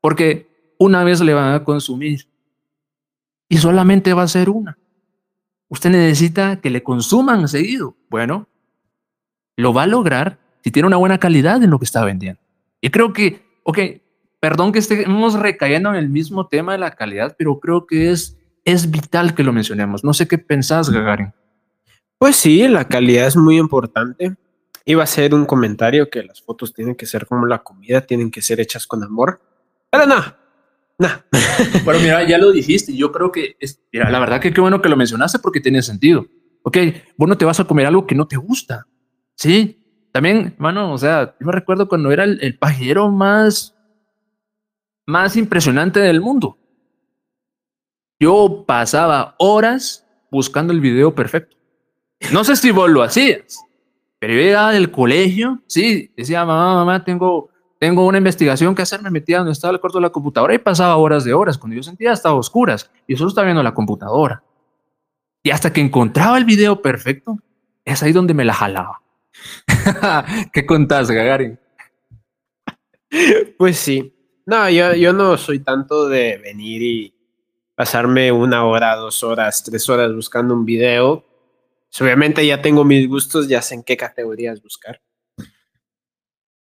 Porque 0.00 0.48
una 0.78 1.04
vez 1.04 1.20
le 1.20 1.34
van 1.34 1.52
a 1.52 1.64
consumir 1.64 2.26
y 3.46 3.58
solamente 3.58 4.14
va 4.14 4.22
a 4.22 4.28
ser 4.28 4.48
una. 4.48 4.78
Usted 5.68 5.90
necesita 5.90 6.62
que 6.62 6.70
le 6.70 6.82
consuman 6.82 7.46
seguido. 7.46 7.94
Bueno, 8.08 8.48
lo 9.54 9.74
va 9.74 9.82
a 9.82 9.86
lograr 9.86 10.38
si 10.64 10.70
tiene 10.70 10.86
una 10.86 10.96
buena 10.96 11.18
calidad 11.18 11.62
en 11.62 11.68
lo 11.68 11.78
que 11.78 11.84
está 11.84 12.02
vendiendo. 12.02 12.40
Y 12.80 12.88
creo 12.88 13.12
que, 13.12 13.44
ok, 13.64 13.78
perdón 14.40 14.72
que 14.72 14.78
estemos 14.78 15.34
recayendo 15.34 15.90
en 15.90 15.96
el 15.96 16.08
mismo 16.08 16.46
tema 16.46 16.72
de 16.72 16.78
la 16.78 16.92
calidad, 16.92 17.36
pero 17.38 17.60
creo 17.60 17.86
que 17.86 18.12
es, 18.12 18.38
es 18.64 18.90
vital 18.90 19.34
que 19.34 19.44
lo 19.44 19.52
mencionemos. 19.52 20.04
No 20.04 20.14
sé 20.14 20.26
qué 20.26 20.38
pensás, 20.38 20.88
Gagarin. 20.88 21.34
Pues 22.18 22.36
sí, 22.36 22.66
la 22.68 22.86
calidad 22.86 23.26
es 23.26 23.36
muy 23.36 23.58
importante. 23.58 24.36
Iba 24.84 25.02
a 25.02 25.06
ser 25.06 25.34
un 25.34 25.44
comentario 25.44 26.08
que 26.08 26.22
las 26.22 26.42
fotos 26.42 26.72
tienen 26.72 26.94
que 26.94 27.06
ser 27.06 27.26
como 27.26 27.46
la 27.46 27.62
comida, 27.62 28.00
tienen 28.00 28.30
que 28.30 28.42
ser 28.42 28.60
hechas 28.60 28.86
con 28.86 29.02
amor. 29.02 29.40
Pero 29.90 30.06
no, 30.06 30.22
bueno, 30.98 32.00
mira, 32.00 32.26
ya 32.26 32.38
lo 32.38 32.52
dijiste. 32.52 32.96
Yo 32.96 33.12
creo 33.12 33.30
que 33.30 33.56
es, 33.60 33.80
mira, 33.92 34.10
la 34.10 34.18
verdad 34.18 34.40
que 34.40 34.52
qué 34.52 34.60
bueno 34.60 34.80
que 34.80 34.88
lo 34.88 34.96
mencionaste 34.96 35.38
porque 35.38 35.60
tiene 35.60 35.82
sentido. 35.82 36.26
Ok, 36.62 36.78
vos 37.16 37.28
no 37.28 37.38
te 37.38 37.44
vas 37.44 37.60
a 37.60 37.64
comer 37.64 37.86
algo 37.86 38.06
que 38.06 38.14
no 38.14 38.26
te 38.26 38.36
gusta. 38.36 38.86
Sí, 39.34 40.08
también, 40.12 40.54
mano, 40.58 40.92
o 40.92 40.98
sea, 40.98 41.36
yo 41.38 41.46
me 41.46 41.52
recuerdo 41.52 41.88
cuando 41.88 42.10
era 42.10 42.24
el, 42.24 42.38
el 42.42 42.58
pajero 42.58 43.10
más, 43.10 43.76
más 45.04 45.36
impresionante 45.36 46.00
del 46.00 46.20
mundo. 46.20 46.58
Yo 48.18 48.64
pasaba 48.66 49.34
horas 49.38 50.06
buscando 50.30 50.72
el 50.72 50.80
video 50.80 51.14
perfecto. 51.14 51.55
No 52.32 52.44
sé 52.44 52.56
si 52.56 52.70
vos 52.70 52.90
lo 52.90 53.02
hacías, 53.02 53.60
pero 54.18 54.34
yo 54.34 54.40
llegaba 54.40 54.72
del 54.72 54.90
colegio, 54.90 55.62
sí, 55.66 56.10
decía, 56.16 56.44
mamá, 56.44 56.74
mamá, 56.74 57.04
tengo 57.04 57.50
tengo 57.78 58.06
una 58.06 58.18
investigación 58.18 58.74
que 58.74 58.82
hacer, 58.82 59.02
me 59.02 59.10
metía 59.10 59.38
donde 59.38 59.52
estaba 59.52 59.74
el 59.74 59.80
cuarto 59.80 59.98
de 59.98 60.02
la 60.02 60.10
computadora 60.10 60.54
y 60.54 60.58
pasaba 60.58 60.96
horas 60.96 61.24
de 61.24 61.34
horas. 61.34 61.58
Cuando 61.58 61.76
yo 61.76 61.82
sentía 61.82 62.12
estaba 62.12 62.34
oscuras 62.34 62.90
y 63.06 63.16
solo 63.16 63.28
estaba 63.28 63.44
viendo 63.44 63.62
la 63.62 63.74
computadora. 63.74 64.42
Y 65.42 65.50
hasta 65.50 65.72
que 65.72 65.80
encontraba 65.80 66.38
el 66.38 66.44
video 66.44 66.80
perfecto, 66.80 67.38
es 67.84 68.02
ahí 68.02 68.12
donde 68.12 68.34
me 68.34 68.44
la 68.44 68.54
jalaba. 68.54 69.02
¿Qué 70.52 70.64
contás, 70.64 71.10
Gagarin? 71.10 71.58
Pues 73.58 73.76
sí. 73.76 74.14
No, 74.46 74.70
yo, 74.70 74.94
yo 74.94 75.12
no 75.12 75.36
soy 75.36 75.60
tanto 75.60 76.08
de 76.08 76.38
venir 76.38 76.82
y 76.82 77.14
pasarme 77.74 78.32
una 78.32 78.64
hora, 78.64 78.96
dos 78.96 79.22
horas, 79.22 79.62
tres 79.62 79.88
horas 79.90 80.14
buscando 80.14 80.54
un 80.54 80.64
video. 80.64 81.25
Obviamente 82.00 82.46
ya 82.46 82.60
tengo 82.60 82.84
mis 82.84 83.08
gustos, 83.08 83.48
ya 83.48 83.62
sé 83.62 83.74
en 83.74 83.82
qué 83.82 83.96
categorías 83.96 84.62
buscar. 84.62 85.00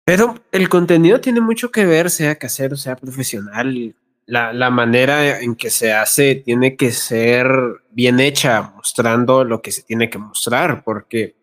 Pero 0.04 0.34
el 0.50 0.68
contenido 0.68 1.20
tiene 1.20 1.40
mucho 1.40 1.70
que 1.70 1.86
ver, 1.86 2.10
sea 2.10 2.36
casero, 2.36 2.76
sea 2.76 2.96
profesional. 2.96 3.94
La, 4.26 4.52
la, 4.52 4.70
manera 4.70 5.40
en 5.40 5.54
que 5.54 5.70
se 5.70 5.92
hace 5.92 6.36
tiene 6.36 6.76
que 6.76 6.90
ser 6.92 7.48
bien 7.90 8.20
hecha, 8.20 8.72
mostrando 8.74 9.44
lo 9.44 9.62
que 9.62 9.72
se 9.72 9.82
tiene 9.82 10.08
que 10.08 10.18
mostrar, 10.18 10.82
porque 10.84 11.36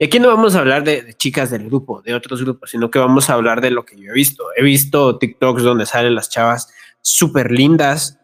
aquí 0.00 0.18
no 0.18 0.28
vamos 0.28 0.54
a 0.54 0.60
hablar 0.60 0.84
de, 0.84 1.14
chicas 1.14 1.50
del 1.50 1.66
grupo, 1.66 2.02
de 2.02 2.14
otros 2.14 2.42
grupos, 2.42 2.70
sino 2.70 2.90
que 2.90 2.98
vamos 2.98 3.30
a 3.30 3.34
hablar 3.34 3.60
de 3.60 3.70
lo 3.70 3.84
que 3.84 3.96
yo 3.96 4.10
he 4.10 4.14
visto. 4.14 4.44
He 4.56 4.62
visto 4.62 5.18
TikToks 5.18 5.62
donde 5.62 5.86
salen 5.86 6.14
las 6.14 6.28
chavas 6.28 6.72
súper 7.00 7.50
lindas, 7.50 8.18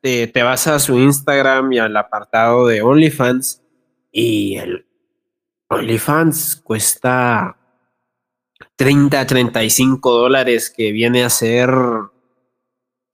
te, 0.00 0.26
te 0.28 0.42
vas 0.42 0.66
a 0.66 0.78
su 0.78 0.98
Instagram 0.98 1.72
y 1.72 1.78
al 1.78 1.96
apartado 1.96 2.66
de 2.66 2.82
OnlyFans 2.82 3.62
y 4.16 4.56
el 4.56 4.86
OnlyFans 5.68 6.56
cuesta 6.56 7.58
30, 8.76 9.26
35 9.26 10.10
dólares, 10.10 10.72
que 10.74 10.90
viene 10.90 11.22
a 11.22 11.28
ser... 11.28 11.70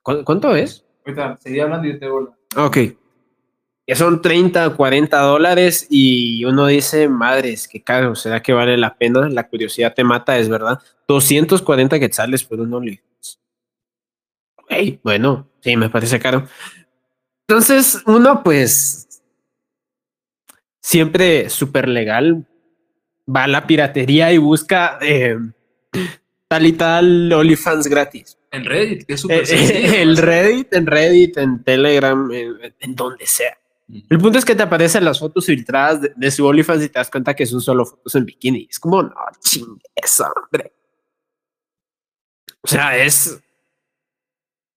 ¿Cuánto 0.00 0.54
es? 0.54 0.84
Ahorita, 1.04 1.38
seguía 1.40 1.64
hablando 1.64 1.88
y 1.88 1.98
te 1.98 2.08
Ok. 2.08 2.76
Que 3.84 3.96
son 3.96 4.22
30, 4.22 4.76
40 4.76 5.18
dólares 5.22 5.88
y 5.90 6.44
uno 6.44 6.68
dice, 6.68 7.08
madres, 7.08 7.66
qué 7.66 7.82
caro, 7.82 8.14
¿será 8.14 8.40
que 8.40 8.52
vale 8.52 8.76
la 8.76 8.94
pena? 8.96 9.28
La 9.28 9.48
curiosidad 9.48 9.94
te 9.94 10.04
mata, 10.04 10.38
es 10.38 10.48
verdad. 10.48 10.80
240 11.08 11.98
quetzales 11.98 12.44
por 12.44 12.60
un 12.60 12.72
OnlyFans. 12.72 13.40
Ok, 14.54 15.00
bueno, 15.02 15.48
sí, 15.58 15.76
me 15.76 15.90
parece 15.90 16.20
caro. 16.20 16.46
Entonces, 17.48 18.00
uno 18.06 18.44
pues 18.44 19.08
siempre 20.82 21.48
súper 21.48 21.88
legal, 21.88 22.46
va 23.34 23.44
a 23.44 23.48
la 23.48 23.66
piratería 23.66 24.32
y 24.32 24.38
busca 24.38 24.98
eh, 25.00 25.38
tal 26.48 26.66
y 26.66 26.72
tal 26.72 27.32
OnlyFans 27.32 27.86
gratis. 27.86 28.38
En 28.50 28.66
Reddit, 28.66 29.06
que 29.06 29.14
es 29.14 29.20
súper 29.20 29.44
eh, 29.50 30.02
El 30.02 30.16
Reddit, 30.18 30.74
en 30.74 30.86
Reddit, 30.86 31.38
en 31.38 31.64
Telegram, 31.64 32.30
en, 32.32 32.94
donde 32.94 33.26
sea. 33.26 33.56
El 33.88 34.18
punto 34.18 34.38
es 34.38 34.44
que 34.44 34.54
te 34.54 34.62
aparecen 34.62 35.04
las 35.04 35.18
fotos 35.18 35.46
filtradas 35.46 36.00
de, 36.14 36.30
su 36.30 36.46
OnlyFans 36.46 36.84
y 36.84 36.88
te 36.88 36.98
das 36.98 37.10
cuenta 37.10 37.34
que 37.34 37.46
son 37.46 37.60
solo 37.60 37.86
fotos 37.86 38.14
en 38.14 38.26
bikini. 38.26 38.66
Es 38.70 38.78
como, 38.78 39.02
no, 39.02 39.14
chingues, 39.40 40.20
hombre. 40.20 40.72
O 42.60 42.68
sea, 42.68 42.96
es. 42.96 43.40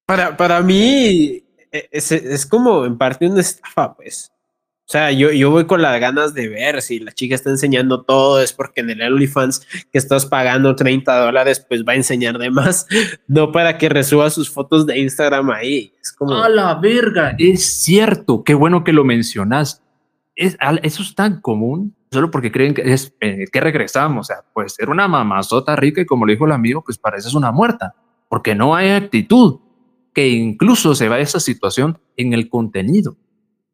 Para, 0.05 0.37
para 0.37 0.61
mí, 0.61 1.43
e, 1.71 1.89
es, 1.91 2.11
es 2.11 2.45
como 2.45 2.85
en 2.85 2.97
parte 2.97 3.27
una 3.27 3.41
estafa, 3.41 3.95
pues. 3.95 4.31
O 4.87 4.91
sea, 4.91 5.11
yo, 5.11 5.31
yo 5.31 5.49
voy 5.49 5.65
con 5.65 5.81
las 5.81 5.99
ganas 5.99 6.35
de 6.35 6.47
ver 6.47 6.79
si 6.79 6.99
la 6.99 7.11
chica 7.11 7.33
está 7.33 7.49
enseñando 7.49 8.03
todo, 8.03 8.39
es 8.39 8.53
porque 8.53 8.81
en 8.81 8.91
el 8.91 9.01
OnlyFans 9.01 9.65
que 9.91 9.97
estás 9.97 10.27
pagando 10.27 10.75
30 10.75 11.25
dólares, 11.25 11.65
pues 11.67 11.83
va 11.83 11.93
a 11.93 11.95
enseñar 11.95 12.37
de 12.37 12.51
más, 12.51 12.85
no 13.27 13.51
para 13.51 13.79
que 13.79 13.89
resuba 13.89 14.29
sus 14.29 14.51
fotos 14.51 14.85
de 14.85 14.99
Instagram 14.99 15.49
ahí. 15.49 15.91
Es 15.99 16.13
como. 16.13 16.35
A 16.35 16.49
la 16.49 16.75
verga, 16.75 17.35
es 17.39 17.65
cierto, 17.65 18.43
qué 18.43 18.53
bueno 18.53 18.83
que 18.83 18.93
lo 18.93 19.03
mencionas. 19.03 19.81
Es, 20.35 20.55
eso 20.83 21.01
es 21.01 21.15
tan 21.15 21.41
común, 21.41 21.95
solo 22.11 22.29
porque 22.29 22.51
creen 22.51 22.75
que 22.75 22.93
es 22.93 23.11
eh, 23.21 23.45
que 23.51 23.61
regresamos. 23.61 24.29
O 24.29 24.33
sea, 24.33 24.43
puede 24.53 24.69
ser 24.69 24.91
una 24.91 25.07
mamazota 25.07 25.75
rica 25.75 26.01
y 26.01 26.05
como 26.05 26.27
le 26.27 26.33
dijo 26.33 26.45
el 26.45 26.51
amigo, 26.51 26.83
pues 26.83 26.99
pareces 26.99 27.33
una 27.33 27.51
muerta, 27.51 27.95
porque 28.29 28.53
no 28.53 28.75
hay 28.75 28.91
actitud, 28.91 29.61
que 30.13 30.27
incluso 30.27 30.93
se 30.93 31.09
va 31.09 31.15
a 31.15 31.21
esa 31.21 31.39
situación 31.39 31.97
en 32.17 32.33
el 32.33 32.49
contenido 32.49 33.17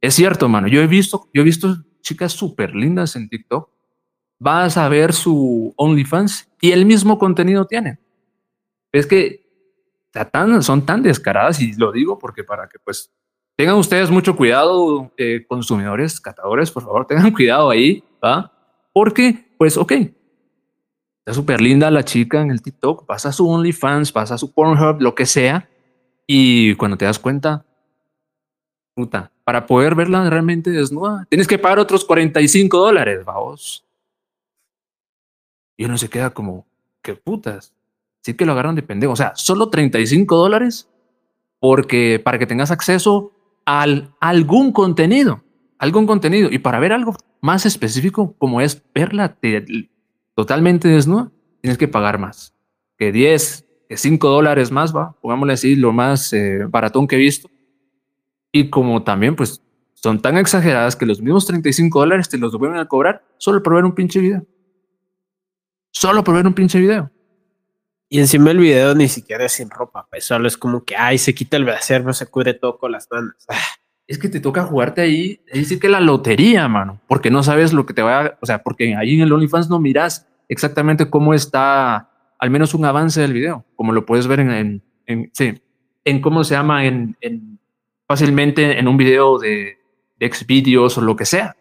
es 0.01 0.15
cierto, 0.15 0.49
mano. 0.49 0.67
Yo 0.67 0.81
he 0.81 0.87
visto, 0.87 1.29
yo 1.33 1.41
he 1.41 1.45
visto 1.45 1.77
chicas 2.01 2.33
súper 2.33 2.75
lindas 2.75 3.15
en 3.15 3.29
TikTok. 3.29 3.69
Vas 4.39 4.77
a 4.77 4.89
ver 4.89 5.13
su 5.13 5.73
OnlyFans 5.77 6.49
y 6.59 6.71
el 6.71 6.85
mismo 6.85 7.19
contenido 7.19 7.65
tienen. 7.65 7.99
Es 8.91 9.05
que 9.05 9.41
son 10.61 10.85
tan 10.85 11.03
descaradas 11.03 11.61
y 11.61 11.73
lo 11.73 11.91
digo 11.91 12.19
porque 12.19 12.43
para 12.43 12.67
que 12.67 12.77
pues 12.79 13.13
tengan 13.55 13.75
ustedes 13.75 14.09
mucho 14.09 14.35
cuidado, 14.35 15.11
eh, 15.17 15.45
consumidores, 15.47 16.19
catadores, 16.19 16.71
por 16.71 16.83
favor, 16.83 17.05
tengan 17.05 17.31
cuidado 17.33 17.69
ahí, 17.69 18.03
¿va? 18.23 18.51
Porque, 18.93 19.53
pues, 19.57 19.77
ok, 19.77 19.91
está 19.91 21.33
súper 21.33 21.61
linda 21.61 21.91
la 21.91 22.03
chica 22.03 22.41
en 22.41 22.51
el 22.51 22.61
TikTok, 22.61 23.05
pasa 23.05 23.31
su 23.31 23.47
OnlyFans, 23.47 24.11
pasa 24.11 24.37
su 24.37 24.53
Pornhub, 24.53 25.01
lo 25.01 25.15
que 25.15 25.25
sea, 25.25 25.69
y 26.25 26.75
cuando 26.75 26.97
te 26.97 27.05
das 27.05 27.19
cuenta, 27.19 27.65
puta, 28.95 29.31
para 29.43 29.65
poder 29.65 29.95
verla 29.95 30.29
realmente 30.29 30.69
desnuda, 30.69 31.25
tienes 31.29 31.47
que 31.47 31.57
pagar 31.57 31.79
otros 31.79 32.05
45 32.05 32.77
dólares, 32.77 33.25
vamos. 33.25 33.85
Y 35.77 35.85
uno 35.85 35.97
se 35.97 36.09
queda 36.09 36.29
como, 36.29 36.65
qué 37.01 37.15
putas. 37.15 37.73
Sí 38.21 38.35
que 38.35 38.45
lo 38.45 38.51
agarran 38.51 38.75
de 38.75 38.83
pendejo. 38.83 39.13
O 39.13 39.15
sea, 39.15 39.33
solo 39.35 39.69
35 39.69 40.35
dólares 40.35 40.87
porque 41.59 42.21
para 42.23 42.39
que 42.39 42.47
tengas 42.47 42.71
acceso 42.71 43.31
al 43.65 44.13
algún 44.19 44.71
contenido, 44.71 45.43
algún 45.77 46.05
contenido. 46.05 46.49
Y 46.51 46.59
para 46.59 46.79
ver 46.79 46.93
algo 46.93 47.15
más 47.41 47.65
específico, 47.65 48.35
como 48.37 48.61
es 48.61 48.83
verla 48.93 49.37
totalmente 50.35 50.87
desnuda, 50.87 51.31
tienes 51.61 51.77
que 51.77 51.87
pagar 51.87 52.19
más 52.19 52.53
que 53.01 53.11
10, 53.11 53.65
que 53.89 53.97
5 53.97 54.29
dólares 54.29 54.69
más, 54.69 54.95
va, 54.95 55.15
pongámosle 55.21 55.53
así, 55.53 55.75
lo 55.75 55.91
más 55.91 56.31
eh, 56.33 56.65
baratón 56.69 57.07
que 57.07 57.15
he 57.15 57.19
visto. 57.19 57.49
Y 58.51 58.69
como 58.69 59.03
también, 59.03 59.35
pues, 59.35 59.61
son 59.93 60.21
tan 60.21 60.37
exageradas 60.37 60.95
que 60.95 61.05
los 61.05 61.21
mismos 61.21 61.45
35 61.45 61.99
dólares 61.99 62.27
te 62.27 62.37
los 62.37 62.57
vuelven 62.57 62.79
a 62.79 62.87
cobrar 62.87 63.23
solo 63.37 63.61
por 63.61 63.75
ver 63.75 63.85
un 63.85 63.93
pinche 63.93 64.19
video. 64.19 64.45
Solo 65.91 66.23
por 66.23 66.35
ver 66.35 66.47
un 66.47 66.53
pinche 66.53 66.79
video. 66.79 67.11
Y 68.09 68.19
encima 68.19 68.51
el 68.51 68.57
video 68.57 68.93
ni 68.93 69.07
siquiera 69.07 69.45
es 69.45 69.53
sin 69.53 69.69
ropa, 69.69 70.05
pues 70.09 70.25
solo 70.25 70.47
es 70.47 70.57
como 70.57 70.83
que, 70.83 70.97
ay, 70.97 71.17
se 71.17 71.33
quita 71.33 71.55
el 71.55 71.63
brasier, 71.63 72.03
se 72.13 72.25
cubre 72.27 72.53
todo 72.53 72.77
con 72.77 72.91
las 72.91 73.07
manos. 73.09 73.35
Ah. 73.47 73.55
Es 74.05 74.17
que 74.17 74.27
te 74.27 74.41
toca 74.41 74.63
jugarte 74.63 74.99
ahí, 74.99 75.39
es 75.47 75.59
decir 75.61 75.79
que 75.79 75.87
la 75.87 76.01
lotería, 76.01 76.67
mano, 76.67 76.99
porque 77.07 77.31
no 77.31 77.43
sabes 77.43 77.71
lo 77.71 77.85
que 77.85 77.93
te 77.93 78.01
va 78.01 78.25
a, 78.25 78.37
o 78.41 78.45
sea, 78.45 78.61
porque 78.63 78.93
ahí 78.97 79.15
en 79.15 79.21
el 79.21 79.31
OnlyFans 79.31 79.69
no 79.69 79.79
miras 79.79 80.27
exactamente 80.49 81.09
cómo 81.09 81.33
está, 81.33 82.09
al 82.37 82.49
menos 82.49 82.73
un 82.73 82.83
avance 82.83 83.21
del 83.21 83.31
video, 83.31 83.63
como 83.77 83.93
lo 83.93 84.05
puedes 84.05 84.27
ver 84.27 84.41
en, 84.41 84.83
en, 85.05 85.31
sí, 85.31 85.61
en 86.03 86.19
cómo 86.19 86.43
se 86.43 86.55
llama, 86.55 86.83
en, 86.85 87.15
en 87.21 87.50
fácilmente 88.11 88.77
en 88.77 88.89
un 88.89 88.97
video 88.97 89.39
de, 89.39 89.77
de 90.19 90.33
Xvideos 90.33 90.97
o 90.97 91.01
lo 91.01 91.15
que 91.15 91.23
sea, 91.23 91.55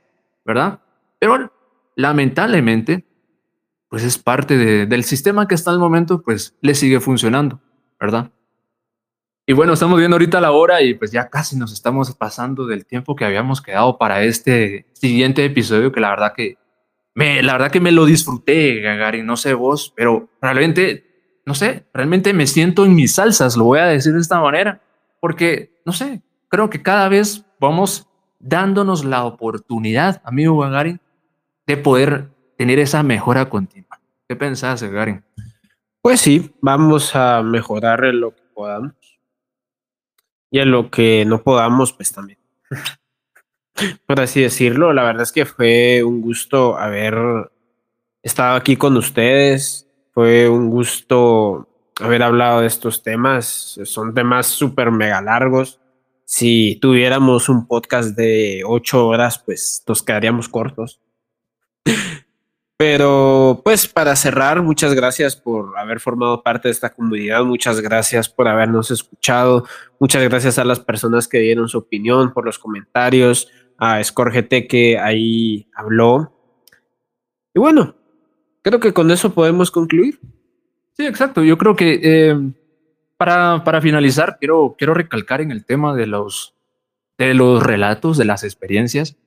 ¿verdad? 0.45 0.81
Pero 1.21 1.53
lamentablemente, 1.95 3.07
pues 3.89 4.03
es 4.03 4.19
parte 4.19 4.59
del 4.85 5.05
sistema 5.05 5.47
que 5.47 5.55
está 5.55 5.71
al 5.71 5.79
momento, 5.79 6.23
pues 6.23 6.57
le 6.61 6.75
sigue 6.75 6.99
funcionando, 6.99 7.61
¿verdad? 8.01 8.33
Y 9.47 9.53
bueno, 9.53 9.75
estamos 9.75 9.97
viendo 9.97 10.17
ahorita 10.17 10.41
la 10.41 10.51
hora 10.51 10.83
y 10.83 10.95
pues 10.95 11.13
ya 11.13 11.29
casi 11.31 11.57
nos 11.57 11.73
estamos 11.73 12.13
pasando 12.17 12.67
del 12.67 12.85
tiempo 12.85 13.15
que 13.15 13.25
habíamos 13.25 13.63
quedado 13.63 13.97
para 13.97 14.25
este 14.25 14.87
siguiente 14.93 15.45
episodio 15.45 15.93
que 15.93 16.01
la 16.01 16.11
verdad 16.11 16.33
que 16.37 16.59
me, 17.15 17.45
la 17.45 17.53
verdad 17.53 17.71
que 17.71 17.81
me 17.81 17.93
lo 17.93 18.07
disfruté, 18.07 18.81
Gagarin, 18.81 19.25
no 19.25 19.37
sé 19.37 19.55
vos, 19.55 19.93
pero 19.95 20.31
realmente, 20.43 21.43
no 21.47 21.55
sé, 21.55 21.87
realmente 21.95 22.33
me 22.33 22.49
siento 22.49 22.85
en 22.85 22.97
mis 22.97 23.15
salsas, 23.15 23.57
lo 23.57 23.67
voy 23.67 23.79
a 23.79 23.87
decir 23.87 24.13
de 24.13 24.21
esta 24.21 24.41
manera, 24.41 24.83
porque, 25.21 25.81
no 25.85 25.93
sé, 25.93 26.23
creo 26.51 26.69
que 26.69 26.83
cada 26.83 27.09
vez 27.09 27.47
vamos 27.59 28.07
dándonos 28.39 29.05
la 29.05 29.25
oportunidad, 29.25 30.21
amigo 30.25 30.59
Gagarin, 30.59 31.01
de 31.67 31.77
poder 31.77 32.29
tener 32.59 32.79
esa 32.79 33.03
mejora 33.03 33.49
continua. 33.49 34.01
¿Qué 34.29 34.37
pensás, 34.37 34.83
Gagarin? 34.83 35.25
Pues 36.03 36.21
sí, 36.21 36.53
vamos 36.61 37.15
a 37.15 37.43
mejorar 37.43 38.05
en 38.05 38.21
lo 38.21 38.35
que 38.35 38.43
podamos. 38.53 38.95
Y 40.51 40.59
en 40.59 40.71
lo 40.73 40.91
que 40.91 41.25
no 41.25 41.43
podamos, 41.43 41.93
pues 41.93 42.13
también. 42.13 42.39
Por 44.07 44.21
así 44.21 44.43
decirlo, 44.43 44.93
la 44.93 45.05
verdad 45.05 45.23
es 45.23 45.33
que 45.33 45.47
fue 45.47 46.03
un 46.03 46.21
gusto 46.21 46.77
haber 46.77 47.17
estado 48.23 48.57
aquí 48.57 48.77
con 48.77 48.97
ustedes. 48.97 49.87
Fue 50.13 50.49
un 50.49 50.71
gusto 50.71 51.69
haber 52.01 52.23
hablado 52.25 52.63
de 52.63 52.67
estos 52.67 53.03
temas. 53.03 53.79
Son 53.85 54.13
temas 54.13 54.47
súper 54.47 54.91
mega 54.91 55.23
largos 55.23 55.81
si 56.33 56.79
tuviéramos 56.81 57.49
un 57.49 57.67
podcast 57.67 58.17
de 58.17 58.63
ocho 58.65 59.09
horas, 59.09 59.43
pues 59.45 59.83
nos 59.85 60.01
quedaríamos 60.01 60.49
cortos. 60.49 61.01
Pero 62.77 63.63
pues 63.65 63.89
para 63.89 64.15
cerrar, 64.15 64.63
muchas 64.63 64.95
gracias 64.95 65.35
por 65.35 65.77
haber 65.77 65.99
formado 65.99 66.45
parte 66.45 66.69
de 66.69 66.73
esta 66.73 66.95
comunidad, 66.95 67.43
muchas 67.43 67.81
gracias 67.81 68.29
por 68.29 68.47
habernos 68.47 68.93
escuchado, 68.93 69.67
muchas 69.99 70.23
gracias 70.23 70.57
a 70.61 70.65
las 70.65 70.79
personas 70.79 71.27
que 71.27 71.41
dieron 71.41 71.69
su 71.69 71.79
opinión, 71.79 72.33
por 72.33 72.45
los 72.45 72.61
comentarios, 72.61 73.49
a 73.77 74.03
Scorgete 74.03 74.69
que 74.69 75.01
ahí 75.01 75.69
habló. 75.75 76.33
Y 77.53 77.59
bueno, 77.59 77.97
creo 78.63 78.79
que 78.79 78.93
con 78.93 79.11
eso 79.11 79.35
podemos 79.35 79.73
concluir. 79.73 80.21
Sí, 80.93 81.07
exacto. 81.07 81.43
Yo 81.43 81.59
creo 81.59 81.75
que 81.75 82.01
eh, 82.01 82.53
para, 83.21 83.65
para 83.65 83.83
finalizar, 83.83 84.39
quiero, 84.39 84.77
quiero 84.79 84.95
recalcar 84.95 85.43
en 85.43 85.51
el 85.51 85.67
tema 85.67 85.95
de 85.95 86.07
los, 86.07 86.55
de 87.19 87.35
los 87.35 87.63
relatos, 87.63 88.17
de 88.17 88.25
las 88.25 88.45
experiencias. 88.45 89.19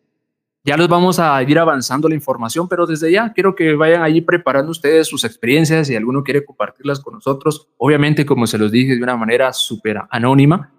Ya 0.63 0.77
los 0.77 0.87
vamos 0.87 1.19
a 1.19 1.43
ir 1.43 1.59
avanzando 1.59 2.09
la 2.09 2.15
información, 2.15 2.67
pero 2.67 2.87
desde 2.87 3.11
ya 3.11 3.33
quiero 3.33 3.53
que 3.53 3.75
vayan 3.75 4.01
allí 4.01 4.21
preparando 4.21 4.71
ustedes 4.71 5.05
sus 5.05 5.23
experiencias. 5.23 5.85
Si 5.85 5.95
alguno 5.95 6.23
quiere 6.23 6.43
compartirlas 6.43 7.01
con 7.01 7.13
nosotros, 7.13 7.69
obviamente, 7.77 8.25
como 8.25 8.47
se 8.47 8.57
los 8.57 8.71
dije, 8.71 8.95
de 8.95 9.03
una 9.03 9.15
manera 9.15 9.53
súper 9.53 10.01
anónima, 10.09 10.71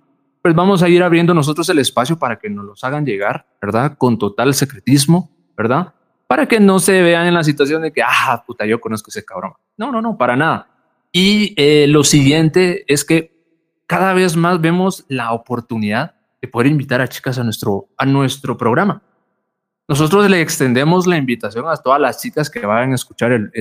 pues 0.42 0.52
vamos 0.52 0.82
a 0.82 0.88
ir 0.88 1.00
abriendo 1.04 1.34
nosotros 1.34 1.68
el 1.68 1.78
espacio 1.78 2.18
para 2.18 2.40
que 2.40 2.50
nos 2.50 2.64
los 2.64 2.82
hagan 2.82 3.06
llegar, 3.06 3.46
¿verdad? 3.62 3.96
Con 3.96 4.18
total 4.18 4.54
secretismo, 4.54 5.30
¿verdad? 5.56 5.94
Para 6.26 6.46
que 6.46 6.58
no 6.58 6.80
se 6.80 7.00
vean 7.00 7.28
en 7.28 7.34
la 7.34 7.44
situación 7.44 7.82
de 7.82 7.92
que, 7.92 8.02
ah, 8.02 8.42
puta, 8.44 8.66
yo 8.66 8.80
conozco 8.80 9.10
ese 9.10 9.24
cabrón. 9.24 9.52
No, 9.76 9.92
no, 9.92 10.02
no, 10.02 10.18
para 10.18 10.34
nada. 10.34 10.73
Y 11.16 11.54
eh, 11.56 11.86
lo 11.86 12.02
siguiente 12.02 12.84
es 12.92 13.04
que 13.04 13.32
cada 13.86 14.14
vez 14.14 14.34
más 14.34 14.60
vemos 14.60 15.04
la 15.06 15.32
oportunidad 15.32 16.16
de 16.42 16.48
poder 16.48 16.66
invitar 16.66 17.00
a 17.00 17.06
chicas 17.06 17.38
a 17.38 17.44
nuestro, 17.44 17.88
a 17.96 18.04
nuestro 18.04 18.58
programa. 18.58 19.00
Nosotros 19.86 20.28
le 20.28 20.40
extendemos 20.40 21.06
la 21.06 21.16
invitación 21.16 21.68
a 21.68 21.76
todas 21.76 22.00
las 22.00 22.20
chicas 22.20 22.50
que 22.50 22.66
vayan 22.66 22.90
a 22.90 22.96
escuchar 22.96 23.52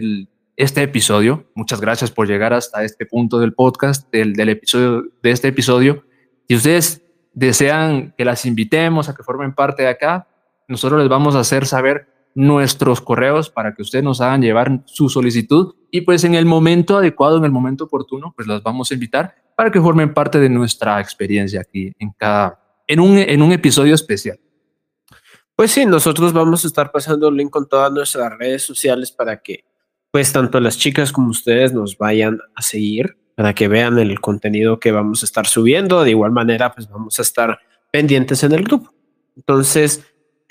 este 0.56 0.82
episodio. 0.82 1.46
Muchas 1.54 1.80
gracias 1.80 2.10
por 2.10 2.28
llegar 2.28 2.54
hasta 2.54 2.84
este 2.84 3.06
punto 3.06 3.38
del 3.38 3.54
podcast, 3.54 4.12
del, 4.12 4.34
del 4.34 4.50
episodio, 4.50 5.04
de 5.22 5.30
este 5.30 5.50
episodio. 5.50 6.06
Si 6.48 6.56
ustedes 6.56 7.04
desean 7.36 8.16
que 8.18 8.26
las 8.26 8.48
invitemos 8.48 9.10
a 9.10 9.16
que 9.16 9.22
formen 9.22 9.54
parte 9.54 9.84
de 9.84 9.90
acá, 9.90 10.28
nosotros 10.68 11.00
les 11.00 11.10
vamos 11.10 11.36
a 11.36 11.42
hacer 11.42 11.68
saber 11.68 12.13
nuestros 12.36 13.02
correos 13.02 13.50
para 13.50 13.74
que 13.74 13.82
ustedes 13.82 14.04
nos 14.04 14.22
hagan 14.22 14.42
llevar 14.42 14.82
su 14.86 15.10
solicitud 15.10 15.76
y 15.92 16.02
pues 16.02 16.24
en 16.24 16.36
el 16.36 16.46
momento 16.46 16.98
adecuado, 16.98 17.38
en 17.38 17.46
el 17.46 17.52
momento 17.52 17.86
oportuno, 17.86 18.34
pues 18.36 18.48
las 18.48 18.64
vamos 18.64 18.90
a 18.90 18.94
invitar 18.96 19.36
para 19.56 19.72
que 19.72 19.80
formen 19.80 20.14
parte 20.14 20.40
de 20.40 20.50
nuestra 20.50 21.00
experiencia 21.00 21.62
aquí 21.62 21.94
en 22.00 22.12
cada, 22.12 22.60
en 22.88 23.00
un, 23.00 23.18
en 23.18 23.42
un 23.42 23.52
episodio 23.52 23.94
especial. 23.94 24.40
Pues 25.56 25.72
sí, 25.72 25.86
nosotros 25.86 26.34
vamos 26.34 26.64
a 26.64 26.68
estar 26.68 26.92
pasando 26.92 27.28
el 27.28 27.36
link 27.36 27.52
con 27.52 27.68
todas 27.68 27.92
nuestras 27.92 28.36
redes 28.38 28.64
sociales 28.64 29.12
para 29.12 29.42
que 29.42 29.66
pues 30.10 30.32
tanto 30.32 30.60
las 30.60 30.78
chicas 30.78 31.12
como 31.12 31.30
ustedes 31.30 31.74
nos 31.74 31.98
vayan 31.98 32.40
a 32.56 32.62
seguir 32.62 33.18
para 33.36 33.54
que 33.54 33.68
vean 33.68 33.98
el 34.00 34.20
contenido 34.20 34.80
que 34.80 34.92
vamos 34.92 35.24
a 35.24 35.26
estar 35.26 35.48
subiendo. 35.48 36.04
De 36.04 36.12
igual 36.12 36.32
manera, 36.32 36.72
pues 36.72 36.88
vamos 36.90 37.18
a 37.20 37.22
estar 37.22 37.60
pendientes 37.92 38.44
en 38.44 38.52
el 38.52 38.64
grupo. 38.64 38.94
Entonces, 39.36 40.04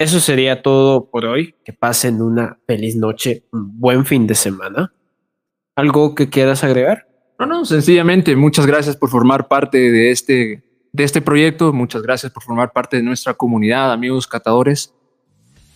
eso 0.02 0.20
sería 0.20 0.62
todo 0.62 1.10
por 1.10 1.24
hoy. 1.24 1.54
Que 1.64 1.72
pasen 1.72 2.20
una 2.20 2.58
feliz 2.66 2.96
noche, 2.96 3.44
un 3.52 3.78
buen 3.78 4.04
fin 4.04 4.26
de 4.26 4.34
semana. 4.34 4.92
¿Algo 5.76 6.14
que 6.14 6.28
quieras 6.28 6.64
agregar? 6.64 7.06
No, 7.38 7.46
no, 7.46 7.64
sencillamente 7.64 8.36
muchas 8.36 8.66
gracias 8.66 8.96
por 8.96 9.10
formar 9.10 9.48
parte 9.48 9.78
de 9.90 10.10
este, 10.10 10.62
de 10.92 11.04
este 11.04 11.20
proyecto. 11.20 11.72
Muchas 11.72 12.02
gracias 12.02 12.30
por 12.30 12.42
formar 12.42 12.72
parte 12.72 12.98
de 12.98 13.02
nuestra 13.02 13.34
comunidad, 13.34 13.92
amigos 13.92 14.26
catadores. 14.26 14.94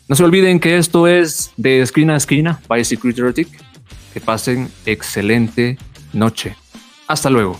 No 0.09 0.15
se 0.15 0.23
olviden 0.23 0.61
que 0.61 0.77
esto 0.77 1.07
es 1.07 1.53
de 1.57 1.81
esquina 1.81 2.15
a 2.15 2.19
esquina 2.19 2.61
by 2.69 2.85
Security 2.85 3.47
Que 4.13 4.21
pasen 4.21 4.71
excelente 4.85 5.79
noche. 6.13 6.55
Hasta 7.09 7.31
luego. 7.31 7.59